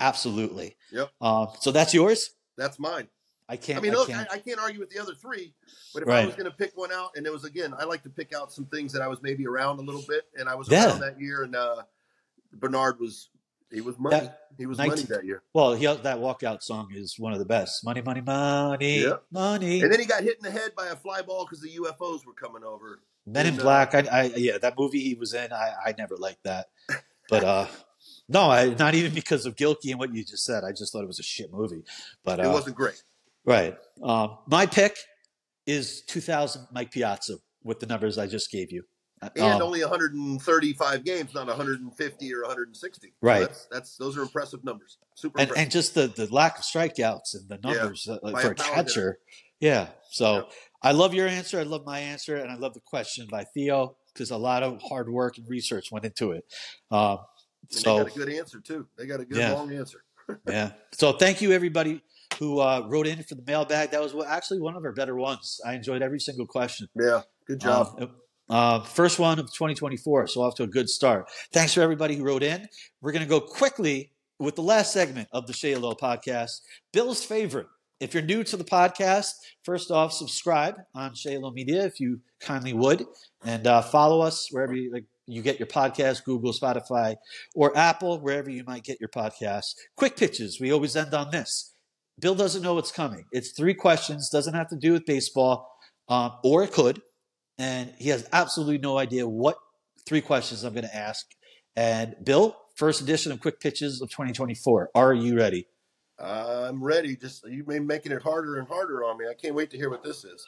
absolutely. 0.00 0.76
Yep. 0.90 1.10
Um, 1.20 1.48
so 1.60 1.70
that's 1.70 1.94
yours. 1.94 2.30
That's 2.58 2.80
mine. 2.80 3.06
I 3.48 3.56
can't. 3.56 3.78
I 3.78 3.82
mean, 3.82 3.92
I 3.92 3.98
look, 3.98 4.08
can't. 4.08 4.28
I, 4.32 4.34
I 4.34 4.38
can't 4.38 4.58
argue 4.58 4.80
with 4.80 4.90
the 4.90 4.98
other 4.98 5.14
three, 5.14 5.54
but 5.94 6.02
if 6.02 6.08
I 6.08 6.26
was 6.26 6.34
going 6.34 6.50
to 6.50 6.56
pick 6.56 6.72
one 6.76 6.90
out, 6.90 7.10
and 7.14 7.24
it 7.24 7.32
was 7.32 7.44
again, 7.44 7.72
I 7.78 7.84
like 7.84 8.02
to 8.02 8.10
pick 8.10 8.34
out 8.34 8.50
some 8.52 8.64
things 8.66 8.92
that 8.94 9.02
I 9.02 9.06
was 9.06 9.22
maybe 9.22 9.46
around 9.46 9.78
a 9.78 9.82
little 9.82 10.02
bit, 10.08 10.24
and 10.36 10.48
I 10.48 10.56
was 10.56 10.68
Yeah. 10.68 10.86
around 10.88 11.00
that 11.02 11.20
year, 11.20 11.44
and 11.44 11.54
uh, 11.54 11.82
Bernard 12.54 12.98
was 12.98 13.28
he 13.72 13.80
was 13.80 13.98
money. 13.98 14.16
That- 14.20 14.40
he 14.58 14.64
was 14.64 14.78
19 14.78 14.90
money 14.90 15.02
that 15.10 15.24
year, 15.26 15.42
well, 15.52 15.74
he, 15.74 15.84
that 15.84 16.16
walkout 16.16 16.62
song 16.62 16.88
is 16.94 17.18
one 17.18 17.34
of 17.34 17.38
the 17.38 17.44
best. 17.44 17.84
Money, 17.84 18.00
money, 18.00 18.22
money, 18.22 19.02
Yeah. 19.02 19.16
money. 19.30 19.82
and 19.82 19.92
then 19.92 20.00
he 20.00 20.06
got 20.06 20.22
hit 20.22 20.38
in 20.38 20.42
the 20.44 20.50
head 20.50 20.70
by 20.74 20.86
a 20.86 20.96
fly 20.96 21.20
ball 21.20 21.44
because 21.44 21.60
the 21.60 21.68
UFOs 21.76 22.24
were 22.24 22.32
coming 22.32 22.64
over. 22.64 23.00
Men 23.26 23.44
in 23.44 23.52
and, 23.52 23.60
uh, 23.60 23.64
Black. 23.64 23.94
I, 23.94 24.06
I 24.10 24.22
yeah, 24.34 24.56
that 24.56 24.78
movie 24.78 25.00
he 25.00 25.14
was 25.14 25.34
in. 25.34 25.52
I, 25.52 25.74
I 25.86 25.94
never 25.98 26.16
liked 26.16 26.44
that, 26.44 26.68
but 27.28 27.44
uh, 27.44 27.66
no, 28.30 28.50
I, 28.50 28.72
not 28.72 28.94
even 28.94 29.12
because 29.12 29.44
of 29.44 29.56
Gilkey 29.56 29.90
and 29.90 29.98
what 29.98 30.14
you 30.14 30.24
just 30.24 30.44
said. 30.46 30.64
I 30.64 30.70
just 30.72 30.90
thought 30.90 31.02
it 31.02 31.06
was 31.08 31.18
a 31.20 31.22
shit 31.24 31.52
movie. 31.52 31.82
But 32.24 32.38
It 32.40 32.46
uh, 32.46 32.52
wasn't 32.52 32.76
great. 32.76 33.02
right. 33.44 33.76
Um, 34.02 34.38
my 34.46 34.64
pick 34.64 34.96
is 35.66 36.00
2000 36.06 36.68
Mike 36.72 36.92
Piazza 36.92 37.34
with 37.62 37.80
the 37.80 37.86
numbers 37.86 38.16
I 38.16 38.26
just 38.26 38.50
gave 38.50 38.72
you. 38.72 38.84
And 39.22 39.38
Um, 39.38 39.62
only 39.62 39.80
135 39.80 41.04
games, 41.04 41.32
not 41.34 41.46
150 41.46 42.34
or 42.34 42.42
160. 42.42 43.08
So 43.08 43.12
Right. 43.22 43.40
That's, 43.40 43.66
that's 43.70 43.96
those 43.96 44.16
are 44.16 44.22
impressive 44.22 44.62
numbers. 44.62 44.98
Super 45.14 45.40
and, 45.40 45.48
impressive. 45.48 45.62
and 45.62 45.72
just 45.72 45.94
the, 45.94 46.06
the 46.08 46.32
lack 46.32 46.58
of 46.58 46.64
strikeouts 46.64 47.34
and 47.34 47.48
the 47.48 47.58
Yeah, 47.64 47.72
numbers 47.72 48.08
uh, 48.08 48.18
for 48.38 48.50
a 48.50 48.54
catcher. 48.54 49.18
Yeah. 49.58 49.88
So 50.10 50.34
Yeah. 50.34 50.42
I 50.82 50.92
love 50.92 51.14
your 51.14 51.26
answer. 51.26 51.58
I 51.58 51.62
love 51.62 51.84
my 51.86 51.98
answer. 51.98 52.36
And 52.36 52.50
I 52.52 52.56
love 52.56 52.74
the 52.74 52.80
question 52.80 53.26
by 53.30 53.44
Theo 53.44 53.96
because 54.12 54.30
a 54.30 54.36
lot 54.36 54.62
of 54.62 54.80
hard 54.82 55.08
work 55.08 55.38
and 55.38 55.48
research 55.48 55.90
went 55.90 56.04
into 56.04 56.32
it. 56.32 56.44
Um, 56.90 57.18
so 57.70 58.04
they 58.04 58.10
got 58.10 58.16
a 58.16 58.18
good 58.18 58.28
answer 58.34 58.60
too. 58.60 58.86
They 58.96 59.06
got 59.06 59.20
a 59.20 59.24
good 59.24 59.38
Yeah. 59.38 59.54
long 59.54 59.72
answer. 59.72 60.04
yeah. 60.46 60.72
So 60.92 61.12
thank 61.12 61.40
you 61.40 61.52
everybody 61.52 62.02
who 62.38 62.60
uh, 62.60 62.86
wrote 62.86 63.06
in 63.06 63.22
for 63.22 63.34
the 63.34 63.42
mailbag. 63.46 63.92
That 63.92 64.02
was 64.02 64.14
actually 64.26 64.60
one 64.60 64.76
of 64.76 64.84
our 64.84 64.92
better 64.92 65.16
ones. 65.16 65.58
I 65.64 65.72
enjoyed 65.74 66.02
every 66.02 66.20
single 66.20 66.46
question. 66.46 66.88
Yeah, 66.94 67.22
good 67.46 67.60
job. 67.60 67.96
Um, 67.98 68.10
uh, 68.48 68.80
first 68.80 69.18
one 69.18 69.38
of 69.38 69.46
2024, 69.46 70.28
so 70.28 70.42
off 70.42 70.54
to 70.56 70.62
a 70.62 70.68
good 70.68 70.88
start. 70.88 71.28
Thanks 71.52 71.74
for 71.74 71.80
everybody 71.80 72.16
who 72.16 72.24
wrote 72.24 72.42
in. 72.42 72.68
We're 73.00 73.12
going 73.12 73.24
to 73.24 73.28
go 73.28 73.40
quickly 73.40 74.12
with 74.38 74.54
the 74.54 74.62
last 74.62 74.92
segment 74.92 75.28
of 75.32 75.46
the 75.46 75.52
Shay 75.52 75.76
Low 75.76 75.94
podcast. 75.94 76.60
Bill's 76.92 77.24
favorite. 77.24 77.66
If 77.98 78.12
you're 78.12 78.22
new 78.22 78.44
to 78.44 78.56
the 78.56 78.64
podcast, 78.64 79.30
first 79.64 79.90
off, 79.90 80.12
subscribe 80.12 80.76
on 80.94 81.14
Shay 81.14 81.38
Low 81.38 81.50
Media 81.50 81.84
if 81.84 81.98
you 81.98 82.20
kindly 82.40 82.74
would, 82.74 83.04
and 83.44 83.66
uh, 83.66 83.80
follow 83.80 84.20
us 84.20 84.48
wherever 84.52 84.74
you, 84.74 84.92
like, 84.92 85.04
you 85.26 85.42
get 85.42 85.58
your 85.58 85.66
podcast, 85.66 86.22
Google, 86.24 86.52
Spotify, 86.52 87.16
or 87.54 87.76
Apple, 87.76 88.20
wherever 88.20 88.50
you 88.50 88.62
might 88.64 88.84
get 88.84 89.00
your 89.00 89.08
podcast. 89.08 89.74
Quick 89.96 90.16
pitches. 90.16 90.60
We 90.60 90.72
always 90.72 90.94
end 90.94 91.14
on 91.14 91.30
this. 91.30 91.72
Bill 92.20 92.34
doesn't 92.34 92.62
know 92.62 92.74
what's 92.74 92.92
coming. 92.92 93.24
It's 93.32 93.50
three 93.50 93.74
questions. 93.74 94.30
Doesn't 94.30 94.54
have 94.54 94.68
to 94.68 94.76
do 94.76 94.92
with 94.92 95.04
baseball, 95.04 95.68
um, 96.08 96.32
or 96.44 96.62
it 96.62 96.72
could 96.72 97.02
and 97.58 97.92
he 97.98 98.10
has 98.10 98.28
absolutely 98.32 98.78
no 98.78 98.98
idea 98.98 99.26
what 99.28 99.58
three 100.06 100.20
questions 100.20 100.64
I'm 100.64 100.72
going 100.72 100.84
to 100.84 100.94
ask. 100.94 101.26
And 101.74 102.16
Bill, 102.22 102.56
first 102.74 103.00
edition 103.00 103.32
of 103.32 103.40
Quick 103.40 103.60
Pitches 103.60 104.00
of 104.00 104.10
2024. 104.10 104.90
Are 104.94 105.14
you 105.14 105.36
ready? 105.36 105.66
I'm 106.18 106.82
ready. 106.82 107.16
Just 107.16 107.46
you 107.46 107.64
may 107.66 107.78
making 107.78 108.12
it 108.12 108.22
harder 108.22 108.56
and 108.58 108.66
harder 108.66 109.04
on 109.04 109.18
me. 109.18 109.26
I 109.30 109.34
can't 109.34 109.54
wait 109.54 109.70
to 109.72 109.76
hear 109.76 109.90
what 109.90 110.02
this 110.02 110.24
is. 110.24 110.46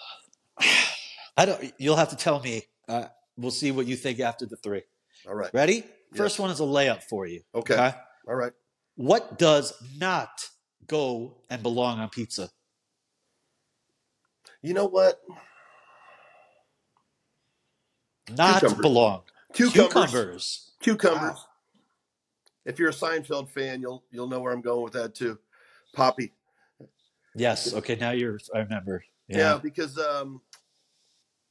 I 1.36 1.44
don't. 1.44 1.72
You'll 1.78 1.96
have 1.96 2.08
to 2.10 2.16
tell 2.16 2.40
me. 2.40 2.62
Uh, 2.88 3.06
we'll 3.36 3.50
see 3.50 3.70
what 3.70 3.86
you 3.86 3.96
think 3.96 4.18
after 4.20 4.46
the 4.46 4.56
three. 4.56 4.82
All 5.28 5.34
right. 5.34 5.52
Ready? 5.52 5.84
First 6.14 6.38
one 6.38 6.50
is 6.50 6.60
a 6.60 6.64
layup 6.64 7.02
for 7.02 7.26
you. 7.26 7.42
Okay. 7.54 7.92
All 8.26 8.34
right. 8.34 8.52
What 8.96 9.38
does 9.38 9.74
not 9.98 10.30
go 10.86 11.36
and 11.50 11.62
belong 11.62 12.00
on 12.00 12.08
pizza? 12.08 12.48
You 14.62 14.74
know 14.74 14.86
what? 14.86 15.20
Not 18.36 18.60
Cucumbers. 18.60 18.82
belong. 18.82 19.22
Cucumbers. 19.52 19.90
Cucumbers. 19.92 20.70
Cucumbers. 20.80 21.20
Wow. 21.36 21.44
If 22.64 22.78
you're 22.78 22.90
a 22.90 22.92
Seinfeld 22.92 23.48
fan, 23.48 23.80
you'll 23.80 24.04
you'll 24.10 24.28
know 24.28 24.40
where 24.40 24.52
I'm 24.52 24.60
going 24.60 24.82
with 24.84 24.92
that 24.92 25.14
too. 25.14 25.38
Poppie. 25.96 26.32
Yes. 27.34 27.72
Okay. 27.74 27.96
Now 27.96 28.10
you're. 28.10 28.38
I 28.54 28.58
remember. 28.58 29.04
Yeah, 29.28 29.38
Yeah. 29.54 29.58
because 29.62 29.98
um, 29.98 30.40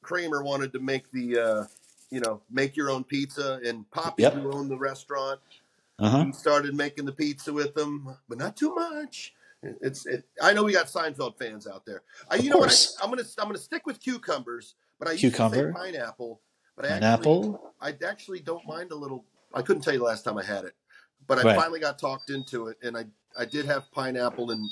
Kramer 0.04 0.44
wanted 0.44 0.74
to 0.74 0.80
make 0.80 1.12
the 1.12 1.40
uh, 1.40 1.64
you 2.12 2.20
know 2.20 2.42
make 2.52 2.76
your 2.76 2.90
own 2.90 3.04
pizza, 3.04 3.60
and 3.66 3.90
Poppie, 3.92 4.20
Yep. 4.20 4.34
who 4.34 4.52
owned 4.54 4.70
the 4.70 4.78
restaurant, 4.78 5.40
Uh 6.00 6.10
huh. 6.10 6.24
he 6.26 6.32
started 6.34 6.76
making 6.76 7.06
the 7.06 7.12
pizza 7.12 7.52
with 7.52 7.74
them, 7.74 8.16
but 8.30 8.38
not 8.38 8.56
too 8.56 8.74
much. 8.76 9.34
It's. 9.82 10.06
It, 10.06 10.24
I 10.42 10.54
know 10.54 10.64
we 10.64 10.72
got 10.74 10.86
Seinfeld 10.86 11.38
fans 11.40 11.66
out 11.68 11.84
there. 11.86 12.04
I, 12.30 12.36
Of 12.38 12.44
you 12.44 12.52
know 12.52 12.58
course. 12.58 12.94
what? 12.96 13.02
I, 13.04 13.06
I'm 13.06 13.12
gonna 13.16 13.28
I'm 13.40 13.48
gonna 13.48 13.58
stick 13.58 13.86
with 13.88 14.00
cucumbers, 14.00 14.76
but 15.00 15.08
I 15.08 15.12
used 15.14 15.24
to 15.24 15.30
Cucumber. 15.32 15.74
say 15.74 15.80
pineapple. 15.80 16.42
But 16.78 16.86
I 16.86 16.90
Pineapple. 16.90 17.60
actually, 17.82 18.06
I 18.06 18.08
actually 18.08 18.40
don't 18.40 18.66
mind 18.68 18.92
a 18.92 18.96
little. 18.96 19.26
I 19.54 19.64
couldn't 19.64 19.82
tell 19.82 19.94
you 19.94 20.00
the 20.00 20.06
last 20.06 20.24
time 20.24 20.38
I 20.38 20.44
had 20.44 20.64
it, 20.64 20.76
but 21.26 21.40
I 21.40 21.44
Right. 21.44 21.56
finally 21.56 21.80
got 21.80 21.98
talked 21.98 22.30
into 22.30 22.68
it, 22.68 22.78
and 22.84 22.96
I 22.96 23.06
I 23.38 23.46
did 23.46 23.66
have 23.66 23.92
pineapple 23.92 24.52
and 24.52 24.70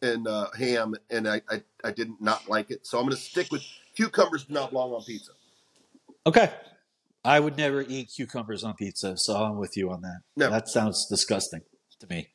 and 0.00 0.26
uh, 0.28 0.50
ham, 0.56 0.94
and 1.10 1.28
I, 1.28 1.42
I 1.50 1.62
I 1.82 1.90
didn't 1.90 2.22
not 2.22 2.48
like 2.48 2.70
it. 2.70 2.86
So 2.86 2.98
I'm 2.98 3.04
gonna 3.04 3.16
stick 3.16 3.50
with 3.50 3.64
cucumbers. 3.96 4.44
Do 4.44 4.54
not 4.54 4.70
belong 4.70 4.92
on 4.92 5.02
pizza. 5.02 5.32
Okay. 6.24 6.52
I 7.22 7.38
would 7.38 7.58
never 7.58 7.82
eat 7.82 8.12
cucumbers 8.16 8.64
on 8.64 8.74
pizza, 8.74 9.14
so 9.18 9.36
I'm 9.36 9.58
with 9.58 9.76
you 9.76 9.90
on 9.90 10.00
that. 10.02 10.20
No. 10.36 10.48
That 10.48 10.68
sounds 10.68 11.06
disgusting 11.06 11.60
to 11.98 12.06
me. 12.06 12.28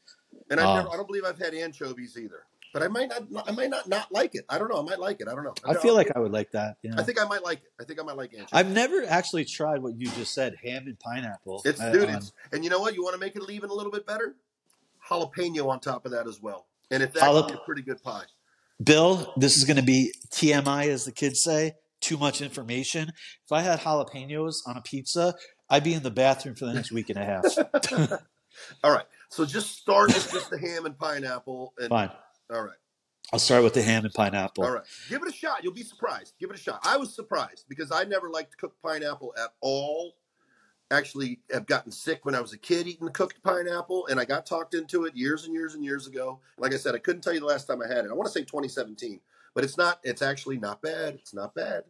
And 0.52 0.60
Um, 0.60 0.76
never, 0.76 0.90
I 0.92 0.96
don't 0.96 1.08
believe 1.08 1.24
I've 1.24 1.40
had 1.40 1.56
anchovies 1.56 2.18
either. 2.18 2.44
But 2.76 2.84
I 2.84 2.90
might 2.90 3.08
not. 3.08 3.48
I 3.48 3.54
might 3.54 3.70
not 3.70 3.88
not 3.88 4.12
like 4.12 4.36
it. 4.36 4.44
I 4.50 4.58
don't 4.60 4.68
know. 4.70 4.78
I 4.78 4.82
might 4.82 5.00
like 5.00 5.22
it. 5.22 5.30
I 5.30 5.34
don't 5.34 5.46
know. 5.46 5.54
I 5.64 5.76
feel 5.76 5.94
like 5.94 6.12
I 6.14 6.20
would 6.20 6.34
like 6.34 6.52
that. 6.52 6.76
You 6.82 6.90
know? 6.90 6.98
I 6.98 7.04
think 7.04 7.22
I 7.22 7.24
might 7.26 7.42
like 7.42 7.60
it. 7.60 7.72
I 7.80 7.86
think 7.86 8.02
I 8.02 8.04
might 8.04 8.18
like 8.18 8.34
anchovies. 8.34 8.50
I've 8.52 8.70
never 8.70 9.06
actually 9.08 9.46
tried 9.46 9.82
what 9.82 9.96
you 9.98 10.08
just 10.08 10.34
said, 10.34 10.58
ham 10.62 10.84
and 10.86 11.00
pineapple. 11.00 11.62
It's 11.64 11.80
uh, 11.80 11.90
dude. 11.94 12.10
on- 12.10 12.16
It's, 12.16 12.34
and 12.52 12.66
you 12.66 12.70
know 12.70 12.82
what? 12.82 12.94
You 12.94 13.02
want 13.02 13.14
to 13.14 13.18
make 13.22 13.38
it 13.38 13.44
even 13.50 13.70
a 13.70 13.74
little 13.74 13.94
bit 13.94 14.06
better? 14.06 14.36
Jalapeno 15.10 15.70
on 15.70 15.80
top 15.80 16.06
of 16.06 16.12
that 16.12 16.28
as 16.28 16.42
well. 16.42 16.66
And 16.92 17.02
it's 17.02 17.18
Jalap- 17.18 17.44
actually 17.44 17.54
a 17.62 17.66
pretty 17.66 17.82
good 17.82 18.04
pie. 18.04 18.26
Bill, 18.84 19.34
this 19.38 19.56
is 19.56 19.64
going 19.64 19.78
to 19.78 19.82
be 19.84 20.14
TMI, 20.32 20.88
as 20.90 21.06
the 21.06 21.14
kids 21.14 21.42
say. 21.42 21.76
Too 22.02 22.18
much 22.18 22.42
information. 22.42 23.08
If 23.46 23.54
I 23.54 23.62
had 23.62 23.80
jalapenos 23.80 24.58
on 24.68 24.76
a 24.76 24.82
pizza, 24.82 25.34
I'd 25.70 25.86
be 25.86 25.94
in 25.94 26.04
the 26.04 26.12
bathroom 26.12 26.56
for 26.56 26.66
the 26.66 26.74
next 26.74 26.92
week 26.92 27.10
and 27.10 27.18
a 27.20 27.24
half. 27.24 27.46
All 28.84 28.92
right. 28.92 29.06
So 29.30 29.46
just 29.46 29.78
start 29.78 30.08
with 30.14 30.30
just 30.30 30.50
the 30.50 30.60
ham 30.60 30.86
and 30.86 30.98
pineapple. 30.98 31.74
And 31.80 31.88
Fine. 31.88 32.12
All 32.54 32.64
right. 32.64 32.78
I'll 33.34 33.40
start 33.40 33.64
with 33.64 33.74
the 33.74 33.82
ham 33.82 34.06
and 34.06 34.14
pineapple. 34.14 34.64
All 34.64 34.72
right. 34.72 34.84
Give 35.10 35.22
it 35.22 35.28
a 35.28 35.32
shot. 35.32 35.64
You'll 35.64 35.74
be 35.74 35.84
surprised. 35.84 36.34
Give 36.40 36.50
it 36.50 36.56
a 36.56 36.60
shot. 36.60 36.82
I 36.84 36.98
was 36.98 37.14
surprised 37.16 37.66
because 37.68 37.92
I 37.92 38.04
never 38.04 38.30
liked 38.30 38.58
cooked 38.58 38.82
pineapple 38.84 39.34
at 39.38 39.54
all. 39.62 40.14
actually 40.92 41.40
have 41.52 41.66
gotten 41.66 41.92
sick 41.92 42.24
when 42.24 42.36
I 42.36 42.42
was 42.42 42.54
a 42.54 42.58
kid 42.58 42.88
eating 42.88 43.06
the 43.06 43.12
cooked 43.12 43.42
pineapple, 43.44 44.06
and 44.08 44.20
I 44.20 44.26
got 44.26 44.46
talked 44.46 44.76
into 44.76 45.06
it 45.06 45.16
years 45.16 45.46
and 45.46 45.54
years 45.56 45.74
and 45.74 45.84
years 45.84 46.06
ago. 46.06 46.40
Like 46.60 46.74
I 46.74 46.78
said, 46.78 46.94
I 46.94 47.00
couldn't 47.00 47.24
tell 47.24 47.34
you 47.34 47.40
the 47.40 47.48
last 47.48 47.66
time 47.66 47.82
I 47.82 47.88
had 47.88 48.06
it. 48.06 48.12
I 48.12 48.14
want 48.14 48.28
to 48.28 48.32
say 48.32 48.42
2017, 48.42 49.20
but 49.56 49.64
it's 49.64 49.78
not. 49.78 50.00
It's 50.04 50.22
actually 50.22 50.58
not 50.60 50.84
bad. 50.84 51.16
It's 51.16 51.34
not 51.34 51.56
bad. 51.56 51.86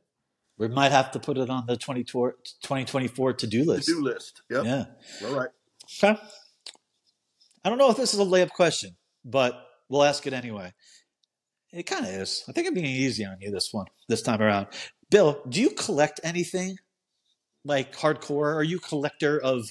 We 0.57 0.69
might 0.69 0.93
have 0.93 1.11
to 1.11 1.19
put 1.19 1.37
it 1.37 1.49
on 1.49 1.65
the 1.65 1.75
2024 1.75 2.31
2024 2.61 3.33
to-do 3.33 3.65
list. 3.65 3.87
To 3.87 3.95
do 3.95 4.01
list. 4.01 4.41
Yep. 4.49 4.63
Yeah. 4.63 4.85
All 5.25 5.35
right. 5.35 5.49
Okay. 6.01 6.17
I 7.65 7.69
don't 7.69 7.77
know 7.77 7.89
if 7.89 7.97
this 7.97 8.13
is 8.13 8.19
a 8.19 8.23
layup 8.23 8.51
question, 8.51 8.95
but 9.25 9.61
we'll 9.89 10.03
ask 10.03 10.25
it 10.27 10.33
anyway. 10.33 10.73
It 11.71 11.83
kind 11.83 12.05
of 12.05 12.11
is. 12.11 12.43
I 12.47 12.51
think 12.51 12.67
I'm 12.67 12.73
being 12.73 12.85
easy 12.85 13.25
on 13.25 13.37
you 13.41 13.51
this 13.51 13.69
one, 13.73 13.87
this 14.07 14.21
time 14.21 14.41
around. 14.41 14.67
Bill, 15.11 15.41
do 15.49 15.61
you 15.61 15.71
collect 15.71 16.19
anything 16.23 16.77
like 17.63 17.95
hardcore? 17.95 18.55
Are 18.55 18.63
you 18.63 18.77
a 18.77 18.81
collector 18.81 19.39
of 19.41 19.65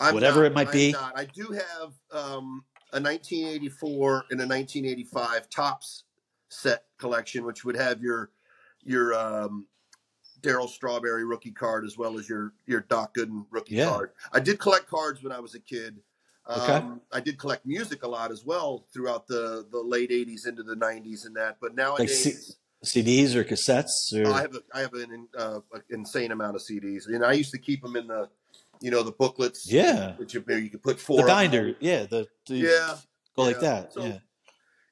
I'm 0.00 0.14
whatever 0.14 0.40
not- 0.40 0.46
it 0.46 0.54
might 0.54 0.66
I'm 0.68 0.72
be? 0.72 0.92
not. 0.92 1.16
I 1.16 1.24
do 1.26 1.48
have 1.52 1.92
um, 2.12 2.64
a 2.92 3.00
1984 3.00 4.24
and 4.30 4.40
a 4.40 4.46
1985 4.46 5.48
Topps 5.50 6.04
set 6.48 6.84
collection, 6.98 7.44
which 7.44 7.64
would 7.64 7.76
have 7.76 8.02
your 8.02 8.30
your 8.84 9.14
um, 9.14 9.66
Darryl 10.40 10.68
Strawberry 10.68 11.24
rookie 11.24 11.52
card 11.52 11.84
as 11.84 11.96
well 11.96 12.18
as 12.18 12.28
your 12.28 12.52
your 12.66 12.80
Doc 12.80 13.14
Gooden 13.16 13.46
rookie 13.50 13.76
Yeah. 13.76 13.90
card. 13.90 14.10
I 14.32 14.40
did 14.40 14.58
collect 14.58 14.88
cards 14.88 15.22
when 15.22 15.32
I 15.32 15.38
was 15.40 15.54
a 15.54 15.60
kid. 15.60 15.98
Um, 16.46 17.00
I 17.12 17.20
did 17.20 17.38
collect 17.38 17.64
music 17.64 18.02
a 18.02 18.08
lot 18.08 18.32
as 18.32 18.44
well 18.44 18.84
throughout 18.92 19.26
the 19.28 19.64
the 19.70 19.78
late 19.78 20.10
80s 20.10 20.46
into 20.46 20.62
the 20.64 20.74
90s 20.74 21.24
and 21.26 21.36
that. 21.36 21.58
But 21.60 21.70
Like 21.70 21.76
nowadays. 21.76 22.22
C- 22.24 22.54
CDs 22.84 23.36
or 23.36 23.44
cassettes? 23.44 24.12
Or 24.12 24.32
I 24.32 24.40
have 24.40 24.56
a, 24.56 24.62
I 24.74 24.80
have 24.80 24.92
an 24.94 25.28
uh, 25.38 25.60
insane 25.90 26.32
amount 26.32 26.56
of 26.56 26.62
CDs, 26.62 27.06
and 27.06 27.24
I 27.24 27.32
used 27.32 27.52
to 27.52 27.58
keep 27.58 27.80
them 27.80 27.94
in 27.94 28.08
the, 28.08 28.28
you 28.80 28.90
know, 28.90 29.04
the 29.04 29.12
booklets. 29.12 29.70
Yeah. 29.70 30.16
which 30.16 30.34
you, 30.34 30.42
you 30.48 30.68
could 30.68 30.82
put 30.82 30.98
four. 30.98 31.18
the 31.18 31.26
binder. 31.28 31.68
in. 31.68 31.76
Yeah. 31.78 32.06
The, 32.06 32.26
the 32.48 32.56
Yeah, 32.56 32.96
Go 33.36 33.42
like 33.44 33.60
that. 33.60 33.92
So- 33.92 34.04
yeah. 34.04 34.18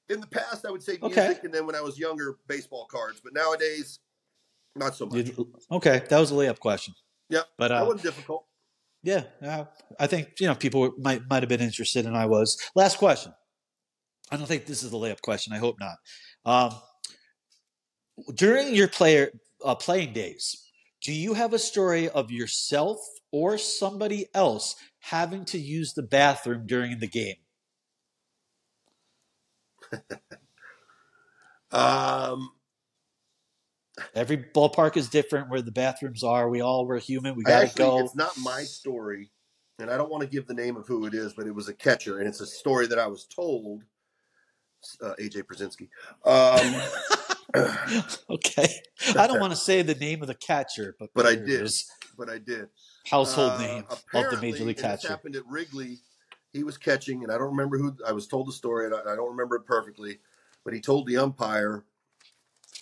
In 0.08 0.20
the 0.20 0.26
past, 0.28 0.64
I 0.66 0.70
would 0.70 0.82
say 0.82 0.98
music, 1.02 1.18
Okay. 1.18 1.38
and 1.44 1.52
then 1.54 1.66
when 1.66 1.74
I 1.76 1.80
was 1.80 1.96
younger, 1.98 2.36
baseball 2.48 2.86
cards. 2.90 3.20
But 3.22 3.32
nowadays, 3.34 3.98
not 4.76 4.94
so 4.94 5.06
much. 5.06 5.26
You- 5.28 5.52
okay. 5.72 6.02
That 6.08 6.18
was 6.20 6.30
a 6.30 6.34
layup 6.34 6.58
question. 6.60 6.94
Yep, 7.28 7.46
But 7.58 7.68
that 7.68 7.82
uh, 7.82 7.86
wasn't 7.86 8.02
difficult. 8.02 8.44
Yeah, 9.02 9.24
uh, 9.42 9.64
I 9.98 10.06
think 10.06 10.40
you 10.40 10.46
know 10.46 10.54
people 10.54 10.92
might 10.98 11.22
might 11.28 11.42
have 11.42 11.48
been 11.48 11.60
interested, 11.60 12.06
and 12.06 12.16
I 12.16 12.26
was. 12.26 12.58
Last 12.74 12.98
question. 12.98 13.32
I 14.30 14.36
don't 14.36 14.46
think 14.46 14.66
this 14.66 14.82
is 14.82 14.90
the 14.90 14.96
layup 14.96 15.22
question. 15.22 15.52
I 15.52 15.58
hope 15.58 15.76
not. 15.80 15.96
Um, 16.44 16.80
during 18.34 18.74
your 18.74 18.88
player 18.88 19.30
uh, 19.64 19.74
playing 19.74 20.12
days, 20.12 20.62
do 21.02 21.12
you 21.12 21.34
have 21.34 21.52
a 21.52 21.58
story 21.58 22.08
of 22.08 22.30
yourself 22.30 22.98
or 23.32 23.58
somebody 23.58 24.26
else 24.34 24.76
having 25.00 25.44
to 25.46 25.58
use 25.58 25.94
the 25.94 26.02
bathroom 26.02 26.66
during 26.66 26.98
the 26.98 27.08
game? 27.08 27.36
Um, 31.72 32.50
Every 34.14 34.36
ballpark 34.38 34.96
is 34.96 35.08
different 35.08 35.48
where 35.50 35.62
the 35.62 35.72
bathrooms 35.72 36.22
are. 36.24 36.48
We 36.48 36.60
all 36.60 36.86
were 36.86 36.98
human. 36.98 37.34
We 37.34 37.44
got 37.44 37.68
to 37.68 37.74
go. 37.76 37.98
it's 38.00 38.16
not 38.16 38.36
my 38.38 38.62
story, 38.62 39.30
and 39.78 39.90
I 39.90 39.96
don't 39.96 40.10
want 40.10 40.22
to 40.22 40.28
give 40.28 40.46
the 40.46 40.54
name 40.54 40.76
of 40.76 40.86
who 40.86 41.06
it 41.06 41.14
is, 41.14 41.32
but 41.32 41.46
it 41.46 41.54
was 41.54 41.68
a 41.68 41.74
catcher, 41.74 42.18
and 42.18 42.28
it's 42.28 42.40
a 42.40 42.46
story 42.46 42.86
that 42.86 42.98
I 42.98 43.06
was 43.06 43.24
told. 43.24 43.82
Uh, 45.02 45.12
AJ 45.20 45.44
Pierzynski. 45.44 45.88
Um, 46.24 46.82
okay. 48.30 48.68
I 49.16 49.26
don't 49.26 49.40
want 49.40 49.52
to 49.52 49.58
say 49.58 49.82
the 49.82 49.94
name 49.94 50.22
of 50.22 50.28
the 50.28 50.34
catcher, 50.34 50.96
but 50.98 51.10
But 51.14 51.26
I 51.26 51.34
did. 51.34 51.48
is. 51.62 51.90
but 52.16 52.30
I 52.30 52.38
did. 52.38 52.68
Household 53.06 53.52
Uh, 53.52 53.58
name 53.58 53.84
of 53.88 54.04
the 54.12 54.38
major 54.40 54.64
league 54.64 54.78
catcher. 54.78 55.08
happened 55.08 55.36
at 55.36 55.46
Wrigley. 55.46 55.98
He 56.52 56.64
was 56.64 56.76
catching, 56.76 57.22
and 57.22 57.32
I 57.32 57.38
don't 57.38 57.50
remember 57.50 57.78
who. 57.78 57.96
I 58.06 58.12
was 58.12 58.26
told 58.26 58.48
the 58.48 58.52
story, 58.52 58.86
and 58.86 58.94
I, 58.94 59.12
I 59.12 59.16
don't 59.16 59.30
remember 59.30 59.56
it 59.56 59.66
perfectly. 59.66 60.18
But 60.64 60.74
he 60.74 60.80
told 60.80 61.06
the 61.06 61.16
umpire, 61.16 61.84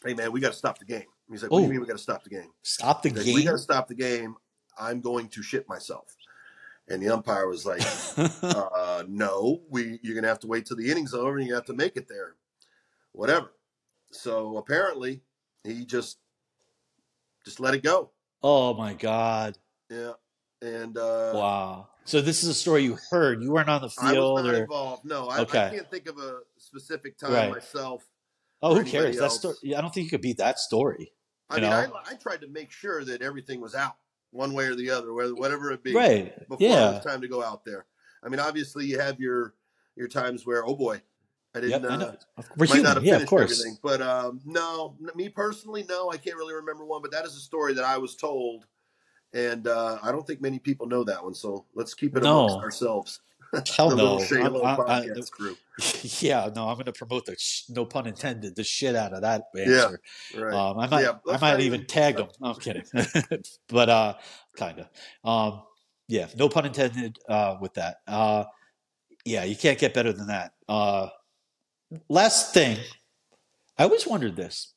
"Hey, 0.05 0.14
man, 0.14 0.32
we 0.32 0.40
got 0.40 0.53
to 0.53 0.59
stop 0.59 0.78
the 0.78 0.84
game." 0.84 1.07
He's 1.30 1.42
like, 1.42 1.51
"What 1.51 1.59
do 1.59 1.64
Oh. 1.64 1.66
you 1.66 1.72
mean 1.72 1.80
we 1.80 1.86
got 1.86 1.96
to 1.96 2.03
stop 2.03 2.24
the 2.24 2.30
game?" 2.30 2.51
Stop 2.62 3.03
the 3.03 3.11
like, 3.11 3.24
game. 3.24 3.34
we 3.34 3.44
got 3.44 3.53
to 3.53 3.59
stop 3.59 3.88
the 3.88 3.94
game. 3.94 4.36
I'm 4.78 5.01
going 5.01 5.28
to 5.28 5.42
shit 5.42 5.68
myself. 5.68 6.14
And 6.88 7.03
the 7.03 7.11
umpire 7.11 7.46
was 7.49 7.66
like, 7.66 7.82
uh, 8.42 9.05
"No, 9.09 9.61
we. 9.68 9.99
You're 10.03 10.14
gonna 10.14 10.28
have 10.28 10.38
to 10.40 10.46
wait 10.46 10.64
till 10.66 10.76
the 10.76 10.90
inning's 10.90 11.12
over, 11.14 11.36
and 11.38 11.46
you 11.46 11.55
have 11.55 11.66
to 11.66 11.74
make 11.74 11.96
it 11.96 12.09
there, 12.09 12.36
whatever." 13.12 13.53
So 14.11 14.57
apparently, 14.57 15.22
he 15.64 15.84
just 15.84 16.18
just 17.44 17.61
let 17.61 17.74
it 17.74 17.82
go. 17.82 18.11
oh 18.42 18.72
my 18.74 18.94
god! 18.94 19.59
Yeah, 19.90 20.12
and 20.62 20.96
uh, 20.96 21.32
Wow. 21.34 21.88
So 22.07 22.22
this 22.22 22.42
is 22.42 22.49
a 22.49 22.55
story 22.55 22.84
you 22.84 22.96
heard. 23.11 23.42
You 23.42 23.53
weren't 23.53 23.68
on 23.68 23.82
the 23.82 23.90
field. 23.90 24.16
I 24.16 24.18
was 24.18 24.44
not 24.44 24.55
or 24.55 24.62
involved. 24.62 25.05
No, 25.05 25.28
I, 25.28 25.40
Okay. 25.40 25.66
I 25.66 25.70
can't 25.70 25.90
think 25.90 26.09
of 26.09 26.16
a 26.16 26.38
specific 26.57 27.18
time 27.18 27.32
Right. 27.32 27.51
myself. 27.51 28.03
Oh, 28.63 28.75
who 28.75 28.85
cares? 28.85 29.17
That 29.19 29.33
story. 29.33 29.57
Yeah, 29.63 29.79
I 29.79 29.81
don't 29.81 29.93
think 29.93 30.05
you 30.05 30.11
could 30.11 30.23
beat 30.23 30.39
that 30.39 30.59
story. 30.59 31.13
I 31.51 31.61
mean, 31.61 31.65
I. 31.73 31.85
I 31.85 32.15
tried 32.21 32.43
to 32.43 32.49
make 32.49 32.71
sure 32.71 33.05
that 33.05 33.23
everything 33.23 33.61
was 33.61 33.75
out 33.75 33.97
one 34.31 34.53
way 34.53 34.67
or 34.67 34.75
the 34.75 34.91
other, 34.91 35.13
whether 35.15 35.35
whatever 35.35 35.73
it 35.73 35.83
be, 35.83 35.95
Right? 35.95 36.37
before 36.49 36.67
it 36.67 36.71
was 36.71 37.05
time 37.05 37.21
to 37.23 37.29
go 37.29 37.43
out 37.43 37.65
there. 37.65 37.87
I 38.23 38.29
mean, 38.29 38.41
obviously, 38.41 38.85
you 38.87 38.99
have 38.99 39.19
your 39.21 39.55
your 39.97 40.09
times 40.09 40.45
where, 40.47 40.65
oh 40.67 40.77
boy, 40.77 41.01
I 41.55 41.61
didn't. 41.61 41.83
Yep. 41.83 41.91
I 41.91 41.95
uh, 41.95 41.97
know. 41.99 42.17
We're 42.57 42.67
might 42.67 42.69
not 42.69 42.69
human. 42.69 42.85
have 42.95 43.05
Yeah, 43.05 43.13
of 43.13 43.17
finished 43.21 43.31
course. 43.31 43.43
everything. 43.53 43.79
But 43.83 44.03
um, 44.03 44.41
no, 44.45 44.97
me 45.15 45.29
personally, 45.31 45.85
no, 45.89 46.11
I 46.11 46.19
can't 46.19 46.37
really 46.37 46.55
remember 46.55 46.85
one. 46.85 47.01
But 47.01 47.13
that 47.13 47.25
is 47.25 47.35
a 47.37 47.41
story 47.41 47.73
that 47.75 47.85
I 47.85 47.97
was 47.99 48.15
told, 48.17 48.67
and 49.33 49.67
uh, 49.67 49.99
I 50.03 50.13
don't 50.13 50.27
think 50.27 50.41
many 50.43 50.59
people 50.59 50.87
know 50.87 51.05
that 51.05 51.25
one. 51.25 51.35
So 51.35 51.65
let's 51.75 51.95
keep 51.95 52.17
it 52.17 52.23
No. 52.23 52.45
amongst 52.47 52.63
ourselves. 52.65 53.21
Hell 53.76 53.96
no. 53.96 54.18
I- 54.18 55.01
I- 55.01 55.07
yeah, 56.20 56.51
no. 56.55 56.68
I'm 56.68 56.74
going 56.74 56.84
to 56.86 56.92
promote 56.92 57.24
the 57.26 57.36
sh- 57.38 57.64
no 57.70 57.84
pun 57.86 58.07
intended 58.07 58.57
the 58.57 58.64
shit 58.64 58.94
out 58.96 59.12
of 59.12 59.22
that 59.22 59.44
Yeah. 59.55 59.62
answer. 59.64 60.01
Right. 60.36 60.55
Um, 60.55 60.78
I 60.78 60.86
might, 60.88 61.01
Yeah, 61.03 61.12
I 61.32 61.38
might 61.38 61.61
even 61.61 61.86
tag 61.86 62.16
them. 62.16 62.28
No, 62.40 62.49
I'm 62.51 62.61
kidding, 62.61 62.84
but 63.68 63.88
uh, 63.88 64.14
kind 64.57 64.80
of. 64.80 64.88
Um, 65.28 65.62
yeah, 66.09 66.26
no 66.36 66.49
pun 66.49 66.66
intended 66.66 67.18
uh, 67.28 67.57
with 67.61 67.74
that. 67.74 67.99
Uh, 68.07 68.44
yeah, 69.24 69.44
you 69.44 69.57
can't 69.57 69.78
get 69.78 69.94
better 69.94 70.12
than 70.12 70.26
that. 70.28 70.53
Uh, 70.68 71.09
last 72.09 72.53
thing, 72.55 72.78
I 73.78 73.84
always 73.84 74.07
wondered 74.07 74.34
this: 74.36 74.74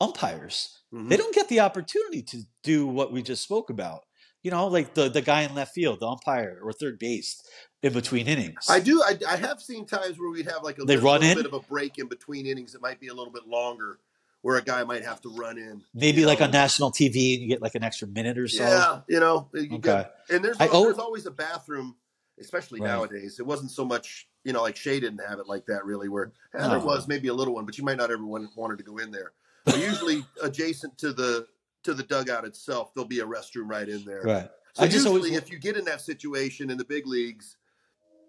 umpires, 0.00 0.80
Mhm. 0.92 1.08
they 1.08 1.16
don't 1.16 1.34
get 1.34 1.48
the 1.48 1.60
opportunity 1.60 2.22
to 2.22 2.42
do 2.62 2.86
what 2.86 3.12
we 3.12 3.22
just 3.22 3.42
spoke 3.42 3.68
about. 3.70 4.04
You 4.42 4.50
know, 4.52 4.68
like 4.68 4.94
the 4.94 5.08
the 5.08 5.20
guy 5.20 5.42
in 5.42 5.54
left 5.54 5.74
field, 5.74 6.00
the 6.00 6.06
umpire 6.08 6.60
or 6.62 6.72
third 6.72 6.98
base 6.98 7.42
in 7.82 7.92
between 7.92 8.26
innings. 8.28 8.66
I 8.68 8.80
do. 8.80 9.02
I, 9.02 9.18
I 9.28 9.36
have 9.36 9.60
seen 9.60 9.84
times 9.84 10.18
where 10.18 10.30
we'd 10.30 10.48
have 10.48 10.62
like 10.62 10.78
a 10.78 10.84
They 10.84 10.94
little, 10.96 11.10
run 11.10 11.22
in? 11.22 11.36
bit 11.36 11.46
of 11.46 11.54
a 11.54 11.60
break 11.60 11.98
in 11.98 12.06
between 12.08 12.46
innings. 12.46 12.74
It 12.74 12.80
might 12.80 13.00
be 13.00 13.08
a 13.08 13.14
little 13.14 13.32
bit 13.32 13.46
longer, 13.48 13.98
where 14.42 14.56
a 14.56 14.62
guy 14.62 14.84
might 14.84 15.04
have 15.04 15.20
to 15.22 15.28
run 15.30 15.58
in. 15.58 15.82
Maybe 15.92 16.24
like 16.24 16.38
know. 16.38 16.46
on 16.46 16.52
national 16.52 16.92
TV, 16.92 17.34
and 17.34 17.42
you 17.42 17.48
get 17.48 17.60
like 17.60 17.74
an 17.74 17.82
extra 17.82 18.06
minute 18.08 18.38
or 18.38 18.46
so. 18.48 18.62
Yeah, 18.62 19.00
you 19.08 19.20
know. 19.20 19.48
You 19.54 19.62
Okay. 19.76 19.78
get- 19.80 20.14
and 20.30 20.44
there's, 20.44 20.56
I 20.60 20.66
al- 20.66 20.76
owe- 20.76 20.84
there's 20.84 20.98
always 20.98 21.26
a 21.26 21.30
bathroom, 21.32 21.96
especially 22.40 22.80
Right. 22.80 22.86
nowadays. 22.88 23.40
It 23.40 23.46
wasn't 23.46 23.72
so 23.72 23.84
much, 23.84 24.28
you 24.44 24.52
know, 24.52 24.62
like 24.62 24.76
Shea 24.76 25.00
didn't 25.00 25.20
have 25.28 25.40
it 25.40 25.48
like 25.48 25.66
that 25.66 25.84
really. 25.84 26.08
Where 26.08 26.32
eh, 26.54 26.68
there 26.68 26.78
was 26.78 27.08
maybe 27.08 27.26
a 27.28 27.34
little 27.34 27.54
one, 27.54 27.64
but 27.66 27.76
you 27.76 27.82
might 27.84 27.96
not 27.96 28.10
everyone 28.12 28.48
wanted 28.54 28.78
to 28.78 28.84
go 28.84 28.98
in 28.98 29.10
there. 29.10 29.32
But 29.64 29.78
usually 29.78 30.24
adjacent 30.42 30.96
to 30.98 31.12
the 31.12 31.46
to 31.88 31.94
the 31.94 32.02
dugout 32.02 32.44
itself, 32.44 32.92
there'll 32.94 33.08
be 33.08 33.20
a 33.20 33.24
restroom 33.26 33.68
right 33.68 33.88
in 33.88 34.04
there. 34.04 34.20
Right. 34.22 34.50
So 34.74 34.82
I 34.82 34.86
just 34.86 35.06
usually, 35.06 35.30
always- 35.30 35.36
if 35.36 35.50
you 35.50 35.58
get 35.58 35.76
in 35.76 35.84
that 35.86 36.00
situation 36.02 36.70
in 36.70 36.76
the 36.78 36.84
big 36.84 37.06
leagues, 37.06 37.56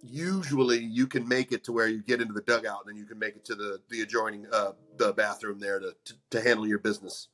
usually 0.01 0.79
you 0.79 1.07
can 1.07 1.27
make 1.27 1.51
it 1.51 1.63
to 1.65 1.71
where 1.71 1.87
you 1.87 2.01
get 2.01 2.21
into 2.21 2.33
the 2.33 2.41
dugout, 2.41 2.79
and 2.85 2.89
then 2.89 2.95
you 2.95 3.05
can 3.05 3.19
make 3.19 3.35
it 3.35 3.43
to 3.45 3.55
the 3.55 3.79
the 3.89 4.01
adjoining 4.01 4.45
uh, 4.51 4.71
the 4.97 5.13
bathroom 5.13 5.59
there 5.59 5.79
to, 5.79 5.93
to 6.05 6.13
to 6.31 6.41
handle 6.41 6.65
your 6.67 6.79
business. 6.79 7.27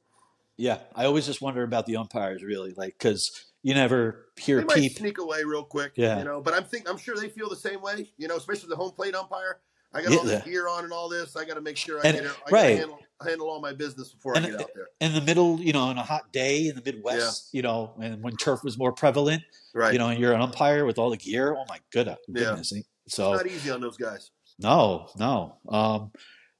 Yeah, 0.58 0.80
I 0.96 1.06
always 1.06 1.26
just 1.26 1.42
wonder 1.42 1.64
about 1.64 1.86
the 1.86 1.98
umpires, 1.98 2.42
really, 2.42 2.74
like 2.76 2.96
because 2.98 3.46
you 3.62 3.74
never 3.74 4.26
hear 4.38 4.60
They 4.60 4.64
might 4.66 4.76
peep. 4.78 4.98
sneak 4.98 5.18
away 5.18 5.44
real 5.44 5.64
quick, 5.64 5.92
Yeah. 5.96 6.18
you 6.20 6.24
know. 6.24 6.42
But 6.42 6.54
I'm 6.54 6.64
think 6.64 6.90
I'm 6.90 6.98
sure 6.98 7.16
they 7.16 7.30
feel 7.30 7.50
the 7.50 7.56
same 7.56 7.82
way, 7.82 8.12
you 8.18 8.28
know. 8.28 8.38
Especially 8.38 8.70
the 8.70 8.76
home 8.78 8.92
plate 8.92 9.16
umpire. 9.16 9.60
I 9.96 10.02
got 10.02 10.18
all 10.18 10.24
the 10.26 10.42
gear 10.46 10.68
on 10.68 10.84
and 10.84 10.92
all 10.94 11.08
this. 11.10 11.36
I 11.36 11.46
got 11.46 11.54
to 11.56 11.62
make 11.62 11.78
sure 11.78 12.00
I 12.00 12.04
And- 12.10 12.18
get 12.18 12.26
it. 12.26 12.32
I 12.48 12.50
right. 12.52 12.78
handle, 12.78 13.00
handle 13.26 13.50
all 13.50 13.62
my 13.62 13.72
business 13.74 14.12
before 14.14 14.36
And- 14.36 14.46
I 14.46 14.50
get 14.52 14.62
out 14.62 14.70
there. 14.76 14.88
in 15.00 15.14
the 15.14 15.22
middle, 15.22 15.60
you 15.62 15.72
know, 15.74 15.84
on 15.84 15.98
a 15.98 16.04
hot 16.04 16.32
day 16.34 16.68
in 16.68 16.76
the 16.76 16.82
Midwest, 16.84 17.50
you 17.54 17.62
know, 17.62 17.94
and 18.02 18.22
when 18.22 18.36
turf 18.36 18.64
was 18.64 18.78
more 18.78 18.92
prevalent, 18.92 19.44
Right. 19.74 19.94
you 19.94 20.00
know, 20.00 20.10
and 20.10 20.20
you're 20.20 20.34
an 20.34 20.42
umpire 20.42 20.86
with 20.86 20.98
all 21.00 21.10
the 21.10 21.18
gear. 21.18 21.56
Oh 21.58 21.64
my 21.70 21.80
good 21.92 22.08
Yeah. 22.08 22.16
goodness! 22.34 22.74
So 23.08 23.34
it's 23.34 23.44
not 23.44 23.52
easy 23.52 23.72
on 23.72 23.82
those 23.82 23.98
guys. 23.98 24.32
No, 24.60 25.10
no. 25.18 25.58
Um, 25.70 26.12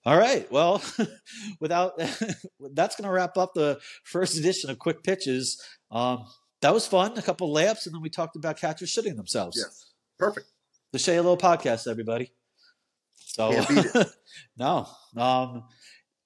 all 0.06 0.18
right. 0.18 0.50
Well, 0.52 0.82
without 1.60 1.98
that's 2.74 2.96
going 2.96 3.06
to 3.08 3.12
wrap 3.12 3.38
up 3.38 3.54
the 3.54 3.80
first 4.04 4.38
edition 4.38 4.70
of 4.70 4.80
Quick 4.80 5.04
Pitches. 5.04 5.62
Um, 5.92 6.26
that 6.62 6.74
was 6.74 6.88
fun. 6.88 7.18
A 7.18 7.22
couple 7.22 7.54
layups, 7.54 7.86
and 7.86 7.94
then 7.96 8.02
we 8.02 8.10
talked 8.10 8.36
about 8.36 8.58
catchers 8.58 8.94
shitting 8.94 9.16
themselves. 9.18 9.58
Yes. 9.62 9.92
Perfect. 10.18 10.48
The 10.94 11.00
Shay 11.00 11.20
Low 11.20 11.36
podcast, 11.38 11.88
everybody. 11.90 12.32
So 13.36 13.52
Can't 13.52 13.68
beat 13.68 13.86
it. 13.94 14.08
no, 14.58 14.88
um, 15.18 15.66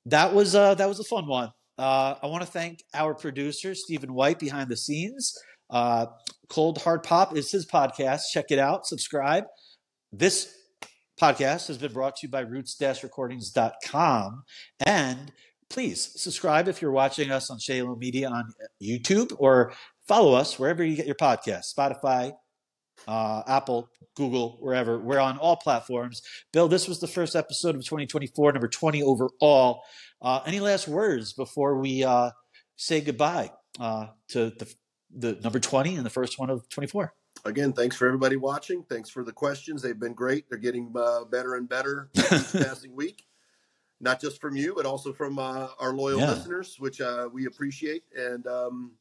that 0.05 0.31
was 0.31 0.53
uh, 0.53 0.75
that 0.75 0.87
was 0.87 0.99
a 0.99 1.03
fun 1.03 1.25
one. 1.25 1.51
Uh, 1.75 2.13
I 2.21 2.27
want 2.27 2.43
to 2.43 2.51
thank 2.51 2.83
our 2.93 3.15
producer 3.15 3.73
Stephen 3.73 4.13
White 4.13 4.37
behind 4.37 4.69
the 4.69 4.77
scenes. 4.77 5.35
Uh, 5.71 6.05
Cold 6.49 6.79
Hard 6.83 7.01
Pop 7.01 7.35
is 7.35 7.51
his 7.51 7.65
podcast. 7.65 8.25
Check 8.31 8.51
it 8.51 8.59
out. 8.59 8.85
Subscribe. 8.85 9.45
This 10.11 10.55
podcast 11.19 11.65
has 11.67 11.79
been 11.79 11.93
brought 11.93 12.17
to 12.17 12.27
you 12.27 12.31
by 12.31 12.41
roots-recordings.com. 12.41 14.43
And 14.85 15.31
please 15.67 16.11
subscribe 16.15 16.67
if 16.67 16.79
you're 16.79 16.91
watching 16.91 17.31
us 17.31 17.49
on 17.49 17.57
Shalo 17.57 17.97
Media 17.97 18.29
on 18.29 18.53
YouTube 18.81 19.35
or 19.39 19.73
follow 20.07 20.35
us 20.35 20.59
wherever 20.59 20.83
you 20.83 20.95
get 20.95 21.07
your 21.07 21.15
podcast, 21.15 21.73
Spotify, 21.75 22.33
uh, 23.07 23.43
Apple, 23.47 23.89
Google, 24.15 24.57
wherever. 24.59 24.99
We're 24.99 25.19
on 25.19 25.37
all 25.37 25.55
platforms. 25.55 26.21
Bill, 26.53 26.67
this 26.67 26.87
was 26.87 26.99
the 26.99 27.07
first 27.07 27.35
episode 27.35 27.75
of 27.75 27.81
2024, 27.83 28.53
number 28.53 28.67
20 28.67 29.01
overall. 29.03 29.81
Uh, 30.21 30.41
any 30.45 30.59
last 30.59 30.87
words 30.87 31.33
before 31.33 31.79
we 31.79 32.03
uh, 32.03 32.31
say 32.75 33.01
goodbye 33.01 33.51
uh, 33.79 34.07
to 34.29 34.49
the, 34.51 34.73
the 35.15 35.33
number 35.41 35.59
20 35.59 35.95
and 35.95 36.05
the 36.05 36.09
first 36.09 36.37
one 36.37 36.49
of 36.49 36.67
24? 36.69 37.13
Again, 37.45 37.71
thanks 37.71 37.95
for 37.95 38.05
everybody 38.05 38.35
watching. 38.35 38.83
Thanks 38.89 39.09
for 39.09 39.23
the 39.23 39.31
questions. 39.31 39.81
They've 39.81 39.97
been 39.99 40.13
great. 40.13 40.49
They're 40.49 40.57
getting 40.59 40.91
uh, 40.95 41.23
better 41.25 41.55
and 41.55 41.69
better 41.69 42.09
each 42.17 42.51
passing 42.51 42.93
week. 42.95 43.23
Not 44.01 44.19
just 44.21 44.39
from 44.41 44.55
you, 44.55 44.73
but 44.75 44.85
also 44.85 45.13
from 45.13 45.39
uh, 45.39 45.67
our 45.79 45.93
loyal 45.93 46.19
Yeah. 46.19 46.31
listeners, 46.31 46.75
which 46.79 46.99
uh, 47.01 47.29
we 47.31 47.45
appreciate. 47.45 48.03
And 48.17 48.45
um, 48.47 48.91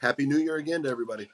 happy 0.00 0.26
New 0.26 0.38
Year 0.38 0.56
again 0.56 0.82
to 0.84 0.88
everybody. 0.88 1.28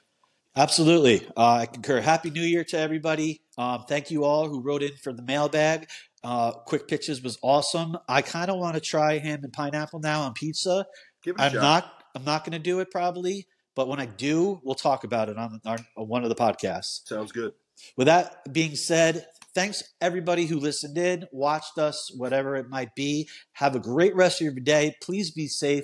Absolutely. 0.57 1.27
Uh, 1.35 1.45
I 1.61 1.65
concur. 1.65 1.99
Happy 1.99 2.29
New 2.29 2.41
Year 2.41 2.63
to 2.65 2.77
everybody. 2.77 3.41
Um, 3.57 3.83
thank 3.87 4.09
you 4.09 4.23
all 4.23 4.47
who 4.47 4.61
wrote 4.61 4.83
in 4.83 4.95
for 5.03 5.11
the 5.11 5.21
mailbag. 5.21 5.89
Uh, 6.23 6.51
Quick 6.51 6.87
Pitches 6.87 7.21
was 7.21 7.37
awesome. 7.41 7.97
I 8.07 8.21
kind 8.21 8.49
of 8.49 8.57
want 8.57 8.75
to 8.75 8.81
try 8.81 9.17
ham 9.17 9.41
and 9.43 9.51
pineapple 9.51 9.99
now 9.99 10.21
on 10.21 10.33
pizza. 10.33 10.85
Give 11.23 11.35
it 11.35 11.41
a 11.41 11.43
I'm 11.45 11.51
shot. 11.51 11.61
not. 11.61 11.91
I'm 12.15 12.23
not 12.23 12.45
going 12.45 12.53
to 12.53 12.59
do 12.59 12.79
it 12.79 12.89
probably, 12.89 13.47
but 13.75 13.89
when 13.89 13.99
I 13.99 14.05
do, 14.05 14.61
we'll 14.63 14.75
talk 14.75 15.03
about 15.03 15.27
it 15.27 15.37
on, 15.37 15.59
our, 15.65 15.77
on 15.97 16.07
one 16.07 16.23
of 16.23 16.29
the 16.29 16.35
podcasts. 16.35 17.05
Sounds 17.05 17.33
good. 17.33 17.51
With 17.97 18.07
that 18.07 18.53
being 18.53 18.75
said, 18.75 19.25
thanks 19.53 19.83
everybody 19.99 20.45
who 20.45 20.57
listened 20.57 20.97
in, 20.97 21.25
watched 21.33 21.77
us, 21.77 22.09
whatever 22.15 22.55
it 22.55 22.69
might 22.69 22.95
be. 22.95 23.27
Have 23.53 23.75
a 23.75 23.79
great 23.79 24.15
rest 24.15 24.39
of 24.39 24.45
your 24.45 24.53
day. 24.53 24.95
Please 25.01 25.31
be 25.31 25.47
safe, 25.49 25.83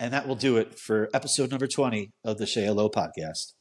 and 0.00 0.12
that 0.12 0.26
will 0.26 0.34
do 0.34 0.56
it 0.56 0.76
for 0.76 1.08
episode 1.14 1.50
number 1.52 1.68
20 1.68 2.10
of 2.24 2.38
the 2.38 2.46
Shay 2.46 2.68
Low 2.70 2.90
podcast. 2.90 3.52